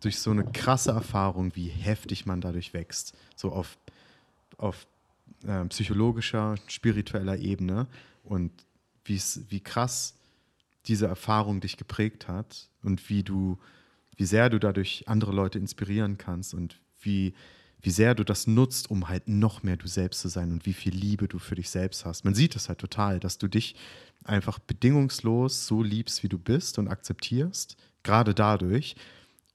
durch 0.00 0.18
so 0.18 0.30
eine 0.30 0.44
krasse 0.44 0.90
Erfahrung, 0.90 1.56
wie 1.56 1.68
heftig 1.68 2.26
man 2.26 2.42
dadurch 2.42 2.74
wächst. 2.74 3.16
So 3.34 3.50
auf, 3.50 3.78
auf 4.58 4.86
äh, 5.46 5.64
psychologischer, 5.64 6.56
spiritueller 6.66 7.38
Ebene 7.38 7.86
und 8.24 8.52
wie 9.04 9.60
krass 9.60 10.16
diese 10.84 11.06
Erfahrung 11.06 11.62
dich 11.62 11.78
geprägt 11.78 12.28
hat 12.28 12.68
und 12.82 13.08
wie 13.08 13.22
du, 13.22 13.58
wie 14.16 14.26
sehr 14.26 14.50
du 14.50 14.58
dadurch 14.58 15.08
andere 15.08 15.32
Leute 15.32 15.58
inspirieren 15.58 16.18
kannst 16.18 16.52
und 16.52 16.78
wie, 17.00 17.32
wie 17.82 17.90
sehr 17.90 18.14
du 18.14 18.24
das 18.24 18.46
nutzt, 18.46 18.90
um 18.90 19.08
halt 19.08 19.28
noch 19.28 19.62
mehr 19.62 19.76
du 19.76 19.86
selbst 19.86 20.20
zu 20.20 20.28
sein 20.28 20.52
und 20.52 20.66
wie 20.66 20.72
viel 20.72 20.94
Liebe 20.94 21.28
du 21.28 21.38
für 21.38 21.54
dich 21.54 21.70
selbst 21.70 22.04
hast. 22.04 22.24
Man 22.24 22.34
sieht 22.34 22.56
es 22.56 22.68
halt 22.68 22.78
total, 22.78 23.20
dass 23.20 23.38
du 23.38 23.48
dich 23.48 23.76
einfach 24.24 24.58
bedingungslos 24.58 25.66
so 25.66 25.82
liebst, 25.82 26.22
wie 26.22 26.28
du 26.28 26.38
bist 26.38 26.78
und 26.78 26.88
akzeptierst, 26.88 27.76
gerade 28.02 28.34
dadurch. 28.34 28.96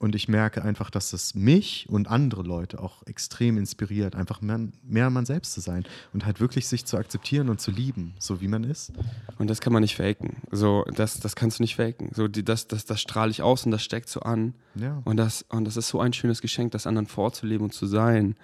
Und 0.02 0.16
ich 0.16 0.28
merke 0.28 0.64
einfach, 0.64 0.90
dass 0.90 1.14
es 1.14 1.36
mich 1.36 1.86
und 1.88 2.10
andere 2.10 2.42
Leute 2.42 2.82
auch 2.82 3.06
extrem 3.06 3.60
inspiriert, 3.60 4.16
einfach 4.16 4.42
mehr, 4.42 4.60
mehr 4.84 5.12
man 5.12 5.28
selbst 5.28 5.54
zu 5.54 5.62
sein 5.62 5.86
und 6.12 6.26
halt 6.26 6.40
wirklich 6.40 6.68
sich 6.68 6.86
zu 6.86 6.98
akzeptieren 6.98 7.50
und 7.50 7.62
zu 7.62 7.70
lieben, 7.70 8.16
so 8.18 8.42
wie 8.42 8.48
man 8.48 8.64
ist. 8.64 8.94
Und 9.38 9.48
das 9.48 9.62
kann 9.62 9.72
man 9.72 9.84
nicht 9.84 9.96
faken. 9.96 10.38
So, 10.50 10.86
das, 10.96 11.20
das 11.20 11.36
kannst 11.36 11.60
du 11.60 11.64
nicht 11.64 11.76
faken. 11.76 12.10
So, 12.16 12.28
die, 12.28 12.44
das, 12.44 12.68
das, 12.68 12.86
das 12.86 13.00
strahle 13.00 13.30
ich 13.30 13.44
aus 13.44 13.64
und 13.64 13.70
das 13.70 13.84
steckt 13.84 14.10
so 14.10 14.22
an. 14.22 14.56
Ja. 14.74 15.04
Und, 15.06 15.18
das, 15.18 15.46
und 15.50 15.66
das 15.66 15.78
ist 15.78 15.90
so 15.90 16.00
ein 16.00 16.14
schönes 16.14 16.42
Geschenk, 16.42 16.72
das 16.72 16.88
anderen 16.88 17.06
vorzuleben 17.06 17.66
und 17.66 17.72
zu 17.72 17.86
sein. 17.86 18.36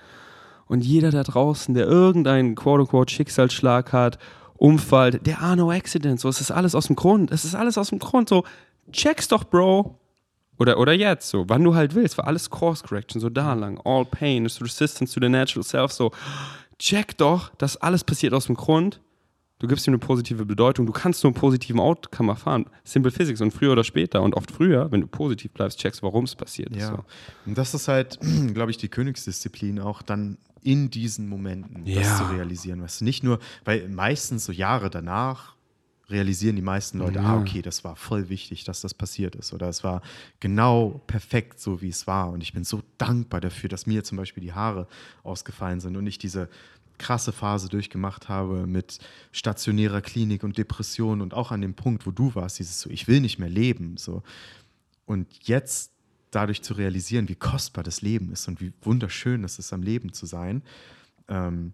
Und 0.68 0.86
jeder 0.86 1.10
da 1.10 1.24
draußen, 1.24 1.74
der 1.74 1.88
irgendeinen 1.88 2.54
quote-unquote 2.54 3.12
Schicksalsschlag 3.12 3.94
hat, 3.94 4.20
Unfall, 4.58 5.10
der 5.14 5.42
are 5.42 5.58
no 5.58 5.72
accident. 5.72 6.20
So, 6.20 6.30
es 6.30 6.40
ist 6.40 6.52
alles 6.52 6.76
aus 6.76 6.86
dem 6.86 6.96
Grund. 6.96 7.32
Es 7.32 7.46
ist 7.46 7.56
alles 7.56 7.80
aus 7.80 7.90
dem 7.90 7.98
Grund. 7.98 8.30
So, 8.30 8.44
check's 8.92 9.28
doch, 9.28 9.44
Bro. 9.44 9.98
Oder, 10.60 10.80
oder 10.80 10.94
jetzt, 10.94 11.30
so, 11.30 11.46
wann 11.48 11.64
du 11.64 11.76
halt 11.76 11.94
willst, 11.96 12.18
war 12.18 12.28
alles 12.28 12.50
Course 12.50 12.84
Correction, 12.84 13.22
so 13.22 13.30
da 13.30 13.54
lang. 13.54 13.80
All 13.86 14.06
pain 14.06 14.46
is 14.46 14.62
resistance 14.62 15.14
to 15.14 15.20
the 15.22 15.30
natural 15.30 15.64
self. 15.64 15.92
So, 15.92 16.12
check 16.80 17.18
doch, 17.18 17.50
dass 17.56 17.78
alles 17.78 18.04
passiert 18.04 18.34
aus 18.34 18.46
dem 18.48 18.56
Grund. 18.56 19.00
Du 19.60 19.68
gibst 19.68 19.88
ihm 19.88 19.92
eine 19.92 19.98
positive 20.00 20.46
Bedeutung. 20.46 20.86
Du 20.86 20.94
kannst 20.94 21.24
nur 21.24 21.32
einen 21.32 21.40
positiven 21.40 21.80
Outcome 21.80 22.32
erfahren. 22.32 22.66
Simple 22.84 23.12
Physics 23.12 23.42
und 23.42 23.50
früher 23.52 23.72
oder 23.72 23.84
später 23.84 24.22
und 24.22 24.36
oft 24.36 24.52
früher, 24.52 24.92
wenn 24.92 25.02
du 25.02 25.08
positiv 25.08 25.52
bleibst, 25.52 25.80
checkst, 25.80 26.04
warum 26.04 26.26
es 26.26 26.36
passiert 26.36 26.70
ist. 26.76 26.82
Ja. 26.82 26.88
So. 26.90 27.04
Und 27.48 27.58
das 27.58 27.74
ist 27.74 27.88
halt, 27.88 28.20
glaube 28.54 28.70
ich, 28.70 28.78
die 28.78 28.88
Königsdisziplin 28.88 29.80
auch 29.80 30.04
dann 30.04 30.38
in 30.62 30.92
diesen 30.92 31.28
Momenten 31.28 31.86
das 31.86 31.96
Ja. 31.96 32.18
zu 32.18 32.24
realisieren. 32.36 32.84
Weißt 32.84 33.02
du, 33.02 33.06
nicht 33.06 33.24
nur, 33.24 33.40
weil 33.66 33.90
meistens 33.90 34.46
so 34.46 34.52
Jahre 34.52 34.90
danach 34.92 35.56
realisieren 36.10 36.56
die 36.56 36.62
meisten 36.62 37.00
Leute, 37.00 37.20
ah, 37.20 37.38
okay, 37.38 37.62
das 37.62 37.84
war 37.84 37.96
voll 37.96 38.30
wichtig, 38.30 38.64
dass 38.64 38.82
das 38.82 38.94
passiert 38.94 39.36
ist. 39.36 39.54
Oder 39.54 39.68
es 39.68 39.84
war 39.84 40.02
genau 40.40 41.02
perfekt 41.08 41.60
so, 41.60 41.82
wie 41.82 41.90
es 41.90 42.08
war. 42.08 42.30
Und 42.30 42.42
ich 42.42 42.54
bin 42.54 42.64
so 42.64 42.82
dankbar 42.98 43.42
dafür, 43.42 43.70
dass 43.70 43.86
mir 43.86 44.04
zum 44.04 44.18
Beispiel 44.18 44.42
die 44.42 44.54
Haare 44.54 44.88
ausgefallen 45.24 45.80
sind 45.80 45.98
und 45.98 46.08
ich 46.08 46.18
diese 46.18 46.50
krasse 46.98 47.32
Phase 47.32 47.70
durchgemacht 47.70 48.30
habe 48.30 48.66
mit 48.66 49.00
stationärer 49.32 50.02
Klinik 50.02 50.44
und 50.44 50.58
Depression 50.58 51.22
und 51.22 51.34
auch 51.34 51.52
an 51.52 51.62
dem 51.62 51.74
Punkt, 51.74 52.08
wo 52.08 52.12
du 52.12 52.34
warst, 52.36 52.60
dieses 52.60 52.80
so, 52.80 52.90
ich 52.90 53.08
will 53.08 53.20
nicht 53.20 53.38
mehr 53.38 53.50
leben. 53.50 53.98
So. 53.98 54.24
Und 55.06 55.28
jetzt 55.48 55.92
dadurch 56.32 56.62
zu 56.62 56.74
realisieren, 56.74 57.30
wie 57.30 57.36
kostbar 57.36 57.84
das 57.84 58.02
Leben 58.02 58.32
ist 58.32 58.48
und 58.48 58.62
wie 58.62 58.74
wunderschön 58.82 59.44
es 59.44 59.60
ist, 59.60 59.74
am 59.74 59.84
Leben 59.84 60.14
zu 60.14 60.26
sein. 60.26 60.64
Ähm, 61.28 61.74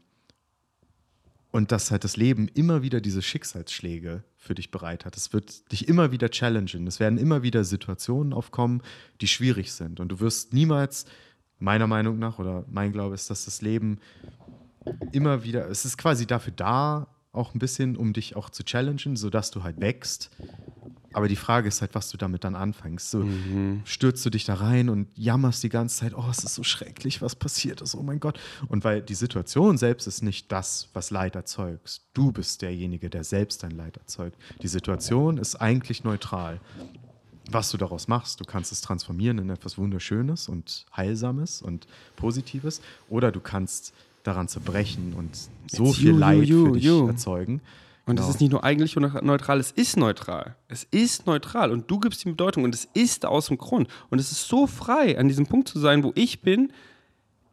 und 1.53 1.71
dass 1.71 1.91
halt 1.91 2.03
das 2.03 2.17
Leben 2.17 2.47
immer 2.55 2.81
wieder 2.81 2.99
diese 2.99 3.21
Schicksalsschläge 3.21 4.23
für 4.37 4.55
dich 4.55 4.71
bereit 4.71 5.05
hat. 5.05 5.15
Es 5.15 5.33
wird 5.33 5.71
dich 5.71 5.87
immer 5.87 6.11
wieder 6.11 6.29
challengen. 6.29 6.87
Es 6.87 6.99
werden 6.99 7.19
immer 7.19 7.43
wieder 7.43 7.63
Situationen 7.63 8.33
aufkommen, 8.33 8.81
die 9.21 9.27
schwierig 9.27 9.71
sind. 9.71 9.99
Und 9.99 10.09
du 10.09 10.19
wirst 10.19 10.51
niemals, 10.51 11.05
meiner 11.59 11.85
Meinung 11.85 12.17
nach, 12.17 12.39
oder 12.39 12.65
mein 12.71 12.91
Glaube 12.91 13.13
ist, 13.13 13.29
dass 13.29 13.45
das 13.45 13.61
Leben 13.61 13.99
immer 15.11 15.43
wieder, 15.43 15.69
es 15.69 15.85
ist 15.85 15.99
quasi 15.99 16.25
dafür 16.25 16.53
da, 16.55 17.07
auch 17.31 17.53
ein 17.53 17.59
bisschen, 17.59 17.97
um 17.97 18.13
dich 18.13 18.35
auch 18.35 18.49
zu 18.49 18.63
challengen, 18.63 19.15
sodass 19.15 19.51
du 19.51 19.61
halt 19.61 19.79
wächst. 19.79 20.31
Aber 21.13 21.27
die 21.27 21.35
Frage 21.35 21.67
ist 21.67 21.81
halt, 21.81 21.95
was 21.95 22.09
du 22.09 22.17
damit 22.17 22.43
dann 22.43 22.55
anfängst. 22.55 23.11
So, 23.11 23.25
Stürzt 23.85 24.25
du 24.25 24.29
dich 24.29 24.45
da 24.45 24.55
rein 24.55 24.89
und 24.89 25.07
jammerst 25.15 25.63
die 25.63 25.69
ganze 25.69 25.97
Zeit, 25.97 26.13
oh, 26.15 26.25
es 26.29 26.43
ist 26.43 26.55
so 26.55 26.63
schrecklich, 26.63 27.21
was 27.21 27.35
passiert 27.35 27.81
ist, 27.81 27.95
oh 27.95 28.03
mein 28.03 28.19
Gott. 28.19 28.39
Und 28.67 28.83
weil 28.83 29.01
die 29.01 29.15
Situation 29.15 29.77
selbst 29.77 30.07
ist 30.07 30.23
nicht 30.23 30.51
das, 30.51 30.89
was 30.93 31.11
Leid 31.11 31.35
erzeugt. 31.35 32.01
Du 32.13 32.31
bist 32.31 32.61
derjenige, 32.61 33.09
der 33.09 33.23
selbst 33.23 33.63
dein 33.63 33.71
Leid 33.71 33.97
erzeugt. 33.97 34.37
Die 34.61 34.67
Situation 34.67 35.37
ist 35.37 35.55
eigentlich 35.55 36.03
neutral. 36.03 36.59
Was 37.51 37.71
du 37.71 37.77
daraus 37.77 38.07
machst, 38.07 38.39
du 38.39 38.45
kannst 38.45 38.71
es 38.71 38.79
transformieren 38.81 39.37
in 39.37 39.49
etwas 39.49 39.77
Wunderschönes 39.77 40.47
und 40.47 40.85
Heilsames 40.95 41.61
und 41.61 41.87
Positives. 42.15 42.81
Oder 43.09 43.31
du 43.33 43.41
kannst 43.41 43.93
daran 44.23 44.47
zerbrechen 44.47 45.13
und 45.13 45.35
so 45.67 45.87
It's 45.89 45.97
viel 45.97 46.11
you, 46.11 46.17
Leid 46.17 46.45
you, 46.45 46.63
für 46.63 46.69
you, 46.69 46.73
dich 46.75 46.83
you. 46.85 47.07
erzeugen. 47.07 47.61
Und 48.05 48.17
das 48.19 48.25
Genau. 48.25 48.35
ist 48.35 48.41
nicht 48.41 48.51
nur 48.51 48.63
eigentlich 48.65 48.95
neutral, 48.95 49.59
es 49.59 49.71
ist 49.71 49.95
neutral. 49.95 50.55
Es 50.67 50.83
ist 50.91 51.25
neutral 51.25 51.71
und 51.71 51.89
du 51.89 51.99
gibst 51.99 52.25
ihm 52.25 52.33
Bedeutung 52.33 52.65
und 52.65 52.75
es 52.75 52.85
ist 52.93 53.25
aus 53.25 53.47
dem 53.47 53.57
Grund. 53.57 53.87
Und 54.09 54.19
es 54.19 54.31
ist 54.31 54.47
so 54.47 54.67
frei, 54.67 55.17
an 55.17 55.29
diesem 55.29 55.45
Punkt 55.47 55.69
zu 55.69 55.79
sein, 55.79 56.03
wo 56.03 56.11
ich 56.15 56.41
bin. 56.41 56.73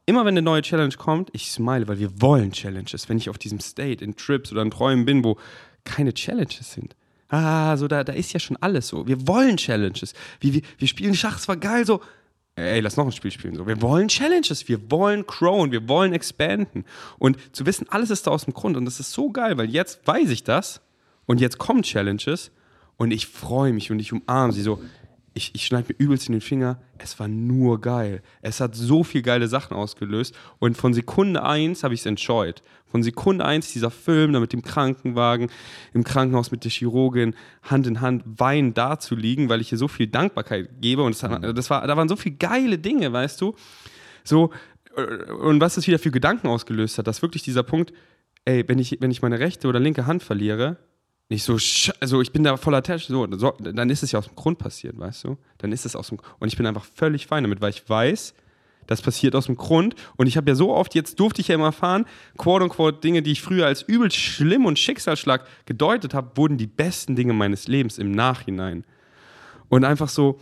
Immer 0.06 0.24
wenn 0.24 0.34
eine 0.34 0.42
neue 0.42 0.62
Challenge 0.62 0.94
kommt, 0.96 1.30
ich 1.34 1.52
smile, 1.52 1.86
weil 1.86 2.00
wir 2.00 2.20
wollen 2.20 2.50
Challenges. 2.50 3.08
Wenn 3.08 3.16
ich 3.18 3.30
auf 3.30 3.38
diesem 3.38 3.60
State, 3.60 4.04
in 4.04 4.16
Trips 4.16 4.50
oder 4.50 4.62
in 4.62 4.72
Träumen 4.72 5.04
bin, 5.04 5.22
wo 5.22 5.36
keine 5.84 6.12
Challenges 6.14 6.72
sind. 6.72 6.96
Ah, 7.28 7.76
so 7.76 7.86
da, 7.86 8.02
da 8.02 8.12
ist 8.12 8.32
ja 8.32 8.40
schon 8.40 8.56
alles 8.56 8.88
so. 8.88 9.06
Wir 9.06 9.28
wollen 9.28 9.56
Challenges. 9.56 10.14
Wie, 10.40 10.52
wir, 10.52 10.62
wir 10.78 10.88
spielen 10.88 11.14
Schach, 11.14 11.38
es 11.38 11.46
war 11.46 11.56
geil, 11.56 11.86
so. 11.86 12.00
Ey, 12.60 12.80
lass 12.80 12.96
noch 12.96 13.06
ein 13.06 13.12
Spiel 13.12 13.30
spielen. 13.30 13.54
So. 13.54 13.66
Wir 13.66 13.80
wollen 13.82 14.08
Challenges, 14.08 14.68
wir 14.68 14.90
wollen 14.90 15.26
growen, 15.26 15.72
wir 15.72 15.88
wollen 15.88 16.12
expanden. 16.12 16.84
Und 17.18 17.38
zu 17.54 17.66
wissen, 17.66 17.86
alles 17.90 18.10
ist 18.10 18.26
da 18.26 18.30
aus 18.30 18.44
dem 18.44 18.54
Grund. 18.54 18.76
Und 18.76 18.84
das 18.84 19.00
ist 19.00 19.12
so 19.12 19.30
geil, 19.30 19.56
weil 19.58 19.70
jetzt 19.70 20.06
weiß 20.06 20.30
ich 20.30 20.44
das 20.44 20.80
und 21.26 21.40
jetzt 21.40 21.58
kommen 21.58 21.82
Challenges 21.82 22.50
und 22.96 23.12
ich 23.12 23.26
freue 23.26 23.72
mich 23.72 23.90
und 23.90 23.98
ich 23.98 24.12
umarme 24.12 24.52
sie 24.52 24.62
so. 24.62 24.80
Ich, 25.40 25.54
ich 25.54 25.64
schneide 25.64 25.88
mir 25.88 26.04
übelst 26.04 26.28
in 26.28 26.32
den 26.32 26.42
Finger. 26.42 26.78
Es 26.98 27.18
war 27.18 27.26
nur 27.26 27.80
geil. 27.80 28.20
Es 28.42 28.60
hat 28.60 28.74
so 28.74 29.02
viel 29.04 29.22
geile 29.22 29.48
Sachen 29.48 29.74
ausgelöst. 29.74 30.36
Und 30.58 30.76
von 30.76 30.92
Sekunde 30.92 31.42
eins 31.42 31.82
habe 31.82 31.94
ich 31.94 32.00
es 32.00 32.06
enjoyed. 32.06 32.62
Von 32.84 33.02
Sekunde 33.02 33.46
eins 33.46 33.72
dieser 33.72 33.90
Film 33.90 34.34
da 34.34 34.40
mit 34.40 34.52
dem 34.52 34.60
Krankenwagen, 34.60 35.50
im 35.94 36.04
Krankenhaus 36.04 36.50
mit 36.50 36.64
der 36.64 36.70
Chirurgin, 36.70 37.34
Hand 37.62 37.86
in 37.86 38.02
Hand 38.02 38.22
weinen 38.26 38.74
da 38.74 38.98
zu 38.98 39.16
liegen, 39.16 39.48
weil 39.48 39.62
ich 39.62 39.70
hier 39.70 39.78
so 39.78 39.88
viel 39.88 40.08
Dankbarkeit 40.08 40.82
gebe. 40.82 41.02
Und 41.02 41.20
hat, 41.22 41.56
das 41.56 41.70
war, 41.70 41.86
da 41.86 41.96
waren 41.96 42.10
so 42.10 42.16
viele 42.16 42.36
geile 42.36 42.76
Dinge, 42.76 43.10
weißt 43.10 43.40
du. 43.40 43.54
So, 44.24 44.50
äh, 44.94 45.32
und 45.32 45.62
was 45.62 45.78
es 45.78 45.86
wieder 45.86 45.98
für 45.98 46.10
Gedanken 46.10 46.48
ausgelöst 46.48 46.98
hat, 46.98 47.06
dass 47.06 47.22
wirklich 47.22 47.42
dieser 47.42 47.62
Punkt, 47.62 47.94
ey, 48.44 48.62
wenn 48.68 48.78
ich, 48.78 48.98
wenn 49.00 49.10
ich 49.10 49.22
meine 49.22 49.38
rechte 49.38 49.68
oder 49.68 49.80
linke 49.80 50.04
Hand 50.04 50.22
verliere, 50.22 50.76
nicht 51.30 51.44
so, 51.44 51.56
also 52.00 52.20
ich 52.20 52.32
bin 52.32 52.42
da 52.42 52.56
voller 52.56 52.78
Attach, 52.78 53.00
so, 53.00 53.26
so, 53.36 53.54
dann 53.60 53.88
ist 53.88 54.02
es 54.02 54.12
ja 54.12 54.18
aus 54.18 54.26
dem 54.26 54.34
Grund 54.34 54.58
passiert, 54.58 54.98
weißt 54.98 55.24
du? 55.24 55.38
Dann 55.58 55.70
ist 55.70 55.86
es 55.86 55.94
aus 55.94 56.08
dem 56.08 56.18
Und 56.40 56.48
ich 56.48 56.56
bin 56.56 56.66
einfach 56.66 56.84
völlig 56.84 57.28
fein 57.28 57.44
damit, 57.44 57.60
weil 57.60 57.70
ich 57.70 57.88
weiß, 57.88 58.34
das 58.88 59.00
passiert 59.00 59.36
aus 59.36 59.46
dem 59.46 59.56
Grund. 59.56 59.94
Und 60.16 60.26
ich 60.26 60.36
habe 60.36 60.50
ja 60.50 60.56
so 60.56 60.74
oft, 60.74 60.96
jetzt 60.96 61.20
durfte 61.20 61.40
ich 61.40 61.48
ja 61.48 61.54
immer 61.54 61.66
erfahren, 61.66 62.04
quote 62.36 62.64
unquote 62.64 62.98
Dinge, 62.98 63.22
die 63.22 63.30
ich 63.30 63.42
früher 63.42 63.66
als 63.66 63.82
übel 63.82 64.10
schlimm 64.10 64.66
und 64.66 64.80
Schicksalsschlag 64.80 65.46
gedeutet 65.66 66.14
habe, 66.14 66.36
wurden 66.36 66.58
die 66.58 66.66
besten 66.66 67.14
Dinge 67.14 67.32
meines 67.32 67.68
Lebens 67.68 67.98
im 67.98 68.10
Nachhinein. 68.10 68.84
Und 69.68 69.84
einfach 69.84 70.08
so, 70.08 70.40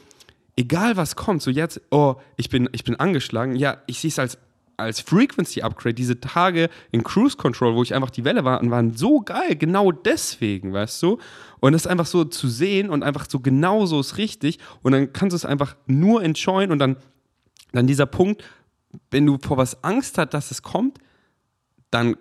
egal 0.57 0.97
was 0.97 1.15
kommt, 1.15 1.43
so 1.43 1.51
jetzt, 1.51 1.83
oh, 1.91 2.17
ich 2.39 2.49
bin, 2.49 2.71
ich 2.73 2.85
bin 2.85 2.97
angeschlagen, 2.97 3.55
ja, 3.55 3.83
ich 3.87 4.01
sehe 4.01 4.09
es 4.09 4.19
als, 4.19 4.39
als 4.79 5.01
Frequency 5.01 5.61
Upgrade. 5.61 5.95
Diese 5.95 6.21
Tage 6.21 6.71
in 6.93 7.03
Cruise 7.03 7.37
Control, 7.37 7.75
wo 7.75 7.83
ich 7.83 7.95
einfach 7.95 8.11
die 8.11 8.25
Welle 8.25 8.45
war, 8.45 8.61
waren 8.71 8.95
so 8.95 9.21
geil, 9.21 9.57
genau 9.57 9.93
deswegen, 9.93 10.73
weißt 10.73 11.03
du? 11.03 11.19
Und 11.61 11.73
das 11.73 11.87
einfach 11.87 12.07
so 12.07 12.25
zu 12.25 12.49
sehen 12.49 12.89
und 12.89 13.03
einfach 13.03 13.27
so 13.29 13.41
genau 13.41 13.87
so 13.87 14.01
ist 14.01 14.17
richtig. 14.17 14.59
Und 14.83 14.93
dann 14.93 15.13
kannst 15.13 15.33
du 15.33 15.37
es 15.37 15.45
einfach 15.45 15.77
nur 15.87 16.23
enjoyen 16.23 16.71
und 16.71 16.79
dann, 16.79 16.97
dann 17.73 17.87
dieser 17.87 18.07
Punkt, 18.07 18.45
wenn 19.11 19.27
du 19.27 19.39
vor 19.43 19.57
was 19.57 19.83
Angst 19.85 20.17
hast, 20.17 20.33
dass 20.33 20.51
es 20.51 20.63
kommt, 20.63 20.99
dann, 21.91 22.17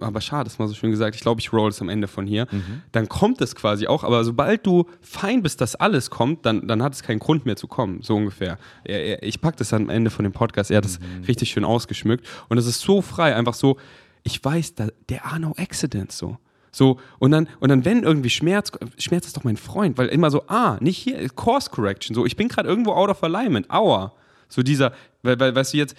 aber 0.00 0.20
schade, 0.20 0.44
das 0.44 0.54
ist 0.54 0.58
mal 0.58 0.68
so 0.68 0.74
schön 0.74 0.90
gesagt, 0.90 1.16
ich 1.16 1.22
glaube, 1.22 1.40
ich 1.40 1.52
roll 1.52 1.70
es 1.70 1.80
am 1.80 1.88
Ende 1.88 2.08
von 2.08 2.26
hier, 2.26 2.46
dann 2.92 3.08
kommt 3.08 3.40
es 3.40 3.54
quasi 3.54 3.86
auch, 3.86 4.04
aber 4.04 4.24
sobald 4.24 4.66
du 4.66 4.86
fein 5.00 5.42
bist, 5.42 5.60
dass 5.60 5.74
alles 5.74 6.10
kommt, 6.10 6.46
dann, 6.46 6.68
dann 6.68 6.82
hat 6.82 6.94
es 6.94 7.02
keinen 7.02 7.18
Grund 7.18 7.46
mehr 7.46 7.56
zu 7.56 7.66
kommen, 7.66 8.02
so 8.02 8.14
ungefähr. 8.16 8.58
Ich 8.84 9.40
packe 9.40 9.56
das 9.58 9.72
am 9.72 9.88
Ende 9.88 10.10
von 10.10 10.24
dem 10.24 10.32
Podcast, 10.32 10.70
er 10.70 10.78
hat 10.78 10.84
das 10.84 10.98
richtig 11.26 11.50
schön 11.50 11.64
ausgeschmückt. 11.64 12.26
Und 12.48 12.58
es 12.58 12.66
ist 12.66 12.80
so 12.80 13.02
frei, 13.02 13.34
einfach 13.34 13.54
so, 13.54 13.76
ich 14.22 14.44
weiß, 14.44 14.74
da, 14.74 14.88
there 15.06 15.24
are 15.24 15.40
no 15.40 15.52
accidents 15.56 16.18
so. 16.18 16.38
So, 16.70 16.98
und 17.18 17.30
dann, 17.30 17.48
und 17.60 17.70
dann, 17.70 17.84
wenn 17.84 18.02
irgendwie 18.02 18.30
Schmerz, 18.30 18.70
Schmerz 18.98 19.26
ist 19.26 19.36
doch 19.36 19.44
mein 19.44 19.56
Freund, 19.56 19.98
weil 19.98 20.08
immer 20.08 20.30
so, 20.30 20.44
ah, 20.48 20.76
nicht 20.80 20.98
hier, 20.98 21.28
Course 21.30 21.70
Correction, 21.70 22.14
so, 22.14 22.26
ich 22.26 22.36
bin 22.36 22.48
gerade 22.48 22.68
irgendwo 22.68 22.92
out 22.92 23.08
of 23.08 23.22
alignment, 23.24 23.70
aua. 23.70 24.12
So 24.48 24.62
dieser, 24.62 24.92
weil, 25.22 25.40
weil, 25.40 25.54
weißt 25.54 25.72
du 25.72 25.78
jetzt, 25.78 25.96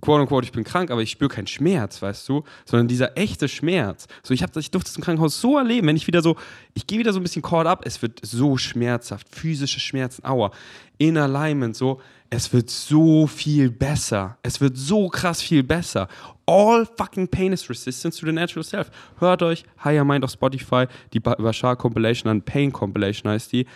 quote 0.00 0.22
unquote, 0.22 0.44
ich 0.44 0.52
bin 0.52 0.64
krank, 0.64 0.90
aber 0.90 1.02
ich 1.02 1.10
spüre 1.10 1.30
keinen 1.30 1.46
Schmerz, 1.46 2.02
weißt 2.02 2.28
du, 2.28 2.44
sondern 2.64 2.88
dieser 2.88 3.16
echte 3.16 3.48
Schmerz. 3.48 4.06
So, 4.22 4.34
ich, 4.34 4.42
hab, 4.42 4.56
ich 4.56 4.70
durfte 4.70 4.90
es 4.90 4.96
im 4.96 5.02
Krankenhaus 5.02 5.40
so 5.40 5.56
erleben, 5.56 5.86
wenn 5.86 5.96
ich 5.96 6.06
wieder 6.06 6.22
so, 6.22 6.36
ich 6.74 6.86
gehe 6.86 6.98
wieder 6.98 7.12
so 7.12 7.20
ein 7.20 7.22
bisschen 7.22 7.42
caught 7.42 7.66
up, 7.66 7.82
es 7.84 8.00
wird 8.02 8.20
so 8.22 8.56
schmerzhaft, 8.56 9.28
physische 9.34 9.80
Schmerzen, 9.80 10.24
aua, 10.24 10.50
in 10.98 11.16
alignment, 11.16 11.76
so, 11.76 12.00
es 12.30 12.52
wird 12.52 12.70
so 12.70 13.26
viel 13.26 13.70
besser. 13.70 14.36
Es 14.42 14.60
wird 14.60 14.76
so 14.76 15.08
krass 15.08 15.40
viel 15.40 15.62
besser. 15.62 16.08
All 16.44 16.86
fucking 16.86 17.28
pain 17.28 17.52
is 17.52 17.68
resistance 17.70 18.18
to 18.18 18.26
the 18.26 18.32
natural 18.32 18.64
self. 18.64 18.90
Hört 19.18 19.42
euch 19.42 19.64
Higher 19.84 20.04
Mind 20.04 20.24
auf 20.24 20.30
Spotify, 20.30 20.86
die 21.12 21.20
Bashar 21.20 21.76
Compilation 21.76 22.30
an, 22.30 22.42
Pain 22.42 22.72
Compilation 22.72 23.30
heißt 23.30 23.52
die. 23.52 23.66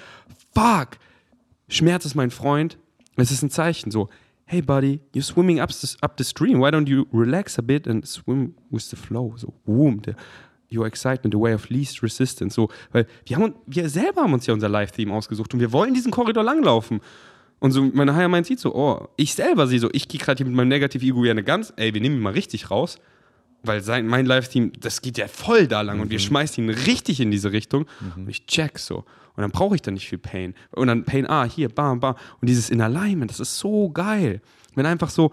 Fuck! 0.55 0.99
Schmerz 1.69 2.05
ist 2.05 2.17
mein 2.17 2.31
Freund. 2.31 2.77
Es 3.17 3.31
ist 3.31 3.43
ein 3.43 3.51
Zeichen 3.51 3.91
so. 3.91 4.09
Hey 4.51 4.61
buddy, 4.61 5.01
you're 5.13 5.23
swimming 5.23 5.61
up 5.61 5.71
the, 5.71 5.97
up 6.03 6.17
the 6.17 6.25
stream. 6.25 6.59
Why 6.59 6.73
don't 6.73 6.89
you 6.89 7.07
relax 7.13 7.57
a 7.57 7.63
bit 7.63 7.87
and 7.87 8.05
swim 8.05 8.57
with 8.69 8.91
the 8.91 8.97
flow? 8.97 9.35
So, 9.37 9.55
boom, 9.65 10.01
the, 10.03 10.17
your 10.69 10.89
excitement, 10.89 11.33
the 11.33 11.39
way 11.39 11.53
of 11.53 11.71
least 11.71 12.03
resistance. 12.03 12.57
So, 12.57 12.69
weil 12.91 13.07
wir, 13.27 13.37
haben, 13.37 13.55
wir 13.69 13.89
selber 13.89 14.23
haben 14.23 14.33
uns 14.33 14.47
ja 14.47 14.53
unser 14.53 14.69
Live-Theme 14.69 15.15
ausgesucht 15.15 15.55
und 15.55 15.61
wir 15.61 15.71
wollen 15.71 15.95
diesen 15.95 16.11
Korridor 16.11 16.43
langlaufen. 16.43 17.01
Und 17.61 17.71
so, 17.71 17.81
meine 17.95 18.17
Higher 18.17 18.29
Mind 18.29 18.45
sieht 18.45 18.59
so, 18.59 18.75
oh, 18.75 19.07
ich 19.17 19.35
selber 19.35 19.69
sehe 19.69 19.79
so, 19.79 19.89
ich 19.93 20.09
gehe 20.09 20.19
gerade 20.19 20.39
hier 20.39 20.47
mit 20.47 20.57
meinem 20.57 20.67
Negative 20.67 21.07
Ego 21.07 21.25
ja 21.25 21.31
eine 21.31 21.45
ganz, 21.45 21.73
ey, 21.77 21.95
wir 21.95 22.01
nehmen 22.01 22.17
ihn 22.17 22.23
mal 22.23 22.33
richtig 22.33 22.73
raus, 22.73 22.99
weil 23.63 23.83
sein, 23.83 24.07
mein 24.07 24.27
Live-Team, 24.27 24.73
das 24.81 25.03
geht 25.03 25.19
ja 25.19 25.29
voll 25.29 25.67
da 25.67 25.83
lang 25.83 26.01
und 26.01 26.11
wir 26.11 26.19
schmeißen 26.19 26.65
ihn 26.65 26.71
richtig 26.71 27.21
in 27.21 27.31
diese 27.31 27.53
Richtung 27.53 27.87
und 28.17 28.29
ich 28.29 28.47
check 28.47 28.79
so. 28.79 29.05
Und 29.37 29.43
dann 29.43 29.51
brauche 29.51 29.75
ich 29.75 29.83
dann 29.83 29.95
nicht 29.95 30.09
viel 30.09 30.19
Pain. 30.19 30.55
Und 30.73 30.89
dann 30.89 31.05
Pain, 31.05 31.29
ah, 31.29 31.45
hier, 31.45 31.69
bam, 31.69 32.01
bam. 32.01 32.15
Und 32.41 32.49
dieses 32.49 32.69
in 32.69 32.81
Alignment, 32.81 33.31
das 33.31 33.41
ist 33.41 33.59
so 33.59 33.89
geil. 33.91 34.41
Wenn 34.75 34.87
einfach 34.87 35.09
so 35.09 35.31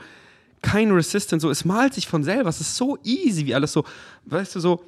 kein 0.61 0.91
Resistance, 0.91 1.41
so, 1.41 1.49
es 1.49 1.65
malt 1.65 1.93
sich 1.93 2.07
von 2.07 2.23
selber, 2.23 2.49
es 2.49 2.61
ist 2.61 2.75
so 2.75 2.97
easy, 3.03 3.45
wie 3.45 3.55
alles 3.55 3.73
so, 3.73 3.83
weißt 4.25 4.55
du, 4.55 4.59
so, 4.59 4.83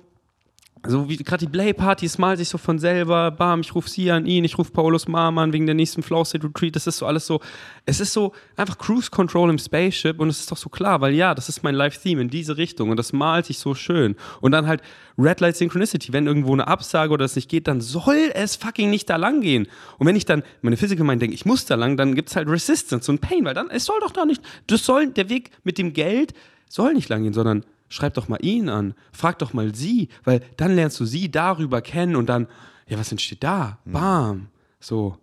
so 0.87 1.09
wie 1.09 1.17
gerade 1.17 1.45
die 1.45 1.51
Play-Party, 1.51 2.05
es 2.05 2.17
malt 2.17 2.39
sich 2.39 2.47
so 2.47 2.57
von 2.57 2.79
selber, 2.79 3.31
bam, 3.31 3.61
ich 3.61 3.75
rufe 3.75 3.89
sie 3.89 4.09
an 4.11 4.25
ihn, 4.25 4.43
ich 4.45 4.57
rufe 4.57 4.71
Paulus 4.71 5.07
Mama 5.07 5.43
an 5.43 5.51
wegen 5.51 5.65
der 5.65 5.75
nächsten 5.75 6.03
Flow 6.03 6.23
State 6.23 6.45
Retreat, 6.45 6.75
das 6.75 6.87
ist 6.87 6.97
so 6.97 7.05
alles 7.05 7.25
so, 7.25 7.41
es 7.85 7.99
ist 7.99 8.13
so 8.13 8.31
einfach 8.55 8.77
Cruise 8.77 9.09
Control 9.11 9.49
im 9.49 9.57
Spaceship 9.57 10.19
und 10.19 10.29
es 10.29 10.39
ist 10.39 10.51
doch 10.51 10.57
so 10.57 10.69
klar, 10.69 11.01
weil 11.01 11.13
ja, 11.13 11.35
das 11.35 11.49
ist 11.49 11.63
mein 11.63 11.75
Live-Theme 11.75 12.21
in 12.21 12.29
diese 12.29 12.57
Richtung 12.57 12.89
und 12.89 12.97
das 12.97 13.11
malt 13.11 13.45
sich 13.45 13.59
so 13.59 13.75
schön. 13.75 14.15
Und 14.39 14.51
dann 14.51 14.67
halt 14.67 14.81
Red 15.17 15.41
Light 15.41 15.57
Synchronicity, 15.57 16.13
wenn 16.13 16.27
irgendwo 16.27 16.53
eine 16.53 16.67
Absage 16.67 17.11
oder 17.11 17.25
es 17.25 17.35
nicht 17.35 17.49
geht, 17.49 17.67
dann 17.67 17.81
soll 17.81 18.31
es 18.33 18.55
fucking 18.55 18.89
nicht 18.89 19.09
da 19.09 19.17
lang 19.17 19.41
gehen. 19.41 19.67
Und 19.97 20.07
wenn 20.07 20.15
ich 20.15 20.25
dann 20.25 20.43
meine 20.61 20.77
Physical 20.77 21.05
Mind 21.05 21.21
denke, 21.21 21.35
ich 21.35 21.45
muss 21.45 21.65
da 21.65 21.75
lang, 21.75 21.97
dann 21.97 22.15
gibt 22.15 22.29
es 22.29 22.35
halt 22.35 22.47
Resistance 22.47 23.11
und 23.11 23.19
Pain, 23.19 23.43
weil 23.43 23.53
dann, 23.53 23.69
es 23.69 23.85
soll 23.85 23.99
doch 23.99 24.11
da 24.11 24.25
nicht, 24.25 24.41
das 24.67 24.85
soll, 24.85 25.07
der 25.07 25.29
Weg 25.29 25.51
mit 25.63 25.77
dem 25.77 25.91
Geld 25.91 26.33
soll 26.69 26.93
nicht 26.93 27.09
lang 27.09 27.23
gehen, 27.23 27.33
sondern 27.33 27.65
schreib 27.89 28.13
doch 28.13 28.27
mal 28.27 28.39
ihn 28.41 28.69
an, 28.69 28.93
frag 29.11 29.39
doch 29.39 29.53
mal 29.53 29.75
sie, 29.75 30.09
weil 30.23 30.41
dann 30.57 30.75
lernst 30.75 30.99
du 30.99 31.05
sie 31.05 31.29
darüber 31.29 31.81
kennen 31.81 32.15
und 32.15 32.27
dann, 32.27 32.47
ja, 32.87 32.97
was 32.97 33.11
entsteht 33.11 33.43
da? 33.43 33.79
Bam. 33.85 34.47
So, 34.79 35.17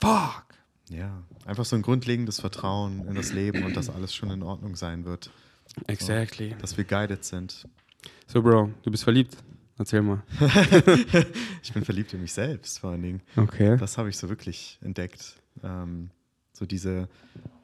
fuck. 0.00 0.44
Ja, 0.88 1.22
einfach 1.44 1.64
so 1.64 1.76
ein 1.76 1.82
grundlegendes 1.82 2.40
Vertrauen 2.40 3.06
in 3.06 3.14
das 3.14 3.32
Leben 3.32 3.64
und 3.64 3.76
dass 3.76 3.90
alles 3.90 4.14
schon 4.14 4.30
in 4.30 4.42
Ordnung 4.42 4.76
sein 4.76 5.04
wird. 5.04 5.30
Exactly. 5.86 6.54
Dass 6.60 6.76
wir 6.76 6.84
guided 6.84 7.24
sind. 7.24 7.66
So, 8.26 8.42
Bro, 8.42 8.70
du 8.82 8.90
bist 8.90 9.04
verliebt. 9.04 9.36
Erzähl 9.78 10.02
mal. 10.02 10.22
Ich 11.62 11.72
bin 11.72 11.84
verliebt 11.84 12.14
in 12.14 12.22
mich 12.22 12.32
selbst 12.32 12.78
vor 12.78 12.90
allen 12.90 13.02
Dingen. 13.02 13.22
Okay. 13.36 13.76
Das 13.76 13.98
habe 13.98 14.08
ich 14.08 14.16
so 14.16 14.28
wirklich 14.28 14.78
entdeckt. 14.80 15.34
Ähm, 15.62 16.10
so 16.52 16.64
diese, 16.64 17.08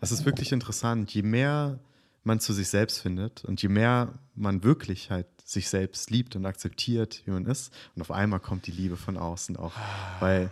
das 0.00 0.10
ist 0.10 0.26
wirklich 0.26 0.52
interessant. 0.52 1.14
Je 1.14 1.22
mehr 1.22 1.78
man 2.24 2.40
zu 2.40 2.52
sich 2.52 2.68
selbst 2.68 3.00
findet 3.00 3.44
und 3.44 3.62
je 3.62 3.68
mehr 3.68 4.18
man 4.34 4.62
wirklich 4.62 5.10
halt 5.10 5.26
sich 5.44 5.68
selbst 5.68 6.10
liebt 6.10 6.36
und 6.36 6.46
akzeptiert, 6.46 7.22
wie 7.24 7.30
man 7.32 7.46
ist, 7.46 7.72
und 7.94 8.02
auf 8.02 8.10
einmal 8.10 8.40
kommt 8.40 8.66
die 8.66 8.72
Liebe 8.72 8.96
von 8.96 9.16
außen 9.16 9.56
auch. 9.56 9.72
Weil, 10.20 10.50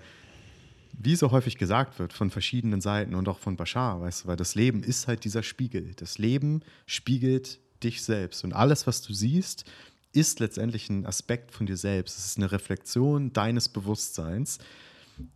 wie 0.92 1.16
so 1.16 1.30
häufig 1.30 1.56
gesagt 1.56 1.98
wird, 1.98 2.12
von 2.12 2.30
verschiedenen 2.30 2.80
Seiten 2.80 3.14
und 3.14 3.28
auch 3.28 3.38
von 3.38 3.56
Bashar, 3.56 4.00
weißt 4.00 4.24
du, 4.24 4.28
weil 4.28 4.36
das 4.36 4.54
Leben 4.54 4.82
ist 4.82 5.06
halt 5.06 5.24
dieser 5.24 5.42
Spiegel. 5.42 5.94
Das 5.96 6.18
Leben 6.18 6.62
spiegelt 6.86 7.60
dich 7.82 8.02
selbst 8.02 8.44
und 8.44 8.52
alles, 8.52 8.86
was 8.86 9.00
du 9.02 9.14
siehst, 9.14 9.64
ist 10.12 10.40
letztendlich 10.40 10.90
ein 10.90 11.06
Aspekt 11.06 11.52
von 11.52 11.66
dir 11.66 11.76
selbst. 11.76 12.18
Es 12.18 12.26
ist 12.26 12.36
eine 12.36 12.50
Reflexion 12.50 13.32
deines 13.32 13.68
Bewusstseins. 13.68 14.58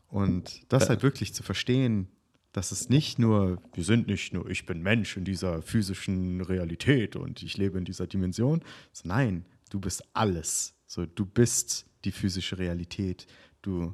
Und 0.08 0.60
das 0.68 0.88
halt 0.88 1.02
wirklich 1.02 1.34
zu 1.34 1.42
verstehen, 1.42 2.08
dass 2.54 2.70
es 2.70 2.88
nicht 2.88 3.18
nur, 3.18 3.60
wir 3.74 3.82
sind 3.82 4.06
nicht 4.06 4.32
nur, 4.32 4.48
ich 4.48 4.64
bin 4.64 4.80
Mensch 4.80 5.16
in 5.16 5.24
dieser 5.24 5.60
physischen 5.60 6.40
Realität 6.40 7.16
und 7.16 7.42
ich 7.42 7.56
lebe 7.56 7.76
in 7.78 7.84
dieser 7.84 8.06
Dimension, 8.06 8.62
sondern 8.92 9.18
nein, 9.18 9.44
du 9.70 9.80
bist 9.80 10.04
alles. 10.14 10.72
So, 10.86 11.04
du 11.04 11.26
bist 11.26 11.84
die 12.04 12.12
physische 12.12 12.56
Realität. 12.56 13.26
Du, 13.60 13.92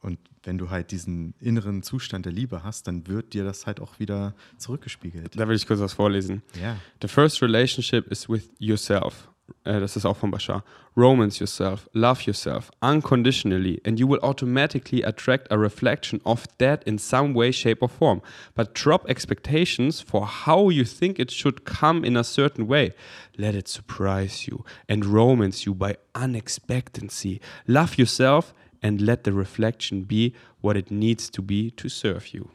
und 0.00 0.18
wenn 0.44 0.56
du 0.56 0.70
halt 0.70 0.92
diesen 0.92 1.34
inneren 1.40 1.82
Zustand 1.82 2.24
der 2.24 2.32
Liebe 2.32 2.62
hast, 2.64 2.86
dann 2.86 3.06
wird 3.06 3.34
dir 3.34 3.44
das 3.44 3.66
halt 3.66 3.80
auch 3.80 3.98
wieder 3.98 4.34
zurückgespiegelt. 4.56 5.38
Da 5.38 5.46
will 5.46 5.56
ich 5.56 5.66
kurz 5.66 5.80
was 5.80 5.92
vorlesen. 5.92 6.40
Ja. 6.62 6.80
The 7.02 7.08
first 7.08 7.42
relationship 7.42 8.10
is 8.10 8.30
with 8.30 8.48
yourself. 8.58 9.28
Äh, 9.64 9.80
das 9.80 9.96
ist 9.96 10.06
auch 10.06 10.16
von 10.16 10.30
Bashar. 10.30 10.64
Romance 10.96 11.38
yourself, 11.38 11.88
love 11.92 12.22
yourself 12.22 12.70
unconditionally, 12.80 13.80
and 13.84 14.00
you 14.00 14.08
will 14.08 14.18
automatically 14.20 15.04
attract 15.04 15.50
a 15.52 15.56
reflection 15.56 16.20
of 16.24 16.46
that 16.58 16.82
in 16.84 16.98
some 16.98 17.34
way, 17.34 17.52
shape, 17.52 17.82
or 17.82 17.88
form. 17.88 18.20
But 18.54 18.74
drop 18.74 19.08
expectations 19.08 20.00
for 20.00 20.26
how 20.26 20.70
you 20.70 20.84
think 20.84 21.18
it 21.18 21.30
should 21.30 21.64
come 21.64 22.04
in 22.04 22.16
a 22.16 22.24
certain 22.24 22.66
way. 22.66 22.94
Let 23.36 23.54
it 23.54 23.68
surprise 23.68 24.48
you 24.48 24.64
and 24.88 25.04
romance 25.04 25.66
you 25.66 25.74
by 25.74 25.96
unexpectancy. 26.14 27.40
Love 27.66 27.96
yourself 27.96 28.52
and 28.82 29.00
let 29.00 29.24
the 29.24 29.32
reflection 29.32 30.04
be 30.04 30.34
what 30.60 30.76
it 30.76 30.90
needs 30.90 31.30
to 31.30 31.42
be 31.42 31.70
to 31.72 31.88
serve 31.88 32.34
you. 32.34 32.50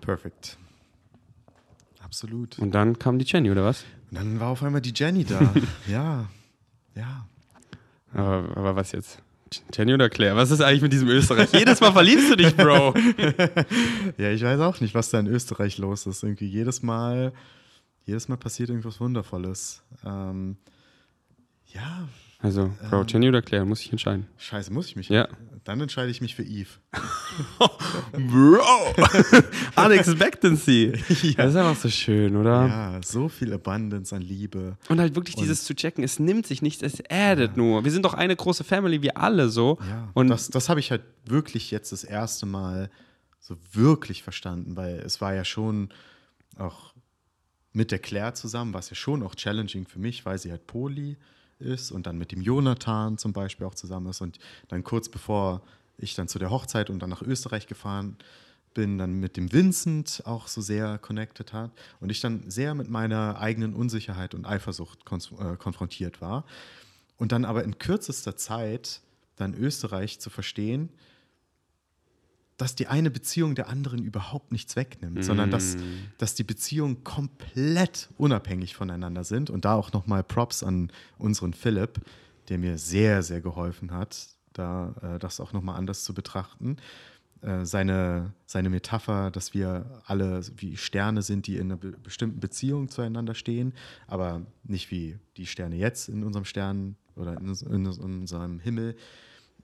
Perfect. 0.00 0.58
Absolut. 2.00 2.58
Und 2.58 2.74
dann 2.74 2.98
kam 2.98 3.18
die 3.18 3.26
Jenny, 3.26 3.50
oder 3.50 3.64
was? 3.64 3.84
Und 4.10 4.18
dann 4.18 4.40
war 4.40 4.48
auf 4.48 4.62
einmal 4.62 4.80
die 4.80 4.92
Jenny 4.94 5.24
da. 5.24 5.54
ja, 5.88 6.28
ja. 6.94 7.26
Aber, 8.12 8.56
aber 8.56 8.76
was 8.76 8.92
jetzt? 8.92 9.22
Jenny 9.72 9.94
oder 9.94 10.10
Claire? 10.10 10.36
Was 10.36 10.50
ist 10.50 10.60
eigentlich 10.60 10.82
mit 10.82 10.92
diesem 10.92 11.08
Österreich? 11.08 11.52
Jedes 11.52 11.80
Mal 11.80 11.92
verliebst 11.92 12.30
du 12.30 12.36
dich, 12.36 12.54
Bro. 12.56 12.94
Ja, 14.18 14.30
ich 14.30 14.42
weiß 14.42 14.60
auch 14.60 14.80
nicht, 14.80 14.94
was 14.94 15.10
da 15.10 15.20
in 15.20 15.26
Österreich 15.26 15.78
los 15.78 16.06
ist. 16.06 16.22
Irgendwie 16.22 16.46
jedes 16.46 16.82
Mal, 16.82 17.32
jedes 18.04 18.28
Mal 18.28 18.36
passiert 18.36 18.68
irgendwas 18.68 19.00
Wundervolles. 19.00 19.82
Ähm, 20.04 20.56
ja, 21.66 22.08
Also, 22.40 22.70
Bro, 22.88 23.04
Jenny 23.08 23.28
oder 23.28 23.42
Claire? 23.42 23.64
Muss 23.64 23.80
ich 23.80 23.90
entscheiden. 23.90 24.28
scheiße, 24.36 24.72
muss 24.72 24.86
ich 24.86 24.94
mich? 24.94 25.08
Ja. 25.08 25.28
Dann 25.64 25.80
entscheide 25.80 26.08
ich 26.08 26.20
mich 26.20 26.36
für 26.36 26.44
Eve. 26.44 26.68
Bro! 28.12 28.94
Unexpectancy. 29.84 30.92
Das 31.36 31.50
ist 31.50 31.56
einfach 31.56 31.76
so 31.76 31.88
schön, 31.90 32.36
oder? 32.36 32.66
Ja, 32.66 33.00
so 33.04 33.28
viel 33.28 33.52
Abundance 33.52 34.14
an 34.14 34.22
Liebe. 34.22 34.78
Und 34.88 35.00
halt 35.00 35.16
wirklich 35.16 35.34
dieses 35.34 35.64
zu 35.64 35.74
checken, 35.74 36.04
es 36.04 36.20
nimmt 36.20 36.46
sich 36.46 36.62
nichts, 36.62 36.82
es 36.82 37.02
addet 37.10 37.56
nur. 37.56 37.84
Wir 37.84 37.90
sind 37.90 38.04
doch 38.04 38.14
eine 38.14 38.36
große 38.36 38.62
Family, 38.62 39.02
wir 39.02 39.16
alle 39.16 39.48
so. 39.48 39.78
Ja, 39.88 40.08
Und 40.14 40.28
das, 40.28 40.48
das 40.48 40.68
habe 40.68 40.78
ich 40.78 40.92
halt 40.92 41.02
wirklich 41.26 41.72
jetzt 41.72 41.90
das 41.90 42.04
erste 42.04 42.46
Mal 42.46 42.88
so 43.40 43.56
wirklich 43.72 44.22
verstanden, 44.22 44.76
weil 44.76 45.00
es 45.00 45.20
war 45.20 45.34
ja 45.34 45.44
schon 45.44 45.88
auch 46.56 46.94
mit 47.72 47.90
der 47.90 47.98
Claire 47.98 48.34
zusammen, 48.34 48.72
war 48.72 48.80
es 48.80 48.90
ja 48.90 48.96
schon 48.96 49.24
auch 49.24 49.34
challenging 49.34 49.86
für 49.88 49.98
mich, 49.98 50.24
weil 50.24 50.38
sie 50.38 50.52
halt 50.52 50.66
Poli 50.68 51.12
ist 51.12 51.18
und 51.92 52.06
dann 52.06 52.18
mit 52.18 52.32
dem 52.32 52.40
Jonathan 52.40 53.18
zum 53.18 53.32
Beispiel 53.32 53.66
auch 53.66 53.74
zusammen 53.74 54.08
ist 54.08 54.20
und 54.20 54.38
dann 54.68 54.84
kurz 54.84 55.08
bevor 55.08 55.62
ich 55.98 56.14
dann 56.14 56.28
zu 56.28 56.38
der 56.38 56.50
Hochzeit 56.50 56.90
und 56.90 57.00
dann 57.00 57.10
nach 57.10 57.22
Österreich 57.22 57.66
gefahren 57.66 58.16
bin, 58.74 58.98
dann 58.98 59.14
mit 59.14 59.36
dem 59.36 59.52
Vincent 59.52 60.22
auch 60.24 60.46
so 60.46 60.60
sehr 60.60 60.98
connected 60.98 61.52
hat 61.52 61.72
und 62.00 62.10
ich 62.10 62.20
dann 62.20 62.48
sehr 62.48 62.74
mit 62.74 62.88
meiner 62.88 63.40
eigenen 63.40 63.74
Unsicherheit 63.74 64.34
und 64.34 64.46
Eifersucht 64.46 65.04
konf 65.04 65.32
äh, 65.40 65.56
konfrontiert 65.56 66.20
war. 66.20 66.44
Und 67.16 67.32
dann 67.32 67.44
aber 67.44 67.64
in 67.64 67.78
kürzester 67.78 68.36
Zeit 68.36 69.00
dann 69.34 69.54
Österreich 69.54 70.20
zu 70.20 70.30
verstehen, 70.30 70.90
dass 72.58 72.74
die 72.74 72.88
eine 72.88 73.10
Beziehung 73.10 73.54
der 73.54 73.68
anderen 73.68 74.02
überhaupt 74.02 74.52
nichts 74.52 74.76
wegnimmt, 74.76 75.24
sondern 75.24 75.50
dass, 75.50 75.76
dass 76.18 76.34
die 76.34 76.42
Beziehungen 76.42 77.04
komplett 77.04 78.10
unabhängig 78.18 78.74
voneinander 78.74 79.24
sind. 79.24 79.48
Und 79.48 79.64
da 79.64 79.74
auch 79.74 79.92
nochmal 79.92 80.24
Props 80.24 80.62
an 80.62 80.90
unseren 81.18 81.54
Philipp, 81.54 82.00
der 82.48 82.58
mir 82.58 82.76
sehr, 82.76 83.22
sehr 83.22 83.40
geholfen 83.40 83.92
hat, 83.92 84.28
da 84.52 84.94
äh, 85.02 85.18
das 85.20 85.40
auch 85.40 85.52
nochmal 85.52 85.76
anders 85.76 86.02
zu 86.02 86.12
betrachten. 86.12 86.76
Äh, 87.42 87.64
seine, 87.64 88.32
seine 88.46 88.70
Metapher, 88.70 89.30
dass 89.30 89.54
wir 89.54 90.02
alle 90.06 90.40
wie 90.56 90.76
Sterne 90.76 91.22
sind, 91.22 91.46
die 91.46 91.56
in 91.56 91.66
einer 91.66 91.76
be 91.76 91.92
bestimmten 91.92 92.40
Beziehung 92.40 92.88
zueinander 92.88 93.34
stehen, 93.34 93.72
aber 94.08 94.42
nicht 94.64 94.90
wie 94.90 95.16
die 95.36 95.46
Sterne 95.46 95.76
jetzt 95.76 96.08
in 96.08 96.24
unserem 96.24 96.44
Stern 96.44 96.96
oder 97.14 97.38
in, 97.40 97.54
in 97.54 97.86
unserem 97.86 98.58
Himmel, 98.58 98.96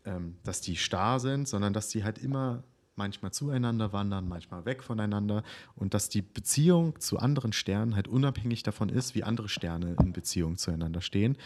ähm, 0.05 0.37
dass 0.45 0.61
die 0.61 0.77
starr 0.77 1.19
sind, 1.19 1.49
sondern 1.49 1.73
dass 1.73 1.89
die 1.89 2.05
halt 2.05 2.19
immer 2.19 2.63
manchmal 2.97 3.33
zueinander 3.33 3.93
wandern, 3.93 4.29
manchmal 4.29 4.65
weg 4.65 4.83
voneinander 4.83 5.43
und 5.77 5.95
dass 5.95 6.09
die 6.09 6.23
Beziehung 6.23 6.99
zu 7.01 7.19
anderen 7.19 7.53
Sternen 7.53 7.95
halt 7.97 8.09
unabhängig 8.09 8.63
davon 8.63 8.89
ist, 8.89 9.15
wie 9.15 9.25
andere 9.25 9.49
Sterne 9.49 9.97
in 10.01 10.13
Beziehung 10.13 10.57
zueinander 10.57 11.01
stehen. 11.01 11.37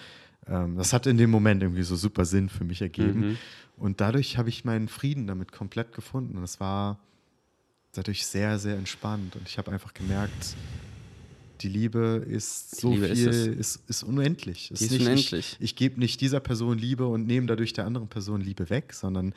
Ähm, 0.46 0.76
das 0.76 0.92
hat 0.92 1.06
in 1.06 1.16
dem 1.16 1.30
Moment 1.30 1.62
irgendwie 1.62 1.82
so 1.82 1.96
super 1.96 2.24
Sinn 2.24 2.48
für 2.48 2.64
mich 2.64 2.82
ergeben 2.82 3.20
Mhm. 3.30 3.36
und 3.76 4.00
dadurch 4.00 4.36
habe 4.38 4.48
ich 4.48 4.64
meinen 4.64 4.88
Frieden 4.88 5.26
damit 5.26 5.52
komplett 5.52 5.92
gefunden 5.94 6.36
und 6.36 6.44
es 6.44 6.60
war 6.60 6.98
dadurch 7.92 8.26
sehr, 8.26 8.58
sehr 8.58 8.76
entspannt 8.76 9.34
und 9.36 9.48
ich 9.48 9.56
habe 9.58 9.72
einfach 9.72 9.94
gemerkt, 9.94 10.54
die 11.62 11.68
Liebe 11.68 12.24
ist 12.28 12.80
so 12.80 12.92
Liebe 12.92 13.06
ist 13.06 13.18
viel, 13.18 13.28
es. 13.28 13.46
ist, 13.48 13.82
ist, 13.88 14.02
unendlich. 14.04 14.70
Es 14.70 14.78
Die 14.78 14.84
ist 14.84 14.90
nicht, 14.92 15.00
unendlich. 15.02 15.56
Ich, 15.58 15.60
ich 15.64 15.76
gebe 15.76 15.98
nicht 15.98 16.20
dieser 16.20 16.38
Person 16.38 16.78
Liebe 16.78 17.06
und 17.08 17.26
nehme 17.26 17.48
dadurch 17.48 17.72
der 17.72 17.84
anderen 17.84 18.06
Person 18.06 18.40
Liebe 18.40 18.70
weg, 18.70 18.92
sondern 18.92 19.34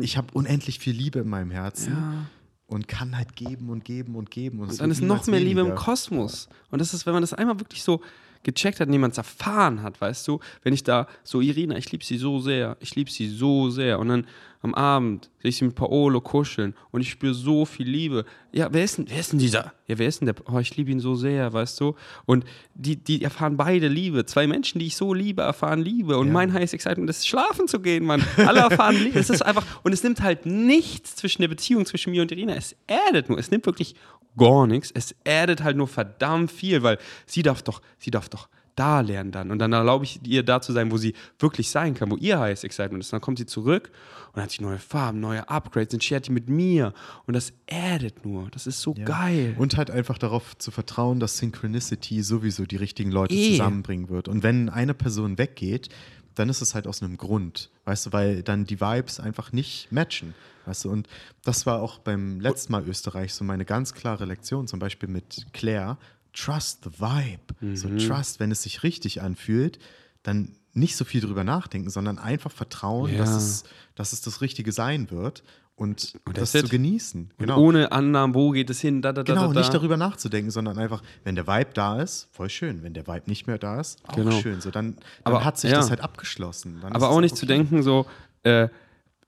ich 0.00 0.16
habe 0.16 0.28
unendlich 0.32 0.78
viel 0.78 0.94
Liebe 0.94 1.20
in 1.20 1.28
meinem 1.28 1.50
Herzen 1.50 1.92
Ja. 1.92 2.26
und 2.66 2.88
kann 2.88 3.16
halt 3.16 3.36
geben 3.36 3.68
und 3.70 3.84
geben 3.84 4.14
und 4.16 4.30
geben. 4.30 4.60
Und, 4.60 4.70
Und 4.70 4.80
dann 4.80 4.90
ist 4.90 5.02
noch 5.02 5.26
mehr 5.26 5.40
Liebe 5.40 5.60
im 5.60 5.66
weniger. 5.68 5.82
Kosmos. 5.82 6.48
Und 6.70 6.80
das 6.80 6.94
ist, 6.94 7.06
wenn 7.06 7.12
man 7.12 7.22
das 7.22 7.32
einmal 7.34 7.58
wirklich 7.60 7.82
so 7.82 8.00
gecheckt 8.42 8.80
hat 8.80 8.88
und 8.88 8.92
jemand 8.92 9.12
es 9.12 9.18
erfahren 9.18 9.82
hat, 9.82 10.00
weißt 10.00 10.26
du, 10.26 10.40
wenn 10.62 10.72
ich 10.72 10.82
da 10.82 11.06
so, 11.22 11.40
Irina, 11.40 11.76
ich 11.76 11.92
liebe 11.92 12.04
sie 12.04 12.18
so 12.18 12.40
sehr, 12.40 12.76
ich 12.80 12.94
liebe 12.96 13.10
sie 13.10 13.28
so 13.28 13.70
sehr. 13.70 13.98
Und 14.00 14.08
dann 14.08 14.26
am 14.62 14.74
Abend 14.74 15.28
sehe 15.40 15.48
ich 15.48 15.56
sie 15.56 15.64
mit 15.64 15.74
Paolo 15.74 16.20
kuscheln 16.20 16.74
und 16.92 17.00
ich 17.00 17.10
spüre 17.10 17.34
so 17.34 17.64
viel 17.64 17.88
Liebe. 17.88 18.24
Ja, 18.52 18.68
wer 18.72 18.84
ist 18.84 18.96
denn, 18.98 19.06
wer 19.08 19.18
ist 19.18 19.32
denn 19.32 19.40
dieser? 19.40 19.72
Ja, 19.88 19.98
wer 19.98 20.06
ist 20.06 20.20
denn 20.20 20.26
der? 20.26 20.36
Oh, 20.52 20.58
ich 20.60 20.76
liebe 20.76 20.90
ihn 20.92 21.00
so 21.00 21.16
sehr, 21.16 21.52
weißt 21.52 21.80
du? 21.80 21.96
Und 22.26 22.44
die, 22.74 22.96
die 22.96 23.22
erfahren 23.24 23.56
beide 23.56 23.88
Liebe. 23.88 24.24
Zwei 24.24 24.46
Menschen, 24.46 24.78
die 24.78 24.86
ich 24.86 24.94
so 24.96 25.12
liebe, 25.14 25.42
erfahren 25.42 25.80
Liebe. 25.82 26.16
Und 26.16 26.28
Ja. 26.28 26.32
mein 26.32 26.52
heißes 26.52 26.74
Excitement 26.74 27.10
ist, 27.10 27.26
schlafen 27.26 27.66
zu 27.66 27.80
gehen, 27.80 28.04
Mann. 28.04 28.24
Alle 28.36 28.60
erfahren 28.60 28.96
Liebe. 28.96 29.18
Es 29.18 29.30
ist 29.30 29.42
einfach, 29.42 29.66
und 29.82 29.92
es 29.92 30.02
nimmt 30.04 30.22
halt 30.22 30.46
nichts 30.46 31.16
zwischen 31.16 31.42
der 31.42 31.48
Beziehung 31.48 31.84
zwischen 31.84 32.12
mir 32.12 32.22
und 32.22 32.30
Irina. 32.30 32.54
Es 32.54 32.76
addet 32.88 33.28
nur. 33.28 33.38
Es 33.38 33.50
nimmt 33.50 33.66
wirklich 33.66 33.96
gar 34.38 34.66
nichts. 34.68 34.90
Es 34.94 35.14
addet 35.26 35.62
halt 35.64 35.76
nur 35.76 35.88
verdammt 35.88 36.52
viel, 36.52 36.82
weil 36.84 36.98
sie 37.26 37.42
darf 37.42 37.62
doch, 37.62 37.82
sie 37.98 38.10
darf 38.12 38.28
doch 38.28 38.48
da 38.74 39.00
lernen 39.00 39.32
dann. 39.32 39.50
Und 39.50 39.58
dann 39.58 39.72
erlaube 39.72 40.04
ich 40.04 40.20
ihr 40.26 40.42
da 40.42 40.60
zu 40.60 40.72
sein, 40.72 40.90
wo 40.90 40.96
sie 40.96 41.14
wirklich 41.38 41.70
sein 41.70 41.94
kann, 41.94 42.10
wo 42.10 42.16
ihr 42.16 42.38
heißes 42.40 42.64
Excitement 42.64 43.02
ist. 43.02 43.08
Und 43.12 43.18
dann 43.18 43.20
kommt 43.20 43.38
sie 43.38 43.46
zurück 43.46 43.90
und 44.32 44.40
hat 44.42 44.50
sie 44.50 44.62
neue 44.62 44.78
Farben, 44.78 45.20
neue 45.20 45.48
Upgrades 45.48 45.92
und 45.94 46.02
shared 46.02 46.26
die 46.28 46.32
mit 46.32 46.48
mir. 46.48 46.94
Und 47.26 47.34
das 47.34 47.52
addet 47.70 48.24
nur. 48.24 48.48
Das 48.50 48.66
ist 48.66 48.80
so 48.80 48.94
Ja. 48.96 49.04
geil. 49.04 49.54
Und 49.58 49.76
halt 49.76 49.90
einfach 49.90 50.16
darauf 50.18 50.56
zu 50.58 50.70
vertrauen, 50.70 51.20
dass 51.20 51.36
Synchronicity 51.38 52.22
sowieso 52.22 52.64
die 52.64 52.76
richtigen 52.76 53.10
Leute 53.12 53.34
Eh. 53.34 53.50
zusammenbringen 53.52 54.08
wird. 54.08 54.28
Und 54.28 54.42
wenn 54.42 54.68
eine 54.68 54.94
Person 54.94 55.38
weggeht, 55.38 55.88
dann 56.34 56.48
ist 56.48 56.62
es 56.62 56.74
halt 56.74 56.86
aus 56.86 57.02
einem 57.02 57.18
Grund, 57.18 57.68
weißt 57.84 58.06
du, 58.06 58.12
weil 58.14 58.42
dann 58.42 58.64
die 58.64 58.80
Vibes 58.80 59.20
einfach 59.20 59.52
nicht 59.52 59.92
matchen, 59.92 60.32
weißt 60.64 60.86
du. 60.86 60.90
Und 60.90 61.06
das 61.44 61.66
war 61.66 61.82
auch 61.82 61.98
beim 61.98 62.40
letzten 62.40 62.72
Mal 62.72 62.88
Österreich 62.88 63.34
so 63.34 63.44
meine 63.44 63.66
ganz 63.66 63.92
klare 63.92 64.24
Lektion, 64.24 64.66
zum 64.66 64.78
Beispiel 64.78 65.10
mit 65.10 65.44
Claire. 65.52 65.98
Trust 66.32 66.84
the 66.84 66.90
vibe. 67.00 67.76
So 67.76 67.88
Mhm. 67.88 67.98
trust, 67.98 68.40
wenn 68.40 68.50
es 68.50 68.62
sich 68.62 68.82
richtig 68.82 69.20
anfühlt, 69.22 69.78
dann 70.22 70.56
nicht 70.74 70.96
so 70.96 71.04
viel 71.04 71.20
drüber 71.20 71.44
nachdenken, 71.44 71.90
sondern 71.90 72.18
einfach 72.18 72.50
vertrauen, 72.50 73.12
Ja. 73.12 73.18
dass, 73.18 73.30
es, 73.36 73.64
dass 73.94 74.12
es 74.12 74.22
das 74.22 74.40
Richtige 74.40 74.72
sein 74.72 75.10
wird 75.10 75.42
und, 75.76 76.14
Und 76.24 76.38
das 76.38 76.52
that's 76.52 76.64
zu 76.66 76.70
genießen. 76.70 77.30
Und 77.38 77.50
ohne 77.50 77.92
Annahmen, 77.92 78.34
wo 78.34 78.50
geht 78.52 78.70
es 78.70 78.80
hin, 78.80 79.02
da, 79.02 79.12
da, 79.12 79.22
da, 79.22 79.34
Genau, 79.34 79.48
da, 79.48 79.52
da. 79.52 79.60
nicht 79.60 79.74
darüber 79.74 79.96
nachzudenken, 79.98 80.50
sondern 80.50 80.78
einfach, 80.78 81.02
wenn 81.24 81.34
der 81.34 81.46
Vibe 81.46 81.70
da 81.74 82.00
ist, 82.00 82.28
voll 82.32 82.48
schön. 82.48 82.82
Wenn 82.82 82.94
der 82.94 83.06
Vibe 83.06 83.24
nicht 83.26 83.46
mehr 83.46 83.58
da 83.58 83.80
ist, 83.80 83.98
auch 84.08 84.14
Genau. 84.16 84.40
schön. 84.40 84.60
So, 84.62 84.70
dann, 84.70 84.94
dann 84.96 85.04
Aber- 85.24 85.44
hat 85.44 85.58
sich 85.58 85.70
ja. 85.70 85.76
das 85.76 85.90
halt 85.90 86.00
abgeschlossen. 86.00 86.78
Dann 86.80 86.94
Aber 86.94 87.10
auch 87.10 87.20
nicht 87.20 87.36
zu 87.36 87.44
okay. 87.44 87.54
denken, 87.54 87.82
so, 87.82 88.06
äh, 88.44 88.68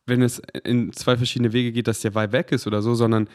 wenn 0.06 0.22
es 0.22 0.40
in 0.64 0.92
zwei 0.94 1.16
verschiedene 1.18 1.52
Wege 1.52 1.72
geht, 1.72 1.88
dass 1.88 2.00
der 2.00 2.14
Vibe 2.14 2.32
weg 2.32 2.52
ist 2.52 2.66
oder 2.66 2.80
so, 2.82 2.94
sondern 2.94 3.28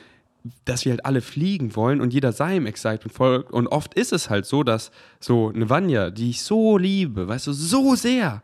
dass 0.65 0.85
wir 0.85 0.91
halt 0.91 1.05
alle 1.05 1.21
fliegen 1.21 1.75
wollen 1.75 2.01
und 2.01 2.13
jeder 2.13 2.31
seinem 2.31 2.65
Excitement 2.65 3.13
folgt. 3.13 3.51
Und 3.51 3.67
oft 3.67 3.93
ist 3.93 4.13
es 4.13 4.29
halt 4.29 4.45
so, 4.45 4.63
dass 4.63 4.91
so 5.19 5.49
eine 5.49 5.69
Vanya, 5.69 6.09
die 6.09 6.29
ich 6.29 6.41
so 6.41 6.77
liebe, 6.77 7.27
weißt 7.27 7.47
du, 7.47 7.53
so 7.53 7.95
sehr, 7.95 8.43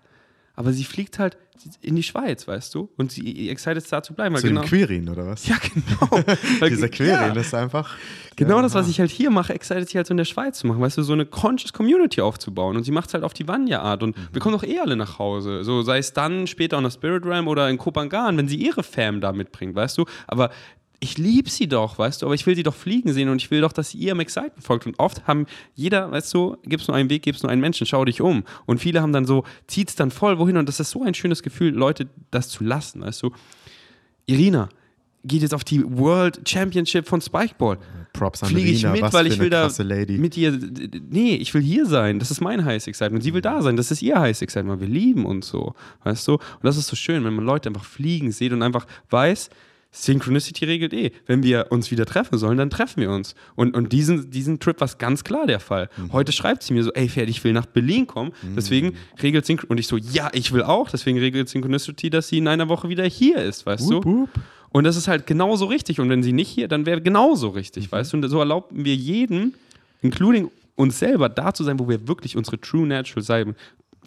aber 0.55 0.73
sie 0.73 0.83
fliegt 0.83 1.19
halt 1.19 1.37
in 1.81 1.95
die 1.95 2.03
Schweiz, 2.03 2.47
weißt 2.47 2.75
du, 2.75 2.89
und 2.97 3.11
sie 3.11 3.49
excited 3.49 3.77
ist 3.77 3.91
da 3.91 4.03
zu 4.03 4.13
bleiben. 4.13 4.35
Weil 4.35 4.41
Zu 4.41 4.47
genau, 4.47 4.61
dem 4.61 4.67
Quirin, 4.67 5.09
oder 5.09 5.25
was? 5.25 5.47
ja, 5.47 5.55
genau. 5.73 6.23
Dieser 6.69 6.89
Quirin 6.89 7.09
ja. 7.09 7.33
ist 7.33 7.53
einfach. 7.53 7.95
Genau 8.35 8.57
ja, 8.57 8.61
das, 8.61 8.73
was 8.73 8.89
ich 8.89 8.99
halt 8.99 9.09
hier 9.09 9.29
mache, 9.29 9.53
excited 9.53 9.89
sie 9.89 9.97
halt 9.97 10.07
so 10.07 10.11
in 10.11 10.17
der 10.17 10.25
Schweiz 10.25 10.59
zu 10.59 10.67
machen, 10.67 10.81
weißt 10.81 10.97
du, 10.97 11.03
so 11.03 11.13
eine 11.13 11.25
conscious 11.25 11.73
Community 11.73 12.21
aufzubauen. 12.21 12.75
Und 12.75 12.83
sie 12.83 12.91
macht 12.91 13.07
es 13.07 13.13
halt 13.13 13.23
auf 13.23 13.33
die 13.33 13.47
Vanya-Art. 13.47 14.03
Und 14.03 14.15
wir 14.33 14.41
kommen 14.41 14.53
doch 14.53 14.63
eh 14.63 14.79
alle 14.79 14.95
nach 14.95 15.17
Hause. 15.17 15.63
So 15.63 15.81
sei 15.81 15.97
es 15.97 16.13
dann 16.13 16.45
später 16.45 16.77
on 16.77 16.83
der 16.83 16.91
Spirit 16.91 17.25
Realm 17.25 17.47
oder 17.47 17.69
in 17.69 17.77
Kopangan, 17.77 18.37
wenn 18.37 18.47
sie 18.47 18.57
ihre 18.57 18.83
Fam 18.83 19.21
da 19.21 19.31
mitbringt, 19.31 19.75
weißt 19.75 19.97
du. 19.97 20.05
Aber 20.27 20.51
ich 20.99 21.17
liebe 21.17 21.49
sie 21.49 21.67
doch, 21.67 21.97
weißt 21.97 22.21
du, 22.21 22.25
aber 22.25 22.35
ich 22.35 22.45
will 22.45 22.55
sie 22.55 22.63
doch 22.63 22.75
fliegen 22.75 23.13
sehen 23.13 23.29
und 23.29 23.41
ich 23.41 23.51
will 23.51 23.61
doch, 23.61 23.73
dass 23.73 23.89
sie 23.89 23.97
ihrem 23.97 24.19
Excitement 24.19 24.63
folgt. 24.63 24.85
Und 24.85 24.99
oft 24.99 25.27
haben 25.27 25.45
jeder, 25.73 26.11
weißt 26.11 26.33
du, 26.33 26.57
gibt 26.63 26.81
es 26.81 26.87
nur 26.87 26.95
einen 26.95 27.09
Weg, 27.09 27.23
gibt 27.23 27.37
es 27.37 27.43
nur 27.43 27.51
einen 27.51 27.61
Menschen, 27.61 27.85
schau 27.85 28.05
dich 28.05 28.21
um. 28.21 28.43
Und 28.65 28.79
viele 28.79 29.01
haben 29.01 29.13
dann 29.13 29.25
so, 29.25 29.43
zieht 29.67 29.89
es 29.89 29.95
dann 29.95 30.11
voll 30.11 30.39
wohin 30.39 30.57
und 30.57 30.67
das 30.67 30.79
ist 30.79 30.91
so 30.91 31.03
ein 31.03 31.13
schönes 31.13 31.43
Gefühl, 31.43 31.73
Leute 31.73 32.07
das 32.31 32.49
zu 32.49 32.63
lassen, 32.63 33.01
weißt 33.01 33.23
du. 33.23 33.31
Irina 34.25 34.69
geht 35.23 35.41
jetzt 35.41 35.53
auf 35.53 35.63
die 35.63 35.83
World 35.85 36.47
Championship 36.47 37.07
von 37.07 37.19
Spikeball 37.19 37.79
Props 38.13 38.43
an 38.43 38.49
fliege 38.49 38.69
ich 38.69 38.79
Rina, 38.79 38.91
mit, 38.91 39.01
was 39.01 39.13
weil 39.13 39.27
ich 39.27 39.39
will 39.39 39.49
da 39.49 39.69
Lady. 39.79 40.17
mit 40.17 40.37
ihr. 40.37 40.57
Nee, 41.09 41.35
ich 41.35 41.53
will 41.53 41.61
hier 41.61 41.85
sein. 41.85 42.19
Das 42.19 42.31
ist 42.31 42.41
mein 42.41 42.63
High 42.63 42.85
Excitement. 42.87 43.23
Sie 43.23 43.33
will 43.33 43.41
da 43.41 43.61
sein. 43.61 43.75
Das 43.75 43.91
ist 43.91 44.01
ihr 44.01 44.19
High 44.19 44.41
Excitement. 44.41 44.79
Wir 44.79 44.87
lieben 44.87 45.25
uns 45.25 45.47
so. 45.47 45.73
Weißt 46.03 46.27
du? 46.27 46.33
Und 46.33 46.63
das 46.63 46.77
ist 46.77 46.87
so 46.87 46.95
schön, 46.95 47.23
wenn 47.25 47.33
man 47.33 47.45
Leute 47.45 47.69
einfach 47.69 47.83
fliegen 47.83 48.31
sieht 48.31 48.53
und 48.53 48.61
einfach 48.61 48.85
weiß, 49.09 49.49
Synchronicity 49.97 50.65
regelt 50.65 50.93
eh. 50.93 51.11
Wenn 51.25 51.41
wir 51.41 51.67
uns 51.69 51.89
wieder 51.89 52.05
treffen 52.05 52.37
sollen, 52.37 52.57
dann 52.57 52.69
treffen 52.69 52.99
wir 53.01 53.09
uns. 53.11 53.33
Und, 53.55 53.75
und 53.75 53.93
diesen, 53.93 54.29
diesen 54.29 54.59
Trip 54.59 54.79
war 54.81 54.85
es 54.85 54.97
ganz 54.97 55.23
klar 55.23 55.47
der 55.47 55.59
Fall. 55.61 55.89
Mhm. 55.95 56.11
Heute 56.11 56.31
schreibt 56.33 56.63
sie 56.63 56.73
mir 56.73 56.83
so, 56.83 56.91
ey, 56.93 57.07
Pferd, 57.07 57.29
ich 57.29 57.43
will 57.43 57.53
nach 57.53 57.65
Berlin 57.65 58.05
kommen. 58.05 58.33
Deswegen 58.55 58.95
regelt 59.23 59.45
Synchronicity. 59.45 59.71
Und 59.71 59.79
ich 59.79 59.87
so, 59.87 59.97
ja, 59.97 60.29
ich 60.33 60.51
will 60.51 60.63
auch. 60.63 60.89
Deswegen 60.89 61.17
regelt 61.17 61.47
Synchronicity, 61.47 62.09
dass 62.09 62.27
sie 62.27 62.39
in 62.39 62.47
einer 62.49 62.67
Woche 62.67 62.89
wieder 62.89 63.05
hier 63.05 63.37
ist, 63.37 63.65
weißt 63.65 63.85
Wup, 63.89 64.03
du? 64.03 64.09
wup. 64.21 64.29
Und 64.71 64.83
das 64.83 64.97
ist 64.97 65.07
halt 65.07 65.25
genauso 65.25 65.65
richtig. 65.67 66.01
Und 66.01 66.09
wenn 66.09 66.21
sie 66.23 66.33
nicht 66.33 66.49
hier, 66.49 66.67
dann 66.67 66.85
wäre 66.85 67.01
genauso 67.01 67.49
Mhm. 67.51 67.53
richtig, 67.55 67.89
weißt 67.91 68.11
du? 68.11 68.17
Und 68.17 68.27
so 68.29 68.39
erlauben 68.39 68.83
wir 68.83 68.95
jedem, 68.95 69.53
including 70.01 70.51
uns 70.75 70.99
selber, 70.99 71.29
da 71.29 71.53
zu 71.53 71.63
sein, 71.63 71.79
wo 71.79 71.87
wir 71.87 72.05
wirklich 72.07 72.35
unsere 72.35 72.59
True 72.59 72.85
Natural 72.85 73.23
sein, 73.23 73.55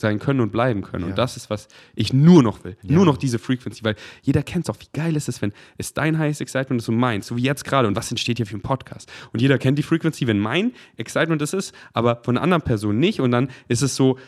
sein 0.00 0.18
können 0.18 0.40
und 0.40 0.50
bleiben 0.52 0.82
können. 0.82 1.04
Ja. 1.04 1.10
Und 1.10 1.18
das 1.18 1.36
ist, 1.36 1.50
was 1.50 1.68
ich 1.94 2.12
nur 2.12 2.42
noch 2.42 2.64
will. 2.64 2.76
Nur 2.82 3.04
noch 3.04 3.16
diese 3.16 3.38
Frequency, 3.38 3.84
weil 3.84 3.96
jeder 4.22 4.42
kennt 4.42 4.66
es 4.66 4.70
auch. 4.74 4.80
Wie 4.80 4.88
geil 4.92 5.16
ist 5.16 5.28
es, 5.28 5.40
wenn 5.42 5.52
es 5.76 5.94
dein 5.94 6.18
highest 6.18 6.40
Excitement 6.40 6.80
ist 6.82 6.88
und 6.88 6.96
meins, 6.96 7.26
so 7.26 7.36
wie 7.36 7.42
jetzt 7.42 7.64
gerade. 7.64 7.88
Und 7.88 7.96
was 7.96 8.10
entsteht 8.10 8.36
hier 8.38 8.46
für 8.46 8.56
ein 8.56 8.62
Podcast? 8.62 9.10
Und 9.32 9.40
jeder 9.40 9.58
kennt 9.58 9.78
die 9.78 9.82
Frequency, 9.82 10.26
wenn 10.26 10.38
mein 10.38 10.72
Excitement 10.96 11.40
das 11.42 11.52
ist, 11.52 11.74
aber 11.92 12.20
von 12.24 12.36
einer 12.36 12.42
anderen 12.44 12.62
Person 12.62 12.98
nicht. 12.98 13.20
Und 13.20 13.30
dann 13.30 13.48
ist 13.68 13.82
es 13.82 13.96
so, 13.96 14.18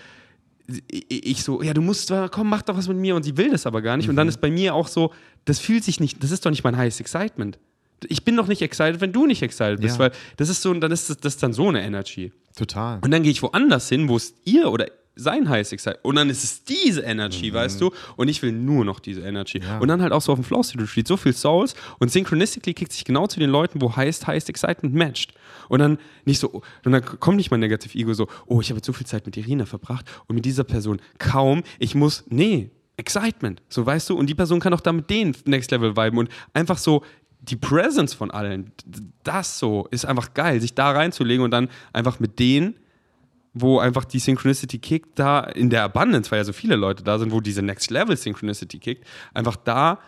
ich 0.89 1.43
so, 1.43 1.63
ja, 1.63 1.75
du 1.75 1.83
musst, 1.83 2.07
zwar- 2.09 2.29
komm, 2.29 2.49
mach 2.49 2.63
doch 2.63 2.77
was 2.77 2.87
mit 2.89 2.97
mir 2.97 3.17
und 3.17 3.23
sie 3.25 3.37
will 3.37 3.51
das 3.51 3.67
aber 3.67 3.83
gar 3.83 3.97
nicht. 3.97 4.09
Und 4.09 4.17
dann 4.17 4.29
ist 4.29 4.41
bei 4.41 4.51
mir 4.51 4.75
auch 4.75 4.87
so, 4.89 5.13
das 5.45 5.59
fühlt 5.59 5.83
sich 5.85 5.99
nicht, 6.01 6.23
das 6.23 6.31
ist 6.31 6.47
doch 6.47 6.51
nicht 6.51 6.63
mein 6.65 6.77
highest 6.77 7.01
excitement. 7.01 7.59
Ich 8.07 8.25
bin 8.25 8.37
doch 8.37 8.47
nicht 8.47 8.63
excited, 8.63 9.01
wenn 9.01 9.13
du 9.13 9.27
nicht 9.27 9.43
excited 9.43 9.81
bist, 9.81 9.97
Ja. 9.97 10.05
weil 10.05 10.13
das 10.37 10.49
ist 10.49 10.63
so, 10.63 10.73
dann 10.73 10.91
ist 10.93 11.11
das, 11.11 11.19
das 11.19 11.35
ist 11.35 11.43
dann 11.43 11.53
so 11.53 11.69
eine 11.69 11.83
Energy. 11.83 12.33
Total. 12.57 12.99
Und 13.03 13.11
dann 13.11 13.23
gehe 13.23 13.33
ich 13.33 13.43
woanders 13.43 13.89
hin, 13.89 14.09
wo 14.09 14.17
es 14.17 14.35
ihr 14.45 14.71
oder 14.71 14.87
sein 15.17 15.49
highest 15.49 15.73
excitement 15.73 16.05
und 16.05 16.17
dann 16.17 16.31
ist 16.31 16.45
es 16.45 16.65
diese 16.65 17.03
Energy, 17.03 17.53
weißt 17.53 17.81
du? 17.81 17.93
Und 18.17 18.29
ich 18.29 18.43
will 18.43 18.53
nur 18.53 18.85
noch 18.85 19.01
diese 19.01 19.23
Energy. 19.23 19.59
Mhm. 19.59 19.65
Ja. 19.65 19.79
Und 19.79 19.89
dann 19.89 20.03
halt 20.03 20.13
auch 20.13 20.23
so 20.23 20.33
auf 20.33 20.39
dem 20.39 20.45
Flow 20.45 20.63
State 20.63 20.83
Retreat, 20.83 21.07
so 21.07 21.17
viel 21.17 21.33
Souls 21.33 21.75
und 21.99 22.11
synchronistically 22.11 22.75
kickt 22.75 22.93
sich 22.93 23.05
genau 23.05 23.27
zu 23.27 23.41
den 23.41 23.51
Leuten, 23.51 23.81
wo 23.81 23.97
highest, 23.97 24.27
highest 24.27 24.49
excitement 24.49 24.95
matcht. 24.95 25.33
Und 25.69 25.81
dann 25.81 25.99
nicht 26.25 26.41
so, 26.41 26.63
und 26.85 26.93
dann 26.93 27.05
kommt 27.05 27.37
nicht 27.37 27.51
mein 27.51 27.61
Negative 27.61 27.97
Ego 27.97 28.13
so, 28.15 28.29
oh, 28.47 28.61
ich 28.61 28.71
habe 28.71 28.79
jetzt 28.79 28.87
so 28.87 28.93
viel 28.93 29.07
Zeit 29.07 29.27
mit 29.27 29.37
Irina 29.37 29.67
verbracht 29.67 30.07
und 30.27 30.35
mit 30.35 30.45
dieser 30.45 30.65
Person 30.65 31.01
kaum, 31.19 31.63
ich 31.79 31.95
muss, 31.95 32.25
nee, 32.29 32.71
Excitement, 32.97 33.63
so 33.71 33.87
weißt 33.87 34.11
du, 34.11 34.17
und 34.17 34.27
die 34.29 34.35
Person 34.35 34.61
kann 34.61 34.75
auch 34.75 34.83
da 34.83 34.93
mit 34.93 35.09
denen 35.09 35.35
Next 35.47 35.71
Level 35.71 35.97
viben 35.97 36.19
und 36.19 36.29
einfach 36.53 36.77
so 36.77 37.03
die 37.41 37.57
Presence 37.57 38.13
von 38.13 38.31
allen, 38.31 38.73
das 39.23 39.59
so 39.59 39.89
ist 39.91 40.05
einfach 40.05 40.35
geil, 40.35 40.61
sich 40.61 40.75
da 40.75 40.91
reinzulegen 40.91 41.43
und 41.43 41.51
dann 41.51 41.71
einfach 41.95 42.21
mit 42.21 42.39
denen 42.39 42.75
wo 43.53 43.79
einfach 43.81 44.05
die 44.05 44.19
Synchronicity 44.21 44.79
kickt, 44.79 45.19
da 45.19 45.41
in 45.41 45.71
der 45.71 45.83
Abundance, 45.85 46.31
weil 46.31 46.39
ja 46.39 46.45
so 46.45 46.53
viele 46.53 46.77
Leute 46.77 47.03
da 47.03 47.19
sind, 47.19 47.33
wo 47.33 47.41
diese 47.41 47.63
Next 47.63 47.91
Level 47.91 48.17
Synchronicity 48.17 48.79
kickt, 48.79 49.05
einfach 49.35 49.57
da, 49.57 49.99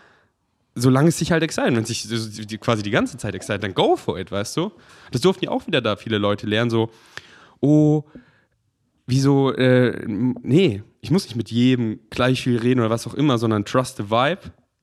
solange 0.75 1.09
es 1.09 1.17
sich 1.17 1.31
halt 1.31 1.43
excite, 1.43 1.67
wenn 1.67 1.83
es 1.83 1.89
sich 1.89 2.59
quasi 2.61 2.83
die 2.83 2.89
ganze 2.91 3.17
Zeit 3.17 3.35
excite, 3.35 3.59
dann 3.59 3.73
go 3.73 3.95
for 3.97 4.17
it, 4.17 4.31
weißt 4.31 4.55
du? 4.57 4.71
Das 5.11 5.21
durften 5.21 5.45
ja 5.45 5.51
auch 5.51 5.67
wieder 5.67 5.81
da 5.81 5.95
viele 5.97 6.17
Leute 6.17 6.47
lernen, 6.47 6.69
so, 6.71 6.89
oh, 7.59 8.03
wieso, 9.05 9.51
äh, 9.53 10.01
nee, 10.07 10.81
ich 11.01 11.11
muss 11.11 11.25
nicht 11.25 11.35
mit 11.35 11.51
jedem 11.51 11.99
gleich 12.09 12.41
viel 12.43 12.57
reden 12.57 12.79
oder 12.79 12.89
was 12.89 13.05
auch 13.05 13.13
immer, 13.13 13.37
sondern 13.37 13.65
trust 13.65 13.97
the 13.97 14.09
vibe 14.09 14.39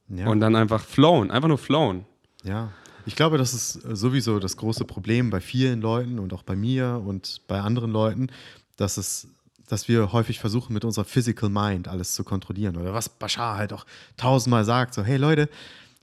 Ja. 0.09 0.29
und 0.29 0.41
dann 0.41 0.55
einfach 0.55 0.83
flown, 0.85 1.31
einfach 1.31 1.49
nur 1.49 1.59
flown. 1.59 2.05
Ja, 2.45 2.73
ich 3.07 3.17
glaube, 3.17 3.39
das 3.39 3.55
ist 3.55 3.85
äh, 3.85 3.97
sowieso 3.97 4.39
das 4.39 4.57
große 4.57 4.85
Problem 4.85 5.31
bei 5.31 5.41
vielen 5.41 5.81
Leuten 5.81 6.19
und 6.19 6.33
auch 6.33 6.43
bei 6.43 6.57
mir 6.57 7.03
und 7.05 7.43
bei 7.49 7.61
anderen 7.61 7.91
Leuten, 7.91 8.29
dass 8.77 8.97
es 8.97 9.29
dass 9.69 9.87
wir 9.87 10.11
häufig 10.11 10.41
versuchen, 10.41 10.73
mit 10.73 10.85
unserer 10.85 11.05
Physical 11.05 11.49
Mind 11.49 11.87
alles 11.87 12.17
zu 12.17 12.25
kontrollieren. 12.25 12.77
Oder 12.77 12.93
was 12.93 13.09
Bashar 13.09 13.57
halt 13.57 13.73
auch 13.73 13.87
tausendmal 14.17 14.65
sagt: 14.65 14.95
so, 14.95 15.05
hey 15.05 15.17
Leute, 15.17 15.49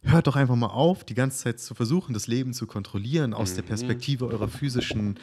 hört 0.04 0.26
doch 0.28 0.38
einfach 0.38 0.56
mal 0.56 0.68
auf, 0.68 1.04
die 1.04 1.16
ganze 1.16 1.40
Zeit 1.44 1.60
zu 1.60 1.76
versuchen, 1.76 2.14
das 2.14 2.28
Leben 2.28 2.54
zu 2.54 2.66
kontrollieren 2.66 3.34
aus 3.34 3.56
der 3.56 3.64
Perspektive 3.64 4.26
eurer 4.28 4.48
physischen, 4.48 5.20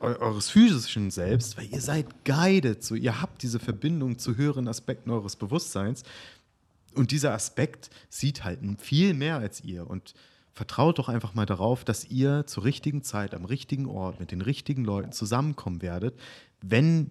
eu- 0.00 0.18
eures 0.20 0.50
physischen 0.50 1.10
Selbst, 1.10 1.56
weil 1.56 1.66
ihr 1.72 1.80
seid 1.80 2.26
guided, 2.26 2.84
so 2.84 2.94
ihr 2.94 3.22
habt 3.22 3.42
diese 3.42 3.58
Verbindung 3.58 4.18
zu 4.18 4.36
höheren 4.36 4.68
Aspekten 4.68 5.10
eures 5.10 5.36
Bewusstseins. 5.36 6.02
Und 6.94 7.10
dieser 7.10 7.32
Aspekt 7.32 7.88
sieht 8.10 8.44
halt 8.44 8.58
viel 8.80 9.14
mehr 9.14 9.36
als 9.38 9.64
ihr. 9.64 9.88
Und 9.88 10.12
vertraut 10.56 10.98
doch 10.98 11.10
einfach 11.10 11.34
mal 11.34 11.44
darauf, 11.44 11.84
dass 11.84 12.06
ihr 12.06 12.46
zur 12.46 12.64
richtigen 12.64 13.02
Zeit, 13.02 13.34
am 13.34 13.44
richtigen 13.44 13.84
Ort, 13.84 14.18
mit 14.20 14.32
den 14.32 14.40
richtigen 14.40 14.86
Leuten 14.86 15.12
zusammenkommen 15.12 15.82
werdet, 15.82 16.18
wenn 16.62 17.10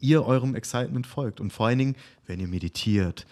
ihr 0.00 0.24
eurem 0.24 0.56
Excitement 0.56 1.06
folgt 1.06 1.40
und 1.40 1.52
vor 1.52 1.68
allen 1.68 1.78
Dingen, 1.78 1.96
wenn 2.26 2.40
ihr 2.40 2.48
meditiert, 2.48 3.26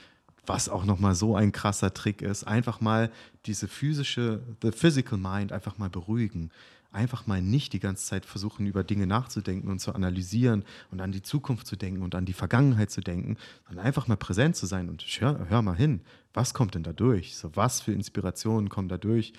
was 0.47 0.69
auch 0.69 0.85
nochmal 0.85 1.17
so 1.17 1.35
ein 1.35 1.51
krasser 1.51 1.93
Trick 1.93 2.23
ist, 2.23 2.45
einfach 2.45 2.81
mal 2.81 3.11
diese 3.47 3.67
physische, 3.67 4.43
the 4.63 4.71
physical 4.71 5.19
mind 5.19 5.51
einfach 5.51 5.77
mal 5.77 5.91
beruhigen. 5.91 6.51
Einfach 6.93 7.27
mal 7.27 7.43
nicht 7.43 7.73
die 7.73 7.81
ganze 7.81 8.07
Zeit 8.07 8.25
versuchen, 8.25 8.65
über 8.65 8.85
Dinge 8.85 9.09
nachzudenken 9.09 9.69
und 9.69 9.81
zu 9.81 9.93
analysieren 9.93 10.65
und 10.93 11.01
an 11.01 11.11
die 11.11 11.21
Zukunft 11.21 11.67
zu 11.67 11.75
denken 11.75 12.03
und 12.03 12.15
an 12.15 12.27
die 12.27 12.33
Vergangenheit 12.33 12.93
zu 12.93 13.01
denken, 13.01 13.37
sondern 13.67 13.85
einfach 13.85 14.07
mal 14.07 14.17
präsent 14.17 14.55
zu 14.55 14.67
sein 14.67 14.89
und 14.89 15.03
hör, 15.03 15.47
hör 15.49 15.63
mal 15.63 15.77
hin, 15.77 16.01
was 16.37 16.55
kommt 16.55 16.75
denn 16.75 16.83
da 16.83 16.93
durch? 16.93 17.37
So, 17.37 17.57
was 17.57 17.81
für 17.81 17.93
Inspirationen 17.93 18.69
kommen 18.69 18.89
da 18.89 18.99
durch? 18.99 19.33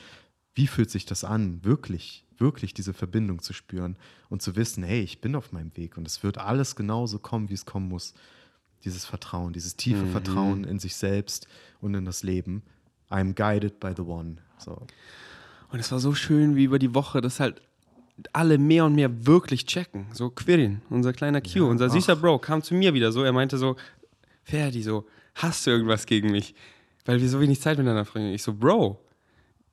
Wie 0.56 0.68
fühlt 0.68 0.90
sich 0.90 1.06
das 1.06 1.24
an, 1.24 1.64
wirklich, 1.64 2.26
wirklich 2.38 2.74
diese 2.74 2.94
Verbindung 2.94 3.42
zu 3.42 3.54
spüren 3.54 3.96
und 4.30 4.42
zu 4.42 4.56
wissen, 4.56 4.84
hey, 4.84 5.02
ich 5.02 5.22
bin 5.22 5.36
auf 5.36 5.52
meinem 5.52 5.76
Weg 5.78 5.98
und 5.98 6.08
es 6.08 6.24
wird 6.24 6.40
alles 6.40 6.76
genauso 6.76 7.20
kommen, 7.20 7.50
wie 7.50 7.54
es 7.54 7.66
kommen 7.66 7.88
muss. 7.88 8.16
Dieses 8.84 9.06
Vertrauen, 9.06 9.54
dieses 9.54 9.76
tiefe 9.76 10.08
Vertrauen 10.08 10.64
in 10.64 10.80
sich 10.80 10.96
selbst 10.96 11.48
und 11.82 11.94
in 11.94 12.06
das 12.06 12.24
Leben. 12.24 12.64
I'm 13.10 13.34
guided 13.34 13.80
by 13.80 13.94
the 13.96 14.02
one. 14.02 14.38
So. 14.58 14.82
Und 15.72 15.80
es 15.80 15.92
war 15.92 16.00
so 16.00 16.16
schön, 16.16 16.56
wie 16.56 16.64
über 16.64 16.80
die 16.80 16.96
Woche 16.96 17.22
das 17.22 17.40
halt 17.40 17.62
alle 18.34 18.58
mehr 18.58 18.86
und 18.86 18.96
mehr 18.96 19.28
wirklich 19.28 19.66
checken. 19.66 20.08
So 20.14 20.32
Quirin, 20.32 20.82
unser 20.90 21.14
kleiner 21.14 21.42
Q, 21.42 21.68
unser 21.68 21.90
süßer 21.92 22.16
Bro, 22.16 22.40
kam 22.40 22.64
zu 22.64 22.74
mir 22.74 22.96
wieder 22.96 23.12
so. 23.12 23.24
Er 23.24 23.34
meinte 23.34 23.60
so, 23.60 23.76
Ferdi, 24.44 24.82
so, 24.82 25.06
hast 25.36 25.68
du 25.68 25.72
irgendwas 25.72 26.08
gegen 26.08 26.32
mich? 26.32 26.56
Weil 27.08 27.22
wir 27.22 27.30
so 27.30 27.40
wenig 27.40 27.62
Zeit 27.62 27.78
miteinander 27.78 28.04
verbringen. 28.04 28.34
Ich 28.34 28.44
so, 28.44 28.54
Bro, 28.54 29.00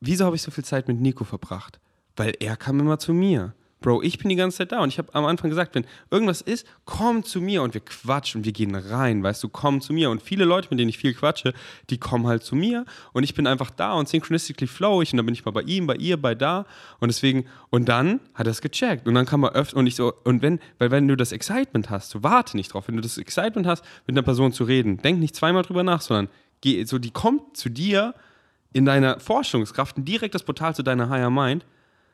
wieso 0.01 0.24
habe 0.24 0.36
ich 0.36 0.43
so 0.43 0.52
viel 0.52 0.65
Zeit 0.65 0.86
mit 0.86 1.01
Nico 1.01 1.24
verbracht? 1.24 1.81
Weil 2.15 2.35
er 2.39 2.56
kam 2.56 2.78
immer 2.78 3.01
zu 3.01 3.12
mir. 3.12 3.55
Bro, 3.81 4.02
ich 4.02 4.19
bin 4.19 4.28
die 4.28 4.36
ganze 4.36 4.59
Zeit 4.59 4.70
da 4.73 4.82
und 4.82 4.89
ich 4.89 4.98
habe 4.98 5.12
am 5.15 5.27
Anfang 5.27 5.51
gesagt, 5.51 5.74
wenn 5.74 5.85
irgendwas 6.11 6.40
ist, 6.40 6.65
komm 6.86 7.24
zu 7.24 7.43
mir 7.43 7.62
und 7.62 7.74
wir 7.74 7.82
quatschen 7.82 8.39
und 8.39 8.44
wir 8.47 8.52
gehen 8.52 8.74
rein, 8.74 9.23
weißt 9.23 9.43
du, 9.43 9.48
komm 9.48 9.81
zu 9.81 9.93
mir. 9.93 10.11
Und 10.11 10.23
viele 10.23 10.44
Leute, 10.44 10.69
mit 10.70 10.78
denen 10.78 10.89
ich 10.89 10.97
viel 10.97 11.12
quatsche, 11.12 11.52
die 11.90 11.98
kommen 11.98 12.27
halt 12.27 12.44
zu 12.44 12.55
mir 12.55 12.86
und 13.12 13.24
ich 13.24 13.35
bin 13.35 13.47
einfach 13.47 13.70
da 13.70 13.93
und 13.93 14.09
synchronistically 14.09 14.69
flow 14.69 15.02
ich 15.02 15.12
und 15.12 15.16
dann 15.16 15.27
bin 15.27 15.35
ich 15.35 15.44
mal 15.44 15.51
bei 15.51 15.62
ihm, 15.62 15.86
bei 15.86 15.97
ihr, 15.97 16.16
bei 16.16 16.35
da 16.35 16.65
und 17.01 17.09
deswegen, 17.09 17.47
und 17.69 17.89
dann 17.89 18.20
hat 18.32 18.47
er 18.47 18.52
es 18.52 18.62
gecheckt 18.62 19.06
und 19.09 19.15
dann 19.15 19.27
kam 19.27 19.43
er 19.43 19.52
öfter 19.52 19.77
und 19.77 19.86
ich 19.86 19.97
so, 19.97 20.15
und 20.23 20.40
wenn, 20.40 20.61
weil 20.78 20.90
wenn 20.90 21.09
du 21.09 21.16
das 21.16 21.32
Excitement 21.32 21.90
hast, 21.90 22.11
so 22.11 22.23
warte 22.23 22.56
nicht 22.56 22.73
drauf, 22.73 22.89
wenn 22.89 22.97
du 22.97 23.02
das 23.02 23.19
Excitement 23.19 23.66
hast, 23.66 23.85
mit 24.06 24.16
einer 24.16 24.23
Person 24.23 24.52
zu 24.52 24.65
reden, 24.65 24.98
denk 24.98 25.19
nicht 25.19 25.35
zweimal 25.35 25.62
drüber 25.62 25.82
nach, 25.82 26.01
sondern 26.01 26.28
geh, 26.65 26.82
so, 26.85 26.99
die 26.99 27.11
kommt 27.11 27.57
zu 27.57 27.69
dir 27.69 28.15
in 28.73 28.86
deiner 28.86 29.20
Vorstellungskraft, 29.20 29.97
direkt 29.99 30.35
das 30.35 30.43
Portal 30.43 30.74
zu 30.74 30.82
deiner 30.82 31.09
Higher 31.09 31.31
Mind. 31.31 31.65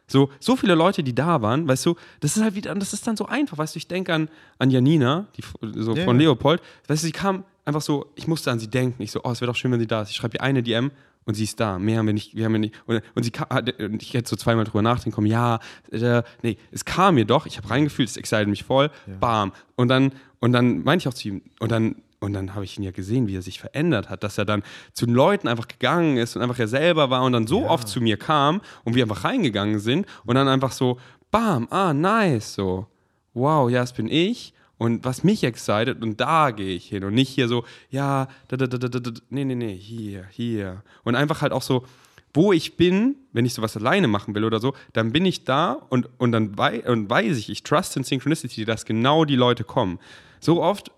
So, 0.09 0.28
so 0.40 0.56
viele 0.56 0.74
Leute, 0.74 1.05
die 1.05 1.14
da 1.14 1.40
waren, 1.40 1.68
weißt 1.68 1.86
du, 1.86 1.94
das 2.18 2.36
ist 2.36 2.43
halt 2.43 2.56
wieder, 2.56 2.74
das 2.74 2.93
ist 2.93 3.06
dann 3.06 3.16
so 3.16 3.27
einfach, 3.27 3.56
weißt 3.56 3.77
du, 3.77 3.78
ich 3.78 3.86
denke 3.86 4.12
an, 4.12 4.28
an 4.59 4.70
Janina, 4.70 5.28
die 5.36 5.44
so 5.81 5.94
Ja, 5.94 6.05
von. 6.05 6.18
Leopold, 6.18 6.60
weißt 6.89 7.02
du, 7.05 7.06
sie 7.06 7.12
kam 7.12 7.44
einfach 7.64 7.81
so, 7.81 8.10
ich 8.16 8.27
musste 8.27 8.51
an 8.51 8.59
sie 8.59 8.68
denken, 8.68 9.01
ich 9.02 9.12
so, 9.12 9.20
oh, 9.22 9.31
es 9.31 9.40
wäre 9.40 9.51
doch 9.52 9.56
schön, 9.56 9.70
wenn 9.70 9.78
sie 9.78 9.86
da 9.86 10.02
ist. 10.02 10.10
Ich 10.10 10.16
schreibe 10.16 10.36
ihr 10.36 10.43
eine 10.43 10.64
DM 10.64 10.90
und 11.27 11.35
sie 11.35 11.44
ist 11.44 11.60
da. 11.60 11.78
Mehr 11.78 11.98
haben 11.98 12.06
wir 12.06 12.12
nicht, 12.12 12.35
wir 12.35 12.44
haben 12.44 12.55
ja 12.55 12.59
nicht. 12.59 12.74
Und, 12.86 13.02
und 13.14 13.22
sie 13.22 13.31
kam, 13.31 13.47
und 13.78 14.02
ich 14.02 14.12
hätte 14.14 14.28
so 14.28 14.35
zweimal 14.35 14.64
drüber 14.64 14.82
nachdenken 14.82 15.14
kommen, 15.14 15.28
ja, 15.28 15.60
äh, 15.93 16.24
nee, 16.43 16.56
es 16.72 16.85
kam 16.85 17.14
mir 17.14 17.24
doch, 17.24 17.47
ich 17.47 17.56
habe 17.56 17.70
reingefühlt, 17.70 18.09
es 18.09 18.16
excited 18.16 18.48
mich 18.48 18.64
voll, 18.64 18.90
bam. 19.20 19.52
Und 19.77 19.86
dann, 19.89 20.12
und 20.40 20.51
dann 20.52 20.82
meinte 20.82 21.05
ich 21.05 21.09
auch 21.09 21.14
zu 21.14 21.28
ihm, 21.28 21.43
und 21.60 21.70
dann, 21.70 22.02
und 22.20 22.34
dann 22.34 22.55
habe 22.55 22.64
ich 22.64 22.76
ihn 22.76 22.84
ja 22.84 22.90
gesehen, 22.90 23.26
wie 23.26 23.36
er 23.36 23.42
sich 23.42 23.59
verändert 23.59 24.10
hat, 24.10 24.22
dass 24.22 24.38
er 24.38 24.44
dann 24.44 24.62
zu 24.92 25.06
den 25.06 25.14
Leuten 25.14 25.48
einfach 25.48 25.68
gegangen 25.68 26.18
ist 26.18 26.36
und 26.36 26.42
einfach 26.42 26.59
er 26.59 26.68
selber 26.68 27.10
war 27.10 27.22
und 27.22 27.32
dann 27.32 27.47
so 27.47 27.66
oft 27.66 27.88
zu 27.88 28.01
mir 28.01 28.18
kam 28.18 28.60
und 28.84 28.94
wir 28.94 29.02
einfach 29.02 29.24
reingegangen 29.24 29.80
sind 29.80 30.06
und 30.24 30.34
dann 30.34 30.47
einfach 30.47 30.72
so, 30.72 30.98
bam, 31.30 31.66
ah, 31.70 31.94
nice, 31.94 32.55
so, 32.55 32.86
wow, 33.32 33.70
ja, 33.70 33.80
das 33.80 33.94
bin 33.94 34.09
ich 34.09 34.52
und 34.76 35.05
was 35.05 35.24
mich 35.24 35.44
excited 35.44 36.02
und 36.02 36.20
da 36.20 36.51
gehe 36.51 36.74
ich 36.74 36.88
hin 36.88 37.05
und 37.05 37.14
nicht 37.14 37.30
hier 37.30 37.48
so, 37.48 37.64
ja, 37.90 38.28
da, 38.48 38.56
da, 38.56 38.66
da, 38.66 38.78
da, 38.78 38.88
da, 38.88 38.98
da, 38.98 39.10
nee, 39.30 39.44
nee, 39.44 39.55
nee, 39.55 39.76
hier, 39.76 40.26
hier. 40.30 40.82
Und 41.05 41.16
einfach 41.16 41.42
halt 41.42 41.52
auch 41.52 41.62
so, 41.62 41.84
wo 42.32 42.52
ich 42.52 42.76
bin, 42.76 43.16
wenn 43.32 43.44
ich 43.44 43.55
sowas 43.55 43.76
alleine 43.76 44.09
machen 44.09 44.34
will 44.34 44.44
oder 44.44 44.60
so, 44.60 44.74
dann 44.92 45.12
bin 45.12 45.24
ich 45.24 45.44
da 45.44 45.72
und, 45.72 46.09
und 46.18 46.32
dann 46.32 46.56
wei 46.56 46.82
und 46.88 47.10
weiß 47.10 47.36
ich, 47.36 47.51
ich 47.51 47.62
trust 47.62 47.97
in 47.97 48.05
Synchronicity, 48.05 48.64
dass 48.64 48.84
genau 48.84 49.24
die 49.24 49.36
Leute 49.36 49.64
kommen. 49.64 49.98
So 50.40 50.62
oft, 50.62 50.90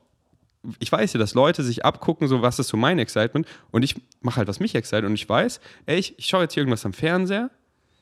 ich 0.78 0.90
weiß 0.90 1.12
ja, 1.12 1.18
dass 1.18 1.34
Leute 1.34 1.62
sich 1.62 1.84
abgucken, 1.84 2.28
so 2.28 2.42
was 2.42 2.58
ist 2.58 2.68
so 2.68 2.76
mein 2.76 2.98
Excitement 2.98 3.46
und 3.70 3.82
ich 3.82 3.96
mache 4.20 4.36
halt, 4.36 4.48
was 4.48 4.60
mich 4.60 4.74
excite 4.74 5.06
und 5.06 5.14
ich 5.14 5.28
weiß, 5.28 5.60
ey, 5.86 5.98
ich, 5.98 6.18
ich 6.18 6.26
schaue 6.26 6.42
jetzt 6.42 6.54
hier 6.54 6.62
irgendwas 6.62 6.86
am 6.86 6.92
Fernseher, 6.92 7.50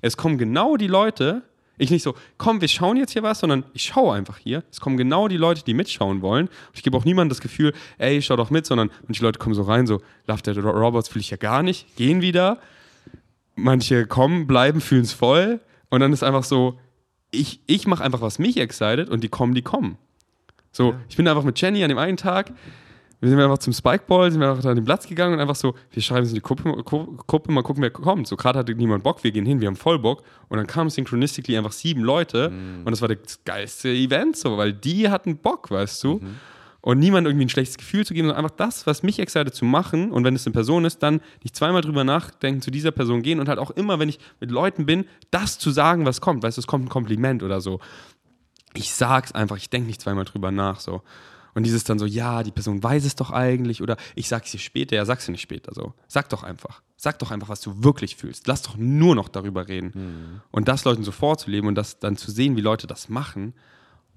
es 0.02 0.16
kommen 0.16 0.38
genau 0.38 0.76
die 0.76 0.86
Leute, 0.86 1.42
ich 1.80 1.90
nicht 1.90 2.02
so, 2.02 2.14
komm, 2.36 2.60
wir 2.60 2.68
schauen 2.68 2.98
jetzt 2.98 3.12
hier 3.12 3.22
was, 3.22 3.40
sondern 3.40 3.64
ich 3.72 3.84
schaue 3.84 4.14
einfach 4.14 4.36
hier. 4.36 4.62
Es 4.70 4.80
kommen 4.80 4.98
genau 4.98 5.28
die 5.28 5.38
Leute, 5.38 5.64
die 5.64 5.72
mitschauen 5.72 6.20
wollen. 6.20 6.48
Und 6.48 6.74
ich 6.74 6.82
gebe 6.82 6.94
auch 6.94 7.06
niemandem 7.06 7.30
das 7.30 7.40
Gefühl, 7.40 7.72
ey, 7.96 8.20
schau 8.20 8.36
doch 8.36 8.50
mit, 8.50 8.66
sondern 8.66 8.90
manche 9.06 9.22
Leute 9.22 9.38
kommen 9.38 9.54
so 9.54 9.62
rein, 9.62 9.86
so, 9.86 10.02
Love 10.26 10.42
Dead 10.42 10.58
Robots 10.58 11.08
fühle 11.08 11.22
ich 11.22 11.30
ja 11.30 11.38
gar 11.38 11.62
nicht, 11.62 11.96
gehen 11.96 12.20
wieder. 12.20 12.58
Manche 13.56 14.06
kommen, 14.06 14.46
bleiben, 14.46 14.82
fühlen 14.82 15.04
es 15.04 15.14
voll. 15.14 15.60
Und 15.88 16.00
dann 16.00 16.12
ist 16.12 16.22
einfach 16.22 16.44
so, 16.44 16.78
ich, 17.30 17.60
ich 17.66 17.86
mache 17.86 18.04
einfach, 18.04 18.20
was 18.20 18.38
mich 18.38 18.58
excited 18.58 19.08
und 19.08 19.24
die 19.24 19.30
kommen, 19.30 19.54
die 19.54 19.62
kommen. 19.62 19.96
So, 20.72 20.94
ich 21.08 21.16
bin 21.16 21.26
einfach 21.26 21.42
mit 21.44 21.60
Jenny 21.60 21.82
an 21.82 21.88
dem 21.88 21.98
einen 21.98 22.16
Tag, 22.16 22.52
wir 23.22 23.28
sind 23.28 23.38
einfach 23.38 23.58
zum 23.58 23.74
Spikeball, 23.74 24.30
sind 24.32 24.40
wir 24.40 24.48
einfach 24.48 24.62
da 24.62 24.70
an 24.70 24.76
den 24.76 24.84
Platz 24.84 25.06
gegangen 25.06 25.34
und 25.34 25.40
einfach 25.40 25.56
so, 25.56 25.74
wir 25.90 26.02
schreiben 26.02 26.22
es 26.22 26.30
in 26.30 26.36
die 26.36 26.40
Gruppe, 26.40 26.62
Gru- 26.84 27.16
Gruppe, 27.26 27.52
mal 27.52 27.62
gucken, 27.62 27.82
wer 27.82 27.90
kommt. 27.90 28.26
So, 28.26 28.34
gerade 28.36 28.58
hatte 28.60 28.74
niemand 28.74 29.04
Bock, 29.04 29.22
wir 29.22 29.30
gehen 29.30 29.44
hin, 29.44 29.60
wir 29.60 29.68
haben 29.68 29.76
voll 29.76 29.98
Bock. 29.98 30.22
Und 30.48 30.56
dann 30.56 30.66
kamen 30.66 30.88
synchronistically 30.88 31.58
einfach 31.58 31.72
sieben 31.72 32.00
Leute 32.00 32.48
und 32.84 32.90
das 32.90 33.02
war 33.02 33.08
das 33.08 33.44
geilste 33.44 33.90
Event, 33.90 34.36
so, 34.36 34.56
weil 34.56 34.72
die 34.72 35.10
hatten 35.10 35.36
Bock, 35.36 35.70
weißt 35.70 36.02
du. 36.04 36.20
Und 36.82 36.98
niemand 36.98 37.26
irgendwie 37.26 37.44
ein 37.44 37.50
schlechtes 37.50 37.76
Gefühl 37.76 38.06
zu 38.06 38.14
geben, 38.14 38.28
sondern 38.28 38.42
einfach 38.42 38.56
das, 38.56 38.86
was 38.86 39.02
mich 39.02 39.18
excited 39.18 39.54
zu 39.54 39.66
machen. 39.66 40.10
Und 40.10 40.24
wenn 40.24 40.34
es 40.34 40.46
eine 40.46 40.54
Person 40.54 40.86
ist, 40.86 41.02
dann 41.02 41.20
nicht 41.42 41.54
zweimal 41.54 41.82
drüber 41.82 42.04
nachdenken, 42.04 42.62
zu 42.62 42.70
dieser 42.70 42.90
Person 42.90 43.20
gehen 43.20 43.38
und 43.38 43.50
halt 43.50 43.58
auch 43.58 43.70
immer, 43.72 43.98
wenn 43.98 44.08
ich 44.08 44.18
mit 44.40 44.50
Leuten 44.50 44.86
bin, 44.86 45.04
das 45.30 45.58
zu 45.58 45.72
sagen, 45.72 46.06
was 46.06 46.22
kommt. 46.22 46.42
Weißt 46.42 46.56
du, 46.56 46.60
es 46.60 46.66
kommt 46.66 46.86
ein 46.86 46.88
Kompliment 46.88 47.42
oder 47.42 47.60
so 47.60 47.80
ich 48.74 48.92
sag's 48.92 49.32
einfach, 49.32 49.56
ich 49.56 49.70
denke 49.70 49.86
nicht 49.86 50.00
zweimal 50.00 50.24
drüber 50.24 50.50
nach 50.50 50.80
so. 50.80 51.02
Und 51.54 51.64
dieses 51.64 51.84
dann 51.84 51.98
so, 51.98 52.06
ja, 52.06 52.42
die 52.42 52.52
Person 52.52 52.82
weiß 52.82 53.04
es 53.04 53.16
doch 53.16 53.32
eigentlich 53.32 53.82
oder 53.82 53.96
ich 54.14 54.28
sag's 54.28 54.52
dir 54.52 54.58
später, 54.58 54.94
ja, 54.96 55.04
sag's 55.04 55.26
dir 55.26 55.32
nicht 55.32 55.40
später 55.40 55.74
so. 55.74 55.94
Sag 56.06 56.28
doch 56.28 56.44
einfach. 56.44 56.80
Sag 56.96 57.18
doch 57.18 57.30
einfach, 57.30 57.48
was 57.48 57.60
du 57.60 57.82
wirklich 57.82 58.16
fühlst. 58.16 58.46
Lass 58.46 58.62
doch 58.62 58.76
nur 58.76 59.14
noch 59.14 59.28
darüber 59.28 59.66
reden. 59.66 60.42
Und 60.50 60.68
das 60.68 60.84
Leuten 60.84 61.02
so 61.02 61.12
vorzuleben 61.12 61.66
und 61.66 61.74
das 61.74 61.98
dann 61.98 62.16
zu 62.16 62.30
sehen, 62.30 62.56
wie 62.56 62.60
Leute 62.60 62.86
das 62.86 63.08
machen. 63.08 63.54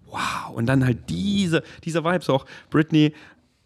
Wow. 0.05 0.51
Und 0.53 0.67
dann 0.67 0.85
halt 0.85 1.09
diese, 1.09 1.63
dieser 1.85 2.03
Vibe, 2.03 2.23
so 2.23 2.35
auch 2.35 2.45
Britney, 2.69 3.13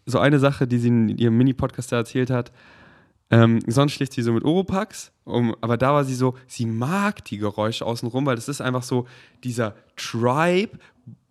so 0.06 0.18
eine 0.18 0.38
Sache, 0.38 0.66
die 0.66 0.78
sie 0.78 0.88
in 0.88 1.08
ihrem 1.10 1.36
Mini-Podcast 1.36 1.92
da 1.92 1.96
erzählt 1.96 2.30
hat, 2.30 2.52
ähm, 3.30 3.60
sonst 3.66 3.92
schläft 3.92 4.14
sie 4.14 4.22
so 4.22 4.32
mit 4.32 4.44
Oropax, 4.44 5.12
um, 5.24 5.54
aber 5.60 5.76
da 5.76 5.92
war 5.92 6.04
sie 6.04 6.14
so, 6.14 6.34
sie 6.46 6.66
mag 6.66 7.24
die 7.24 7.38
Geräusche 7.38 7.84
außenrum, 7.84 8.24
weil 8.24 8.36
das 8.36 8.48
ist 8.48 8.60
einfach 8.60 8.82
so 8.82 9.06
dieser 9.44 9.76
Tribe, 9.96 10.78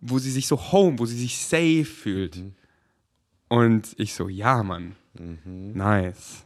wo 0.00 0.18
sie 0.18 0.30
sich 0.30 0.46
so 0.46 0.72
home, 0.72 0.98
wo 0.98 1.06
sie 1.06 1.18
sich 1.18 1.38
safe 1.38 1.84
fühlt. 1.84 2.40
Und 3.48 3.94
ich 3.96 4.14
so, 4.14 4.28
ja, 4.28 4.62
Mann. 4.62 4.94
Nice. 5.44 6.44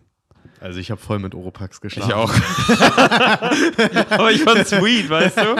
Also 0.61 0.79
ich 0.79 0.91
habe 0.93 1.01
voll 1.01 1.19
mit 1.19 1.35
Oropax 1.35 1.81
geschlafen. 1.81 2.09
Ich 2.09 2.15
auch. 2.15 2.33
aber 4.11 4.31
ich 4.31 4.43
fand's 4.43 4.71
sweet, 4.71 5.11
weißt 5.11 5.37
du? 5.39 5.57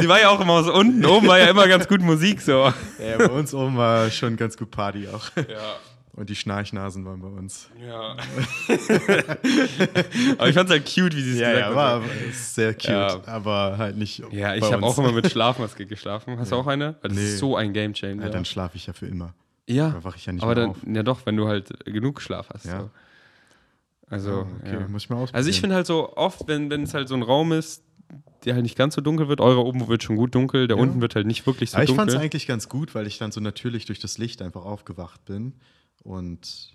die 0.00 0.08
war 0.08 0.20
ja 0.20 0.30
auch 0.30 0.40
immer 0.40 0.64
so 0.64 0.74
unten, 0.74 1.04
oben 1.06 1.28
war 1.28 1.38
ja 1.38 1.46
immer 1.46 1.68
ganz 1.68 1.86
gut 1.86 2.00
Musik 2.00 2.40
so. 2.40 2.72
Ja, 2.98 3.18
bei 3.18 3.28
uns 3.28 3.54
oben 3.54 3.76
war 3.76 4.10
schon 4.10 4.36
ganz 4.36 4.56
gut 4.56 4.72
Party 4.72 5.06
auch. 5.08 5.30
Ja. 5.36 5.76
Und 6.14 6.28
die 6.28 6.34
Schnarchnasen 6.36 7.06
waren 7.06 7.20
bei 7.22 7.28
uns. 7.28 7.70
Ja. 7.80 8.16
aber 10.38 10.48
ich 10.48 10.54
fand's 10.54 10.70
halt 10.70 10.84
cute, 10.84 11.16
wie 11.16 11.22
sie 11.22 11.32
es 11.32 11.38
Ja, 11.40 11.50
gesagt 11.52 11.70
ja, 11.70 11.74
war 11.76 12.02
sehr 12.32 12.74
cute, 12.74 12.84
Ja. 12.88 13.20
aber 13.26 13.78
halt 13.78 13.96
nicht 13.96 14.22
Ja, 14.30 14.54
ich 14.54 14.70
habe 14.70 14.82
auch 14.84 14.98
immer 14.98 15.12
mit 15.12 15.30
Schlafmaske 15.30 15.86
geschlafen. 15.86 16.38
Hast 16.38 16.52
du 16.52 16.56
auch 16.56 16.66
eine? 16.66 16.96
Weil 17.00 17.10
das 17.10 17.18
Nee. 17.18 17.24
ist 17.24 17.38
so 17.38 17.56
ein 17.56 17.72
Gamechanger. 17.72 18.24
Ja, 18.24 18.28
dann 18.28 18.44
schlafe 18.44 18.76
ich 18.76 18.86
ja 18.86 18.92
für 18.92 19.06
immer. 19.06 19.34
ja, 19.66 19.90
da 19.90 20.04
wach 20.04 20.16
ich 20.16 20.26
ja 20.26 20.32
nicht 20.32 20.42
aber 20.42 20.54
mehr 20.54 20.62
dann, 20.64 20.70
auf. 20.72 20.76
ja 20.86 21.02
doch, 21.02 21.24
wenn 21.26 21.36
du 21.36 21.48
halt 21.48 21.70
genug 21.86 22.20
Schlaf 22.20 22.48
hast. 22.52 22.66
Ja. 22.66 22.80
So. 22.80 22.90
Also, 24.10 24.46
okay, 24.60 24.74
ja. 24.80 24.88
muss 24.88 25.04
ich 25.04 25.10
mal 25.10 25.16
ausprobieren. 25.16 25.36
also 25.36 25.48
ich 25.48 25.60
finde 25.60 25.76
halt 25.76 25.86
so 25.86 26.14
oft, 26.16 26.46
wenn, 26.46 26.70
es 26.82 26.92
halt 26.92 27.08
so 27.08 27.14
ein 27.14 27.22
Raum 27.22 27.52
ist, 27.52 27.82
der 28.44 28.52
halt 28.52 28.64
nicht 28.64 28.76
ganz 28.76 28.94
so 28.94 29.00
dunkel 29.00 29.28
wird. 29.28 29.40
Eure 29.40 29.64
oben 29.64 29.88
wird 29.88 30.02
schon 30.02 30.16
gut 30.16 30.34
dunkel, 30.34 30.68
der 30.68 30.76
unten 30.76 31.00
wird 31.00 31.14
halt 31.14 31.26
nicht 31.26 31.46
wirklich 31.46 31.70
so 31.70 31.76
Aber 31.76 31.84
ich 31.84 31.90
fand 31.90 32.00
dunkel. 32.10 32.16
es 32.16 32.20
eigentlich 32.22 32.46
ganz 32.46 32.68
gut, 32.68 32.94
weil 32.94 33.06
ich 33.06 33.16
dann 33.16 33.32
so 33.32 33.40
natürlich 33.40 33.86
durch 33.86 34.00
das 34.00 34.18
Licht 34.18 34.42
einfach 34.42 34.66
aufgewacht 34.66 35.24
bin. 35.24 35.54
Und 36.02 36.70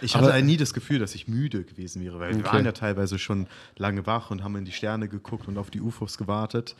ich 0.00 0.14
hatte 0.16 0.28
Aber- 0.32 0.40
nie 0.42 0.56
das 0.56 0.72
Gefühl, 0.72 0.98
dass 0.98 1.14
ich 1.14 1.28
müde 1.28 1.62
gewesen 1.64 2.02
wäre, 2.02 2.18
weil 2.18 2.30
wir 2.34 2.40
Okay. 2.44 2.54
waren 2.54 2.64
ja 2.64 2.72
teilweise 2.72 3.18
schon 3.18 3.46
lange 3.76 4.06
wach 4.06 4.30
und 4.30 4.42
haben 4.42 4.56
in 4.56 4.64
die 4.64 4.72
Sterne 4.72 5.06
geguckt 5.06 5.48
und 5.48 5.58
auf 5.58 5.68
die 5.70 5.82
UFOs 5.82 6.16
gewartet. 6.16 6.74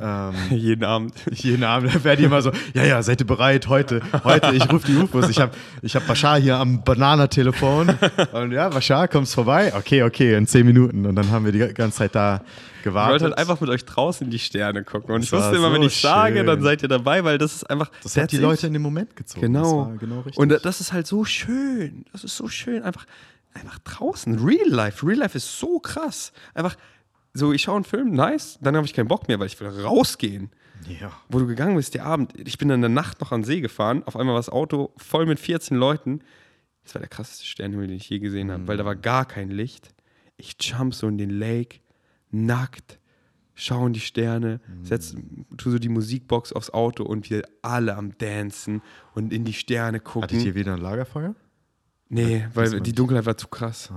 Ähm, 0.00 0.34
Jeden 0.50 0.84
Abend. 0.84 1.14
jeden 1.30 1.64
Abend 1.64 2.02
werden 2.02 2.18
die 2.18 2.24
immer 2.24 2.40
so, 2.40 2.50
ja, 2.72 2.84
ja, 2.84 3.02
seid 3.02 3.20
ihr 3.20 3.26
bereit? 3.26 3.68
Heute, 3.68 4.00
heute, 4.24 4.54
ich 4.54 4.72
rufe 4.72 4.86
die 4.86 4.96
UFOs. 4.96 5.28
Ich 5.28 5.38
habe 5.38 5.52
ich 5.82 5.94
hab 5.96 6.06
Bashar 6.06 6.40
hier 6.40 6.56
am 6.56 6.82
Bananatelefon. 6.82 7.90
Und 8.32 8.52
ja, 8.52 8.70
Bashar, 8.70 9.06
kommst 9.08 9.34
vorbei? 9.34 9.74
Okay, 9.74 10.02
okay, 10.02 10.34
in 10.34 10.46
zehn 10.46 10.64
Minuten. 10.64 11.04
Und 11.04 11.16
dann 11.16 11.30
haben 11.30 11.44
wir 11.44 11.52
die 11.52 11.74
ganze 11.74 11.98
Zeit 11.98 12.14
da 12.14 12.42
Ich 12.80 12.84
gewartet. 12.84 13.12
wollte 13.12 13.24
halt 13.26 13.38
einfach 13.38 13.60
mit 13.60 13.70
euch 13.70 13.84
draußen 13.84 14.26
in 14.26 14.30
die 14.30 14.38
Sterne 14.38 14.84
gucken. 14.84 15.14
Und 15.14 15.20
Das 15.22 15.26
ich 15.26 15.32
wusste 15.32 15.56
immer, 15.56 15.72
wenn 15.72 15.82
so 15.82 15.86
ich 15.88 16.00
sage, 16.00 16.36
schön. 16.38 16.46
dann 16.46 16.62
seid 16.62 16.82
ihr 16.82 16.88
dabei, 16.88 17.24
weil 17.24 17.38
das 17.38 17.54
ist 17.54 17.64
einfach. 17.70 17.90
das 18.02 18.16
hat 18.16 18.32
die. 18.32 18.38
Leute 18.38 18.66
in 18.66 18.72
den 18.72 18.82
Moment 18.82 19.14
gezogen. 19.16 19.40
Genau. 19.42 19.92
Genau 19.98 20.20
richtig. 20.20 20.38
Und 20.38 20.48
das 20.64 20.80
ist 20.80 20.92
halt 20.92 21.06
so 21.06 21.24
schön. 21.24 22.04
Das 22.12 22.24
ist 22.24 22.36
so 22.36 22.48
schön. 22.48 22.82
Einfach, 22.82 23.06
einfach 23.54 23.78
draußen. 23.80 24.38
Real 24.44 24.68
Life. 24.68 25.06
Real 25.06 25.18
Life 25.18 25.36
ist 25.36 25.58
so 25.58 25.78
krass. 25.78 26.32
Einfach 26.54 26.76
so, 27.32 27.52
ich 27.52 27.62
schaue 27.62 27.76
einen 27.76 27.84
Film, 27.84 28.12
nice. 28.12 28.58
Dann 28.60 28.74
habe 28.76 28.86
ich 28.86 28.92
keinen 28.94 29.08
Bock 29.08 29.28
mehr, 29.28 29.38
weil 29.38 29.46
ich 29.46 29.58
will 29.60 29.68
rausgehen. 29.68 30.50
ja. 31.00 31.12
Wo 31.28 31.38
du 31.38 31.46
gegangen 31.46 31.76
bist, 31.76 31.94
der 31.94 32.04
Abend. 32.06 32.32
Ich 32.36 32.58
bin 32.58 32.68
dann 32.68 32.76
in 32.78 32.82
der 32.82 32.88
Nacht 32.90 33.20
noch 33.20 33.30
an 33.30 33.44
See 33.44 33.60
gefahren. 33.60 34.02
Auf 34.06 34.16
einmal 34.16 34.34
war 34.34 34.40
das 34.40 34.48
Auto 34.50 34.92
voll 34.96 35.26
mit 35.26 35.38
14 35.38 35.76
Leuten. 35.76 36.20
Das 36.82 36.94
war 36.94 37.00
der 37.00 37.08
krasseste 37.08 37.44
Sternhimmel, 37.46 37.86
den 37.88 37.96
ich 37.98 38.08
je 38.08 38.18
gesehen 38.18 38.50
habe, 38.50 38.66
weil 38.66 38.76
da 38.78 38.84
war 38.84 38.96
gar 38.96 39.26
kein 39.26 39.50
Licht. 39.50 39.90
Ich 40.38 40.56
jump 40.58 40.94
so 40.94 41.06
in 41.06 41.18
den 41.18 41.30
Lake, 41.30 41.78
nackt, 42.30 42.98
schau 43.54 43.86
in 43.86 43.92
die 43.92 44.00
Sterne, 44.00 44.60
setz, 44.82 45.14
tu 45.56 45.70
so 45.70 45.78
die 45.78 45.88
Musikbox 45.88 46.52
aufs 46.52 46.70
Auto 46.70 47.04
und 47.04 47.30
wir 47.30 47.42
alle 47.62 47.96
am 47.96 48.16
Dancen 48.18 48.82
und 49.14 49.32
in 49.32 49.44
die 49.44 49.52
Sterne 49.52 50.00
gucken. 50.00 50.22
Hattet 50.22 50.44
ihr 50.44 50.54
wieder 50.54 50.74
ein 50.74 50.80
Lagerfeuer? 50.80 51.34
nee, 52.08 52.46
weil 52.54 52.70
man 52.70 52.82
die 52.82 52.90
nicht. 52.90 52.98
Dunkelheit 52.98 53.26
war 53.26 53.36
zu 53.36 53.48
krass. 53.48 53.90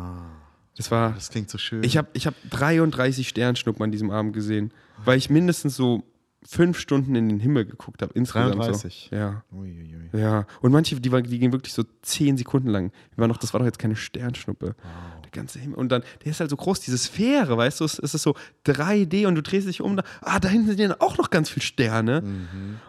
Das 0.78 0.90
war. 0.92 1.14
Das 1.14 1.30
klingt 1.30 1.50
so 1.50 1.58
schön. 1.58 1.84
Ich 1.84 1.98
habe 1.98 2.08
ich 2.14 2.26
hab 2.26 2.36
33 2.50 3.28
Sternschnuppen 3.28 3.84
an 3.84 3.92
diesem 3.92 4.10
Abend 4.12 4.34
gesehen, 4.34 4.72
weil 5.04 5.18
ich 5.18 5.30
mindestens 5.30 5.76
so 5.76 6.04
fünf 6.46 6.78
Stunden 6.78 7.16
in 7.16 7.30
den 7.30 7.40
Himmel 7.40 7.66
geguckt 7.66 8.02
habe. 8.02 8.14
Insgesamt 8.16 8.56
33? 8.56 9.08
So. 9.10 9.16
Ja. 9.16 9.44
Uiuiui. 9.52 10.10
Ja, 10.14 10.46
und 10.62 10.72
manche, 10.72 11.00
die, 11.00 11.12
waren, 11.12 11.24
die 11.24 11.40
gingen 11.40 11.54
wirklich 11.54 11.74
so 11.74 11.84
zehn 12.02 12.38
Sekunden 12.38 12.68
lang. 12.70 12.92
Wir 13.16 13.22
waren 13.22 13.30
noch, 13.30 13.38
das 13.38 13.54
war 13.54 13.60
doch 13.60 13.66
jetzt 13.66 13.80
keine 13.80 13.96
Sternschnuppe. 13.96 14.76
Der 15.23 15.23
ganze 15.34 15.60
Himmel. 15.60 15.78
Und 15.78 15.90
dann, 15.90 16.04
der 16.24 16.32
ist 16.32 16.40
halt 16.40 16.50
so 16.50 16.56
groß, 16.56 16.80
diese 16.80 16.98
Sphäre, 16.98 17.58
weißt 17.58 17.80
du, 17.82 17.86
es, 17.86 18.00
es 18.00 18.14
ist 18.14 18.24
so 18.24 18.36
3D 18.66 19.28
und 19.28 19.36
du 19.36 19.42
drehst 19.42 19.68
dich 19.68 19.82
um, 19.82 19.98
da, 19.98 20.04
ah, 20.22 20.40
da 20.40 20.48
hinten 20.48 20.68
sind 20.68 20.80
ja 20.80 20.96
auch 21.00 21.18
noch 21.18 21.30
ganz 21.30 21.50
viele 21.50 21.66
Sterne. 21.66 22.24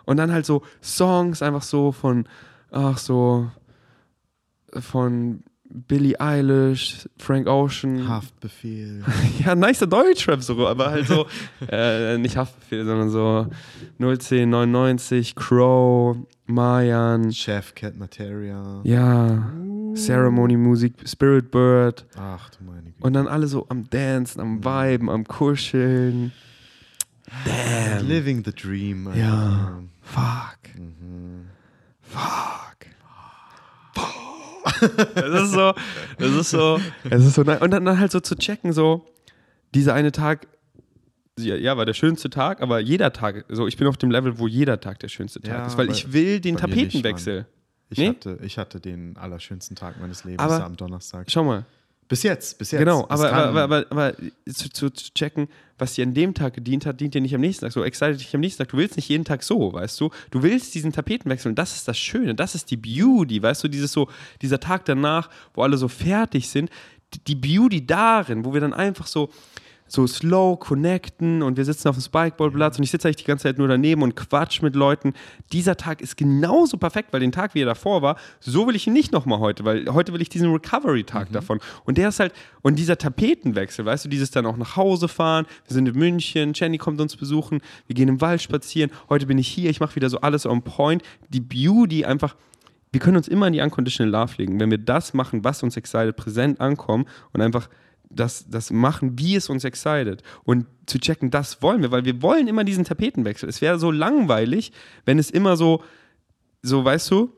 Und 0.05 0.17
dann 0.17 0.33
halt 0.33 0.47
so 0.47 0.63
Songs 0.83 1.43
einfach 1.43 1.63
so 1.63 1.93
von, 1.93 2.29
ach 2.71 2.99
so, 2.99 3.51
von 4.81 5.43
Billie 5.77 6.21
Eilish, 6.21 7.09
Frank 7.19 7.49
Ocean. 7.49 8.09
Haftbefehl. 8.09 9.03
Ja, 9.45 9.55
nicer 9.55 9.87
Deutschrap 9.87 10.43
so, 10.43 10.67
aber 10.69 10.91
halt 10.91 11.09
so, 11.09 11.27
äh, 11.69 12.17
nicht 12.19 12.37
Haftbefehl, 12.37 12.85
sondern 12.85 13.11
so 13.11 13.49
01099, 13.99 15.35
Crow, 15.35 16.17
Mayan, 16.47 17.33
Chef 17.33 17.75
Cat 17.75 17.97
Materia. 17.97 18.81
ja, 18.85 19.51
Ceremony 19.95 20.57
Musik, 20.57 20.95
Spirit 21.07 21.51
Bird 21.51 22.05
Ach 22.19 22.51
du 22.51 22.65
meine 22.65 22.91
Güte. 22.91 23.03
und 23.07 23.13
dann 23.13 23.29
alle 23.29 23.47
so 23.47 23.67
am 23.69 23.89
Dancen, 23.89 24.41
am 24.41 24.65
Viben, 24.65 25.09
am 25.09 25.25
Kuscheln. 25.25 26.33
Damn. 27.47 28.07
Living 28.07 28.45
the 28.45 28.53
Dream. 28.53 29.07
Alter. 29.07 29.19
Ja. 29.21 29.83
Fuck. 30.03 30.75
Mhm. 30.79 31.47
Fuck. 32.03 32.87
Das 35.15 35.43
ist 35.45 35.53
so, 35.53 35.73
das 36.19 36.31
ist 36.33 36.51
so, 36.51 36.81
es 37.09 37.25
ist 37.25 37.35
so, 37.35 37.43
und 37.43 37.71
dann, 37.71 37.85
dann 37.85 37.99
halt 37.99 38.13
so 38.13 38.21
zu 38.21 38.35
checken, 38.35 38.73
so, 38.73 39.07
dieser 39.75 39.95
eine 39.95 40.13
Tag, 40.13 40.47
ja, 41.39 41.77
war 41.77 41.85
der 41.85 41.95
schönste 41.95 42.31
Tag, 42.31 42.61
aber 42.63 42.79
jeder 42.81 43.13
Tag, 43.13 43.45
so, 43.49 43.67
ich 43.67 43.77
bin 43.77 43.87
auf 43.89 43.97
dem 43.97 44.11
Level, 44.11 44.39
wo 44.39 44.47
jeder 44.47 44.81
Tag 44.81 45.01
der 45.01 45.09
schönste 45.09 45.41
Tag 45.41 45.53
Ja, 45.59 45.67
ist, 45.67 45.77
weil 45.77 45.91
ich 45.91 46.13
will 46.13 46.41
den 46.41 46.55
mir 46.55 46.61
nicht, 46.67 46.77
Tapetenwechsel. 46.77 47.47
Ich, 47.91 47.99
Nee? 47.99 48.09
hatte, 48.09 48.39
ich 48.43 48.57
hatte 48.59 48.81
den 48.81 49.17
allerschönsten 49.17 49.77
Tag 49.77 50.01
meines 50.01 50.25
Lebens 50.25 50.41
Aber- 50.41 50.65
am 50.65 50.77
Donnerstag. 50.77 51.27
Schau 51.31 51.45
mal, 51.45 51.65
Bis 52.09 52.23
jetzt, 52.23 52.59
bis 52.59 52.71
jetzt. 52.71 52.79
genau, 52.81 53.07
aber, 53.09 53.33
aber, 53.33 53.63
aber, 53.63 53.87
aber, 53.91 54.13
zu, 54.47 54.69
zu, 54.71 54.91
zu 54.91 55.13
checken, 55.15 55.49
was 55.79 55.95
dir 55.95 56.05
an 56.05 56.15
dem 56.15 56.35
Tag 56.35 56.55
gedient 56.55 56.87
hat, 56.87 57.01
dient 57.01 57.15
dir 57.15 57.21
nicht 57.21 57.35
am 57.35 57.41
nächsten 57.41 57.65
Tag. 57.65 57.73
So 57.73 57.83
excited 57.83 58.21
dich 58.21 58.35
am 58.35 58.41
nächsten 58.41 58.63
Tag. 58.63 58.69
Du 58.71 58.77
willst 58.77 58.97
nicht 58.97 59.09
jeden 59.09 59.25
Tag 59.25 59.43
so, 59.43 59.73
weißt 59.73 60.01
du? 60.01 60.11
Du 60.31 60.43
willst 60.43 60.75
diesen 60.75 60.93
Tapetenwechsel 60.93 61.49
und 61.51 61.59
das 61.59 61.75
ist 61.75 61.89
das 61.89 61.99
Schöne, 61.99 62.35
das 62.35 62.55
ist 62.55 62.71
die 62.71 62.77
Beauty, 62.77 63.43
weißt 63.43 63.65
du? 63.65 63.69
Dieses 63.69 63.93
so, 63.93 64.09
dieser 64.41 64.61
Tag 64.61 64.85
danach, 64.85 65.31
wo 65.55 65.63
alle 65.63 65.77
so 65.79 65.89
fertig 65.89 66.49
sind, 66.49 66.71
die 67.27 67.35
Beauty 67.35 67.87
darin, 67.87 68.45
wo 68.45 68.53
wir 68.55 68.61
dann 68.61 68.75
einfach 68.75 69.07
so 69.07 69.31
so 69.87 70.07
slow 70.07 70.57
connecten 70.59 71.43
und 71.43 71.57
wir 71.57 71.65
sitzen 71.65 71.89
auf 71.89 71.97
dem 71.97 72.03
Spikeballplatz 72.03 72.79
und 72.79 72.85
ich 72.85 72.91
sitze 72.91 73.09
eigentlich 73.09 73.25
die 73.25 73.25
ganze 73.25 73.45
Zeit 73.45 73.59
nur 73.59 73.69
daneben 73.69 74.03
und 74.03 74.17
quatsch 74.17 74.63
mit 74.63 74.75
Leuten. 74.75 75.13
Dieser 75.53 75.77
Tag 75.77 76.01
ist 76.01 76.17
genauso 76.17 76.79
perfekt, 76.79 77.13
weil 77.13 77.21
den 77.21 77.33
Tag, 77.33 77.55
wie 77.55 77.63
er 77.63 77.67
davor 77.67 78.03
war, 78.03 78.17
so 78.41 78.67
will 78.67 78.75
ich 78.75 78.87
ihn 78.87 78.93
nicht 78.93 79.13
nochmal 79.13 79.39
heute, 79.41 79.65
weil 79.65 79.93
heute 79.93 80.13
will 80.13 80.23
ich 80.23 80.29
diesen 80.29 80.51
Recovery-Tag 80.51 81.33
davon. 81.33 81.61
Und 81.85 81.99
der 81.99 82.09
ist 82.09 82.21
halt, 82.21 82.33
und 82.63 82.79
dieser 82.79 82.97
Tapetenwechsel, 82.97 83.85
weißt 83.85 84.07
du, 84.07 84.09
dieses 84.09 84.31
dann 84.31 84.47
auch 84.47 84.57
nach 84.57 84.77
Hause 84.77 85.09
fahren, 85.09 85.47
wir 85.67 85.75
sind 85.75 85.87
in 85.87 85.97
München, 85.97 86.53
Jenny 86.55 86.79
kommt 86.79 87.01
uns 87.01 87.17
besuchen, 87.17 87.61
wir 87.87 87.95
gehen 87.95 88.09
im 88.09 88.21
Wald 88.21 88.41
spazieren, 88.41 88.91
heute 89.09 89.27
bin 89.27 89.39
ich 89.39 89.49
hier, 89.49 89.71
ich 89.71 89.81
mache 89.81 89.97
wieder 89.97 90.09
so 90.09 90.21
alles 90.21 90.47
on 90.47 90.63
point. 90.63 91.03
Die 91.29 91.41
Beauty 91.41 92.05
einfach, 92.05 92.37
wir 92.93 93.01
können 93.01 93.17
uns 93.17 93.29
immer 93.29 93.49
in 93.49 93.53
die 93.53 93.61
Unconditional 93.61 94.11
Love 94.11 94.35
legen. 94.39 94.61
Wenn 94.61 94.71
wir 94.71 94.79
das 94.79 95.15
machen, 95.15 95.45
was 95.45 95.63
uns 95.63 95.77
excited, 95.77 96.17
präsent 96.17 96.61
ankommen 96.61 97.07
und 97.33 97.41
einfach 97.41 97.69
das, 98.17 98.47
das 98.49 98.71
machen, 98.71 99.19
wie 99.19 99.37
es 99.37 99.49
uns 99.49 99.65
excited. 99.65 100.23
Und 100.45 100.67
zu 100.87 100.99
checken, 100.99 101.31
das 101.31 101.63
wollen 101.63 101.83
wir, 101.83 101.91
weil 101.91 102.05
wir 102.05 102.21
wollen 102.23 102.49
immer 102.49 102.65
diesen 102.65 102.85
Tapetenwechsel. 102.85 103.49
Es 103.49 103.61
wäre 103.61 103.79
so 103.79 103.91
langweilig, 103.91 104.73
wenn 105.05 105.19
es 105.19 105.31
immer 105.31 105.57
so, 105.57 105.83
so, 106.63 106.85
weißt 106.85 107.11
du, 107.11 107.33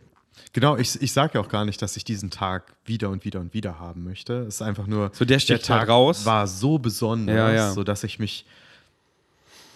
Genau, 0.52 0.76
ich, 0.76 1.00
ich 1.02 1.12
sage 1.12 1.32
ja 1.34 1.40
auch 1.40 1.48
gar 1.48 1.64
nicht, 1.64 1.80
dass 1.82 1.96
ich 1.96 2.04
diesen 2.04 2.30
Tag 2.30 2.74
wieder 2.84 3.08
und 3.10 3.24
wieder 3.24 3.40
und 3.40 3.52
wieder 3.54 3.78
haben 3.78 4.04
möchte. 4.04 4.40
Es 4.42 4.56
ist 4.56 4.62
einfach 4.62 4.86
nur, 4.86 5.10
So, 5.12 5.24
der 5.24 5.38
sticht 5.38 5.68
halt 5.68 5.88
raus. 5.88 6.24
war 6.26 6.46
so 6.46 6.78
besonders, 6.78 7.34
Ja, 7.36 7.52
ja. 7.52 7.72
sodass 7.72 8.04
ich 8.04 8.18
mich 8.18 8.44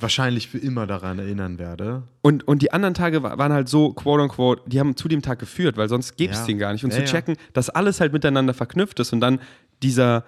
wahrscheinlich 0.00 0.48
für 0.48 0.58
immer 0.58 0.86
daran 0.86 1.18
erinnern 1.18 1.58
werde. 1.58 2.02
Und, 2.22 2.46
und 2.48 2.62
die 2.62 2.72
anderen 2.72 2.94
Tage 2.94 3.22
wa- 3.22 3.36
waren 3.36 3.52
halt 3.52 3.68
so, 3.68 3.92
quote 3.92 4.22
unquote, 4.22 4.62
die 4.66 4.80
haben 4.80 4.96
zu 4.96 5.08
dem 5.08 5.20
Tag 5.20 5.38
geführt, 5.38 5.76
weil 5.76 5.88
sonst 5.88 6.16
gäbe 6.16 6.32
es 6.32 6.40
Ja. 6.40 6.46
den 6.46 6.58
gar 6.58 6.72
nicht. 6.72 6.84
Und 6.84 6.92
zu 6.92 7.04
checken, 7.04 7.36
dass 7.52 7.68
alles 7.68 8.00
halt 8.00 8.12
miteinander 8.12 8.54
verknüpft 8.54 8.98
ist 9.00 9.12
und 9.12 9.20
dann 9.20 9.40
dieser, 9.82 10.24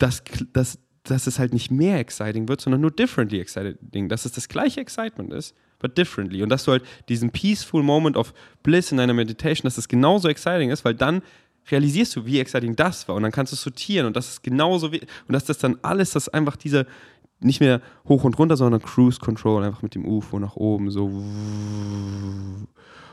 das, 0.00 0.22
das, 0.52 0.78
dass 1.04 1.26
es 1.26 1.38
halt 1.38 1.52
nicht 1.52 1.70
mehr 1.70 1.98
exciting 1.98 2.48
wird, 2.48 2.60
sondern 2.60 2.80
nur 2.80 2.90
differently 2.90 3.40
exciting. 3.40 4.08
Dass 4.08 4.24
es 4.24 4.32
das 4.32 4.48
gleiche 4.48 4.80
Excitement 4.80 5.32
ist, 5.32 5.54
but 5.78 5.96
differently. 5.96 6.42
Und 6.42 6.48
dass 6.48 6.64
du 6.64 6.72
halt 6.72 6.82
diesen 7.08 7.30
peaceful 7.30 7.82
moment 7.82 8.16
of 8.16 8.34
bliss 8.62 8.90
in 8.92 8.98
deiner 8.98 9.14
Meditation, 9.14 9.64
dass 9.64 9.78
es 9.78 9.88
genauso 9.88 10.28
exciting 10.28 10.70
ist, 10.70 10.84
weil 10.84 10.94
dann 10.94 11.22
realisierst 11.70 12.16
du, 12.16 12.26
wie 12.26 12.40
exciting 12.40 12.76
das 12.76 13.06
war. 13.08 13.16
Und 13.16 13.22
dann 13.22 13.32
kannst 13.32 13.52
du 13.52 13.56
sortieren 13.56 14.06
und 14.06 14.16
das 14.16 14.28
ist 14.28 14.42
genauso 14.42 14.92
wie, 14.92 15.00
und 15.00 15.32
dass 15.32 15.44
das 15.44 15.58
dann 15.58 15.78
alles, 15.82 16.10
das 16.10 16.28
einfach 16.28 16.56
diese, 16.56 16.86
nicht 17.40 17.60
mehr 17.60 17.80
hoch 18.08 18.24
und 18.24 18.38
runter, 18.38 18.56
sondern 18.56 18.82
Cruise 18.82 19.18
Control, 19.18 19.64
einfach 19.64 19.82
mit 19.82 19.94
dem 19.94 20.06
UFO 20.06 20.38
nach 20.38 20.56
oben, 20.56 20.90
so. 20.90 21.06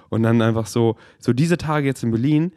Und 0.09 0.23
dann 0.23 0.41
einfach 0.41 0.68
so, 0.68 0.95
so 1.19 1.34
diese 1.34 1.57
Tage 1.57 1.85
jetzt 1.85 2.03
in 2.03 2.11
Berlin, 2.11 2.53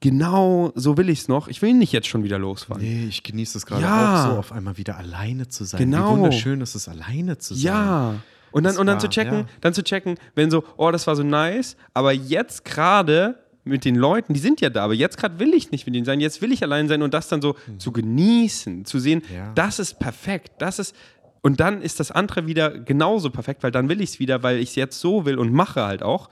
genau 0.00 0.72
so 0.74 0.96
will 0.96 1.08
ich 1.08 1.20
es 1.20 1.28
noch. 1.28 1.48
Ich 1.48 1.62
will 1.62 1.74
nicht 1.74 1.92
jetzt 1.92 2.08
schon 2.08 2.24
wieder 2.24 2.38
losfahren. 2.38 2.82
Nee, 2.82 3.06
ich 3.08 3.22
genieße 3.22 3.58
es 3.58 3.66
gerade 3.66 3.82
Ja. 3.82 4.24
auch 4.26 4.30
so, 4.32 4.38
auf 4.38 4.52
einmal 4.52 4.76
wieder 4.76 4.96
alleine 4.98 5.48
zu 5.48 5.64
sein. 5.64 5.78
Genau. 5.80 6.08
Wie 6.16 6.20
wunderschön 6.22 6.60
ist 6.60 6.74
es, 6.74 6.88
alleine 6.88 7.38
zu 7.38 7.54
sein. 7.54 7.62
Ja. 7.64 8.14
Und 8.52 8.64
dann, 8.64 8.72
Das 8.72 8.78
und 8.80 8.86
dann 8.86 8.94
war- 8.96 9.00
zu 9.00 9.08
checken, 9.08 9.34
ja. 9.40 9.46
dann 9.60 9.74
zu 9.74 9.84
checken, 9.84 10.16
wenn 10.34 10.50
so, 10.50 10.64
oh, 10.76 10.90
das 10.90 11.06
war 11.06 11.14
so 11.14 11.22
nice, 11.22 11.76
aber 11.94 12.12
jetzt 12.12 12.64
gerade 12.64 13.38
mit 13.62 13.84
den 13.84 13.94
Leuten, 13.94 14.34
die 14.34 14.40
sind 14.40 14.60
ja 14.60 14.70
da, 14.70 14.82
aber 14.84 14.94
jetzt 14.94 15.18
gerade 15.18 15.38
will 15.38 15.54
ich 15.54 15.70
nicht 15.70 15.86
mit 15.86 15.94
denen 15.94 16.04
sein, 16.04 16.18
jetzt 16.18 16.42
will 16.42 16.50
ich 16.50 16.62
allein 16.62 16.88
sein 16.88 17.02
und 17.02 17.14
das 17.14 17.28
dann 17.28 17.40
so 17.42 17.54
zu 17.78 17.92
genießen, 17.92 18.84
zu 18.86 18.98
sehen, 18.98 19.22
Mhm. 19.28 19.34
Ja. 19.36 19.52
das 19.54 19.78
ist 19.78 20.00
perfekt, 20.00 20.50
das 20.58 20.80
ist, 20.80 20.96
und 21.42 21.60
dann 21.60 21.80
ist 21.80 22.00
das 22.00 22.10
andere 22.10 22.46
wieder 22.46 22.70
genauso 22.70 23.30
perfekt, 23.30 23.62
weil 23.62 23.70
dann 23.70 23.88
will 23.88 24.00
ich 24.00 24.10
es 24.10 24.18
wieder, 24.18 24.42
weil 24.42 24.58
ich 24.58 24.70
es 24.70 24.74
jetzt 24.74 24.98
so 24.98 25.24
will 25.26 25.38
und 25.38 25.52
mache 25.52 25.82
halt 25.84 26.02
auch. 26.02 26.28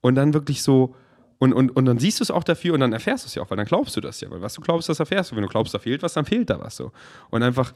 Und 0.00 0.14
dann 0.14 0.32
wirklich 0.34 0.62
so, 0.62 0.94
und, 1.38 1.52
und, 1.52 1.70
und 1.70 1.84
dann 1.84 1.98
siehst 1.98 2.20
du 2.20 2.24
es 2.24 2.30
auch 2.30 2.42
dafür 2.44 2.74
und 2.74 2.80
dann 2.80 2.92
erfährst 2.92 3.24
du 3.24 3.28
es 3.28 3.34
ja 3.34 3.42
auch, 3.42 3.50
weil 3.50 3.56
dann 3.56 3.66
glaubst 3.66 3.96
du 3.96 4.00
das 4.00 4.20
ja, 4.20 4.30
weil 4.30 4.40
was 4.42 4.54
du 4.54 4.60
glaubst, 4.60 4.88
das 4.88 4.98
erfährst 5.00 5.30
du. 5.30 5.36
Wenn 5.36 5.42
du 5.42 5.48
glaubst, 5.48 5.72
da 5.74 5.78
fehlt 5.78 6.02
was, 6.02 6.12
dann 6.14 6.24
fehlt 6.24 6.50
da 6.50 6.58
was 6.60 6.76
so. 6.76 6.90
Und 7.30 7.42
einfach, 7.42 7.72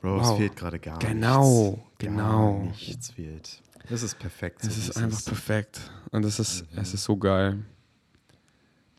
Bro, 0.00 0.16
Wow. 0.20 0.30
es 0.32 0.36
fehlt 0.38 0.56
gerade 0.56 0.78
gar 0.78 0.98
Genau, 0.98 1.70
nichts. 1.72 1.88
genau. 1.98 2.52
Gar 2.58 2.64
nichts 2.66 3.10
fehlt. 3.10 3.62
Es 3.90 4.02
ist 4.02 4.18
perfekt. 4.18 4.62
so 4.62 4.68
Es 4.68 4.78
ist 4.78 4.96
einfach 4.96 5.22
perfekt. 5.24 5.90
Und 6.10 6.24
es 6.24 6.38
ist, 6.38 6.64
es 6.76 6.94
ist 6.94 7.04
so 7.04 7.16
geil. 7.16 7.58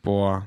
Boah. 0.02 0.46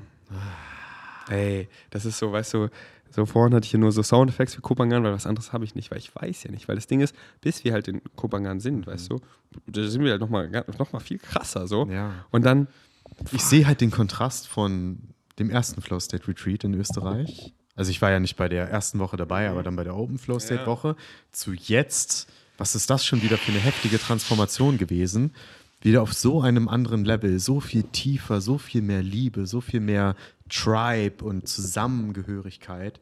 Ey, 1.28 1.68
das 1.90 2.04
ist 2.04 2.18
so, 2.18 2.32
weißt 2.32 2.54
du, 2.54 2.68
So 3.10 3.26
vorhin 3.26 3.54
hatte 3.54 3.64
ich 3.64 3.70
hier 3.72 3.80
nur 3.80 3.90
so 3.92 4.02
Soundeffekte 4.02 4.54
für 4.56 4.60
Kopangan, 4.62 5.02
weil 5.02 5.12
was 5.12 5.26
anderes 5.26 5.52
habe 5.52 5.64
ich 5.64 5.74
nicht, 5.74 5.90
weil 5.90 5.98
ich 5.98 6.14
weiß 6.14 6.44
ja 6.44 6.50
nicht. 6.50 6.68
Weil 6.68 6.76
das 6.76 6.86
Ding 6.86 7.00
ist, 7.00 7.14
bis 7.40 7.64
wir 7.64 7.72
halt 7.72 7.88
in 7.88 8.00
Kopangan 8.16 8.60
sind, 8.60 8.86
weißt 8.86 9.10
du, 9.10 9.20
da 9.66 9.82
sind 9.86 10.04
wir 10.04 10.12
halt 10.12 10.20
nochmal 10.20 10.48
noch 10.78 10.92
mal 10.92 11.00
viel 11.00 11.18
krasser 11.18 11.66
so. 11.66 11.86
Ja. 11.86 12.24
Und 12.30 12.44
dann, 12.44 12.68
Ich 13.32 13.42
sehe 13.42 13.66
halt 13.66 13.80
den 13.80 13.90
Kontrast 13.90 14.48
von 14.48 14.98
dem 15.38 15.50
ersten 15.50 15.82
Flow 15.82 16.00
State 16.00 16.28
Retreat 16.28 16.64
in 16.64 16.74
Österreich. 16.74 17.52
Also 17.76 17.90
ich 17.90 18.02
war 18.02 18.10
ja 18.10 18.20
nicht 18.20 18.36
bei 18.36 18.48
der 18.48 18.68
ersten 18.68 18.98
Woche 18.98 19.16
dabei, 19.16 19.48
aber 19.48 19.62
dann 19.62 19.76
bei 19.76 19.84
der 19.84 19.96
Open 19.96 20.18
Flow 20.18 20.38
State 20.38 20.66
Woche 20.66 20.96
zu 21.32 21.52
jetzt. 21.52 22.28
Was 22.58 22.74
ist 22.74 22.90
das 22.90 23.06
schon 23.06 23.22
wieder 23.22 23.38
für 23.38 23.52
eine 23.52 23.60
heftige 23.60 23.98
Transformation 23.98 24.76
gewesen? 24.76 25.32
Wieder 25.80 26.02
auf 26.02 26.12
so 26.12 26.42
einem 26.42 26.68
anderen 26.68 27.06
Level, 27.06 27.38
so 27.38 27.58
viel 27.60 27.84
tiefer, 27.84 28.42
so 28.42 28.58
viel 28.58 28.82
mehr 28.82 29.02
Liebe, 29.02 29.46
so 29.46 29.62
viel 29.62 29.80
mehr 29.80 30.14
Tribe 30.50 31.24
und 31.24 31.48
Zusammengehörigkeit. 31.48 33.00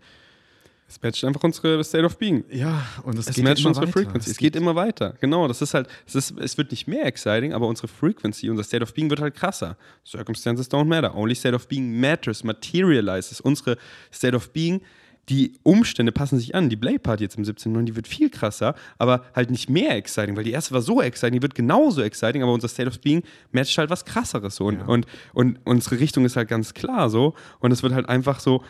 Es 0.89 1.02
matcht 1.02 1.23
einfach 1.24 1.43
unsere 1.44 1.85
State 1.85 2.05
of 2.05 2.16
Being. 2.16 2.44
Ja, 2.51 2.86
und 3.02 3.19
es, 3.19 3.28
Es 3.28 3.35
geht 3.36 3.44
matcht 3.44 3.60
immer 3.60 3.69
unsere 3.69 3.86
weiter. 3.86 3.93
Frequency. 3.93 4.31
Es 4.31 4.39
geht 4.39 4.56
immer 4.56 4.74
weiter. 4.74 5.15
Genau, 5.20 5.47
das 5.47 5.60
ist 5.60 5.74
halt, 5.74 5.86
es, 6.06 6.15
ist, 6.15 6.35
es 6.39 6.56
wird 6.56 6.70
nicht 6.70 6.89
mehr 6.89 7.05
exciting, 7.05 7.52
aber 7.52 7.66
unsere 7.66 7.89
Frequency, 7.89 8.48
unser 8.48 8.65
State 8.65 8.82
of 8.82 8.94
Being 8.94 9.10
wird 9.10 9.20
halt 9.20 9.35
krasser. 9.35 9.77
Circumstances 10.06 10.70
don't 10.70 10.86
matter. 10.86 11.15
Only 11.15 11.35
State 11.35 11.55
of 11.55 11.69
Being 11.69 12.01
matters, 12.01 12.43
materializes. 12.43 13.40
Unsere 13.40 13.77
State 14.10 14.35
of 14.35 14.51
Being, 14.51 14.81
die 15.28 15.55
Umstände 15.62 16.12
passen 16.12 16.38
sich 16.38 16.55
an. 16.55 16.68
Die 16.68 16.76
Play 16.76 16.98
Party 16.98 17.24
jetzt 17.24 17.36
im 17.36 17.44
17.9., 17.44 17.84
die 17.84 17.96
wird 17.96 18.09
viel 18.09 18.30
krasser, 18.30 18.74
aber 18.96 19.24
halt 19.34 19.50
nicht 19.50 19.68
mehr 19.68 19.94
exciting, 19.96 20.36
weil 20.36 20.44
die 20.44 20.52
erste 20.52 20.72
war 20.72 20.82
so 20.82 21.02
exciting, 21.02 21.38
die 21.38 21.42
wird 21.42 21.55
genauso 21.55 22.02
exciting, 22.02 22.42
aber 22.42 22.52
unser 22.52 22.68
State 22.68 22.88
of 22.88 23.00
Being 23.00 23.22
matcht 23.52 23.76
halt 23.78 23.90
was 23.90 24.05
krasseres 24.05 24.56
so. 24.56 24.66
Und, 24.66 24.82
und, 24.82 25.06
und 25.34 25.59
unsere 25.64 26.00
Richtung 26.00 26.24
ist 26.24 26.36
halt 26.36 26.48
ganz 26.48 26.74
klar 26.74 27.10
so. 27.10 27.34
Und 27.60 27.72
es 27.72 27.82
wird 27.82 27.92
halt 27.92 28.09
einfach 28.09 28.40
so, 28.40 28.62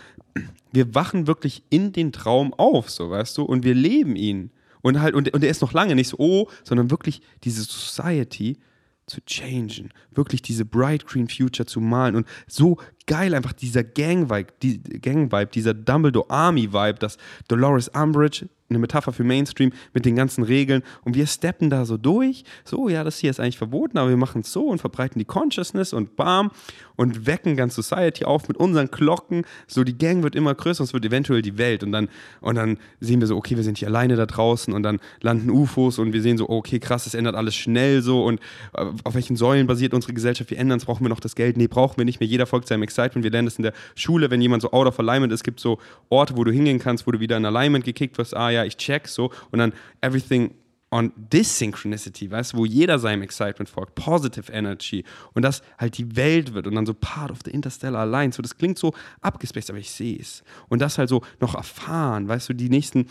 wir 0.73 0.95
wachen 0.95 1.27
wirklich 1.27 1.63
in 1.71 1.93
den 1.93 2.13
Traum 2.13 2.53
auf, 2.55 2.91
so, 2.91 3.11
weißt 3.11 3.39
du, 3.39 3.43
und 3.45 3.65
wir 3.65 3.75
leben 3.75 4.17
ihn. 4.17 4.51
Und 4.83 5.01
halt, 5.01 5.15
und, 5.15 5.33
und 5.33 5.43
der 5.43 5.51
ist 5.51 5.63
noch 5.63 5.73
lange 5.73 5.95
nicht 5.95 6.09
so, 6.09 6.19
oh, 6.19 6.49
sondern 6.65 6.91
wirklich 6.91 7.21
diese 7.45 7.63
Society 7.63 8.59
zu 9.07 9.21
changen, 9.25 9.93
wirklich 10.11 10.43
diese 10.43 10.65
bright 10.65 11.07
green 11.07 11.29
future 11.29 11.67
zu 11.67 11.81
malen 11.81 12.15
und 12.15 12.27
so 12.47 12.77
geil 13.09 13.35
einfach 13.35 13.53
dieser 13.53 13.83
Gang-Vibe, 13.83 14.53
die, 14.63 14.81
Gang-Vibe, 14.81 15.47
dieser 15.47 15.75
Dumbledore 15.75 16.31
Army-Vibe, 16.31 17.01
dass 17.01 17.19
Dolores 17.49 17.89
Umbridge, 17.89 18.47
eine 18.71 18.79
Metapher 18.79 19.13
für 19.13 19.25
Mainstream 19.25 19.73
mit 19.95 20.05
den 20.05 20.17
ganzen 20.17 20.45
Regeln 20.45 20.83
und 21.05 21.15
wir 21.15 21.27
steppen 21.27 21.71
da 21.71 21.85
so 21.85 21.97
durch, 21.97 22.45
so, 22.65 22.89
ja, 22.89 23.03
das 23.03 23.19
hier 23.19 23.31
ist 23.31 23.41
eigentlich 23.41 23.59
verboten, 23.59 23.99
aber 23.99 24.11
wir 24.11 24.17
machen 24.17 24.43
es 24.43 24.53
so 24.53 24.67
und 24.67 24.79
verbreiten 24.79 25.19
die 25.19 25.25
Consciousness 25.25 25.93
und 25.93 26.17
bam 26.17 26.51
und 26.97 27.27
wecken 27.27 27.57
ganz 27.57 27.75
Society 27.75 28.25
auf 28.25 28.49
mit 28.49 28.57
unseren 28.57 28.91
Glocken, 28.91 29.45
so 29.67 29.85
die 29.85 29.97
Gang 29.97 30.23
wird 30.23 30.35
immer 30.35 30.55
größer 30.55 30.83
und 30.83 30.87
es 30.87 30.93
wird 30.93 31.05
eventuell 31.05 31.43
die 31.43 31.57
Welt 31.57 31.83
und 31.83 31.93
dann, 31.93 32.09
und 32.41 32.57
dann 32.57 32.79
sehen 33.01 33.21
wir 33.21 33.27
so, 33.27 33.37
okay, 33.37 33.57
wir 33.57 33.65
sind 33.65 33.79
hier 33.79 33.89
alleine 33.89 34.17
da 34.17 34.27
draußen 34.27 34.75
und 34.75 34.83
dann 34.83 35.01
landen 35.23 35.51
UFOs 35.51 35.99
und 35.99 36.13
wir 36.13 36.21
sehen 36.21 36.37
so, 36.37 36.49
okay, 36.49 36.79
krass, 36.79 37.07
es 37.07 37.15
ändert 37.15 37.37
alles 37.37 37.55
schnell 37.55 38.03
so 38.03 38.25
und 38.25 38.41
äh, 38.75 38.85
auf 39.05 39.15
welchen 39.15 39.37
Säulen 39.37 39.67
basiert 39.67 39.95
unsere 39.95 40.13
Gesellschaft, 40.13 40.51
wir 40.51 40.59
ändern 40.59 40.79
es, 40.79 40.85
brauchen 40.85 41.05
wir 41.05 41.09
noch 41.09 41.21
das 41.21 41.35
Geld? 41.35 41.57
Nee, 41.57 41.69
brauchen 41.69 41.97
wir 41.97 42.05
nicht 42.05 42.21
mehr, 42.21 42.29
jeder 42.29 42.47
folgt 42.47 42.69
seinem 42.69 42.83
Excitement, 42.99 43.25
wir 43.25 43.31
lernen 43.31 43.47
das 43.47 43.57
in 43.57 43.63
der 43.63 43.73
Schule, 43.95 44.31
wenn 44.31 44.41
jemand 44.41 44.63
so 44.63 44.73
out 44.73 44.87
of 44.87 44.99
alignment 44.99 45.33
ist, 45.33 45.45
gibt 45.45 45.61
so 45.61 45.79
Orte, 46.09 46.37
wo 46.37 46.45
du 46.45 46.51
hingehen 46.51 46.79
kannst, 46.79 47.07
wo 47.07 47.13
du 47.13 47.21
wieder 47.21 47.37
in 47.37 47.45
Alignment 47.45 47.85
gekickt 47.85 48.19
wirst, 48.19 48.37
ah 48.37 48.51
ja, 48.51 48.65
ich 48.65 48.77
check 48.77 49.09
so. 49.09 49.31
Und 49.51 49.61
dann 49.61 49.73
everything 50.01 50.55
on 50.91 51.13
this 51.31 51.59
synchronicity, 51.59 52.31
weißt 52.31 52.55
du, 52.55 52.59
wo 52.59 52.65
jeder 52.65 52.99
seinem 52.99 53.23
Excitement 53.23 53.69
folgt, 53.69 53.95
positive 53.95 54.51
energy. 54.51 55.05
Und 55.35 55.43
das 55.43 55.63
halt 55.79 55.99
die 55.99 56.17
Welt 56.17 56.55
wird 56.55 56.67
und 56.67 56.75
dann 56.75 56.87
so 56.87 56.95
part 56.95 57.31
of 57.31 57.39
the 57.45 57.51
interstellar 57.51 58.01
alliance, 58.01 58.37
so 58.37 58.43
das 58.43 58.57
klingt 58.57 58.79
so 58.79 58.95
abgespaced, 59.21 59.71
aber 59.71 59.79
ich 59.79 59.91
sehe 59.91 60.19
es. 60.19 60.43
Und 60.69 60.81
das 60.81 60.99
halt 60.99 61.09
so 61.09 61.23
noch 61.41 61.55
erfahren, 61.55 62.27
weißt 62.27 62.49
du, 62.49 62.55
die 62.55 62.71
nächsten, 62.71 63.07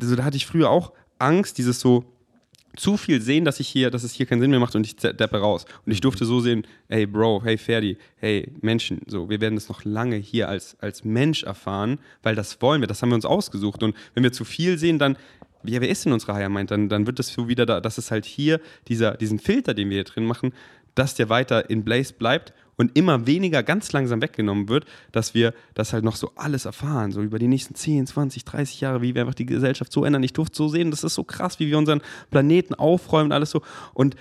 also 0.00 0.14
da 0.14 0.24
hatte 0.24 0.36
ich 0.36 0.46
früher 0.46 0.68
auch 0.68 0.92
Angst, 1.18 1.56
dieses 1.56 1.80
so 1.80 2.04
zu 2.76 2.96
viel 2.96 3.20
sehen, 3.20 3.44
dass 3.44 3.60
ich 3.60 3.68
hier, 3.68 3.90
dass 3.90 4.02
es 4.02 4.12
hier 4.12 4.26
keinen 4.26 4.40
Sinn 4.40 4.50
mehr 4.50 4.60
macht 4.60 4.74
und 4.74 4.86
ich 4.86 4.96
deppe 4.96 5.38
raus. 5.38 5.64
Und 5.84 5.92
ich 5.92 6.00
durfte 6.00 6.24
so 6.24 6.40
sehen, 6.40 6.66
hey 6.88 7.06
Bro, 7.06 7.42
hey 7.44 7.58
Ferdi, 7.58 7.96
hey 8.16 8.52
Menschen, 8.60 9.00
so, 9.06 9.28
wir 9.28 9.40
werden 9.40 9.56
das 9.56 9.68
noch 9.68 9.84
lange 9.84 10.16
hier 10.16 10.48
als, 10.48 10.76
als 10.80 11.04
Mensch 11.04 11.42
erfahren, 11.42 11.98
weil 12.22 12.34
das 12.34 12.60
wollen 12.62 12.80
wir, 12.80 12.88
das 12.88 13.02
haben 13.02 13.10
wir 13.10 13.16
uns 13.16 13.24
ausgesucht. 13.24 13.82
Und 13.82 13.96
wenn 14.14 14.22
wir 14.22 14.32
zu 14.32 14.44
viel 14.44 14.78
sehen, 14.78 14.98
dann, 14.98 15.16
ja, 15.64 15.80
wer 15.80 15.88
ist 15.88 16.04
denn 16.04 16.12
unsere 16.12 16.34
Higher 16.34 16.48
Mind? 16.48 16.70
Dann, 16.70 16.88
dann 16.88 17.06
wird 17.06 17.18
das 17.18 17.28
so 17.28 17.48
wieder 17.48 17.66
da, 17.66 17.80
dass 17.80 17.98
es 17.98 18.10
halt 18.10 18.24
hier, 18.24 18.60
dieser, 18.88 19.16
diesen 19.16 19.38
Filter, 19.38 19.74
den 19.74 19.90
wir 19.90 19.96
hier 19.96 20.04
drin 20.04 20.26
machen, 20.26 20.52
dass 20.94 21.14
der 21.14 21.28
weiter 21.28 21.68
in 21.68 21.84
Blaze 21.84 22.14
bleibt 22.14 22.52
und 22.76 22.96
immer 22.96 23.26
weniger 23.26 23.62
ganz 23.62 23.92
langsam 23.92 24.20
weggenommen 24.20 24.68
wird, 24.68 24.84
dass 25.12 25.32
wir 25.34 25.54
das 25.74 25.92
halt 25.92 26.04
noch 26.04 26.16
so 26.16 26.32
alles 26.36 26.64
erfahren, 26.66 27.10
so 27.12 27.22
über 27.22 27.38
die 27.38 27.48
nächsten 27.48 27.74
10, 27.74 28.06
20, 28.06 28.44
30 28.44 28.80
Jahre, 28.82 29.00
wie 29.02 29.14
wir 29.14 29.22
einfach 29.22 29.34
die 29.34 29.46
Gesellschaft 29.46 29.90
so 29.92 30.04
ändern. 30.04 30.22
Ich 30.22 30.34
durfte 30.34 30.56
so 30.56 30.68
sehen, 30.68 30.90
das 30.90 31.02
ist 31.04 31.14
so 31.14 31.24
krass, 31.24 31.58
wie 31.58 31.68
wir 31.68 31.78
unseren 31.78 32.02
Planeten 32.30 32.74
aufräumen 32.74 33.26
und 33.26 33.32
alles 33.32 33.50
so. 33.50 33.62
Und, 33.94 34.16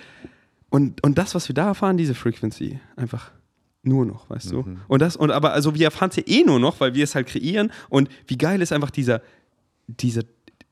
und, 0.69 1.03
und 1.03 1.18
das, 1.18 1.36
was 1.36 1.49
wir 1.49 1.53
da 1.53 1.68
erfahren, 1.68 1.98
diese 1.98 2.15
Frequency, 2.15 2.80
einfach 2.95 3.32
nur 3.84 4.06
noch, 4.06 4.30
weißt 4.30 4.52
du? 4.52 4.65
Und 4.88 5.02
das, 5.02 5.15
und 5.15 5.32
aber, 5.32 5.52
also 5.53 5.76
wir 5.76 5.86
erfahren 5.86 6.10
es 6.10 6.15
ja 6.15 6.23
eh 6.26 6.44
nur 6.44 6.60
noch, 6.60 6.80
weil 6.80 6.95
wir 6.95 7.03
es 7.03 7.14
halt 7.14 7.27
kreieren. 7.27 7.72
Und 7.90 8.10
wie 8.27 8.38
geil 8.38 8.61
ist 8.61 8.72
einfach 8.73 8.90
dieser, 8.90 9.22
dieser 9.88 10.23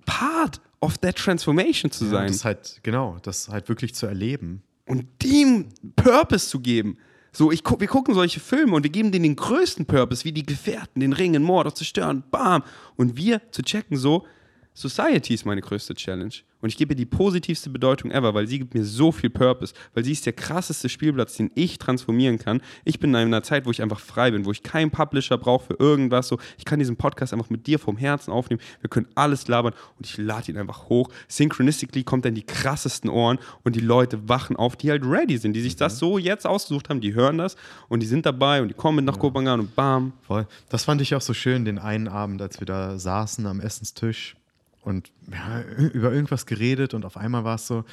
Part 0.06 0.62
of 0.80 0.98
that 1.00 1.16
transformation 1.18 1.92
zu 1.92 2.06
Ja, 2.06 2.12
sein 2.12 2.28
das 2.28 2.44
halt, 2.44 2.80
genau, 2.84 3.18
das 3.22 3.50
halt 3.50 3.70
wirklich 3.70 3.94
zu 3.94 4.06
erleben. 4.06 4.64
und 4.86 5.06
dem 5.22 5.70
Purpose 5.96 6.48
zu 6.50 6.60
geben. 6.60 6.98
So, 7.36 7.52
ich 7.52 7.64
gu 7.64 7.80
wir 7.80 7.88
gucken 7.88 8.14
solche 8.14 8.40
Filme 8.40 8.76
und 8.76 8.84
wir 8.84 8.92
geben 8.92 9.12
denen 9.12 9.24
den 9.24 9.36
größten 9.36 9.88
Purpose, 9.88 10.24
wie 10.24 10.32
die 10.32 10.46
Gefährten, 10.46 11.00
den 11.00 11.14
Ring, 11.14 11.34
den 11.34 11.42
Mord 11.42 11.76
zerstören, 11.76 12.24
bam. 12.30 12.64
Und 12.96 13.18
wir 13.18 13.42
zu 13.52 13.64
checken 13.64 13.98
so, 13.98 14.26
Society 14.74 15.34
ist 15.34 15.46
meine 15.46 15.62
größte 15.62 15.94
Challenge. 15.94 16.34
Und 16.64 16.70
ich 16.70 16.78
gebe 16.78 16.94
ihr 16.94 16.96
die 16.96 17.06
positivste 17.06 17.70
Bedeutung 17.70 18.10
ever, 18.10 18.34
weil 18.34 18.48
sie 18.48 18.58
gibt 18.58 18.74
mir 18.74 18.86
so 18.86 19.12
viel 19.12 19.30
Purpose, 19.30 19.74
weil 19.94 20.06
sie 20.06 20.14
ist 20.14 20.26
der 20.26 20.32
krasseste 20.32 20.88
Spielplatz, 20.88 21.36
den 21.36 21.52
ich 21.56 21.78
transformieren 21.78 22.40
kann. 22.40 22.62
Ich 22.86 23.02
bin 23.02 23.10
in 23.10 23.18
einer 23.18 23.44
Zeit, 23.44 23.66
wo 23.66 23.72
ich 23.72 23.82
einfach 23.82 24.00
frei 24.00 24.32
bin, 24.32 24.46
wo 24.46 24.52
ich 24.52 24.64
keinen 24.64 24.90
Publisher 24.90 25.38
brauche 25.38 25.66
für 25.66 25.74
irgendwas. 25.74 26.30
So, 26.30 26.40
ich 26.58 26.64
kann 26.64 26.80
diesen 26.80 26.96
Podcast 26.96 27.34
einfach 27.34 27.50
mit 27.50 27.68
dir 27.68 27.80
vom 27.80 27.98
Herzen 27.98 28.32
aufnehmen. 28.32 28.62
Wir 28.80 28.90
können 28.90 29.08
alles 29.14 29.50
labern 29.50 29.74
und 29.98 30.08
ich 30.08 30.18
lade 30.18 30.52
ihn 30.54 30.58
einfach 30.58 30.88
hoch. 30.88 31.10
Synchronistically 31.28 32.06
kommt 32.06 32.24
dann 32.24 32.34
die 32.34 32.46
krassesten 32.46 33.10
Ohren 33.10 33.40
und 33.64 33.76
die 33.76 33.82
Leute 33.82 34.30
wachen 34.30 34.56
auf, 34.56 34.78
die 34.78 34.90
halt 34.90 35.04
ready 35.04 35.38
sind, 35.38 35.54
die 35.54 35.62
sich 35.62 35.76
das 35.76 36.00
so 36.00 36.18
jetzt 36.18 36.48
ausgesucht 36.48 36.90
haben, 36.90 37.02
die 37.02 37.14
hören 37.14 37.40
das 37.40 37.58
und 37.90 38.00
die 38.00 38.08
sind 38.08 38.26
dabei 38.26 38.62
und 38.62 38.70
die 38.70 38.74
kommen 38.74 38.98
mit 38.98 39.06
nach 39.06 39.20
Kopenhagen 39.20 39.60
und 39.60 39.76
bam. 39.76 40.14
Voll. 40.22 40.48
Das 40.70 40.86
fand 40.86 41.02
ich 41.02 41.14
auch 41.14 41.22
so 41.22 41.34
schön, 41.34 41.66
den 41.66 41.78
einen 41.78 42.08
Abend, 42.08 42.42
als 42.42 42.62
wir 42.62 42.66
da 42.66 42.98
saßen 42.98 43.46
am 43.46 43.60
Essenstisch 43.60 44.38
und 44.84 45.12
ja, 45.32 45.62
über 45.78 46.12
irgendwas 46.12 46.46
geredet 46.46 46.94
und 46.94 47.06
auf 47.06 47.18
einmal 47.18 47.44
war 47.44 47.56
es 47.56 47.68
so, 47.68 47.86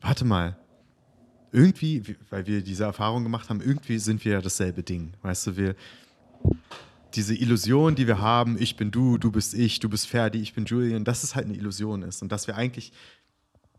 warte 0.00 0.24
mal, 0.24 0.56
irgendwie, 1.52 2.16
weil 2.30 2.46
wir 2.46 2.62
diese 2.62 2.84
Erfahrung 2.84 3.22
gemacht 3.22 3.48
haben, 3.48 3.60
irgendwie 3.60 3.98
sind 3.98 4.24
wir 4.24 4.32
ja 4.32 4.40
dasselbe 4.40 4.82
Ding. 4.82 5.14
Weißt 5.22 5.46
du, 5.46 5.56
wir, 5.56 5.74
diese 7.14 7.34
Illusion, 7.34 7.94
die 7.94 8.06
wir 8.06 8.20
haben, 8.20 8.60
ich 8.60 8.76
bin 8.76 8.90
du, 8.90 9.16
du 9.16 9.30
bist 9.30 9.54
ich, 9.54 9.80
du 9.80 9.88
bist 9.88 10.06
Ferdi, 10.06 10.40
ich 10.40 10.54
bin 10.54 10.66
Julian, 10.66 11.04
dass 11.04 11.24
es 11.24 11.34
halt 11.34 11.46
eine 11.46 11.54
Illusion 11.54 12.02
ist 12.02 12.22
und 12.22 12.30
dass 12.30 12.46
wir 12.46 12.56
eigentlich, 12.56 12.92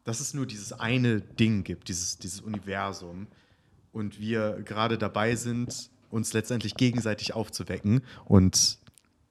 dass 0.04 0.20
es 0.20 0.34
nur 0.34 0.46
dieses 0.46 0.74
eine 0.74 1.22
Ding 1.22 1.64
gibt, 1.64 1.90
dieses, 1.90 2.18
dieses 2.18 2.42
Universum 2.42 3.28
und 3.92 4.20
wir 4.20 4.62
gerade 4.64 4.98
dabei 4.98 5.36
sind, 5.36 5.92
uns 6.10 6.34
letztendlich 6.34 6.76
gegenseitig 6.76 7.34
aufzuwecken 7.34 8.02
und 8.26 8.80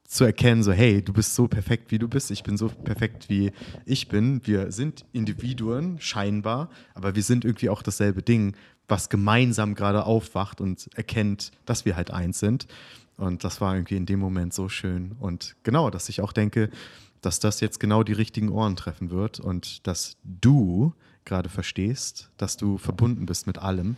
zu 0.07 0.23
erkennen, 0.23 0.63
so, 0.63 0.71
hey, 0.71 1.01
du 1.01 1.11
bist 1.11 1.35
so 1.35 1.47
perfekt, 1.47 1.91
wie 1.91 1.99
du 1.99 2.07
bist, 2.07 2.31
ich 2.31 2.41
bin 2.41 2.57
so 2.57 2.69
perfekt, 2.69 3.29
wie 3.29 3.51
ich 3.85 4.07
bin. 4.07 4.41
Wir 4.45 4.71
sind 4.71 5.05
Individuen, 5.11 5.99
scheinbar, 5.99 6.69
aber 6.95 7.15
wir 7.15 7.23
sind 7.23 7.43
irgendwie 7.43 7.69
auch 7.69 7.81
dasselbe 7.81 8.23
Ding, 8.23 8.55
was 8.87 9.09
gemeinsam 9.09 9.75
gerade 9.75 10.05
aufwacht 10.05 10.61
und 10.61 10.89
erkennt, 10.95 11.51
dass 11.65 11.83
wir 11.83 11.97
halt 11.97 12.09
eins 12.09 12.39
sind. 12.39 12.67
Und 13.17 13.43
das 13.43 13.59
war 13.59 13.75
irgendwie 13.75 13.97
in 13.97 14.05
dem 14.05 14.19
Moment 14.19 14.53
so 14.53 14.69
schön. 14.69 15.17
Und 15.19 15.57
genau, 15.63 15.89
dass 15.89 16.07
ich 16.07 16.21
auch 16.21 16.31
denke, 16.31 16.69
dass 17.19 17.41
das 17.41 17.59
jetzt 17.59 17.79
genau 17.79 18.03
die 18.03 18.13
richtigen 18.13 18.49
Ohren 18.49 18.77
treffen 18.77 19.09
wird 19.09 19.41
und 19.41 19.85
dass 19.87 20.15
du 20.23 20.93
gerade 21.25 21.49
verstehst, 21.49 22.29
dass 22.37 22.55
du 22.55 22.77
verbunden 22.77 23.25
bist 23.25 23.45
mit 23.45 23.57
allem 23.57 23.97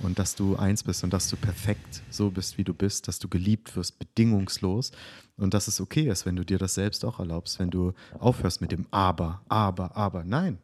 und 0.00 0.18
dass 0.18 0.34
du 0.34 0.56
eins 0.56 0.82
bist 0.82 1.04
und 1.04 1.12
dass 1.12 1.28
du 1.28 1.36
perfekt 1.36 2.02
so 2.10 2.30
bist, 2.30 2.58
wie 2.58 2.64
du 2.64 2.74
bist, 2.74 3.08
dass 3.08 3.18
du 3.18 3.28
geliebt 3.28 3.74
wirst, 3.76 3.98
bedingungslos 3.98 4.92
und 5.36 5.54
dass 5.54 5.68
es 5.68 5.80
okay 5.80 6.08
ist, 6.08 6.26
wenn 6.26 6.36
du 6.36 6.44
dir 6.44 6.58
das 6.58 6.74
selbst 6.74 7.04
auch 7.04 7.18
erlaubst, 7.18 7.58
wenn 7.58 7.70
du 7.70 7.92
aufhörst 8.18 8.60
mit 8.60 8.72
dem 8.72 8.86
Aber, 8.90 9.42
Aber, 9.48 9.96
Aber. 9.96 10.24
Nein, 10.24 10.58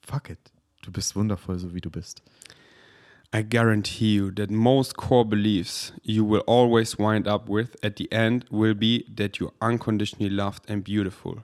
fuck 0.00 0.30
it. 0.30 0.38
Du 0.82 0.90
bist 0.90 1.14
wundervoll, 1.14 1.58
so 1.58 1.74
wie 1.74 1.80
du 1.80 1.90
bist. 1.90 2.22
I 3.34 3.42
guarantee 3.42 4.16
you 4.16 4.30
that 4.32 4.50
most 4.50 4.96
core 4.96 5.24
beliefs 5.24 5.94
you 6.02 6.22
will 6.22 6.42
always 6.46 6.98
wind 6.98 7.26
up 7.26 7.48
with 7.48 7.76
at 7.82 7.96
the 7.96 8.12
end 8.12 8.44
will 8.50 8.74
be 8.74 9.06
that 9.16 9.38
you're 9.38 9.54
unconditionally 9.58 10.28
loved 10.28 10.68
and 10.68 10.84
beautiful. 10.84 11.42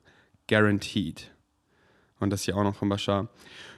Guaranteed. 0.49 1.31
Und 2.21 2.31
das 2.31 2.43
hier 2.43 2.57
auch 2.57 2.65
noch 2.65 2.75
von 2.75 2.89
Bashar. 2.89 3.29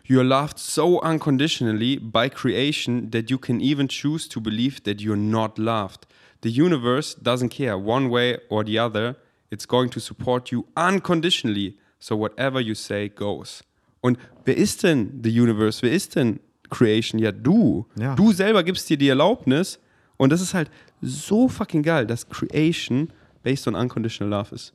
You 0.04 0.18
are 0.18 0.26
loved 0.26 0.58
so 0.58 1.00
unconditionally 1.00 1.98
by 1.98 2.28
creation 2.30 3.10
that 3.10 3.30
you 3.30 3.38
can 3.38 3.60
even 3.60 3.88
choose 3.88 4.28
to 4.28 4.40
believe 4.40 4.82
that 4.84 5.00
you're 5.00 5.16
not 5.16 5.58
loved. 5.58 6.06
The 6.42 6.50
universe 6.50 7.16
doesn't 7.22 7.50
care 7.50 7.76
one 7.76 8.10
way 8.10 8.38
or 8.48 8.64
the 8.64 8.80
other 8.80 9.16
it's 9.50 9.66
going 9.66 9.90
to 9.90 10.00
support 10.00 10.50
you 10.50 10.64
unconditionally. 10.76 11.76
So 11.98 12.16
whatever 12.16 12.60
you 12.60 12.74
say 12.74 13.08
goes. 13.08 13.62
Und 14.00 14.18
wer 14.44 14.56
ist 14.56 14.82
denn 14.82 15.20
the 15.22 15.30
universe? 15.30 15.82
Wer 15.82 15.92
ist 15.92 16.16
denn 16.16 16.40
Creation? 16.70 17.18
Ja, 17.18 17.32
du. 17.32 17.86
Ja. 17.98 18.14
Du 18.14 18.32
selber 18.32 18.62
gibst 18.62 18.88
dir 18.88 18.96
die 18.96 19.08
Erlaubnis. 19.08 19.78
Und 20.16 20.30
das 20.30 20.40
ist 20.40 20.54
halt 20.54 20.70
so 21.02 21.48
fucking 21.48 21.82
geil, 21.82 22.06
dass 22.06 22.28
Creation 22.28 23.12
based 23.42 23.66
on 23.66 23.74
unconditional 23.74 24.30
love 24.30 24.54
ist. 24.54 24.72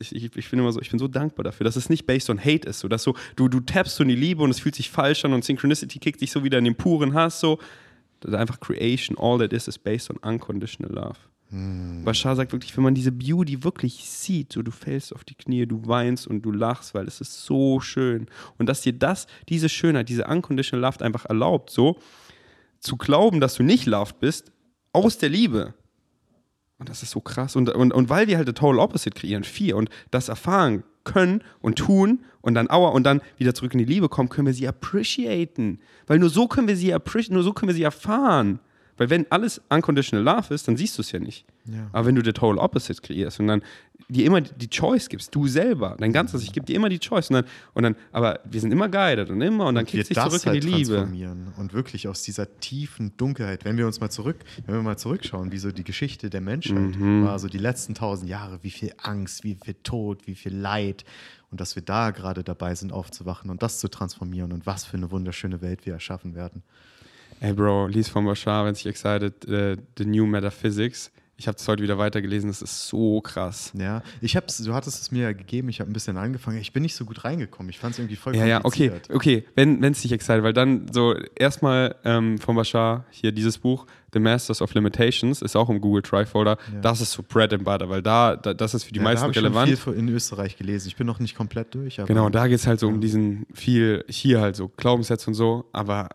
Ich, 0.00 0.14
ich, 0.14 0.36
ich 0.36 0.50
bin 0.50 0.58
immer 0.58 0.72
so, 0.72 0.80
ich 0.80 0.90
bin 0.90 0.98
so 0.98 1.08
dankbar 1.08 1.44
dafür, 1.44 1.64
dass 1.64 1.76
es 1.76 1.88
nicht 1.88 2.06
based 2.06 2.30
on 2.30 2.38
hate 2.38 2.68
ist, 2.68 2.80
so 2.80 2.88
dass 2.88 3.02
so, 3.02 3.14
du, 3.36 3.48
du 3.48 3.60
tappst 3.60 3.96
so 3.96 4.02
in 4.02 4.08
die 4.08 4.16
Liebe 4.16 4.42
und 4.42 4.50
es 4.50 4.60
fühlt 4.60 4.74
sich 4.74 4.90
falsch 4.90 5.24
an 5.24 5.32
und 5.32 5.44
Synchronicity 5.44 5.98
kickt 5.98 6.20
dich 6.20 6.30
so 6.30 6.44
wieder 6.44 6.58
in 6.58 6.64
den 6.64 6.76
puren 6.76 7.14
Hass, 7.14 7.40
so. 7.40 7.58
Das 8.20 8.32
ist 8.32 8.38
einfach 8.38 8.60
Creation, 8.60 9.16
all 9.18 9.38
that 9.38 9.52
is, 9.54 9.66
is 9.66 9.78
based 9.78 10.10
on 10.10 10.18
unconditional 10.18 10.94
love. 10.94 11.16
Bashar 12.04 12.36
sagt 12.36 12.52
wirklich, 12.52 12.76
wenn 12.76 12.84
man 12.84 12.94
diese 12.94 13.10
Beauty 13.10 13.64
wirklich 13.64 14.08
sieht, 14.08 14.52
so 14.52 14.62
du 14.62 14.70
fällst 14.70 15.12
auf 15.12 15.24
die 15.24 15.34
Knie, 15.34 15.66
du 15.66 15.84
weinst 15.84 16.28
und 16.28 16.42
du 16.42 16.52
lachst, 16.52 16.94
weil 16.94 17.08
es 17.08 17.20
ist 17.20 17.44
so 17.44 17.80
schön. 17.80 18.26
Und 18.56 18.68
dass 18.68 18.82
dir 18.82 18.92
das, 18.92 19.26
diese 19.48 19.68
Schönheit, 19.68 20.08
diese 20.08 20.26
unconditional 20.26 20.88
love 20.88 21.04
einfach 21.04 21.26
erlaubt, 21.26 21.70
so 21.70 21.98
zu 22.78 22.96
glauben, 22.96 23.40
dass 23.40 23.54
du 23.54 23.64
nicht 23.64 23.86
loved 23.86 24.20
bist, 24.20 24.52
aus 24.92 25.18
der 25.18 25.28
Liebe. 25.28 25.74
Und 26.80 26.88
das 26.88 27.02
ist 27.02 27.10
so 27.10 27.20
krass. 27.20 27.56
Und, 27.56 27.68
und, 27.68 27.92
und 27.92 28.08
weil 28.08 28.26
wir 28.26 28.38
halt 28.38 28.48
the 28.48 28.54
total 28.54 28.78
opposite 28.78 29.14
kreieren, 29.14 29.44
vier, 29.44 29.76
und 29.76 29.90
das 30.10 30.30
erfahren 30.30 30.82
können 31.04 31.44
und 31.60 31.76
tun 31.76 32.20
und 32.40 32.54
dann 32.54 32.70
aua 32.70 32.88
und 32.88 33.04
dann 33.04 33.20
wieder 33.36 33.54
zurück 33.54 33.74
in 33.74 33.78
die 33.78 33.84
Liebe 33.84 34.08
kommen, 34.08 34.30
können 34.30 34.46
wir 34.46 34.54
sie 34.54 34.66
appreciaten. 34.66 35.78
Weil 36.06 36.18
nur 36.18 36.30
so 36.30 36.48
können 36.48 36.68
wir 36.68 36.76
sie 36.76 36.92
appreciaten, 36.94 37.34
nur 37.34 37.42
so 37.42 37.52
können 37.52 37.68
wir 37.68 37.74
sie 37.74 37.82
erfahren. 37.82 38.60
Weil 39.00 39.08
wenn 39.08 39.32
alles 39.32 39.62
unconditional 39.70 40.22
love 40.22 40.52
ist, 40.52 40.68
dann 40.68 40.76
siehst 40.76 40.98
du 40.98 41.00
es 41.00 41.10
ja 41.10 41.18
nicht. 41.18 41.46
Ja. 41.64 41.88
Aber 41.90 42.06
wenn 42.06 42.16
du 42.16 42.22
the 42.22 42.34
total 42.34 42.58
opposite 42.58 43.00
kreierst 43.00 43.40
und 43.40 43.46
dann 43.46 43.62
dir 44.10 44.26
immer 44.26 44.42
die 44.42 44.68
Choice 44.68 45.08
gibst, 45.08 45.34
du 45.34 45.46
selber, 45.46 45.96
dein 45.98 46.12
ganzes, 46.12 46.42
ich 46.42 46.52
gebe 46.52 46.66
dir 46.66 46.76
immer 46.76 46.90
die 46.90 46.98
Choice 46.98 47.30
und 47.30 47.36
dann, 47.36 47.44
und 47.72 47.82
dann, 47.82 47.96
aber 48.12 48.40
wir 48.44 48.60
sind 48.60 48.72
immer 48.72 48.90
guided 48.90 49.30
und 49.30 49.40
immer 49.40 49.68
und 49.68 49.76
dann 49.76 49.86
kickt 49.86 50.06
sich 50.06 50.14
das 50.14 50.28
zurück 50.28 50.44
halt 50.44 50.56
in 50.56 50.60
die 50.60 50.66
Liebe. 50.76 50.96
transformieren 50.96 51.50
und 51.56 51.72
wirklich 51.72 52.08
aus 52.08 52.22
dieser 52.24 52.58
tiefen 52.60 53.16
Dunkelheit, 53.16 53.64
wenn 53.64 53.78
wir 53.78 53.86
uns 53.86 54.00
mal 54.00 54.10
zurück, 54.10 54.36
wenn 54.66 54.74
wir 54.74 54.82
mal 54.82 54.98
zurückschauen, 54.98 55.50
wie 55.50 55.56
so 55.58 55.72
die 55.72 55.84
Geschichte 55.84 56.28
der 56.28 56.42
Menschheit 56.42 56.98
Mhm. 56.98 57.24
war, 57.24 57.38
so 57.38 57.48
die 57.48 57.56
letzten 57.56 57.94
tausend 57.94 58.28
Jahre, 58.28 58.58
wie 58.62 58.70
viel 58.70 58.92
Angst, 59.02 59.44
wie 59.44 59.56
viel 59.64 59.76
Tod, 59.82 60.26
wie 60.26 60.34
viel 60.34 60.54
Leid 60.54 61.06
und 61.50 61.58
dass 61.58 61.74
wir 61.74 61.82
da 61.82 62.10
gerade 62.10 62.44
dabei 62.44 62.74
sind 62.74 62.92
aufzuwachen 62.92 63.48
und 63.48 63.62
das 63.62 63.78
zu 63.78 63.88
transformieren 63.88 64.52
und 64.52 64.66
was 64.66 64.84
für 64.84 64.98
eine 64.98 65.10
wunderschöne 65.10 65.62
Welt 65.62 65.86
wir 65.86 65.94
erschaffen 65.94 66.34
werden. 66.34 66.62
Ey, 67.42 67.54
Bro, 67.54 67.86
lies 67.86 68.08
von 68.10 68.26
Bashar, 68.26 68.66
wenn 68.66 68.74
sich 68.74 68.86
excited, 68.86 69.46
äh, 69.48 69.76
The 69.96 70.04
New 70.04 70.26
Metaphysics. 70.26 71.10
Ich 71.38 71.48
habe 71.48 71.56
es 71.56 71.66
heute 71.66 71.82
wieder 71.82 71.96
weitergelesen, 71.96 72.50
das 72.50 72.60
ist 72.60 72.86
so 72.88 73.22
krass. 73.22 73.72
Ja, 73.74 74.02
ich 74.20 74.36
hab's, 74.36 74.58
du 74.58 74.74
hattest 74.74 75.00
es 75.00 75.10
mir 75.10 75.22
ja 75.22 75.32
gegeben, 75.32 75.70
ich 75.70 75.80
habe 75.80 75.90
ein 75.90 75.94
bisschen 75.94 76.18
angefangen. 76.18 76.58
Ich 76.58 76.74
bin 76.74 76.82
nicht 76.82 76.94
so 76.94 77.06
gut 77.06 77.24
reingekommen. 77.24 77.70
Ich 77.70 77.78
fand 77.78 77.94
es 77.94 77.98
irgendwie 77.98 78.16
voll 78.16 78.36
Ja, 78.36 78.44
ja, 78.44 78.60
okay, 78.62 78.92
okay, 79.10 79.46
wenn 79.54 79.82
es 79.82 80.02
dich 80.02 80.12
excited, 80.12 80.42
weil 80.42 80.52
dann 80.52 80.92
so 80.92 81.14
erstmal 81.34 81.96
ähm, 82.04 82.36
von 82.36 82.56
Bashar 82.56 83.06
hier 83.08 83.32
dieses 83.32 83.56
Buch, 83.56 83.86
The 84.12 84.18
Masters 84.18 84.60
of 84.60 84.74
Limitations, 84.74 85.40
ist 85.40 85.56
auch 85.56 85.70
im 85.70 85.80
Google 85.80 86.02
Trifolder. 86.02 86.58
Ja. 86.74 86.80
Das 86.82 87.00
ist 87.00 87.12
so 87.12 87.22
Bread 87.26 87.54
and 87.54 87.64
Butter, 87.64 87.88
weil 87.88 88.02
da, 88.02 88.36
da 88.36 88.52
das 88.52 88.74
ist 88.74 88.84
für 88.84 88.92
die 88.92 88.98
Ja, 88.98 89.04
da 89.04 89.08
meisten 89.10 89.22
hab 89.24 89.30
ich 89.30 89.36
schon 89.36 89.44
relevant. 89.46 89.78
viel 89.78 89.92
in 89.94 90.08
Österreich 90.10 90.58
gelesen. 90.58 90.88
Ich 90.88 90.96
bin 90.96 91.06
noch 91.06 91.20
nicht 91.20 91.34
komplett 91.36 91.74
durch, 91.74 92.00
aber 92.00 92.06
Genau, 92.08 92.28
da 92.28 92.48
geht 92.48 92.58
es 92.58 92.66
halt 92.66 92.80
so 92.80 92.88
um 92.88 93.00
diesen 93.00 93.46
viel, 93.54 94.04
hier 94.10 94.42
halt 94.42 94.56
so 94.56 94.68
Glaubenssätze 94.68 95.28
und 95.28 95.34
so, 95.34 95.64
aber 95.72 96.10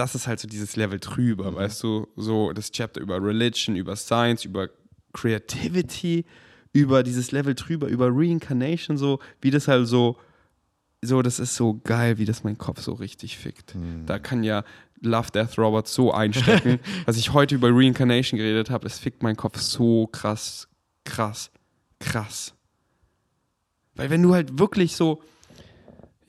das 0.00 0.14
ist 0.14 0.26
halt 0.26 0.40
so 0.40 0.48
dieses 0.48 0.76
Level 0.76 0.98
drüber, 0.98 1.54
weißt 1.54 1.82
du, 1.82 2.08
so 2.16 2.54
das 2.54 2.72
Chapter 2.72 3.02
über 3.02 3.22
Religion, 3.22 3.76
über 3.76 3.96
Science, 3.96 4.46
über 4.46 4.70
Creativity, 5.12 6.24
über 6.72 7.02
dieses 7.02 7.32
Level 7.32 7.54
drüber, 7.54 7.86
über 7.86 8.08
Reincarnation, 8.10 8.96
so, 8.96 9.18
wie 9.42 9.50
das 9.50 9.68
halt 9.68 9.86
so, 9.86 10.16
so, 11.02 11.20
das 11.20 11.38
ist 11.38 11.54
so 11.54 11.80
geil, 11.84 12.16
wie 12.16 12.24
das 12.24 12.44
mein 12.44 12.56
Kopf 12.56 12.80
so 12.80 12.94
richtig 12.94 13.36
fickt. 13.36 13.74
Da 14.06 14.18
kann 14.18 14.42
ja 14.42 14.64
Love 15.02 15.32
Death 15.32 15.58
Robert 15.58 15.86
so 15.86 16.12
einstecken. 16.12 16.78
Was 17.04 17.18
ich 17.18 17.34
heute 17.34 17.54
über 17.54 17.68
Reincarnation 17.70 18.38
geredet 18.38 18.70
habe, 18.70 18.86
es 18.86 18.98
fickt 18.98 19.22
meinen 19.22 19.36
Kopf 19.36 19.58
so 19.58 20.06
krass, 20.06 20.66
krass, 21.04 21.50
krass. 21.98 22.54
Weil 23.96 24.08
wenn 24.08 24.22
du 24.22 24.32
halt 24.32 24.58
wirklich 24.58 24.96
so, 24.96 25.22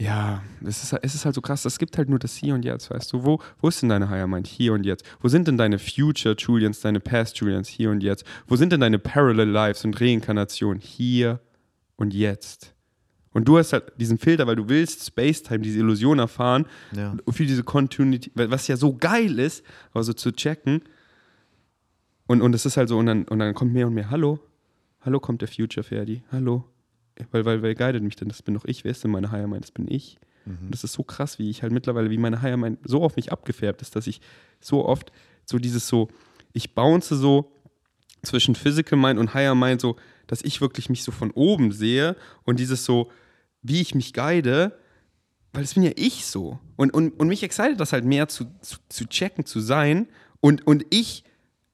ja, 0.02 0.42
es 0.66 0.84
ist, 0.84 0.94
es 1.04 1.14
ist 1.16 1.26
halt 1.26 1.36
so 1.36 1.42
krass, 1.42 1.64
es 1.66 1.78
gibt 1.78 1.96
halt 1.98 2.10
nur 2.10 2.18
das 2.18 2.36
Hier 2.36 2.56
und 2.56 2.66
Jetzt, 2.66 2.90
weißt 2.90 3.14
du? 3.14 3.24
Wo, 3.24 3.40
wo 3.60 3.68
ist 3.68 3.82
denn 3.84 3.90
deine 3.90 4.10
Higher 4.10 4.26
Mind? 4.28 4.48
Hier 4.48 4.74
und 4.74 4.84
Jetzt. 4.84 5.06
Wo 5.22 5.28
sind 5.28 5.48
denn 5.48 5.58
deine 5.58 5.78
Future 5.78 6.36
Julians, 6.36 6.82
deine 6.82 7.00
Past 7.00 7.38
Julians? 7.38 7.68
Hier 7.68 7.92
und 7.92 8.02
Jetzt. 8.02 8.26
Wo 8.48 8.56
sind 8.56 8.72
denn 8.74 8.80
deine 8.82 8.98
Parallel 8.98 9.50
Lives 9.50 9.86
und 9.86 10.00
Reinkarnationen? 10.02 10.82
Hier 10.82 11.40
und 11.98 12.16
Jetzt. 12.16 12.74
Und 13.32 13.48
du 13.48 13.60
hast 13.60 13.74
halt 13.74 13.94
diesen 13.98 14.18
Filter, 14.18 14.48
weil 14.48 14.56
du 14.56 14.68
willst 14.70 15.06
Space-Time, 15.06 15.60
diese 15.60 15.78
Illusion 15.80 16.18
erfahren, 16.20 16.66
Ja. 16.96 17.16
für 17.30 17.46
diese 17.46 17.64
Continuity, 17.64 18.32
was 18.34 18.68
ja 18.68 18.78
so 18.78 18.96
geil 18.98 19.38
ist, 19.40 19.64
aber 19.94 20.04
so 20.04 20.14
zu 20.14 20.32
checken. 20.32 20.82
Und, 22.26 22.42
und 22.42 22.56
es 22.56 22.66
ist 22.66 22.76
halt 22.76 22.90
so, 22.90 22.98
und 22.98 23.06
dann, 23.06 23.24
und 23.26 23.38
dann 23.40 23.54
kommt 23.54 23.72
mehr 23.72 23.88
und 23.88 23.94
mehr, 23.94 24.10
hallo, 24.10 24.40
hallo 25.02 25.20
kommt 25.20 25.42
der 25.42 25.48
Future 25.48 25.84
Ferdi, 25.84 26.24
hallo. 26.32 26.66
Weil, 27.32 27.46
weil, 27.46 27.62
wer 27.62 27.76
guidet 27.76 28.04
mich 28.04 28.16
denn? 28.16 28.28
Das 28.28 28.42
bin 28.42 28.54
doch 28.54 28.66
ich. 28.66 28.84
Wer 28.84 28.92
ist 28.92 29.04
denn 29.04 29.12
meine 29.12 29.32
Higher 29.32 29.48
Mind? 29.48 29.64
Das 29.64 29.72
bin 29.72 29.88
ich. 29.90 30.18
Und 30.46 30.72
das 30.72 30.84
ist 30.84 30.94
so 30.94 31.04
krass, 31.04 31.40
wie 31.40 31.50
ich 31.50 31.62
halt 31.62 31.72
mittlerweile, 31.72 32.10
wie 32.10 32.18
meine 32.18 32.42
Higher 32.42 32.58
Mind 32.58 32.80
so 32.84 33.04
auf 33.04 33.16
mich 33.16 33.32
abgefärbt 33.32 33.82
ist, 33.82 33.96
dass 33.96 34.08
ich 34.08 34.22
so 34.60 34.86
oft 34.86 35.12
so 35.46 35.60
dieses 35.60 35.88
so, 35.88 36.08
ich 36.54 36.74
bounce 36.74 37.16
so 37.16 37.52
zwischen 38.24 38.56
Physical 38.56 38.98
Mind 38.98 39.20
und 39.20 39.34
Higher 39.34 39.56
Mind 39.56 39.82
so, 39.82 39.98
dass 40.28 40.42
ich 40.42 40.62
wirklich 40.62 40.90
mich 40.90 41.04
so 41.04 41.12
von 41.12 41.32
oben 41.32 41.72
sehe 41.72 42.16
und 42.44 42.60
dieses 42.60 42.86
so, 42.86 43.12
wie 43.62 43.82
ich 43.82 43.96
mich 43.96 44.14
guide, 44.14 44.78
weil 45.54 45.64
es 45.64 45.74
bin 45.74 45.84
ja 45.84 45.92
ich 45.96 46.26
so. 46.26 46.60
Und, 46.76 46.94
und, 46.94 47.20
und 47.20 47.28
mich 47.28 47.44
excited 47.44 47.80
das 47.80 47.94
halt 47.94 48.06
mehr 48.06 48.28
zu, 48.28 48.46
zu, 48.62 48.78
zu 48.90 49.06
checken, 49.08 49.46
zu 49.46 49.60
sein. 49.60 50.08
Und, 50.40 50.66
und 50.66 50.86
ich 50.90 51.24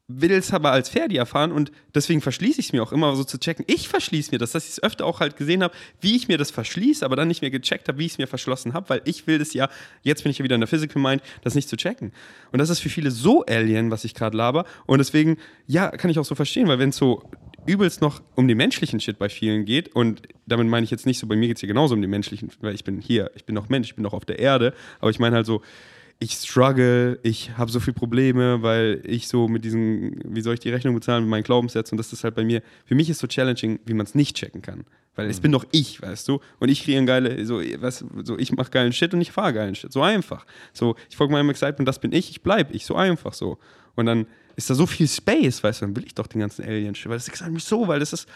will 0.07 0.31
es 0.31 0.53
aber 0.53 0.71
als 0.71 0.88
Ferdi 0.88 1.17
erfahren 1.17 1.51
und 1.51 1.71
deswegen 1.93 2.21
verschließe 2.21 2.61
ich 2.61 2.67
es 2.67 2.73
mir 2.73 2.81
auch 2.81 2.93
immer 2.93 3.15
so 3.17 3.25
zu 3.25 3.38
checken. 3.38 3.65
Ich 3.67 3.89
verschließe 3.89 4.31
mir 4.31 4.38
das, 4.38 4.53
dass 4.53 4.63
ich 4.63 4.71
es 4.71 4.84
öfter 4.84 5.05
auch 5.05 5.19
halt 5.19 5.35
gesehen 5.35 5.61
habe, 5.61 5.73
wie 5.99 6.15
ich 6.15 6.29
mir 6.29 6.38
das 6.38 6.49
verschließe, 6.49 7.03
aber 7.03 7.17
dann 7.17 7.27
nicht 7.27 7.41
mehr 7.41 7.51
gecheckt 7.51 7.89
habe, 7.89 7.99
wie 7.99 8.05
ich 8.05 8.13
es 8.13 8.17
mir 8.17 8.27
verschlossen 8.27 8.73
habe, 8.73 8.89
weil 8.89 9.01
ich 9.03 9.27
will 9.27 9.38
das 9.38 9.53
ja, 9.53 9.69
jetzt 10.03 10.23
bin 10.23 10.31
ich 10.31 10.38
ja 10.38 10.45
wieder 10.45 10.55
in 10.55 10.61
der 10.61 10.67
Physical 10.69 11.01
Mind, 11.01 11.21
das 11.43 11.55
nicht 11.55 11.67
zu 11.67 11.75
checken. 11.75 12.13
Und 12.53 12.59
das 12.59 12.69
ist 12.69 12.79
für 12.79 12.89
viele 12.89 13.11
so 13.11 13.43
alien, 13.45 13.91
was 13.91 14.05
ich 14.05 14.13
gerade 14.13 14.38
laber. 14.38 14.65
Und 14.85 14.99
deswegen, 14.99 15.38
ja, 15.65 15.89
kann 15.89 16.09
ich 16.09 16.19
auch 16.19 16.25
so 16.25 16.35
verstehen, 16.35 16.69
weil 16.69 16.79
wenn 16.79 16.89
es 16.89 16.97
so 16.97 17.29
übelst 17.65 17.99
noch 17.99 18.21
um 18.35 18.47
den 18.47 18.55
menschlichen 18.55 19.01
Shit 19.01 19.19
bei 19.19 19.27
vielen 19.27 19.65
geht 19.65 19.93
und 19.93 20.21
damit 20.45 20.67
meine 20.67 20.85
ich 20.85 20.91
jetzt 20.91 21.05
nicht 21.05 21.19
so, 21.19 21.27
bei 21.27 21.35
mir 21.35 21.47
geht 21.47 21.57
es 21.57 21.61
hier 21.61 21.67
genauso 21.67 21.95
um 21.95 22.01
den 22.01 22.09
menschlichen, 22.09 22.49
weil 22.61 22.73
ich 22.73 22.85
bin 22.85 23.01
hier, 23.01 23.29
ich 23.35 23.43
bin 23.43 23.55
noch 23.55 23.67
Mensch, 23.67 23.89
ich 23.89 23.95
bin 23.95 24.03
noch 24.03 24.13
auf 24.13 24.23
der 24.23 24.39
Erde, 24.39 24.73
aber 25.01 25.09
ich 25.09 25.19
meine 25.19 25.35
halt 25.35 25.45
so, 25.45 25.61
ich 26.19 26.34
struggle, 26.34 27.19
ich 27.22 27.57
habe 27.57 27.72
so 27.72 27.80
viele 27.80 27.94
Probleme, 27.94 28.64
weil 28.64 29.02
ich 29.06 29.27
so 29.27 29.48
mit 29.48 29.64
diesen, 29.64 30.19
wie 30.26 30.41
soll 30.41 30.56
ich 30.56 30.60
die 30.60 30.69
Rechnung 30.69 30.95
bezahlen, 30.95 31.23
mit 31.23 31.30
meinen 31.30 31.44
Glaubenssätzen 31.44 31.95
und 31.95 31.98
das 31.99 32.11
ist 32.11 32.23
halt 32.23 32.34
bei 32.35 32.44
mir, 32.44 32.64
für 32.85 32.95
mich 32.95 33.10
ist 33.10 33.19
so 33.19 33.27
challenging, 33.27 33.80
wie 33.85 33.94
man 33.94 34.06
es 34.06 34.15
nicht 34.15 34.35
checken 34.35 34.61
kann. 34.61 34.85
Weil 35.15 35.30
es 35.31 35.39
bin 35.39 35.52
doch 35.52 35.65
ich, 35.72 35.99
weißt 35.99 36.27
du? 36.27 36.39
Und 36.60 36.69
ich 36.69 36.84
kreiere 36.84 37.03
geile, 37.06 37.44
so, 37.45 37.60
was, 37.80 38.06
so 38.23 38.38
ich 38.38 38.52
mache 38.52 38.69
geilen 38.69 38.94
Shit 38.94 39.15
und 39.15 39.22
ich 39.22 39.31
fahre 39.31 39.52
geilen 39.52 39.73
Shit. 39.73 39.91
So 39.91 40.03
einfach. 40.03 40.45
So, 40.73 40.95
ich 41.10 41.18
folge 41.18 41.34
meinem 41.34 41.49
Excitement, 41.49 41.88
das 41.88 41.98
bin 41.98 42.11
ich, 42.11 42.30
ich 42.30 42.44
bleib 42.44 42.73
ich, 42.73 42.85
so 42.85 42.95
einfach 42.95 43.34
so. 43.34 43.57
Und 43.95 44.06
dann 44.06 44.27
ist 44.56 44.69
da 44.69 44.76
so 44.76 44.85
viel 44.85 45.07
Space, 45.07 45.64
weißt 45.64 45.81
du, 45.81 45.85
dann 45.88 45.95
will 45.95 46.06
ich 46.06 46.14
doch 46.14 46.27
den 46.27 46.41
ganzen 46.41 46.64
Alien-Shit, 46.64 47.10
weil 47.10 47.18
das 47.18 47.27
excite 47.27 47.49
mich 47.49 47.64
so, 47.64 47.88
weil 47.88 47.99
das 47.99 48.14
ist, 48.14 48.27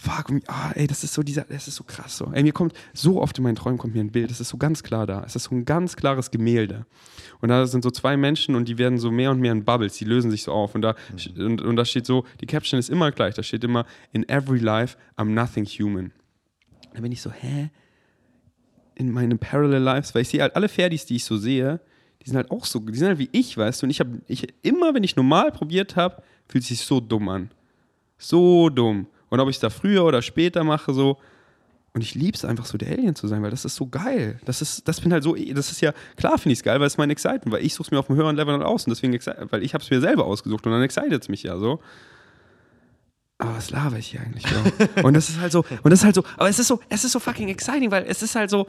fuck, 0.00 0.32
ah, 0.46 0.72
ey, 0.74 0.86
das 0.86 1.04
ist 1.04 1.12
so 1.12 1.22
dieser, 1.22 1.44
das 1.44 1.68
ist 1.68 1.76
so 1.76 1.84
krass 1.84 2.16
so. 2.16 2.30
Ey, 2.32 2.42
mir 2.42 2.52
kommt 2.52 2.72
so 2.94 3.20
oft 3.20 3.36
in 3.36 3.44
meinen 3.44 3.56
Träumen 3.56 3.76
kommt 3.76 3.94
mir 3.94 4.00
ein 4.00 4.10
Bild, 4.10 4.30
das 4.30 4.40
ist 4.40 4.48
so 4.48 4.56
ganz 4.56 4.82
klar 4.82 5.06
da. 5.06 5.22
Es 5.26 5.36
ist 5.36 5.44
so 5.44 5.54
ein 5.54 5.66
ganz 5.66 5.94
klares 5.94 6.30
Gemälde. 6.30 6.86
Und 7.40 7.50
da 7.50 7.66
sind 7.66 7.82
so 7.82 7.90
zwei 7.90 8.16
Menschen 8.16 8.54
und 8.54 8.66
die 8.68 8.78
werden 8.78 8.98
so 8.98 9.10
mehr 9.10 9.30
und 9.30 9.40
mehr 9.40 9.52
in 9.52 9.64
Bubbles, 9.64 9.98
die 9.98 10.06
lösen 10.06 10.30
sich 10.30 10.44
so 10.44 10.52
auf. 10.52 10.74
Und 10.74 10.82
da, 10.82 10.94
und, 11.36 11.60
und 11.60 11.76
da 11.76 11.84
steht 11.84 12.06
so, 12.06 12.24
die 12.40 12.46
Caption 12.46 12.80
ist 12.80 12.88
immer 12.88 13.10
gleich, 13.12 13.34
da 13.34 13.42
steht 13.42 13.62
immer, 13.62 13.84
in 14.12 14.26
every 14.28 14.58
life 14.58 14.96
I'm 15.16 15.34
nothing 15.34 15.66
human. 15.66 16.12
Da 16.94 17.00
bin 17.00 17.12
ich 17.12 17.20
so, 17.20 17.30
hä? 17.30 17.70
In 18.94 19.12
meinen 19.12 19.38
Parallel 19.38 19.82
Lives, 19.82 20.14
weil 20.14 20.22
ich 20.22 20.28
sehe 20.28 20.40
halt 20.40 20.56
alle 20.56 20.68
Ferdis, 20.68 21.04
die 21.04 21.16
ich 21.16 21.24
so 21.24 21.36
sehe, 21.36 21.80
die 22.22 22.28
sind 22.28 22.36
halt 22.36 22.50
auch 22.50 22.64
so, 22.64 22.78
die 22.80 22.96
sind 22.96 23.08
halt 23.08 23.18
wie 23.18 23.30
ich, 23.32 23.56
weißt 23.56 23.82
du. 23.82 23.86
Und 23.86 23.90
ich 23.90 24.00
habe, 24.00 24.20
ich, 24.28 24.46
immer 24.62 24.94
wenn 24.94 25.04
ich 25.04 25.16
normal 25.16 25.52
probiert 25.52 25.96
habe, 25.96 26.22
fühlt 26.48 26.62
es 26.62 26.68
sich 26.68 26.80
so 26.80 27.00
dumm 27.00 27.28
an. 27.28 27.50
So 28.18 28.68
dumm. 28.70 29.06
Und 29.30 29.40
ob 29.40 29.48
ich 29.48 29.56
es 29.56 29.60
da 29.60 29.70
früher 29.70 30.04
oder 30.04 30.22
später 30.22 30.62
mache, 30.64 30.92
so. 30.92 31.18
Und 31.92 32.02
ich 32.02 32.14
liebe 32.14 32.36
es 32.36 32.44
einfach 32.44 32.66
so, 32.66 32.78
der 32.78 32.90
Alien 32.90 33.16
zu 33.16 33.26
sein, 33.26 33.42
weil 33.42 33.50
das 33.50 33.64
ist 33.64 33.74
so 33.74 33.86
geil. 33.86 34.38
Das 34.44 34.62
ist, 34.62 34.86
das 34.86 35.00
bin 35.00 35.12
halt 35.12 35.24
so, 35.24 35.34
das 35.34 35.72
ist 35.72 35.80
ja, 35.80 35.92
klar 36.16 36.38
finde 36.38 36.52
ich 36.52 36.60
es 36.60 36.62
geil, 36.62 36.78
weil 36.78 36.86
es 36.86 36.98
mein 36.98 37.10
Excitement, 37.10 37.50
weil 37.50 37.64
ich 37.64 37.74
suche 37.74 37.86
es 37.88 37.90
mir 37.90 37.98
auf 37.98 38.08
einem 38.08 38.18
höheren 38.18 38.36
Level 38.36 38.52
dann 38.52 38.62
aus 38.62 38.86
und 38.86 38.90
deswegen, 38.90 39.18
weil 39.50 39.64
ich 39.64 39.74
habe 39.74 39.82
es 39.82 39.90
mir 39.90 40.00
selber 40.00 40.24
ausgesucht 40.24 40.64
und 40.66 40.72
dann 40.72 40.82
excited 40.82 41.20
es 41.20 41.28
mich 41.28 41.42
ja 41.42 41.58
so. 41.58 41.80
Aber 43.38 43.56
was 43.56 43.70
laber 43.70 43.96
ich 43.96 44.08
hier 44.08 44.20
eigentlich, 44.20 44.44
und 45.02 45.14
das 45.14 45.30
ist 45.30 45.40
halt 45.40 45.50
so, 45.50 45.64
und 45.82 45.90
das 45.90 46.00
ist 46.00 46.04
halt 46.04 46.14
so, 46.14 46.24
aber 46.36 46.48
es 46.48 46.58
ist 46.58 46.68
so, 46.68 46.78
es 46.88 47.04
ist 47.04 47.12
so 47.12 47.18
fucking 47.18 47.48
exciting, 47.48 47.90
weil 47.90 48.04
es 48.06 48.22
ist 48.22 48.36
halt 48.36 48.50
so, 48.50 48.68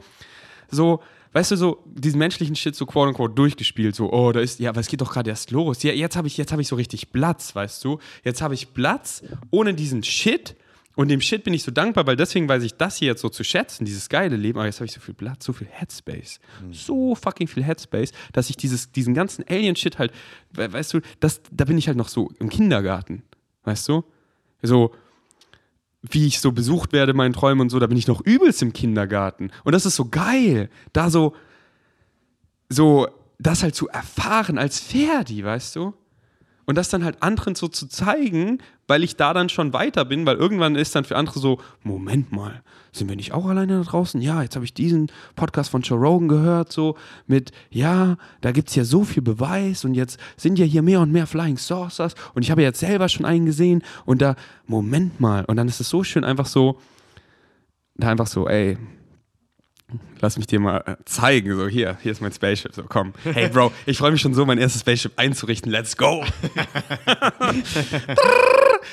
so, 0.72 1.00
weißt 1.32 1.52
du, 1.52 1.56
so 1.56 1.84
diesen 1.86 2.18
menschlichen 2.18 2.56
Shit 2.56 2.74
so 2.74 2.84
quote 2.86 3.08
unquote 3.10 3.34
durchgespielt, 3.34 3.94
so, 3.94 4.12
oh, 4.12 4.32
da 4.32 4.40
ist, 4.40 4.58
ja, 4.58 4.70
aber 4.70 4.80
es 4.80 4.88
geht 4.88 5.00
doch 5.00 5.12
gerade 5.12 5.30
erst 5.30 5.50
los. 5.52 5.82
Ja, 5.84 5.92
jetzt 5.92 6.16
habe 6.16 6.26
ich, 6.26 6.36
jetzt 6.36 6.50
habe 6.50 6.60
ich 6.62 6.68
so 6.68 6.74
richtig 6.76 7.12
Platz, 7.12 7.54
weißt 7.54 7.84
du? 7.84 7.98
Jetzt 8.24 8.42
habe 8.42 8.54
ich 8.54 8.74
Platz 8.74 9.22
ohne 9.50 9.72
diesen 9.74 10.02
Shit 10.02 10.56
Und 10.94 11.08
dem 11.08 11.22
Shit 11.22 11.42
bin 11.44 11.54
ich 11.54 11.62
so 11.62 11.70
dankbar, 11.70 12.06
weil 12.06 12.16
deswegen 12.16 12.46
weiß 12.50 12.62
ich 12.64 12.74
das 12.74 12.96
hier 12.98 13.08
jetzt 13.08 13.22
so 13.22 13.30
zu 13.30 13.44
schätzen, 13.44 13.86
dieses 13.86 14.10
geile 14.10 14.36
Leben. 14.36 14.58
Aber 14.58 14.66
jetzt 14.66 14.76
habe 14.76 14.84
ich 14.84 14.92
so 14.92 15.00
viel 15.00 15.14
Platz, 15.14 15.46
so 15.46 15.54
viel 15.54 15.66
Headspace. 15.70 16.38
So 16.70 17.14
fucking 17.14 17.48
viel 17.48 17.64
Headspace, 17.64 18.12
dass 18.34 18.50
ich 18.50 18.58
dieses, 18.58 18.92
diesen 18.92 19.14
ganzen 19.14 19.42
Alien-Shit 19.48 19.98
halt, 19.98 20.12
we- 20.50 20.70
weißt 20.70 20.92
du, 20.92 21.00
das, 21.18 21.40
da 21.50 21.64
bin 21.64 21.78
ich 21.78 21.86
halt 21.88 21.96
noch 21.96 22.08
so 22.08 22.30
im 22.38 22.50
Kindergarten. 22.50 23.22
Weißt 23.64 23.88
du? 23.88 24.04
So, 24.60 24.92
wie 26.02 26.26
ich 26.26 26.40
so 26.40 26.52
besucht 26.52 26.92
werde, 26.92 27.12
in 27.12 27.16
meinen 27.16 27.32
Träumen 27.32 27.62
und 27.62 27.70
so, 27.70 27.78
da 27.78 27.86
bin 27.86 27.96
ich 27.96 28.08
noch 28.08 28.20
übelst 28.20 28.60
im 28.62 28.72
Kindergarten. 28.72 29.50
Und 29.64 29.72
das 29.72 29.86
ist 29.86 29.96
so 29.96 30.06
geil, 30.06 30.68
da 30.92 31.10
so, 31.10 31.34
so, 32.68 33.06
das 33.38 33.62
halt 33.62 33.74
zu 33.74 33.88
erfahren 33.88 34.58
als 34.58 34.80
Ferdi, 34.80 35.44
weißt 35.44 35.76
du? 35.76 35.94
Und 36.64 36.76
das 36.76 36.88
dann 36.88 37.04
halt 37.04 37.22
anderen 37.22 37.54
so 37.54 37.66
zu 37.66 37.88
zeigen, 37.88 38.58
weil 38.86 39.02
ich 39.02 39.16
da 39.16 39.34
dann 39.34 39.48
schon 39.48 39.72
weiter 39.72 40.04
bin, 40.04 40.26
weil 40.26 40.36
irgendwann 40.36 40.76
ist 40.76 40.94
dann 40.94 41.04
für 41.04 41.16
andere 41.16 41.40
so, 41.40 41.58
Moment 41.82 42.30
mal, 42.30 42.62
sind 42.92 43.08
wir 43.08 43.16
nicht 43.16 43.32
auch 43.32 43.46
alleine 43.46 43.78
da 43.78 43.82
draußen? 43.82 44.20
Ja, 44.20 44.42
jetzt 44.42 44.54
habe 44.54 44.64
ich 44.64 44.74
diesen 44.74 45.10
Podcast 45.34 45.70
von 45.70 45.82
Joe 45.82 45.98
Rogan 45.98 46.28
gehört, 46.28 46.70
so 46.70 46.96
mit, 47.26 47.50
ja, 47.70 48.16
da 48.42 48.52
gibt 48.52 48.68
es 48.68 48.74
ja 48.74 48.84
so 48.84 49.02
viel 49.02 49.22
Beweis 49.22 49.84
und 49.84 49.94
jetzt 49.94 50.20
sind 50.36 50.58
ja 50.58 50.64
hier 50.64 50.82
mehr 50.82 51.00
und 51.00 51.10
mehr 51.10 51.26
Flying 51.26 51.56
Saucers 51.56 52.14
und 52.34 52.42
ich 52.42 52.50
habe 52.50 52.62
jetzt 52.62 52.80
selber 52.80 53.08
schon 53.08 53.26
einen 53.26 53.46
gesehen 53.46 53.82
und 54.04 54.22
da, 54.22 54.36
Moment 54.66 55.20
mal, 55.20 55.44
und 55.46 55.56
dann 55.56 55.68
ist 55.68 55.80
es 55.80 55.88
so 55.88 56.04
schön 56.04 56.24
einfach 56.24 56.46
so, 56.46 56.78
da 57.96 58.08
einfach 58.08 58.26
so, 58.26 58.48
ey, 58.48 58.78
lass 60.20 60.36
mich 60.36 60.46
dir 60.46 60.60
mal 60.60 60.78
äh, 60.86 60.96
zeigen, 61.04 61.56
so 61.56 61.68
hier, 61.68 61.98
hier 62.02 62.12
ist 62.12 62.20
mein 62.20 62.32
Spaceship, 62.32 62.74
so 62.74 62.84
komm. 62.84 63.12
Hey 63.24 63.48
Bro, 63.48 63.72
ich 63.86 63.98
freue 63.98 64.12
mich 64.12 64.20
schon 64.20 64.34
so, 64.34 64.46
mein 64.46 64.58
erstes 64.58 64.80
Spaceship 64.82 65.12
einzurichten, 65.16 65.70
let's 65.70 65.96
go. 65.96 66.24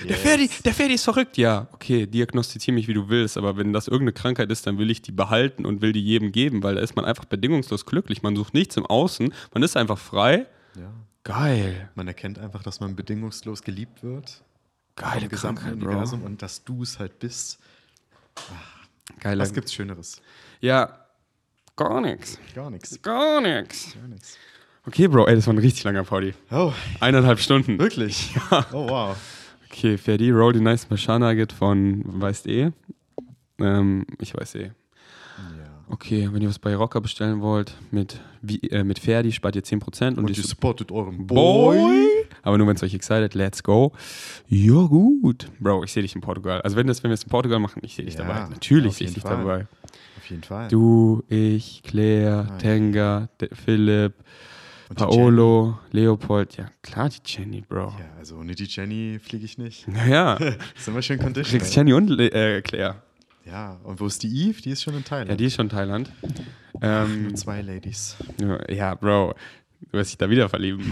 Der 0.08 0.16
Ferdi, 0.16 0.50
der 0.64 0.74
Ferdi 0.74 0.94
ist 0.94 1.04
verrückt, 1.04 1.38
ja. 1.38 1.68
Okay, 1.74 2.06
diagnostiziere 2.06 2.74
mich, 2.74 2.88
wie 2.88 2.94
du 2.94 3.10
willst, 3.10 3.38
aber 3.38 3.58
wenn 3.58 3.74
das 3.74 3.88
irgendeine 3.88 4.14
Krankheit 4.14 4.52
ist, 4.52 4.66
dann 4.68 4.78
will 4.78 4.90
ich 4.90 5.02
die 5.02 5.12
behalten 5.12 5.66
und 5.66 5.82
will 5.82 5.92
die 5.92 6.04
jedem 6.04 6.32
geben, 6.32 6.64
weil 6.64 6.76
da 6.76 6.82
ist 6.82 6.96
man 6.96 7.06
einfach 7.06 7.26
bedingungslos 7.26 7.86
glücklich. 7.86 8.22
Man 8.22 8.36
sucht 8.36 8.54
nichts 8.54 8.78
im 8.78 8.86
Außen, 8.86 9.34
man 9.54 9.64
ist 9.64 9.76
einfach 9.76 9.98
frei. 9.98 10.46
Ja. 10.76 10.94
Geil. 11.24 11.90
Man 11.96 12.08
erkennt 12.08 12.40
einfach, 12.40 12.64
dass 12.64 12.80
man 12.80 12.96
bedingungslos 12.96 13.64
geliebt 13.64 14.04
wird. 14.04 14.44
Geile 14.96 15.28
Krankheit, 15.30 15.74
Universum 15.74 16.22
Bro. 16.22 16.28
und 16.28 16.42
dass 16.42 16.64
du 16.64 16.84
es 16.84 17.00
halt 17.00 17.20
bist. 17.20 17.60
Geil. 19.20 19.40
Was 19.40 19.54
gibt's 19.54 19.74
Schöneres? 19.74 20.22
Ja, 20.62 21.06
gar 21.76 22.02
nichts. 22.02 22.38
Gar 22.56 22.70
nichts. 22.70 23.02
Gar 23.02 23.42
nichts. 23.42 23.94
Gar 23.94 24.08
nichts. 24.08 24.38
Okay, 24.86 25.08
Bro, 25.08 25.28
ey, 25.28 25.36
das 25.36 25.46
war 25.46 25.54
ein 25.54 25.58
richtig 25.60 25.84
langer 25.84 26.04
Party. 26.04 26.34
Oh, 26.52 26.74
Eineinhalb 27.00 27.40
Stunden. 27.40 27.78
wirklich? 27.80 28.34
Oh, 28.72 28.90
wow. 28.90 29.18
Okay, 29.72 29.98
Ferdi, 29.98 30.32
roll 30.32 30.54
die 30.54 30.62
nice 30.62 30.90
Masha 30.90 31.20
Nugget 31.20 31.52
von 31.54 32.04
Weißt 32.06 32.48
eh. 32.48 32.72
Ähm, 33.60 34.06
ich 34.20 34.34
weiß 34.34 34.56
eh. 34.56 34.72
Okay, 35.92 36.30
wenn 36.32 36.42
ihr 36.42 36.50
was 36.50 36.60
bei 36.60 36.76
Rocker 36.76 37.02
bestellen 37.02 37.42
wollt, 37.42 37.74
mit, 37.92 38.20
wie, 38.44 38.60
äh, 38.70 38.84
mit 38.84 39.00
Ferdi 39.00 39.32
spart 39.32 39.56
ihr 39.56 39.64
10% 39.64 40.10
und, 40.10 40.20
Und 40.20 40.30
ihr 40.30 40.36
Sup- 40.36 40.46
supportet 40.52 40.92
euren 40.92 41.26
Boy. 41.26 41.78
Boy. 41.78 42.06
Aber 42.44 42.58
nur 42.60 42.68
wenn 42.68 42.76
es 42.76 42.84
euch 42.84 42.94
excited, 42.94 43.34
let's 43.34 43.64
go. 43.64 43.92
Ja, 44.48 44.86
gut. 44.86 45.48
Bro, 45.60 45.84
ich 45.84 45.92
sehe 45.92 46.04
dich 46.04 46.14
in 46.16 46.22
Portugal. 46.22 46.62
Also 46.62 46.76
wenn, 46.78 46.86
das, 46.88 47.04
wenn 47.04 47.10
wir 47.10 47.16
es 47.16 47.24
in 47.24 47.30
Portugal 47.30 47.60
machen, 47.60 47.82
ich 47.84 47.96
sehe 47.96 48.06
dich 48.06 48.14
Ja, 48.16 48.22
dabei. 48.24 48.50
Natürlich 48.50 48.96
sehe 48.96 49.08
ich 49.08 49.14
dich 49.16 49.24
Fall. 49.24 49.38
dabei. 49.38 49.68
Auf 50.18 50.30
jeden 50.30 50.44
Fall. 50.44 50.68
Du, 50.68 51.24
ich, 51.28 51.82
Claire, 51.84 52.46
Nein. 52.48 52.60
Tenga, 52.60 53.30
De 53.42 53.50
Philipp, 53.56 54.14
Und 54.90 54.98
Paolo, 55.00 55.80
Leopold. 55.92 56.56
Ja, 56.58 56.70
klar, 56.84 57.10
die 57.10 57.18
Jenny, 57.26 57.62
Bro. 57.68 57.96
Ja, 57.98 58.06
also 58.20 58.38
ohne 58.38 58.54
die 58.54 58.66
Jenny 58.66 59.20
fliege 59.22 59.46
ich 59.46 59.58
nicht. 59.58 59.88
Naja, 59.88 60.36
Das 60.38 60.56
ist 60.78 60.88
immer 60.88 61.02
schön 61.02 61.18
du 61.18 61.24
conditional. 61.24 61.60
kriegst 61.60 61.76
Jenny 61.76 61.94
und 61.94 62.10
Le 62.10 62.32
äh, 62.32 62.62
Claire. 62.62 63.02
Ja, 63.46 63.80
und 63.84 64.00
wo 64.00 64.06
ist 64.06 64.22
die 64.24 64.48
Eve? 64.48 64.62
Die 64.62 64.72
ist 64.72 64.84
schon 64.84 64.96
in 64.96 65.04
Thailand. 65.04 65.30
Ja, 65.32 65.36
die 65.36 65.46
ist 65.46 65.56
schon 65.56 65.70
Thailand. 65.70 66.12
Ähm, 66.82 67.36
zwei 67.36 67.62
Ladies. 67.62 68.16
Ja, 68.70 68.96
Bro, 68.96 69.34
du 69.82 69.98
wirst 69.98 70.12
dich 70.12 70.18
da 70.18 70.30
wieder 70.30 70.50
verlieben. 70.50 70.92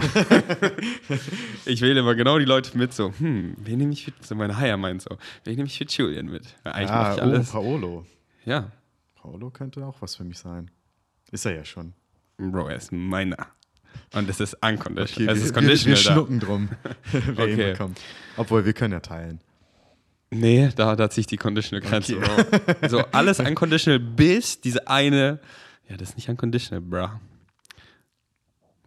ich 1.66 1.80
wähle 1.80 2.00
immer 2.00 2.14
genau 2.14 2.38
die 2.38 2.44
Leute 2.44 2.76
mit, 2.76 2.92
so, 2.92 3.12
hm, 3.18 3.54
wen 3.58 3.78
nehme 3.78 3.92
ich 3.92 4.04
für, 4.06 4.12
so 4.20 4.34
meine 4.34 4.56
Haier 4.56 4.76
meint 4.76 5.02
so, 5.02 5.16
wen 5.44 5.56
nehme 5.56 5.66
ich 5.68 5.78
für 5.78 5.84
Julian 5.84 6.26
mit? 6.26 6.44
Ja, 6.64 6.72
eigentlich 6.72 6.90
ah, 6.90 7.02
mache 7.02 7.12
ich 7.14 7.18
oh, 7.18 7.22
alles. 7.22 7.50
Paolo. 7.50 8.06
ja, 8.44 8.70
Paolo 9.14 9.50
könnte 9.50 9.84
auch 9.84 10.00
was 10.00 10.16
für 10.16 10.24
mich 10.24 10.38
sein. 10.38 10.70
Ist 11.30 11.44
er 11.46 11.54
ja 11.54 11.64
schon. 11.64 11.92
Bro, 12.38 12.68
er 12.68 12.76
ist 12.76 12.92
meiner. 12.92 13.36
Und 14.14 14.28
es 14.28 14.40
ist 14.40 14.54
unconditional. 14.62 15.06
es 15.06 15.16
wir, 15.16 15.32
ist 15.32 15.40
wir, 15.40 15.44
wir 15.44 15.52
conditional 15.52 16.02
da. 16.02 16.12
schnucken 16.12 16.40
drum, 16.40 16.68
wer 17.12 17.44
Okay. 17.44 17.52
ihn 17.52 17.72
bekommt. 17.72 18.00
Obwohl, 18.36 18.64
wir 18.64 18.72
können 18.72 18.92
ja 18.92 19.00
teilen. 19.00 19.40
Nee, 20.30 20.70
da, 20.76 20.94
da 20.94 21.08
zieht 21.08 21.30
die 21.30 21.36
conditional 21.38 21.80
Grenze, 21.88 22.16
Okay. 22.18 22.88
So, 22.88 22.98
alles 23.12 23.40
unconditional 23.40 23.98
bis 23.98 24.60
diese 24.60 24.86
eine, 24.88 25.40
ja, 25.88 25.96
das 25.96 26.10
ist 26.10 26.16
nicht 26.16 26.28
unconditional, 26.28 26.80
bro. 26.82 27.08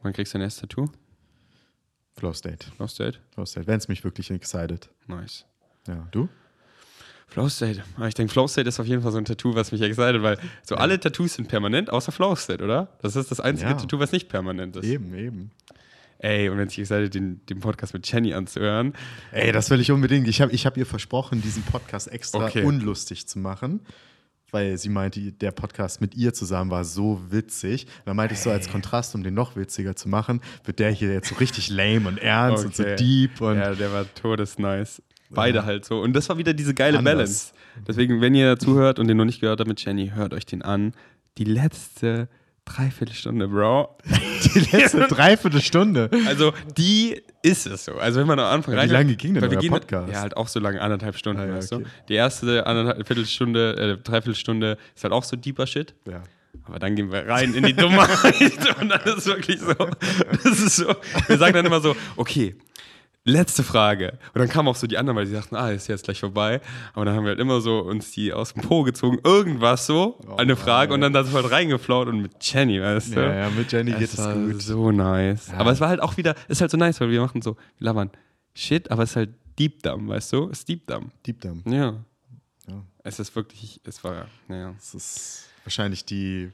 Wann 0.04 0.14
kriegst 0.14 0.34
du 0.34 0.38
dein 0.38 0.44
erstes 0.46 0.62
Tattoo? 0.62 0.90
Flow 2.16 2.34
State. 2.34 2.68
Flow 2.76 2.88
State? 2.88 3.20
Flow 3.34 3.46
State. 3.46 3.66
Wenn 3.68 3.78
es 3.78 3.88
mich 3.88 4.04
wirklich 4.04 4.30
excited. 4.30 4.90
Nice. 5.08 5.46
Ja, 5.88 6.08
du? 6.12 6.30
Flow 7.28 7.48
State. 7.50 7.82
Ah, 7.98 8.08
Ich 8.08 8.14
denke, 8.14 8.32
Flow 8.34 8.48
State 8.48 8.68
ist 8.68 8.80
auf 8.80 8.86
jeden 8.86 9.02
Fall 9.02 9.12
so 9.12 9.18
ein 9.18 9.26
Tattoo, 9.26 9.56
was 9.56 9.72
mich 9.72 9.82
excited, 9.82 10.22
weil 10.22 10.38
so 10.64 10.76
alle 10.76 11.00
Tattoos 11.00 11.36
sind 11.36 11.48
permanent, 11.48 11.90
außer 11.90 12.12
Flow 12.12 12.36
State, 12.36 12.64
oder? 12.64 12.90
Das 13.02 13.16
ist 13.16 13.32
das 13.32 13.40
einzige 13.40 13.72
Ja. 13.72 13.78
Tattoo, 13.78 14.00
was 14.00 14.12
nicht 14.12 14.28
permanent 14.28 14.76
ist. 14.76 14.86
Eben, 14.86 15.16
eben. 15.16 15.52
Ey, 16.24 16.50
und 16.50 16.58
wenn 16.60 16.68
ich 16.68 16.78
excited 16.78 17.14
den, 17.16 17.44
den 17.48 17.60
Podcast 17.60 17.94
mit 17.96 18.10
Jenny 18.12 18.34
anzuhören, 18.34 18.94
Ey, 19.32 19.52
das 19.52 19.72
will 19.72 19.80
ich 19.80 19.92
unbedingt. 19.92 20.28
Ich 20.28 20.40
habe 20.40 20.52
ich 20.52 20.66
hab 20.68 20.78
ihr 20.78 20.86
versprochen, 20.86 21.42
diesen 21.42 21.64
Podcast 21.64 22.12
extra 22.12 22.46
Okay. 22.46 22.64
unlustig 22.64 23.28
zu 23.28 23.40
machen. 23.40 23.82
Weil 24.52 24.78
sie 24.78 24.90
meinte, 24.90 25.32
der 25.32 25.52
Podcast 25.52 26.02
mit 26.02 26.14
ihr 26.14 26.34
zusammen 26.34 26.70
war 26.72 26.84
so 26.84 27.22
witzig. 27.30 27.88
Dann 28.06 28.18
meinte 28.18 28.34
ich 28.36 28.42
so, 28.42 28.52
als 28.52 28.70
Kontrast, 28.70 29.16
um 29.16 29.24
den 29.24 29.34
noch 29.34 29.56
witziger 29.56 29.96
zu 29.96 30.10
machen, 30.10 30.42
wird 30.66 30.80
der 30.80 30.92
hier 30.92 31.12
jetzt 31.14 31.30
so 31.30 31.36
richtig 31.36 31.70
lame 31.70 32.08
und 32.10 32.18
ernst 32.18 32.66
und 32.66 32.76
so 32.76 32.84
Okay. 32.84 32.98
deep. 32.98 33.40
Und 33.42 33.56
ja, 33.58 33.74
der 33.74 33.92
war 33.94 34.06
todesnice. 34.14 35.02
Beide 35.30 35.64
halt 35.66 35.86
so. 35.86 36.02
Und 36.02 36.12
das 36.14 36.28
war 36.28 36.38
wieder 36.38 36.54
diese 36.54 36.74
geile 36.74 36.98
Anders. 36.98 37.14
Balance. 37.16 37.54
Deswegen, 37.88 38.20
wenn 38.20 38.36
ihr 38.36 38.60
zuhört 38.60 39.00
und 39.00 39.08
den 39.08 39.16
noch 39.16 39.24
nicht 39.26 39.40
gehört 39.40 39.62
habt 39.62 39.70
mit 39.70 39.84
Jenny, 39.84 40.12
hört 40.14 40.34
euch 40.34 40.46
den 40.46 40.62
an. 40.62 40.94
Die 41.38 41.46
letzte 41.46 42.28
Dreiviertelstunde, 42.76 43.48
Bro. 43.48 43.98
die 44.56 44.60
letzte 44.60 45.00
Dreiviertelstunde. 45.10 46.10
Also, 46.28 46.54
die 46.78 47.22
ist 47.44 47.66
es 47.68 47.86
so. 47.86 47.94
Also, 47.96 48.20
wenn 48.20 48.28
man 48.28 48.40
am 48.40 48.46
Anfang 48.46 48.74
Ja, 48.76 48.84
wie 48.84 48.88
lange 48.88 49.16
ging 49.16 49.34
denn 49.34 49.44
euer 49.44 49.56
gehen- 49.58 49.72
Podcast? 49.72 50.12
Ja, 50.12 50.22
halt 50.22 50.38
auch 50.38 50.48
so 50.48 50.60
lange, 50.60 50.82
anderthalb 50.82 51.18
Stunden, 51.18 51.42
Ah, 51.42 51.46
ja, 51.48 51.56
weißt 51.56 51.74
okay. 51.74 51.84
du. 51.84 51.90
Die 52.10 52.14
erste 52.16 52.66
anderthalb 52.66 53.06
Viertelstunde, 53.08 53.98
äh, 54.00 54.04
Dreiviertelstunde 54.04 54.78
ist 54.96 55.04
halt 55.04 55.14
auch 55.14 55.24
so 55.24 55.36
deeper 55.36 55.68
Shit. 55.68 55.94
Ja. 56.10 56.24
Aber 56.66 56.80
dann 56.80 56.96
gehen 56.96 57.12
wir 57.12 57.28
rein 57.28 57.54
in 57.54 57.64
die 57.64 57.74
Dummheit 57.74 58.10
und 58.82 58.90
dann 58.90 59.02
ist 59.02 59.18
es 59.20 59.26
wirklich 59.26 59.60
so, 59.60 59.74
das 59.74 60.46
ist 60.60 60.76
so, 60.76 60.94
wir 61.28 61.38
sagen 61.38 61.54
dann 61.54 61.66
immer 61.66 61.80
so, 61.82 61.96
okay, 62.18 62.56
letzte 63.24 63.64
Frage. 63.64 64.18
Und 64.34 64.40
dann 64.40 64.50
kamen 64.50 64.68
auch 64.68 64.76
so 64.76 64.88
die 64.88 64.98
anderen, 64.98 65.18
weil 65.18 65.26
sie 65.28 65.34
dachten, 65.34 65.56
ah, 65.56 65.70
ist 65.72 65.88
jetzt 65.88 66.06
gleich 66.06 66.20
vorbei. 66.20 66.62
Aber 66.94 67.06
dann 67.06 67.16
haben 67.16 67.24
wir 67.24 67.30
halt 67.30 67.40
immer 67.40 67.62
so 67.62 67.80
uns 67.80 68.12
die 68.12 68.34
aus 68.34 68.54
dem 68.54 68.64
Po 68.64 68.84
gezogen, 68.84 69.20
irgendwas 69.24 69.86
so, 69.86 70.18
Oh 70.28 70.36
eine 70.38 70.54
Mann, 70.56 70.64
Frage 70.64 70.94
und 70.94 71.00
ey. 71.02 71.04
dann 71.04 71.14
da 71.14 71.24
sofort 71.24 71.52
reingeflaut 71.52 72.08
und 72.08 72.22
mit 72.22 72.32
Jenny, 72.42 72.82
weißt 72.82 73.16
du. 73.16 73.20
Ja, 73.20 73.36
ja, 73.36 73.50
mit 73.50 73.72
Jenny 73.72 73.92
geht 73.92 74.02
es 74.02 74.14
es 74.14 74.20
war 74.20 74.34
gut. 74.36 74.62
so 74.62 74.92
nice. 74.92 75.50
Ja. 75.50 75.58
Aber 75.58 75.72
es 75.72 75.80
war 75.80 75.90
halt 75.90 76.02
auch 76.02 76.18
wieder, 76.18 76.36
ist 76.48 76.62
halt 76.62 76.72
so 76.72 76.78
nice, 76.78 77.00
weil 77.02 77.10
wir 77.10 77.22
machen 77.22 77.42
so, 77.42 77.56
wir 77.78 77.86
labern 77.86 78.10
Shit, 78.54 78.90
aber 78.92 79.04
es 79.04 79.12
ist 79.12 79.16
halt 79.16 79.30
Deep 79.58 79.84
Dumb, 79.84 80.10
weißt 80.10 80.34
du? 80.34 80.50
Es 80.50 80.60
ist 80.60 80.70
Deep 80.70 80.88
Dumb. 80.88 81.12
Deep 81.26 81.42
Down. 81.42 81.62
Ja. 81.66 82.04
Ja. 82.68 82.84
Es 83.04 83.20
ist 83.20 83.36
wirklich, 83.36 83.80
es 83.84 84.04
war, 84.04 84.26
naja. 84.48 84.74
Das 84.78 84.94
ist 84.96 85.46
wahrscheinlich 85.64 86.06
die, 86.06 86.52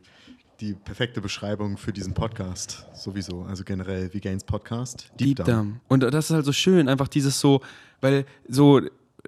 die 0.59 0.73
perfekte 0.73 1.21
Beschreibung 1.21 1.77
für 1.77 1.93
diesen 1.93 2.13
Podcast. 2.13 2.85
Sowieso. 2.93 3.43
Also 3.43 3.63
generell 3.63 4.11
wie 4.13 4.19
Gains 4.19 4.43
Podcast. 4.43 5.11
Deep, 5.19 5.43
Down. 5.43 5.79
Und 5.87 6.01
das 6.01 6.29
ist 6.29 6.31
halt 6.31 6.45
so 6.45 6.51
schön, 6.51 6.89
einfach 6.89 7.07
dieses 7.07 7.39
so, 7.39 7.61
weil 8.01 8.25
so, 8.47 8.81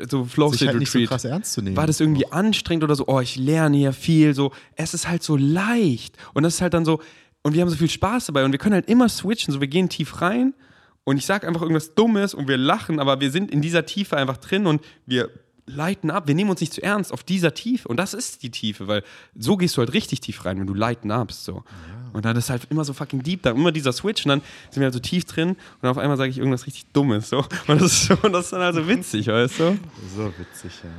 so 0.10 0.26
Flow 0.26 0.52
State 0.52 0.72
halt 0.72 0.80
nicht 0.80 0.92
so 0.92 0.98
Retreat, 0.98 1.10
krass 1.10 1.26
ernst 1.26 1.54
zu 1.54 1.62
nehmen. 1.62 1.78
war 1.78 1.86
das 1.86 2.00
irgendwie 2.00 2.32
anstrengend 2.32 2.84
oder 2.84 2.96
so, 2.96 3.06
oh, 3.08 3.20
ich 3.20 3.36
lerne 3.36 3.78
hier 3.78 3.94
viel, 3.94 4.34
so, 4.34 4.52
es 4.76 4.94
ist 4.94 5.08
halt 5.08 5.22
so 5.22 5.38
leicht. 5.38 6.18
Und 6.34 6.44
das 6.44 6.56
ist 6.56 6.62
halt 6.62 6.74
dann 6.74 6.86
so, 6.86 7.00
und 7.44 7.54
wir 7.54 7.62
haben 7.62 7.70
so 7.70 7.76
viel 7.76 7.90
Spaß 7.90 8.26
dabei 8.28 8.44
und 8.44 8.52
wir 8.52 8.60
können 8.60 8.74
halt 8.74 8.90
immer 8.90 9.08
switchen, 9.08 9.54
so, 9.54 9.62
wir 9.62 9.68
gehen 9.68 9.88
tief 9.88 10.22
rein 10.22 10.56
und 11.04 11.18
ich 11.18 11.26
sag 11.26 11.46
einfach 11.46 11.62
irgendwas 11.62 11.94
Dummes 11.94 12.34
und 12.34 12.48
wir 12.48 12.58
lachen, 12.58 13.00
aber 13.00 13.20
wir 13.20 13.30
sind 13.30 13.52
in 13.52 13.62
dieser 13.62 13.86
Tiefe 13.86 14.18
einfach 14.18 14.38
drin 14.38 14.66
und 14.66 14.82
wir 15.06 15.30
leiten 15.70 16.12
ab, 16.12 16.28
wir 16.28 16.36
nehmen 16.36 16.50
uns 16.50 16.60
nicht 16.62 16.74
zu 16.74 16.82
ernst 16.84 17.14
auf 17.14 17.24
dieser 17.24 17.54
Tiefe 17.54 17.88
und 17.88 17.98
das 17.98 18.14
ist 18.14 18.44
die 18.44 18.50
Tiefe, 18.50 18.88
weil 18.88 19.04
so 19.38 19.56
gehst 19.58 19.78
du 19.78 19.80
halt 19.80 19.94
richtig 19.94 20.20
tief 20.22 20.44
rein, 20.46 20.60
wenn 20.60 20.68
du 20.68 20.74
leiten 20.74 21.12
abst, 21.12 21.46
so. 21.46 21.64
Und 22.12 22.26
dann 22.26 22.36
ist 22.36 22.50
halt 22.50 22.68
immer 22.72 22.84
so 22.84 22.94
fucking 22.94 23.22
deep, 23.22 23.44
dann 23.44 23.56
immer 23.56 23.72
dieser 23.72 23.94
Switch 23.94 24.26
und 24.26 24.30
dann 24.30 24.42
sind 24.72 24.82
wir 24.82 24.86
halt 24.86 24.94
so 24.96 25.00
tief 25.00 25.26
drin 25.26 25.56
und 25.82 25.90
auf 25.90 25.98
einmal 25.98 26.18
sage 26.18 26.32
ich 26.32 26.40
irgendwas 26.40 26.66
richtig 26.66 26.88
Dummes, 26.92 27.30
so. 27.30 27.38
Und 27.68 27.82
das 27.82 27.84
ist, 27.84 28.06
so, 28.06 28.18
und 28.24 28.34
das 28.34 28.46
ist 28.46 28.54
dann 28.54 28.62
also 28.62 28.88
witzig, 28.88 29.28
weißt 29.28 29.60
du? 29.60 29.78
So 30.16 30.26
witzig, 30.38 30.72
ja. 30.84 30.90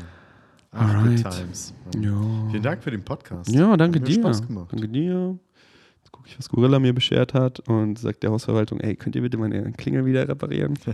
Ach, 0.72 0.94
Alright. 0.94 1.24
good 1.24 1.32
times. 1.32 1.74
Ja. 1.96 2.12
Vielen 2.50 2.62
Dank 2.62 2.84
für 2.84 2.92
den 2.92 3.02
Podcast. 3.02 3.50
Ja, 3.50 3.76
danke 3.76 3.98
Hat 3.98 4.08
mir 4.08 4.14
dir. 4.14 4.20
Spaß 4.20 4.46
gemacht. 4.46 4.68
Danke 4.70 4.88
dir. 4.88 5.36
Jetzt 5.98 6.12
gucke 6.12 6.28
ich, 6.28 6.38
was 6.38 6.48
Gorilla 6.48 6.78
mir 6.78 6.92
beschert 6.92 7.34
hat 7.34 7.58
und 7.68 7.98
sagt 7.98 8.22
der 8.22 8.30
Hausverwaltung, 8.30 8.78
ey, 8.78 8.94
könnt 8.94 9.16
ihr 9.16 9.22
bitte 9.22 9.36
meine 9.36 9.72
Klingel 9.72 10.06
wieder 10.06 10.28
reparieren? 10.28 10.78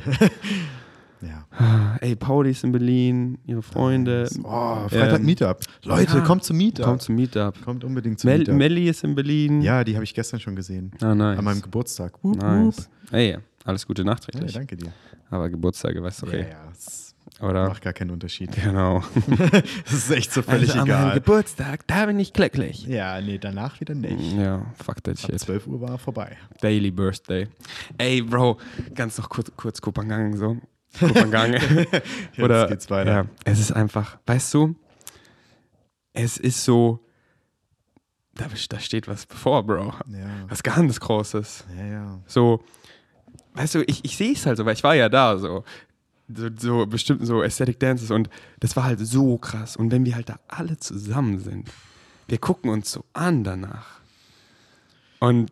Ja. 1.22 1.96
Ey, 2.00 2.14
Pauli 2.16 2.50
ist 2.50 2.62
in 2.64 2.72
Berlin, 2.72 3.38
ihre 3.46 3.62
Freunde. 3.62 4.28
Oh, 4.44 4.88
Freitag 4.88 5.20
Ähm, 5.20 5.26
Meetup. 5.26 5.60
Leute, 5.84 6.18
ja. 6.18 6.20
kommt 6.24 6.44
zum 6.44 6.56
Meetup. 6.58 6.84
Kommt 6.84 7.02
zum 7.02 7.14
Meetup. 7.14 7.54
Kommt 7.64 7.84
unbedingt 7.84 8.20
zum 8.20 8.28
Mel 8.30 8.38
Meetup. 8.38 8.54
Melli 8.54 8.88
ist 8.88 9.02
in 9.04 9.14
Berlin. 9.14 9.62
ja, 9.62 9.82
die 9.82 9.94
habe 9.94 10.04
ich 10.04 10.14
gestern 10.14 10.40
schon 10.40 10.54
gesehen. 10.56 10.90
Ah, 11.00 11.14
nice. 11.14 11.38
An 11.38 11.44
meinem 11.44 11.62
Geburtstag. 11.62 12.12
Wup, 12.22 12.36
wup. 12.36 12.42
nice. 12.42 12.88
Ey, 13.12 13.38
alles 13.64 13.86
Gute 13.86 14.02
Ja, 14.02 14.06
nachträglich. 14.06 14.52
danke 14.52 14.76
dir. 14.76 14.92
Aber 15.30 15.48
Geburtstage, 15.48 16.02
weißt 16.02 16.22
du, 16.22 16.26
okay. 16.26 16.46
Ja, 16.50 16.70
ja, 17.40 17.48
Oder? 17.48 17.68
macht 17.68 17.82
gar 17.82 17.92
keinen 17.92 18.10
Unterschied. 18.12 18.52
Genau. 18.62 19.02
Das 19.84 19.92
ist 19.92 20.10
echt 20.10 20.32
so 20.32 20.42
völlig 20.42 20.70
also 20.70 20.80
an 20.82 20.88
meinem 20.88 21.00
egal. 21.06 21.14
Geburtstag, 21.14 21.86
da 21.86 22.06
bin 22.06 22.18
ich 22.20 22.32
glücklich. 22.32 22.86
Ja, 22.86 23.20
nee, 23.20 23.38
danach 23.38 23.80
wieder 23.80 23.94
nicht. 23.94 24.36
Ja, 24.36 24.66
fuck 24.84 25.02
that 25.04 25.14
Ab 25.24 25.30
shit. 25.30 25.40
12 25.40 25.66
Uhr 25.66 25.80
war 25.80 25.98
vorbei. 25.98 26.36
Daily 26.60 26.90
Birthday. 26.90 27.48
Ey, 27.98 28.22
Bro, 28.22 28.58
ganz 28.94 29.18
noch 29.18 29.28
kurz, 29.28 29.50
kurz 29.56 29.80
Kopangang 29.80 30.36
so. 30.36 30.56
Kopangang. 30.98 31.54
Oder, 32.38 32.62
Jetzt 32.62 32.70
geht's 32.70 32.90
weiter. 32.90 33.10
Ja, 33.12 33.26
es 33.44 33.58
ist 33.60 33.72
einfach, 33.72 34.18
weißt 34.26 34.52
du, 34.54 34.74
es 36.12 36.36
ist 36.38 36.64
so, 36.64 37.00
da, 38.34 38.46
da 38.68 38.78
steht 38.80 39.08
was 39.08 39.26
bevor, 39.26 39.62
Bro. 39.64 39.94
Ja, 40.08 40.28
Was 40.48 40.62
ganz 40.62 41.00
Großes. 41.00 41.64
ja, 41.76 41.86
ja. 41.86 42.20
So, 42.26 42.64
weißt 43.54 43.76
du, 43.76 43.82
ich, 43.86 44.04
ich 44.04 44.16
sehe 44.16 44.32
es 44.32 44.46
halt 44.46 44.56
so, 44.56 44.64
weil 44.64 44.74
ich 44.74 44.84
war 44.84 44.94
ja 44.94 45.08
da, 45.08 45.38
so. 45.38 45.64
So, 46.28 46.48
so 46.58 46.86
bestimmt 46.86 47.24
so 47.24 47.40
Aesthetic 47.42 47.78
Dances 47.78 48.10
und 48.10 48.28
das 48.58 48.74
war 48.74 48.82
halt 48.82 48.98
so 48.98 49.38
krass. 49.38 49.76
Und 49.76 49.92
wenn 49.92 50.04
wir 50.04 50.16
halt 50.16 50.28
da 50.28 50.40
alle 50.48 50.76
zusammen 50.76 51.38
sind, 51.38 51.70
wir 52.26 52.38
gucken 52.38 52.68
uns 52.68 52.90
so 52.90 53.04
an 53.12 53.44
danach. 53.44 54.00
Und 55.20 55.50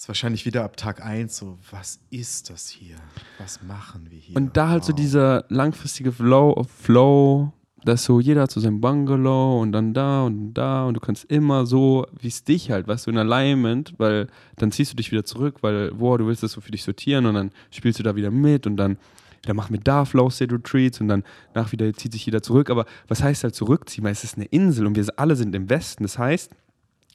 Das 0.00 0.04
ist 0.04 0.08
wahrscheinlich 0.08 0.46
wieder 0.46 0.64
ab 0.64 0.78
Tag 0.78 1.04
1 1.04 1.36
so, 1.36 1.58
was 1.70 2.00
ist 2.08 2.48
das 2.48 2.70
hier? 2.70 2.96
Was 3.36 3.62
machen 3.62 4.06
wir 4.08 4.16
hier? 4.18 4.34
Und 4.34 4.56
da 4.56 4.70
halt 4.70 4.82
so 4.82 4.92
Wow. 4.92 4.96
dieser 4.98 5.44
langfristige 5.50 6.10
Flow, 6.10 6.64
Flow, 6.64 7.52
dass 7.84 8.04
so 8.04 8.18
jeder 8.18 8.40
hat 8.40 8.50
so 8.50 8.60
sein 8.60 8.80
Bungalow 8.80 9.60
und 9.60 9.72
dann 9.72 9.92
da 9.92 10.22
und 10.22 10.54
da 10.54 10.86
und 10.86 10.94
du 10.94 11.00
kannst 11.00 11.26
immer 11.26 11.66
so, 11.66 12.06
wie 12.18 12.28
es 12.28 12.44
dich 12.44 12.70
halt, 12.70 12.88
weißt 12.88 13.08
du, 13.08 13.10
in 13.10 13.18
Alignment, 13.18 13.92
weil 13.98 14.28
dann 14.56 14.72
ziehst 14.72 14.90
du 14.90 14.96
dich 14.96 15.12
wieder 15.12 15.26
zurück, 15.26 15.56
weil, 15.60 15.90
boah, 15.92 16.16
du 16.16 16.26
willst 16.26 16.42
das 16.42 16.52
so 16.52 16.62
für 16.62 16.70
dich 16.70 16.82
sortieren 16.82 17.26
und 17.26 17.34
dann 17.34 17.50
spielst 17.70 17.98
du 17.98 18.02
da 18.02 18.16
wieder 18.16 18.30
mit 18.30 18.66
und 18.66 18.78
dann, 18.78 18.96
dann 19.42 19.54
machen 19.54 19.74
wir 19.74 19.80
da 19.80 20.06
Flow 20.06 20.30
State 20.30 20.54
Retreats 20.54 21.02
und 21.02 21.08
dann 21.08 21.24
nach 21.54 21.72
wieder 21.72 21.92
zieht 21.92 22.12
sich 22.12 22.24
jeder 22.24 22.42
zurück. 22.42 22.70
Aber 22.70 22.86
was 23.06 23.22
heißt 23.22 23.44
halt 23.44 23.54
zurückziehen? 23.54 24.04
Weil 24.04 24.12
es 24.12 24.24
ist 24.24 24.36
eine 24.36 24.46
Insel 24.46 24.86
und 24.86 24.96
wir 24.96 25.06
alle 25.16 25.36
sind 25.36 25.54
im 25.54 25.68
Westen. 25.68 26.04
Das 26.04 26.18
heißt, 26.18 26.56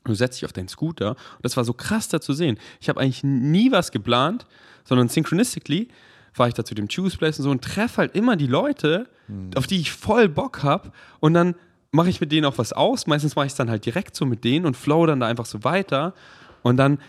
Du 0.06 0.14
setzt 0.14 0.38
dich 0.38 0.46
auf 0.46 0.54
deinen 0.54 0.68
Scooter. 0.68 1.12
Und 1.12 1.44
das 1.44 1.58
war 1.58 1.64
so 1.64 1.74
krass 1.74 2.08
da 2.08 2.22
zu 2.22 2.34
sehen. 2.34 2.58
Ich 2.80 2.90
habe 2.90 3.00
eigentlich 3.02 3.24
nie 3.24 3.72
was 3.72 3.92
geplant, 3.92 4.46
sondern 4.84 5.10
synchronistically 5.10 5.90
fahre 6.32 6.50
ich 6.50 6.56
da 6.56 6.66
zu 6.66 6.76
dem 6.76 6.88
Choose 6.88 7.18
Place 7.18 7.40
und 7.40 7.44
so 7.44 7.50
und 7.50 7.64
treffe 7.64 7.98
halt 7.98 8.16
immer 8.16 8.36
die 8.36 8.48
Leute, 8.48 9.08
auf 9.56 9.68
die 9.68 9.80
ich 9.80 9.92
voll 9.92 10.30
Bock 10.30 10.64
habe. 10.64 10.92
Und 11.20 11.34
dann 11.34 11.56
mache 11.92 12.10
ich 12.10 12.22
mit 12.22 12.32
denen 12.32 12.46
auch 12.46 12.58
was 12.58 12.74
aus. 12.74 13.08
Meistens 13.08 13.36
mache 13.36 13.48
ich 13.48 13.54
es 13.54 13.58
dann 13.58 13.70
halt 13.70 13.86
direkt 13.86 14.16
so 14.16 14.26
mit 14.26 14.44
denen 14.44 14.66
und 14.66 14.76
flow 14.76 15.06
dann 15.06 15.22
da 15.22 15.28
einfach 15.28 15.46
so 15.46 15.64
weiter. 15.64 16.14
Und 16.62 16.78
dann 16.78 17.00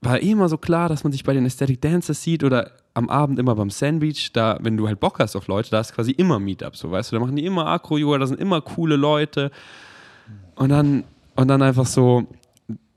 war 0.00 0.20
eh 0.20 0.30
immer 0.30 0.48
so 0.48 0.58
klar, 0.58 0.88
dass 0.88 1.04
man 1.04 1.12
sich 1.12 1.24
bei 1.24 1.32
den 1.32 1.44
Aesthetic 1.44 1.80
Dancers 1.80 2.22
sieht 2.22 2.44
oder 2.44 2.72
am 2.94 3.08
Abend 3.08 3.38
immer 3.38 3.54
beim 3.54 3.70
Sandwich, 3.70 4.32
da, 4.32 4.58
wenn 4.60 4.76
du 4.76 4.86
halt 4.86 5.00
Bock 5.00 5.18
hast 5.18 5.36
auf 5.36 5.46
Leute, 5.46 5.70
da 5.70 5.80
ist 5.80 5.94
quasi 5.94 6.10
immer 6.12 6.38
Meetup, 6.38 6.76
so 6.76 6.90
weißt 6.90 7.10
du, 7.10 7.16
da 7.16 7.20
machen 7.20 7.36
die 7.36 7.44
immer 7.44 7.66
Acro-Yoga, 7.66 8.18
da 8.18 8.26
sind 8.26 8.40
immer 8.40 8.60
coole 8.60 8.96
Leute. 8.96 9.50
Und 10.56 10.70
dann, 10.70 11.04
und 11.38 11.46
dann 11.46 11.62
einfach 11.62 11.86
so, 11.86 12.26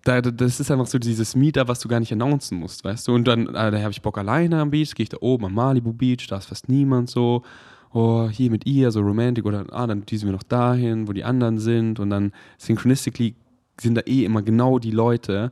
da, 0.04 0.20
das 0.20 0.60
ist 0.60 0.72
einfach 0.72 0.88
so 0.88 0.98
dieses 0.98 1.36
Meetup, 1.36 1.68
was 1.68 1.80
du 1.80 1.88
gar 1.88 2.00
nicht 2.00 2.12
announcen 2.12 2.58
musst, 2.58 2.84
weißt 2.84 3.08
du? 3.08 3.14
Und 3.14 3.28
dann, 3.28 3.56
ah, 3.56 3.70
da 3.70 3.80
habe 3.80 3.92
ich 3.92 4.02
Bock 4.02 4.18
alleine 4.18 4.60
am 4.60 4.72
Beach, 4.72 4.96
gehe 4.96 5.04
ich 5.04 5.10
da 5.10 5.18
oben 5.22 5.46
am 5.46 5.54
Malibu 5.54 5.94
Beach, 5.94 6.26
da 6.28 6.38
ist 6.38 6.48
fast 6.48 6.68
niemand 6.68 7.12
so. 7.12 7.44
Oh, 7.94 8.30
hier 8.30 8.50
mit 8.50 8.66
ihr, 8.66 8.90
so 8.90 9.02
romantic, 9.02 9.46
oder 9.46 9.66
ah, 9.70 9.86
dann 9.86 10.08
düsen 10.08 10.28
wir 10.28 10.34
noch 10.34 10.42
dahin, 10.42 11.08
wo 11.08 11.14
die 11.14 11.24
anderen 11.24 11.60
sind. 11.60 12.00
Und 12.00 12.10
dann 12.10 12.32
synchronistically 12.58 13.36
sind 13.80 13.94
da 13.94 14.02
eh 14.08 14.26
immer 14.26 14.42
genau 14.42 14.80
die 14.80 14.90
Leute. 14.90 15.52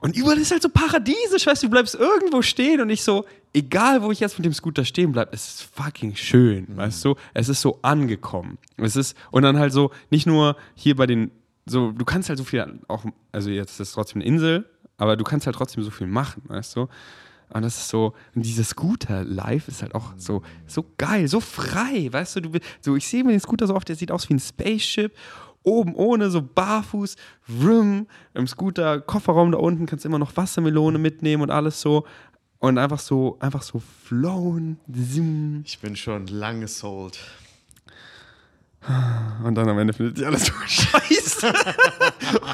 Und 0.00 0.18
überall 0.18 0.36
ist 0.36 0.50
halt 0.50 0.60
so 0.60 0.68
paradiesisch, 0.68 1.46
weißt 1.46 1.62
du, 1.62 1.68
du 1.68 1.70
bleibst 1.70 1.94
irgendwo 1.94 2.42
stehen 2.42 2.82
und 2.82 2.90
ich 2.90 3.02
so, 3.02 3.24
egal 3.54 4.02
wo 4.02 4.10
ich 4.10 4.20
jetzt 4.20 4.38
mit 4.38 4.44
dem 4.44 4.52
Scooter 4.52 4.84
stehen 4.84 5.12
bleibe, 5.12 5.32
es 5.32 5.46
ist 5.46 5.62
fucking 5.62 6.14
schön, 6.14 6.66
weißt 6.76 7.06
du? 7.06 7.14
Es 7.32 7.48
ist 7.48 7.62
so 7.62 7.78
angekommen. 7.80 8.58
Es 8.76 8.96
ist, 8.96 9.16
und 9.30 9.44
dann 9.44 9.58
halt 9.58 9.72
so, 9.72 9.92
nicht 10.10 10.26
nur 10.26 10.56
hier 10.74 10.94
bei 10.94 11.06
den, 11.06 11.30
so, 11.66 11.92
du 11.92 12.04
kannst 12.04 12.28
halt 12.28 12.38
so 12.38 12.44
viel 12.44 12.80
auch, 12.88 13.04
also 13.32 13.50
jetzt 13.50 13.72
ist 13.72 13.88
es 13.88 13.92
trotzdem 13.92 14.20
eine 14.20 14.28
Insel, 14.28 14.68
aber 14.96 15.16
du 15.16 15.24
kannst 15.24 15.46
halt 15.46 15.56
trotzdem 15.56 15.82
so 15.82 15.90
viel 15.90 16.06
machen, 16.06 16.42
weißt 16.46 16.76
du? 16.76 16.88
Und 17.50 17.62
das 17.62 17.76
ist 17.76 17.88
so, 17.88 18.14
und 18.34 18.44
dieses 18.44 18.70
Scooter-Life 18.70 19.70
ist 19.70 19.82
halt 19.82 19.94
auch 19.94 20.12
so, 20.16 20.42
so 20.66 20.84
geil, 20.98 21.28
so 21.28 21.40
frei, 21.40 22.08
weißt 22.10 22.36
du? 22.36 22.40
du 22.40 22.58
so, 22.80 22.96
ich 22.96 23.06
sehe 23.06 23.22
mir 23.22 23.30
den 23.30 23.40
Scooter 23.40 23.66
so 23.66 23.74
oft, 23.74 23.88
der 23.88 23.96
sieht 23.96 24.10
aus 24.10 24.28
wie 24.28 24.34
ein 24.34 24.40
Spaceship 24.40 25.14
oben 25.64 25.94
ohne, 25.94 26.30
so 26.30 26.42
barfuß, 26.42 27.16
vroom, 27.42 28.06
im 28.34 28.46
Scooter, 28.46 29.00
Kofferraum 29.00 29.50
da 29.50 29.58
unten, 29.58 29.86
kannst 29.86 30.04
immer 30.04 30.18
noch 30.18 30.36
Wassermelone 30.36 30.98
mitnehmen 30.98 31.42
und 31.42 31.50
alles 31.50 31.80
so. 31.80 32.04
Und 32.58 32.78
einfach 32.78 33.00
so, 33.00 33.36
einfach 33.40 33.62
so 33.62 33.82
flown, 34.04 34.78
zoom. 34.90 35.62
Ich 35.66 35.80
bin 35.80 35.96
schon 35.96 36.26
lange 36.28 36.68
sold. 36.68 37.18
Und 39.42 39.54
dann 39.54 39.68
am 39.68 39.78
Ende 39.78 39.92
findet 39.92 40.18
sich 40.18 40.26
alles 40.26 40.46
so 40.46 40.52
scheiße. 40.66 41.52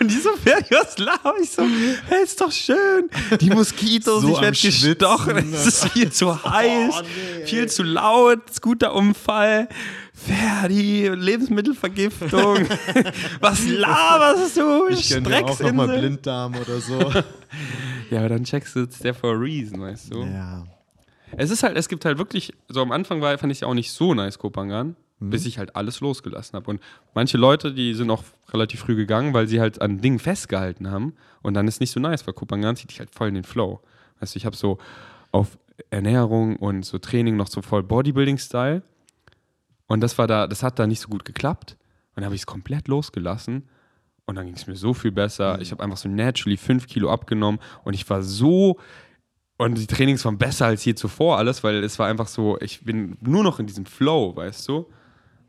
und 0.00 0.10
die 0.10 0.16
so, 0.18 0.30
fertig, 0.36 0.70
was 0.70 0.98
laber 0.98 1.34
ich 1.42 1.50
so? 1.50 1.62
Hey, 2.06 2.22
ist 2.22 2.40
doch 2.40 2.52
schön. 2.52 3.10
Die 3.40 3.50
Moskitos, 3.50 4.22
So 4.22 4.34
ich 4.34 4.40
werde 4.40 4.56
gestochen. 4.56 5.52
Es 5.52 5.66
ist 5.66 5.88
viel 5.88 6.10
zu 6.12 6.42
heiß, 6.44 7.02
nee, 7.02 7.46
viel 7.46 7.68
zu 7.68 7.82
laut, 7.82 8.52
Scooterunfall. 8.52 9.68
Ferdi, 10.14 11.08
Lebensmittelvergiftung. 11.08 12.68
was 13.40 13.66
laberst 13.66 14.56
du? 14.56 14.88
Ich 14.88 15.08
gönn 15.08 15.24
dir 15.24 15.44
auch 15.44 15.58
nochmal. 15.60 15.98
Blinddarm 15.98 16.54
oder 16.56 16.80
so. 16.80 17.12
Ja, 18.10 18.20
aber 18.20 18.28
dann 18.28 18.42
checkst 18.44 18.74
du, 18.74 18.80
it's 18.80 18.98
there 18.98 19.14
for 19.14 19.30
a 19.30 19.36
reason, 19.36 19.80
weißt 19.80 20.12
du? 20.12 20.24
ja. 20.24 20.64
Es 21.36 21.50
ist 21.50 21.62
halt, 21.62 21.76
es 21.76 21.88
gibt 21.88 22.04
halt 22.04 22.18
wirklich, 22.18 22.52
so 22.68 22.82
am 22.82 22.90
Anfang 22.90 23.20
war, 23.20 23.36
fand 23.38 23.52
ich 23.52 23.58
es 23.58 23.62
auch 23.62 23.74
nicht 23.74 23.92
so 23.92 24.14
nice, 24.14 24.36
Kopangan, 24.38 24.96
bis 25.20 25.44
ich 25.46 25.58
halt 25.58 25.76
alles 25.76 26.00
losgelassen 26.00 26.56
habe. 26.56 26.70
Und 26.70 26.80
manche 27.14 27.36
Leute, 27.36 27.72
die 27.72 27.94
sind 27.94 28.10
auch 28.10 28.24
relativ 28.52 28.80
früh 28.80 28.96
gegangen, 28.96 29.34
weil 29.34 29.46
sie 29.46 29.60
halt 29.60 29.80
an 29.80 30.00
Dingen 30.00 30.18
festgehalten 30.18 30.90
haben. 30.90 31.14
Und 31.42 31.54
dann 31.54 31.68
ist 31.68 31.80
nicht 31.80 31.90
so 31.90 32.00
nice, 32.00 32.26
weil 32.26 32.34
Kopangan 32.34 32.76
zieht 32.76 32.90
dich 32.90 32.98
halt 32.98 33.14
voll 33.14 33.28
in 33.28 33.34
den 33.34 33.44
Flow. 33.44 33.80
Weißt 34.18 34.34
du, 34.34 34.38
ich 34.38 34.46
habe 34.46 34.56
so 34.56 34.78
auf 35.30 35.58
Ernährung 35.90 36.56
und 36.56 36.84
so 36.84 36.98
Training 36.98 37.36
noch 37.36 37.48
so 37.48 37.62
voll 37.62 37.82
Bodybuilding-Style. 37.82 38.82
Und 39.86 40.00
das 40.00 40.18
war 40.18 40.26
da, 40.26 40.46
das 40.46 40.62
hat 40.62 40.78
da 40.78 40.86
nicht 40.86 41.00
so 41.00 41.08
gut 41.08 41.24
geklappt. 41.24 41.76
Und 42.10 42.16
dann 42.16 42.24
habe 42.24 42.34
ich 42.34 42.42
es 42.42 42.46
komplett 42.46 42.88
losgelassen. 42.88 43.68
Und 44.24 44.36
dann 44.36 44.46
ging 44.46 44.54
es 44.54 44.66
mir 44.66 44.76
so 44.76 44.94
viel 44.94 45.12
besser. 45.12 45.60
Ich 45.60 45.70
habe 45.70 45.82
einfach 45.82 45.96
so 45.96 46.08
naturally 46.08 46.56
fünf 46.56 46.86
Kilo 46.86 47.10
abgenommen 47.10 47.60
und 47.84 47.94
ich 47.94 48.08
war 48.08 48.22
so. 48.22 48.78
Und 49.56 49.76
die 49.76 49.86
Trainings 49.86 50.24
waren 50.24 50.38
besser 50.38 50.66
als 50.66 50.84
je 50.84 50.94
zuvor 50.94 51.36
alles, 51.36 51.62
weil 51.64 51.82
es 51.82 51.98
war 51.98 52.06
einfach 52.06 52.28
so, 52.28 52.58
ich 52.60 52.84
bin 52.84 53.18
nur 53.20 53.42
noch 53.42 53.58
in 53.58 53.66
diesem 53.66 53.84
Flow, 53.84 54.34
weißt 54.34 54.68
du? 54.68 54.86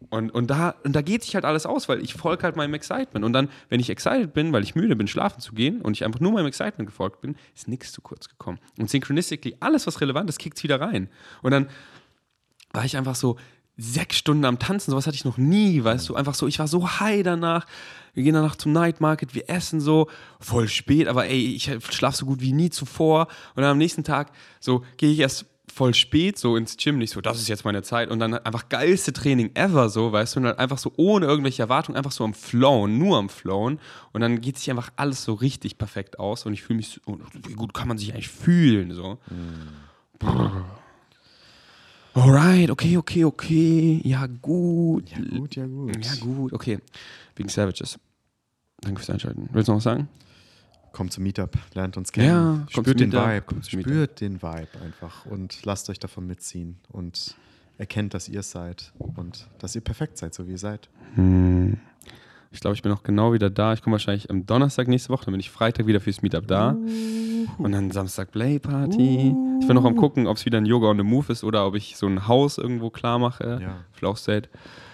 Und, 0.10 0.32
und, 0.32 0.48
da, 0.48 0.76
und 0.84 0.94
da 0.94 1.02
geht 1.02 1.24
sich 1.24 1.36
halt 1.36 1.46
alles 1.46 1.66
aus, 1.66 1.88
weil 1.88 2.02
ich 2.02 2.14
folge 2.14 2.44
halt 2.44 2.56
meinem 2.56 2.74
Excitement. 2.74 3.24
Und 3.24 3.34
dann, 3.34 3.50
wenn 3.70 3.80
ich 3.80 3.90
excited 3.90 4.34
bin, 4.34 4.52
weil 4.52 4.64
ich 4.64 4.76
müde 4.76 4.96
bin, 4.96 5.08
schlafen 5.08 5.40
zu 5.40 5.54
gehen 5.54 5.82
und 5.82 5.94
ich 5.94 6.04
einfach 6.04 6.20
nur 6.20 6.32
meinem 6.32 6.48
Excitement 6.48 6.90
gefolgt 6.90 7.22
bin, 7.22 7.36
ist 7.56 7.68
nichts 7.68 7.92
zu 7.92 8.02
kurz 8.02 8.28
gekommen. 8.28 8.60
Und 8.78 8.90
synchronistically, 8.90 9.58
alles, 9.60 9.88
was 9.88 10.02
relevant 10.02 10.30
ist, 10.30 10.40
kickt 10.40 10.62
wieder 10.64 10.82
rein. 10.82 11.10
Und 11.42 11.52
dann 11.52 11.68
war 12.74 12.86
ich 12.86 12.98
einfach 12.98 13.16
so 13.16 13.38
sechs 13.78 14.18
Stunden 14.18 14.46
am 14.46 14.60
Tanzen, 14.60 14.92
sowas 14.92 15.08
hatte 15.08 15.16
ich 15.16 15.26
noch 15.26 15.38
nie, 15.38 15.84
weißt 15.84 16.08
du, 16.10 16.16
einfach 16.16 16.36
so, 16.36 16.48
ich 16.48 16.60
war 16.60 16.68
so 16.68 17.00
high 17.00 17.24
danach, 17.24 17.66
wir 18.14 18.24
gehen 18.24 18.34
danach 18.34 18.56
zum 18.56 18.74
Night 18.74 19.02
Market, 19.02 19.34
wir 19.34 19.50
essen 19.50 19.80
so, 19.80 20.08
voll 20.40 20.68
spät, 20.68 21.08
aber 21.08 21.26
ey, 21.26 21.56
ich 21.56 21.72
schlafe 21.90 22.18
so 22.18 22.26
gut 22.26 22.42
wie 22.42 22.54
nie 22.54 22.70
zuvor 22.70 23.28
und 23.56 23.62
dann 23.62 23.72
am 23.72 23.78
nächsten 23.78 24.04
Tag 24.04 24.32
so 24.60 24.84
gehe 24.98 25.12
ich 25.12 25.20
erst 25.20 25.46
voll 25.72 25.94
spät 25.94 26.38
so 26.38 26.56
ins 26.56 26.78
Gym, 26.78 26.98
nicht 26.98 27.12
so, 27.12 27.22
das 27.22 27.40
ist 27.40 27.48
jetzt 27.48 27.66
meine 27.66 27.82
Zeit 27.84 28.10
und 28.12 28.20
dann 28.20 28.34
einfach 28.34 28.70
geilste 28.70 29.14
Training 29.14 29.52
ever 29.56 29.90
so, 29.90 30.12
weißt 30.12 30.36
du, 30.36 30.40
und 30.40 30.46
dann 30.46 30.58
einfach 30.58 30.78
so 30.78 30.94
ohne 30.98 31.26
irgendwelche 31.26 31.64
Erwartungen, 31.64 31.98
einfach 31.98 32.12
so 32.12 32.24
am 32.24 32.34
Flown, 32.34 32.98
nur 32.98 33.18
am 33.18 33.30
Flown 33.30 33.80
und 34.12 34.22
dann 34.22 34.42
geht 34.42 34.58
sich 34.58 34.70
einfach 34.70 34.92
alles 34.96 35.24
so 35.24 35.34
richtig 35.34 35.78
perfekt 35.78 36.20
aus 36.20 36.46
und 36.46 36.54
ich 36.54 36.62
fühle 36.62 36.78
mich 36.78 36.90
so, 36.90 37.02
oh, 37.06 37.18
wie 37.34 37.54
gut 37.54 37.74
kann 37.74 37.88
man 37.88 37.98
sich 37.98 38.14
eigentlich 38.14 38.30
fühlen, 38.30 38.94
so. 38.94 39.18
Alright, 42.14 42.70
okay, 42.70 42.98
okay, 42.98 43.24
okay. 43.24 44.02
Ja, 44.04 44.28
gut. 44.28 45.10
Ja, 45.10 45.18
gut, 45.20 45.56
ja, 45.56 45.66
gut. 45.66 46.06
Ja, 46.06 46.16
gut, 46.20 46.54
okay. 46.54 46.80
Wegen 47.36 47.48
Savages. 47.48 47.98
Danke 48.82 49.00
fürs 49.00 49.12
Einschalten. 49.12 49.50
Willst 49.54 49.70
du 49.70 49.72
noch 49.72 49.78
was 49.78 49.84
sagen? 49.86 50.10
Kommt 50.92 51.14
zum 51.14 51.24
Meetup, 51.24 51.58
lernt 51.74 51.96
uns 51.98 52.12
kennen. 52.12 52.28
Ja, 52.28 52.66
spürt 52.70 53.00
den 53.00 53.10
Meetup, 53.10 53.54
Vibe, 53.54 53.64
spürt 53.64 54.22
den 54.22 54.42
Vibe 54.42 54.82
einfach 54.84 55.26
und 55.26 55.64
lasst 55.64 55.90
euch 55.90 56.00
davon 56.00 56.28
mitziehen 56.28 56.78
und 56.90 57.36
erkennt, 57.78 58.14
dass 58.14 58.28
ihr 58.28 58.42
es 58.42 58.52
seid 58.52 58.92
und 58.98 59.48
dass 59.60 59.74
ihr 59.74 59.82
perfekt 59.82 60.18
seid, 60.18 60.34
so 60.34 60.48
wie 60.48 60.52
ihr 60.52 60.58
seid. 60.58 60.90
Hm. 61.16 61.78
Ich 62.52 62.60
glaube, 62.60 62.76
ich 62.76 62.82
bin 62.82 62.92
auch 62.92 63.04
genau 63.04 63.32
wieder 63.32 63.50
da. 63.50 63.72
Ich 63.74 63.82
komme 63.82 63.94
wahrscheinlich 63.94 64.30
am 64.30 64.46
Donnerstag 64.46 64.90
nächste 64.90 65.10
Woche, 65.10 65.24
dann 65.26 65.32
bin 65.32 65.40
ich 65.40 65.50
Freitag 65.50 65.88
wieder 65.88 66.02
fürs 66.02 66.22
Meetup 66.22 66.48
da. 66.48 66.76
Und 67.58 67.72
dann 67.72 67.92
Samstag 67.92 68.32
Play-Party. 68.32 69.34
Ich 69.62 69.68
bin 69.68 69.76
noch 69.76 69.86
am 69.86 69.96
gucken, 69.96 70.28
ob 70.28 70.38
es 70.38 70.46
wieder 70.46 70.58
ein 70.58 70.66
Yoga 70.66 70.90
on 70.90 70.98
the 70.98 71.04
Move 71.04 71.32
ist 71.32 71.44
oder 71.46 71.66
ob 71.66 71.76
ich 71.76 71.96
so 71.96 72.08
ein 72.08 72.28
Haus 72.28 72.58
irgendwo 72.58 72.90
klar 72.90 73.20
mache. 73.20 73.60
Ja. 73.62 73.86
Flow 73.94 74.16
State. 74.16 74.50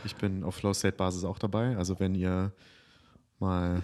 Ich 0.05 0.15
bin 0.15 0.43
auf 0.43 0.55
Flow 0.55 0.73
State 0.73 0.95
Basis 0.95 1.23
auch 1.23 1.39
dabei. 1.39 1.75
Also 1.75 1.99
wenn 1.99 2.13
ihr 2.13 2.51
mal 3.39 3.81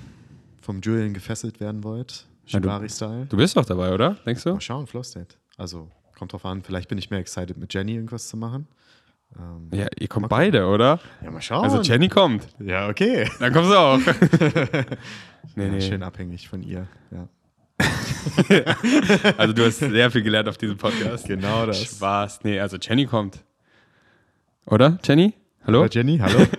vom 0.63 0.81
Julian 0.81 1.13
gefesselt 1.13 1.59
werden 1.59 1.83
wollt, 1.83 2.25
Shibari-Style, 2.45 3.27
Du 3.27 3.37
bist 3.37 3.55
doch 3.55 3.65
dabei, 3.65 3.93
oder? 3.93 4.15
Denkst 4.25 4.43
du? 4.43 4.53
mal 4.53 4.61
schauen, 4.61 4.87
Flow 4.87 5.03
State. 5.03 5.35
Also 5.57 5.89
kommt 6.17 6.33
drauf 6.33 6.45
an, 6.45 6.61
vielleicht 6.63 6.89
bin 6.89 6.97
ich 6.97 7.09
mehr 7.09 7.19
excited 7.19 7.57
mit 7.57 7.73
Jenny 7.73 7.93
irgendwas 7.95 8.27
zu 8.27 8.37
machen. 8.37 8.67
Ähm, 9.37 9.69
Ja, 9.77 9.87
ihr 9.99 10.07
kommt 10.07 10.29
beide, 10.29 10.65
oder? 10.67 10.99
ja, 11.23 11.31
mal 11.31 11.41
schauen. 11.41 11.63
Also 11.63 11.81
Jenny 11.81 12.07
kommt. 12.09 12.47
ja, 12.59 12.87
okay. 12.87 13.29
Dann 13.39 13.51
kommst 13.53 13.71
du 13.71 13.75
auch. 13.77 13.97
nee, 15.55 15.65
Ja, 15.65 15.71
nee. 15.71 15.81
Schön 15.81 16.03
abhängig 16.03 16.47
von 16.47 16.61
ihr. 16.63 16.87
Ja. 17.11 17.27
Also 19.37 19.53
du 19.53 19.65
hast 19.65 19.79
sehr 19.79 20.11
viel 20.11 20.21
gelernt 20.21 20.47
auf 20.47 20.57
diesem 20.57 20.77
Podcast. 20.77 21.27
Genau 21.27 21.65
das. 21.65 21.81
Spaß. 21.83 22.39
Nee, 22.43 22.59
also 22.59 22.77
Jenny 22.77 23.05
kommt. 23.05 23.39
Oder? 24.65 24.97
Jenny? 25.03 25.33
Hallo? 25.65 25.81
Oder 25.81 25.89
Jenny, 25.91 26.17
hallo? 26.17 26.45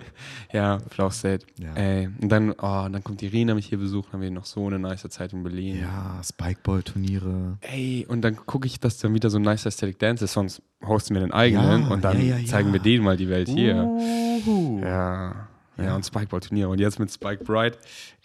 Ja, 0.52 0.78
Flow 0.88 1.10
State. 1.10 1.44
Ja. 1.58 1.74
Ey, 1.74 2.08
und 2.22 2.28
dann, 2.28 2.52
oh, 2.52 2.88
dann 2.88 3.02
kommt 3.02 3.20
Irina 3.24 3.54
mich 3.54 3.66
hier 3.66 3.78
besuchen, 3.78 4.12
haben 4.12 4.20
wir 4.20 4.30
noch 4.30 4.44
so 4.44 4.64
eine 4.68 4.78
nice 4.78 5.04
Zeit 5.08 5.32
in 5.32 5.42
Berlin. 5.42 5.80
ja, 5.80 6.20
Spikeball-Turniere. 6.22 7.58
Ey, 7.60 8.06
und 8.08 8.22
dann 8.22 8.36
gucke 8.36 8.68
ich, 8.68 8.78
dass 8.78 8.98
dann 8.98 9.14
wieder 9.14 9.30
so 9.30 9.38
ein 9.38 9.42
nicer 9.42 9.66
Aesthetic 9.66 9.98
Dance 9.98 10.24
ist, 10.24 10.32
sonst 10.32 10.62
hosten 10.86 11.14
wir 11.14 11.22
den 11.22 11.32
eigenen 11.32 11.82
Ja, 11.82 11.88
und 11.88 12.04
dann 12.04 12.18
ja, 12.20 12.36
ja, 12.36 12.38
ja. 12.38 12.46
zeigen 12.46 12.72
wir 12.72 12.78
denen 12.78 13.02
mal 13.02 13.16
die 13.16 13.28
Welt 13.28 13.48
hier. 13.48 13.82
Uhu. 13.82 14.80
Ja. 14.80 15.48
Ja, 15.76 15.96
und 15.96 16.06
Spikeball-Turnier. 16.06 16.68
Und 16.68 16.78
jetzt 16.78 17.00
mit 17.00 17.10
Spike 17.10 17.42
Bright. 17.42 17.76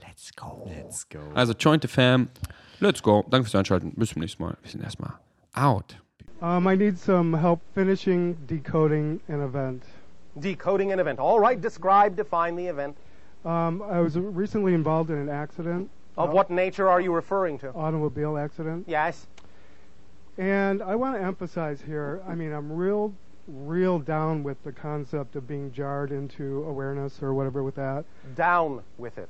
Let's 0.05 0.31
go. 0.35 0.69
Let's 0.69 1.09
go. 1.09 1.17
Also, 1.33 1.53
join 1.53 1.79
the 1.81 1.87
fam. 1.87 2.27
Let's 2.79 3.01
go. 3.01 3.25
Danke 3.31 3.45
fürs 3.49 3.55
Einschalten. 3.55 3.93
Bis 3.95 4.09
zum 4.11 4.21
nächsten 4.21 4.43
Mal. 4.43 4.55
Wir 4.61 4.69
sind 4.69 4.83
erstmal 4.83 5.13
out. 5.53 5.97
Um, 6.41 6.67
I 6.67 6.77
need 6.77 6.99
some 6.99 7.35
help 7.41 7.59
finishing 7.73 8.37
decoding 8.47 9.19
an 9.27 9.41
event. 9.41 9.83
Decoding 10.37 10.91
an 10.91 10.99
event. 10.99 11.19
All 11.19 11.39
right, 11.39 11.59
describe, 11.59 12.15
define 12.15 12.55
the 12.55 12.67
event. 12.67 12.95
Um, 13.45 13.81
I 13.81 13.99
was 13.99 14.17
recently 14.17 14.73
involved 14.73 15.09
in 15.09 15.17
an 15.17 15.29
accident, 15.29 15.89
Of 16.17 16.31
what 16.31 16.49
nature 16.51 16.87
are 16.89 16.99
you 17.01 17.13
referring 17.13 17.57
to? 17.59 17.73
automobile 17.73 18.37
accident, 18.37 18.85
Yes. 18.87 19.27
and 20.37 20.81
I 20.81 20.95
want 20.95 21.15
to 21.15 21.21
emphasize 21.21 21.81
here. 21.81 22.21
I 22.27 22.35
mean, 22.35 22.51
I'm 22.53 22.71
real, 22.71 23.13
real 23.47 23.97
down 23.99 24.43
with 24.43 24.61
the 24.63 24.71
concept 24.71 25.35
of 25.35 25.47
being 25.47 25.71
jarred 25.71 26.11
into 26.11 26.63
awareness 26.65 27.23
or 27.23 27.33
whatever 27.33 27.63
with 27.63 27.75
that. 27.75 28.05
Down 28.35 28.83
with 28.97 29.17
it. 29.17 29.29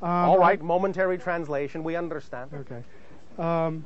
Um, 0.00 0.08
All 0.08 0.38
right, 0.38 0.62
momentary 0.62 1.18
translation. 1.18 1.82
We 1.82 1.96
understand. 1.96 2.50
Okay. 2.54 2.82
Um, 3.38 3.84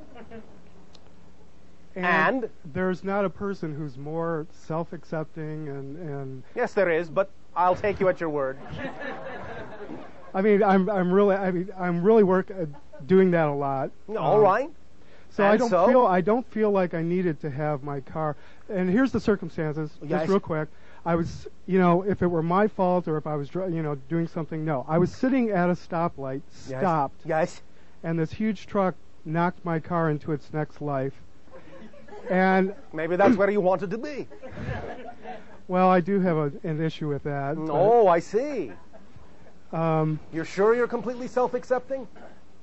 And? 1.97 2.49
there's 2.73 3.05
not 3.05 3.25
a 3.25 3.31
person 3.31 3.75
who's 3.75 3.97
more 3.99 4.47
self-accepting 4.53 5.69
and 5.69 5.97
and 5.97 6.43
Yes, 6.55 6.73
there 6.75 6.91
is, 6.91 7.11
but 7.11 7.31
I'll 7.55 7.77
take 7.77 8.01
you 8.01 8.09
at 8.09 8.21
your 8.21 8.31
word. 8.31 8.59
I 10.35 10.41
mean 10.41 10.63
I'm 10.63 10.89
I'm 10.89 11.13
really 11.13 11.37
I 11.37 11.51
mean 11.51 11.69
I'm 11.79 12.03
really 12.03 12.23
work 12.23 12.51
uh, 12.51 12.65
doing 13.07 13.31
that 13.33 13.49
a 13.49 13.53
lot. 13.53 13.91
All 14.17 14.37
Um, 14.39 14.43
right. 14.43 14.71
So 15.31 15.45
I 15.45 15.57
don't 15.57 15.71
so? 15.71 15.87
feel 15.87 16.07
I 16.07 16.21
don't 16.21 16.47
feel 16.51 16.71
like 16.71 16.95
I 16.95 17.03
needed 17.03 17.41
to 17.41 17.51
have 17.51 17.83
my 17.83 18.01
car. 18.01 18.37
And 18.69 18.89
here's 18.89 19.13
the 19.13 19.21
circumstances, 19.21 19.91
just 20.07 20.29
real 20.29 20.41
quick. 20.41 20.69
I 21.05 21.17
was, 21.17 21.49
you 21.67 21.79
know, 21.81 22.03
if 22.03 22.23
it 22.23 22.29
were 22.29 22.43
my 22.45 22.69
fault 22.69 23.09
or 23.09 23.17
if 23.17 23.27
I 23.27 23.35
was, 23.35 23.53
you 23.55 23.83
know, 23.83 23.97
doing 24.09 24.29
something. 24.29 24.65
No, 24.65 24.85
I 24.89 24.99
was 24.99 25.11
sitting 25.13 25.51
at 25.51 25.69
a 25.69 25.73
stoplight, 25.73 26.43
stopped. 26.51 26.71
Yes. 26.71 26.81
stopped, 26.81 27.21
Yes. 27.25 27.63
and 28.05 28.19
this 28.19 28.33
huge 28.33 28.67
truck 28.67 28.95
knocked 29.25 29.65
my 29.65 29.81
car 29.81 30.11
into 30.11 30.31
its 30.33 30.53
next 30.53 30.81
life. 30.81 31.15
And 32.31 32.75
Maybe 32.93 33.17
that's 33.17 33.37
where 33.37 33.51
you 33.51 33.61
wanted 33.61 33.91
to 33.91 33.99
be. 33.99 34.27
well, 35.69 35.89
I 35.89 36.01
do 36.01 36.21
have 36.21 36.37
a, 36.37 36.53
an 36.63 36.81
issue 36.81 37.09
with 37.09 37.23
that. 37.25 37.57
Oh, 37.59 38.09
I 38.09 38.19
see. 38.21 38.73
Um, 39.73 40.21
You're 40.33 40.45
sure 40.45 40.75
you're 40.75 40.89
completely 40.89 41.29
self-accepting? 41.29 42.07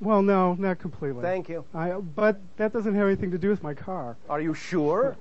well, 0.02 0.22
no, 0.22 0.53
not 0.56 0.80
completely. 0.80 1.22
Thank 1.22 1.49
you. 1.49 1.65
I, 1.73 1.91
but 1.91 2.40
that 2.57 2.72
doesn't 2.72 2.94
have 2.95 3.07
anything 3.07 3.31
to 3.31 3.38
do 3.38 3.49
with 3.49 3.64
my 3.64 3.73
car. 3.73 4.15
Are 4.30 4.40
you 4.40 4.53
sure? 4.53 5.18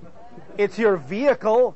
It's 0.57 0.77
your 0.77 0.95
vehicle. 0.97 1.75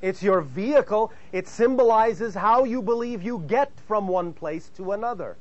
It's 0.00 0.22
your 0.22 0.40
vehicle. 0.42 1.12
It 1.32 1.48
symbolizes 1.48 2.34
how 2.34 2.64
you 2.64 2.80
believe 2.82 3.22
you 3.22 3.42
get 3.48 3.72
from 3.88 4.06
one 4.06 4.32
place 4.32 4.70
to 4.76 4.92
another. 4.92 5.36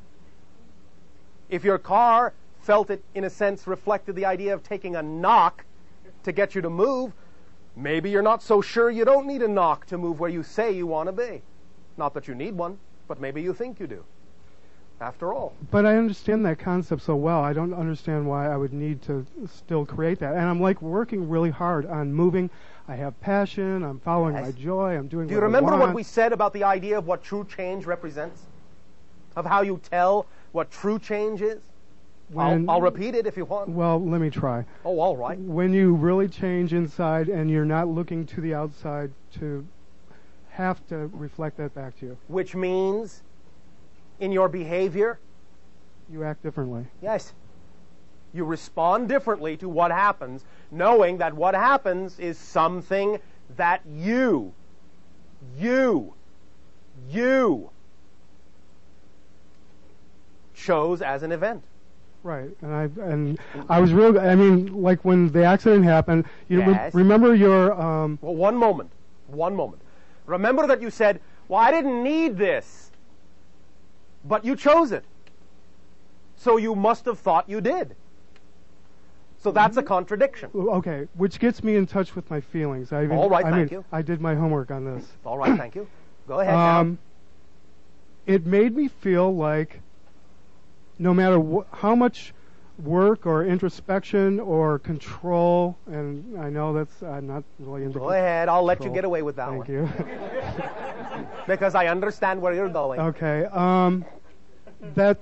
If 1.50 1.64
your 1.64 1.78
car 1.78 2.34
felt 2.68 2.90
it, 2.90 3.02
in 3.16 3.24
a 3.24 3.30
sense, 3.30 3.66
reflected 3.66 4.14
the 4.14 4.26
idea 4.26 4.54
of 4.54 4.62
taking 4.62 4.98
a 4.98 5.02
knock 5.02 5.64
to 6.24 6.34
get 6.34 6.54
you 6.54 6.62
to 6.62 6.70
move, 6.70 7.14
maybe 7.78 8.10
you're 8.10 8.22
not 8.22 8.44
so 8.44 8.62
sure 8.62 8.92
you 8.92 9.06
don't 9.06 9.26
need 9.26 9.42
a 9.42 9.48
knock 9.48 9.86
to 9.86 9.98
move 9.98 10.20
where 10.20 10.30
you 10.30 10.44
say 10.44 10.70
you 10.70 10.86
want 10.86 11.08
to 11.08 11.14
be. 11.14 11.42
Not 11.96 12.14
that 12.14 12.28
you 12.28 12.36
need 12.36 12.56
one, 12.56 12.78
but 13.08 13.22
maybe 13.22 13.42
you 13.42 13.54
think 13.54 13.80
you 13.80 13.88
do. 13.88 14.04
After 15.00 15.34
all. 15.34 15.54
But 15.72 15.86
I 15.86 15.96
understand 15.96 16.46
that 16.46 16.60
concept 16.60 17.04
so 17.04 17.16
well. 17.16 17.40
I 17.40 17.54
don't 17.54 17.74
understand 17.74 18.28
why 18.28 18.52
I 18.52 18.58
would 18.58 18.74
need 18.74 19.02
to 19.04 19.26
still 19.46 19.86
create 19.86 20.20
that. 20.20 20.34
And 20.34 20.44
I'm 20.44 20.60
like 20.60 20.82
working 20.82 21.30
really 21.30 21.52
hard 21.52 21.86
on 21.86 22.12
moving. 22.12 22.50
I 22.90 22.96
have 22.96 23.18
passion. 23.22 23.82
I'm 23.84 24.02
following 24.02 24.34
Yes. 24.34 24.46
my 24.46 24.52
joy. 24.52 24.98
I'm 24.98 25.08
doing. 25.08 25.28
Do 25.28 25.36
you 25.36 25.40
remember 25.40 25.78
what 25.78 25.94
we 25.94 26.04
said 26.04 26.34
about 26.34 26.52
the 26.52 26.66
idea 26.66 26.98
of 26.98 27.08
what 27.08 27.24
true 27.24 27.46
change 27.46 27.86
represents? 27.86 28.42
Of 29.38 29.46
how 29.46 29.62
you 29.62 29.80
tell 29.90 30.26
what 30.52 30.70
true 30.70 31.00
change 31.00 31.42
is? 31.42 31.62
When- 32.30 32.70
I'll, 32.70 32.76
I'll 32.76 32.82
repeat 32.82 33.16
it 33.16 33.26
if 33.26 33.38
you 33.38 33.46
want. 33.46 33.70
Well, 33.70 34.04
let 34.04 34.20
me 34.20 34.30
try. 34.30 34.66
Oh, 34.84 35.00
all 35.00 35.16
right. 35.16 35.40
When 35.40 35.74
you 35.74 35.96
really 35.96 36.28
change 36.28 36.74
inside 36.74 37.30
and 37.30 37.50
you're 37.50 37.66
not 37.66 37.88
looking 37.88 38.26
to 38.28 38.42
the 38.42 38.54
outside 38.54 39.12
to 39.40 39.66
have 40.50 40.86
to 40.88 41.10
reflect 41.14 41.58
that 41.58 41.74
back 41.74 41.98
to 42.00 42.06
you, 42.08 42.18
Which 42.28 42.56
means 42.56 43.22
in 44.20 44.32
your 44.32 44.50
behavior, 44.50 45.20
you 46.12 46.24
act 46.24 46.44
differently. 46.44 46.86
yes, 47.02 47.34
you 48.34 48.44
respond 48.44 49.08
differently 49.08 49.56
to 49.58 49.70
what 49.70 49.92
happens, 49.92 50.44
knowing 50.72 51.18
that 51.20 51.34
what 51.34 51.54
happens 51.56 52.20
is 52.20 52.38
something 52.38 53.20
that 53.56 53.82
you, 53.90 54.54
you, 55.58 56.14
you 57.10 57.70
chose 60.54 61.02
as 61.02 61.24
an 61.24 61.32
event. 61.32 61.64
Right, 62.28 62.50
and 62.62 62.74
I 62.74 62.84
and 63.10 63.40
I 63.70 63.80
was 63.80 63.94
real. 63.94 64.20
I 64.20 64.36
mean, 64.36 64.82
like 64.82 65.06
when 65.06 65.32
the 65.32 65.46
accident 65.46 65.86
happened, 65.86 66.26
you 66.50 66.62
re- 66.62 66.90
remember 66.92 67.34
your 67.34 67.72
um, 67.82 68.20
Well, 68.22 68.36
one 68.36 68.58
moment. 68.58 68.92
One 69.28 69.56
moment. 69.56 69.82
Remember 70.26 70.68
that 70.68 70.82
you 70.82 70.90
said, 70.90 71.22
Well, 71.48 71.62
I 71.62 71.72
didn't 71.72 72.04
need 72.04 72.38
this. 72.38 72.92
But 74.26 74.44
you 74.44 74.58
chose 74.58 74.92
it. 74.92 75.06
So 76.36 76.58
you 76.58 76.76
must 76.76 77.06
have 77.06 77.18
thought 77.18 77.48
you 77.48 77.62
did. 77.62 77.96
So 79.38 79.50
that's 79.50 79.78
a 79.78 79.84
contradiction. 79.84 80.50
Okay, 80.54 81.08
which 81.14 81.40
gets 81.40 81.64
me 81.64 81.78
in 81.78 81.88
touch 81.88 82.14
with 82.14 82.30
my 82.30 82.42
feelings. 82.42 82.92
I 82.92 83.06
even, 83.06 83.16
All 83.16 83.30
right, 83.30 83.46
I 83.46 83.52
thank 83.52 83.72
mean, 83.72 83.80
you. 83.80 83.86
I 83.94 84.02
did 84.02 84.20
my 84.20 84.36
homework 84.36 84.70
on 84.70 84.84
this. 84.84 85.08
All 85.24 85.38
right, 85.38 85.58
thank 85.58 85.76
you. 85.76 85.88
Go 86.28 86.42
ahead. 86.42 86.54
Um, 86.54 87.00
it 88.26 88.46
made 88.46 88.76
me 88.76 88.90
feel 88.90 89.34
like 89.34 89.80
no 91.00 91.14
matter 91.14 91.40
wh- 91.40 91.66
how 91.76 91.96
much 91.96 92.34
work 92.84 93.26
or 93.26 93.44
introspection 93.46 94.40
or 94.40 94.80
control, 94.80 95.78
and 95.88 96.40
I 96.40 96.50
know 96.50 96.74
that's 96.74 97.02
I'm 97.02 97.28
not 97.28 97.44
really 97.60 97.84
into. 97.84 98.00
Go 98.00 98.10
ahead. 98.12 98.50
I'll 98.50 98.64
let 98.64 98.84
you 98.84 98.90
get 98.92 99.04
away 99.04 99.22
with 99.24 99.36
that 99.38 99.50
Thank 99.50 99.68
one. 99.68 99.72
you. 99.72 99.90
Because 101.48 101.74
I 101.76 101.88
understand 101.88 102.42
where 102.42 102.54
you're 102.54 102.70
going. 102.70 103.00
okay. 103.00 103.46
Um, 103.46 104.06
that 104.96 105.18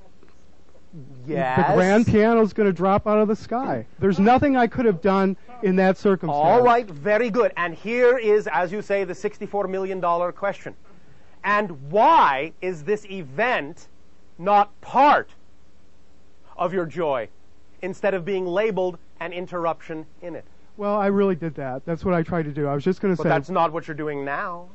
yes. 1.25 1.67
the 1.69 1.73
grand 1.75 2.05
piano's 2.07 2.51
going 2.51 2.67
to 2.67 2.73
drop 2.73 3.07
out 3.07 3.19
of 3.19 3.27
the 3.27 3.35
sky. 3.35 3.85
There's 3.99 4.19
nothing 4.19 4.57
I 4.57 4.67
could 4.67 4.85
have 4.85 5.01
done 5.01 5.37
in 5.63 5.75
that 5.77 5.97
circumstance. 5.97 6.35
All 6.35 6.61
right, 6.61 6.89
very 6.89 7.29
good. 7.29 7.53
And 7.57 7.73
here 7.75 8.17
is, 8.17 8.47
as 8.51 8.71
you 8.71 8.81
say, 8.81 9.03
the 9.03 9.13
$64 9.13 9.69
million 9.69 10.01
question. 10.33 10.75
And 11.43 11.91
why 11.91 12.53
is 12.61 12.83
this 12.83 13.05
event 13.05 13.87
not 14.37 14.79
part 14.81 15.29
of 16.57 16.73
your 16.73 16.85
joy 16.85 17.27
instead 17.81 18.13
of 18.13 18.25
being 18.25 18.45
labeled 18.45 18.97
an 19.19 19.33
interruption 19.33 20.05
in 20.21 20.35
it? 20.35 20.45
Well, 20.77 20.95
I 20.97 21.07
really 21.07 21.35
did 21.35 21.55
that. 21.55 21.85
That's 21.85 22.03
what 22.03 22.13
I 22.13 22.21
tried 22.23 22.43
to 22.43 22.51
do. 22.51 22.67
I 22.67 22.73
was 22.75 22.83
just 22.83 22.99
going 23.01 23.13
to 23.13 23.17
But 23.17 23.23
say. 23.23 23.29
that's 23.29 23.49
not 23.49 23.71
what 23.71 23.87
you're 23.87 23.95
doing 23.95 24.25
now. 24.25 24.67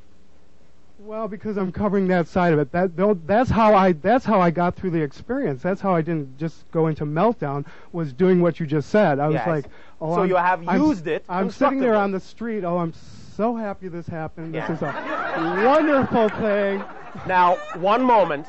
Well, 0.99 1.29
because 1.29 1.57
I'm 1.57 1.73
covering 1.73 2.09
that 2.09 2.29
side 2.29 2.53
of 2.53 2.59
it. 2.59 2.73
That 2.73 2.95
that's 3.27 3.49
how 3.49 3.75
I 3.75 3.93
that's 3.93 4.25
how 4.27 4.39
I 4.41 4.51
got 4.51 4.77
through 4.77 4.91
the 4.91 5.01
experience. 5.01 5.63
That's 5.63 5.81
how 5.81 5.95
I 5.95 6.03
didn't 6.03 6.37
just 6.39 6.71
go 6.73 6.89
into 6.89 7.07
meltdown. 7.07 7.65
Was 7.93 8.13
doing 8.13 8.43
what 8.43 8.61
you 8.61 8.67
just 8.67 8.91
said. 8.91 9.19
I 9.19 9.27
was 9.29 9.35
Yes. 9.35 9.47
like, 9.47 9.65
oh, 10.03 10.15
So 10.15 10.21
I'm- 10.21 10.29
you 10.29 10.37
have 10.37 10.69
I'm- 10.69 10.83
used 10.83 11.07
it 11.07 11.25
I'm 11.27 11.51
sitting 11.51 11.81
there 11.81 11.95
on 11.95 12.11
the 12.13 12.21
street. 12.21 12.65
Oh, 12.65 12.77
I'm 12.79 12.93
so 12.93 13.57
happy 13.57 13.89
this 13.89 14.07
happened. 14.09 14.55
This 14.55 14.69
Yeah. 14.69 14.75
is 14.75 14.83
a 14.83 15.65
wonderful 15.67 16.29
thing. 16.29 16.85
Now, 17.27 17.57
one 17.77 18.03
moment. 18.03 18.47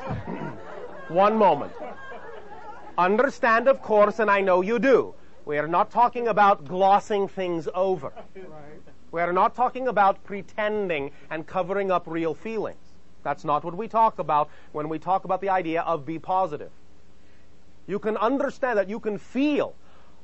One 1.08 1.36
moment. 1.36 1.72
Understand, 2.98 3.68
of 3.68 3.80
course, 3.80 4.18
and 4.18 4.30
I 4.30 4.40
know 4.40 4.60
you 4.60 4.78
do. 4.78 5.14
We 5.44 5.58
are 5.58 5.66
not 5.66 5.90
talking 5.90 6.28
about 6.28 6.64
glossing 6.66 7.26
things 7.26 7.68
over. 7.74 8.12
We 9.10 9.20
are 9.20 9.32
not 9.32 9.54
talking 9.54 9.88
about 9.88 10.22
pretending 10.24 11.10
and 11.30 11.46
covering 11.46 11.90
up 11.90 12.04
real 12.06 12.34
feelings. 12.34 12.78
That's 13.22 13.44
not 13.44 13.64
what 13.64 13.76
we 13.76 13.88
talk 13.88 14.18
about 14.18 14.50
when 14.72 14.88
we 14.88 14.98
talk 14.98 15.24
about 15.24 15.40
the 15.40 15.48
idea 15.48 15.82
of 15.82 16.04
be 16.04 16.18
positive. 16.18 16.70
You 17.86 17.98
can 17.98 18.16
understand 18.16 18.78
that 18.78 18.88
you 18.88 19.00
can 19.00 19.18
feel 19.18 19.74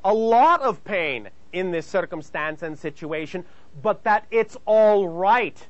a 0.04 0.14
lot 0.14 0.62
of 0.62 0.84
pain 0.84 1.28
in 1.52 1.70
this 1.70 1.86
circumstance 1.86 2.62
and 2.62 2.78
situation, 2.78 3.44
but 3.82 4.04
that 4.04 4.26
it's 4.30 4.56
all 4.64 5.08
right 5.08 5.66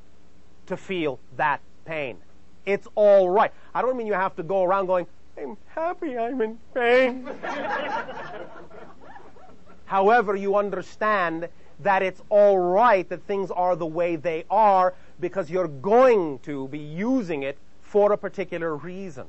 to 0.67 0.77
feel 0.77 1.19
that 1.37 1.61
pain. 1.85 2.19
It's 2.67 2.87
all 2.95 3.31
right. 3.31 3.53
I 3.75 3.81
don't 3.81 3.97
mean 3.97 4.07
you 4.07 4.13
have 4.13 4.37
to 4.37 4.43
go 4.43 4.63
around 4.63 4.87
going, 4.87 5.07
I'm 5.41 5.57
happy 5.75 6.19
I'm 6.19 6.41
in 6.41 6.59
pain. 6.75 7.29
However, 9.85 10.37
you 10.37 10.57
understand 10.57 11.49
that 11.81 12.03
it's 12.03 12.23
all 12.29 12.59
right 12.59 13.09
that 13.09 13.23
things 13.27 13.51
are 13.51 13.77
the 13.77 13.87
way 13.87 14.17
they 14.17 14.45
are 14.51 14.95
because 15.21 15.51
you're 15.51 15.69
going 15.69 16.39
to 16.41 16.69
be 16.69 16.79
using 16.79 17.43
it 17.43 17.57
for 17.83 18.13
a 18.13 18.19
particular 18.19 18.77
reason. 18.77 19.27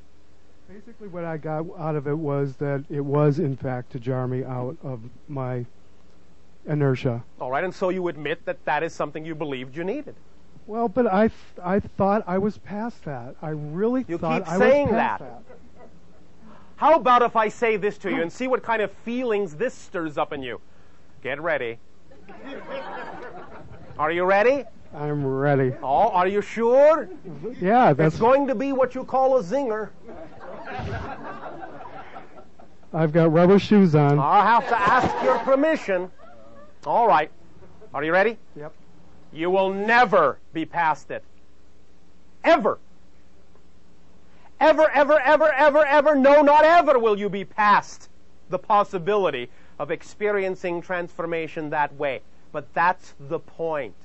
Basically, 0.68 1.08
what 1.08 1.26
I 1.26 1.38
got 1.38 1.66
out 1.78 1.96
of 1.96 2.08
it 2.08 2.18
was 2.18 2.56
that 2.58 2.84
it 2.90 3.02
was, 3.02 3.40
in 3.40 3.56
fact, 3.56 3.92
to 3.94 4.00
jar 4.00 4.28
me 4.28 4.44
out 4.44 4.78
of 4.84 5.00
my 5.28 5.66
inertia. 6.68 7.24
All 7.40 7.50
right, 7.52 7.64
and 7.64 7.74
so 7.74 7.90
you 7.90 8.08
admit 8.08 8.46
that 8.46 8.64
that 8.66 8.84
is 8.84 8.94
something 8.94 9.26
you 9.26 9.36
believed 9.36 9.76
you 9.76 9.84
needed. 9.84 10.16
Well, 10.68 10.88
but 10.88 11.12
I, 11.12 11.30
th- 11.30 11.34
I 11.64 11.80
thought 11.80 12.24
I 12.28 12.38
was 12.38 12.60
past 12.60 13.04
that. 13.06 13.36
I 13.42 13.50
really 13.50 14.06
You 14.08 14.20
thought 14.20 14.44
keep 14.44 14.54
I 14.54 14.58
saying 14.60 14.88
was 14.88 14.96
past 14.96 15.20
that. 15.22 15.48
that. 15.48 15.58
How 16.80 16.96
about 16.96 17.24
if 17.24 17.36
I 17.36 17.50
say 17.50 17.76
this 17.76 17.98
to 17.98 18.10
you 18.10 18.22
and 18.22 18.32
see 18.32 18.48
what 18.48 18.64
kind 18.64 18.82
of 18.82 18.90
feelings 18.90 19.54
this 19.54 19.74
stirs 19.74 20.18
up 20.18 20.32
in 20.32 20.42
you? 20.42 20.62
Get 21.22 21.42
ready. 21.42 21.78
Are 24.00 24.14
you 24.14 24.24
ready? 24.24 24.64
I'm 24.96 25.26
ready. 25.26 25.74
Oh, 25.84 26.08
are 26.10 26.26
you 26.26 26.42
sure? 26.42 27.10
Yeah, 27.60 27.92
that's. 27.92 28.16
It's 28.16 28.22
going 28.22 28.48
to 28.48 28.56
be 28.56 28.72
what 28.72 28.96
you 28.96 29.04
call 29.04 29.38
a 29.38 29.44
zinger. 29.44 29.90
I've 32.94 33.12
got 33.12 33.32
rubber 33.34 33.60
shoes 33.60 33.94
on. 33.94 34.18
I'll 34.18 34.42
have 34.42 34.68
to 34.70 34.80
ask 34.80 35.24
your 35.24 35.38
permission. 35.40 36.10
All 36.88 37.08
right. 37.08 37.30
Are 37.94 38.06
you 38.06 38.14
ready? 38.14 38.38
Yep. 38.56 38.74
You 39.34 39.52
will 39.52 39.74
never 39.74 40.40
be 40.54 40.66
past 40.66 41.12
it. 41.12 41.26
Ever. 42.46 42.80
Ever, 44.60 44.90
ever, 44.92 45.20
ever, 45.20 45.52
ever, 45.54 45.86
ever, 45.86 46.16
no, 46.16 46.42
not 46.42 46.66
ever 46.66 47.00
will 47.00 47.18
you 47.18 47.30
be 47.30 47.46
past 47.46 48.10
the 48.50 48.60
possibility 48.60 49.50
of 49.78 49.92
experiencing 49.92 50.82
transformation 50.82 51.70
that 51.70 51.94
way. 51.96 52.22
But 52.52 52.74
that's 52.74 53.16
the 53.20 53.40
point. 53.40 53.96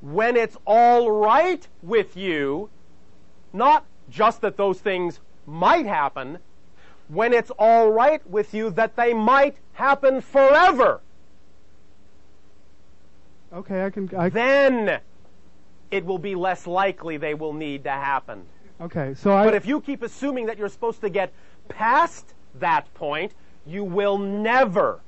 When 0.00 0.36
it's 0.36 0.56
all 0.66 1.10
right 1.10 1.66
with 1.82 2.16
you, 2.16 2.68
not 3.52 3.86
just 4.10 4.40
that 4.40 4.56
those 4.56 4.80
things 4.80 5.20
might 5.46 5.86
happen, 5.86 6.38
when 7.08 7.32
it's 7.32 7.52
all 7.58 7.90
right 7.90 8.26
with 8.28 8.52
you 8.52 8.70
that 8.70 8.96
they 8.96 9.14
might 9.14 9.56
happen 9.74 10.20
forever, 10.20 11.00
Okay, 13.52 13.84
I 13.84 13.90
can. 13.90 14.10
I, 14.16 14.28
then 14.30 15.00
it 15.90 16.04
will 16.06 16.18
be 16.18 16.34
less 16.34 16.66
likely 16.66 17.18
they 17.18 17.34
will 17.34 17.52
need 17.52 17.84
to 17.84 17.90
happen. 17.90 18.46
Okay, 18.80 19.14
so 19.14 19.32
I. 19.32 19.44
But 19.44 19.54
if 19.54 19.66
you 19.66 19.80
keep 19.80 20.02
assuming 20.02 20.46
that 20.46 20.58
you're 20.58 20.68
supposed 20.68 21.00
to 21.02 21.10
get 21.10 21.32
past 21.68 22.34
that 22.60 22.92
point, 22.94 23.32
you 23.66 23.84
will 23.84 24.18
never 24.18 25.00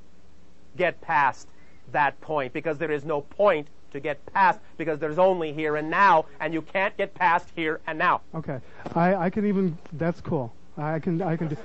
get 0.77 1.01
past 1.01 1.49
that 1.93 2.21
point 2.21 2.53
because 2.53 2.79
there 2.79 2.91
is 2.91 3.05
no 3.05 3.21
point 3.21 3.69
to 3.93 4.01
get 4.01 4.25
past 4.33 4.61
because 4.77 4.99
there's 4.99 5.19
only 5.19 5.53
here 5.53 5.77
and 5.77 5.89
now, 5.89 6.27
and 6.41 6.53
you 6.53 6.63
can't 6.63 6.97
get 6.97 7.15
past 7.15 7.49
here 7.55 7.81
and 7.87 7.99
now. 7.99 8.21
Okay, 8.35 8.61
I, 8.95 9.15
I 9.15 9.31
can 9.31 9.47
even. 9.47 9.79
That's 9.93 10.21
cool. 10.21 10.53
I 10.77 10.99
can. 10.99 11.23
I 11.23 11.37
can 11.37 11.49
do. 11.49 11.57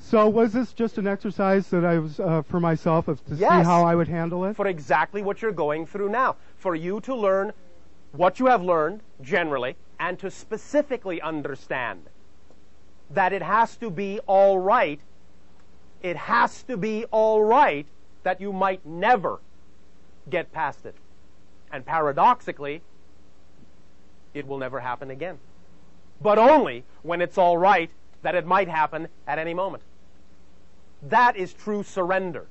So 0.00 0.28
was 0.28 0.52
this 0.52 0.72
just 0.72 0.98
an 0.98 1.06
exercise 1.08 1.68
that 1.70 1.84
I 1.84 1.98
was 1.98 2.20
uh, 2.20 2.42
for 2.42 2.60
myself 2.60 3.08
of, 3.08 3.24
to 3.26 3.36
see 3.36 3.44
how 3.44 3.84
I 3.84 3.96
would 3.96 4.06
handle 4.06 4.44
it? 4.44 4.54
for 4.54 4.68
exactly 4.68 5.20
what 5.20 5.42
you're 5.42 5.50
going 5.50 5.84
through 5.84 6.10
now. 6.10 6.36
For 6.58 6.76
you 6.76 7.00
to 7.00 7.14
learn 7.14 7.52
what 8.12 8.38
you 8.38 8.46
have 8.46 8.62
learned 8.62 9.00
generally 9.20 9.74
and 9.98 10.18
to 10.18 10.30
specifically 10.30 11.20
understand 11.20 12.02
that 13.10 13.32
it 13.32 13.42
has 13.42 13.76
to 13.76 13.90
be 13.90 14.20
all 14.26 14.58
right. 14.58 15.00
It 16.02 16.16
has 16.16 16.62
to 16.64 16.76
be 16.76 17.04
all 17.06 17.42
right 17.42 17.86
that 18.22 18.40
you 18.40 18.52
might 18.52 18.84
never 18.84 19.40
get 20.28 20.52
past 20.52 20.84
it. 20.84 20.96
And 21.72 21.84
paradoxically, 21.84 22.82
it 24.34 24.46
will 24.46 24.58
never 24.58 24.80
happen 24.80 25.10
again. 25.10 25.38
But 26.20 26.38
only 26.38 26.84
when 27.02 27.20
it's 27.20 27.38
all 27.38 27.58
right 27.58 27.90
that 28.22 28.34
it 28.34 28.46
might 28.46 28.68
happen 28.68 29.08
at 29.26 29.38
any 29.38 29.54
moment. 29.54 29.82
That 31.02 31.36
is 31.36 31.52
true 31.52 31.82
surrender 31.82 32.46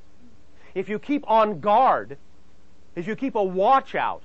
if 0.75 0.89
you 0.89 0.99
keep 0.99 1.27
on 1.27 1.61
guard, 1.61 2.17
if 2.95 3.07
you 3.07 3.15
keep 3.15 3.33
a 3.33 3.43
watch 3.43 3.95
out, 3.95 4.21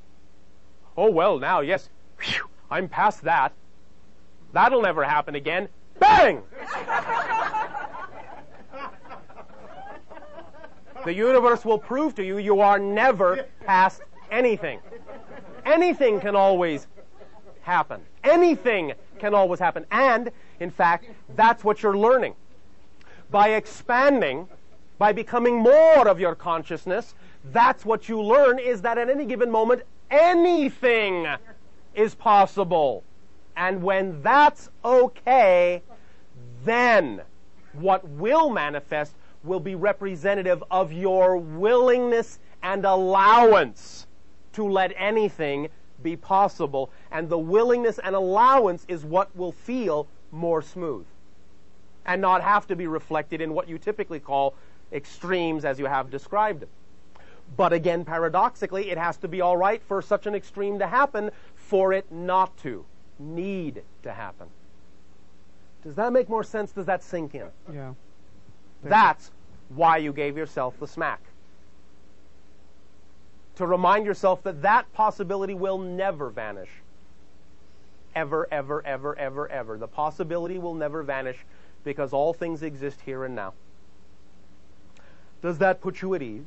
oh, 0.97 1.11
well, 1.11 1.39
now, 1.39 1.61
yes, 1.61 1.89
phew, 2.19 2.49
I'm 2.71 2.89
past 2.89 3.23
that. 3.23 3.53
That'll 4.53 4.83
never 4.83 5.05
happen 5.05 5.35
again. 5.35 5.69
Bang! 5.99 6.43
the 11.05 11.15
universe 11.15 11.65
will 11.65 11.79
prove 11.79 12.15
to 12.17 12.25
you 12.25 12.39
you 12.39 12.61
are 12.61 12.79
never 12.79 13.47
past 13.65 14.03
anything. 14.31 14.81
Anything 15.65 16.21
can 16.21 16.37
always 16.37 16.87
happen. 17.63 18.01
Anything 18.25 18.93
can 19.19 19.35
always 19.35 19.59
happen. 19.59 19.85
And, 19.91 20.31
in 20.61 20.71
fact, 20.71 21.07
that's 21.37 21.65
what 21.65 21.83
you're 21.83 21.97
learning. 21.97 22.35
By 23.31 23.51
expanding, 23.51 24.49
by 24.99 25.13
becoming 25.13 25.57
more 25.59 26.09
of 26.09 26.19
your 26.19 26.35
consciousness, 26.35 27.15
that's 27.53 27.85
what 27.85 28.09
you 28.09 28.21
learn 28.21 28.59
is 28.59 28.83
that 28.83 28.99
at 28.99 29.09
any 29.09 29.25
given 29.25 29.51
moment, 29.51 29.83
anything 30.11 31.27
is 31.95 32.15
possible. 32.15 33.05
And 33.57 33.83
when 33.83 34.23
that's 34.23 34.71
okay, 34.85 35.83
then 36.65 37.23
what 37.73 38.07
will 38.09 38.51
manifest 38.51 39.15
will 39.43 39.61
be 39.61 39.75
representative 39.75 40.63
of 40.71 40.93
your 40.93 41.37
willingness 41.37 42.39
and 42.63 42.85
allowance 42.85 44.07
to 44.53 44.69
let 44.69 44.93
anything 44.97 45.69
be 46.03 46.17
possible. 46.17 46.91
And 47.11 47.29
the 47.29 47.39
willingness 47.39 47.99
and 48.03 48.15
allowance 48.15 48.85
is 48.89 49.05
what 49.05 49.35
will 49.37 49.53
feel 49.53 50.07
more 50.33 50.63
smooth 50.63 51.07
and 52.07 52.21
not 52.21 52.43
have 52.43 52.67
to 52.67 52.77
be 52.77 52.87
reflected 52.87 53.41
in 53.41 53.53
what 53.53 53.69
you 53.69 53.79
typically 53.79 54.21
call 54.21 54.55
extremes 54.93 55.65
as 55.65 55.79
you 55.79 55.87
have 55.87 56.11
described. 56.11 56.65
But 57.57 57.73
again, 57.73 58.05
paradoxically, 58.05 58.91
it 58.91 58.99
has 58.99 59.17
to 59.19 59.29
be 59.29 59.41
all 59.41 59.57
right 59.57 59.83
for 59.83 60.01
such 60.01 60.27
an 60.27 60.35
extreme 60.35 60.79
to 60.79 60.87
happen 60.87 61.31
for 61.71 61.93
it 61.93 62.11
not 62.11 62.57
to 62.59 62.85
need 63.21 63.85
to 64.03 64.13
happen. 64.13 64.49
Does 65.85 65.95
that 65.95 66.13
make 66.13 66.29
more 66.29 66.43
sense? 66.43 66.73
Does 66.73 66.87
that 66.87 67.01
sink 67.01 67.37
in? 67.37 67.47
Yeah. 67.73 67.95
That's 68.83 69.31
why 69.69 69.99
you 69.99 70.13
gave 70.13 70.37
yourself 70.37 70.75
the 70.81 70.89
smack. 70.89 71.21
To 73.55 73.67
remind 73.67 74.05
yourself 74.05 74.43
that 74.43 74.63
that 74.63 74.93
possibility 74.93 75.55
will 75.55 75.79
never 75.79 76.29
vanish. 76.29 76.71
Ever, 78.17 78.49
ever, 78.51 78.85
ever, 78.85 79.17
ever, 79.17 79.49
ever. 79.49 79.79
The 79.79 79.87
possibility 79.87 80.59
will 80.59 80.75
never 80.75 81.05
vanish 81.05 81.39
because 81.85 82.13
all 82.13 82.35
things 82.35 82.65
exist 82.65 82.99
here 83.07 83.25
and 83.25 83.37
now. 83.37 83.55
Does 85.41 85.59
that 85.59 85.81
put 85.81 86.03
you 86.03 86.15
at 86.15 86.23
ease? 86.23 86.43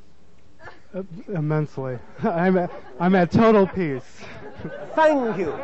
Uh, 0.93 1.03
immensely. 1.29 1.97
I'm 2.23 2.57
at, 2.57 2.71
I'm 2.99 3.15
at 3.15 3.31
total 3.31 3.65
peace. 3.65 4.19
Thank 4.95 5.38
you. 5.38 5.59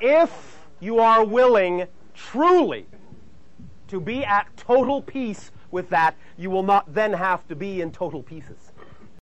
If 0.00 0.58
you 0.80 0.98
are 0.98 1.24
willing 1.24 1.86
truly 2.14 2.86
to 3.88 4.00
be 4.00 4.24
at 4.24 4.54
total 4.56 5.02
peace 5.02 5.50
with 5.70 5.88
that, 5.90 6.16
you 6.36 6.50
will 6.50 6.62
not 6.62 6.92
then 6.92 7.12
have 7.12 7.46
to 7.48 7.56
be 7.56 7.80
in 7.80 7.92
total 7.92 8.22
pieces. 8.22 8.65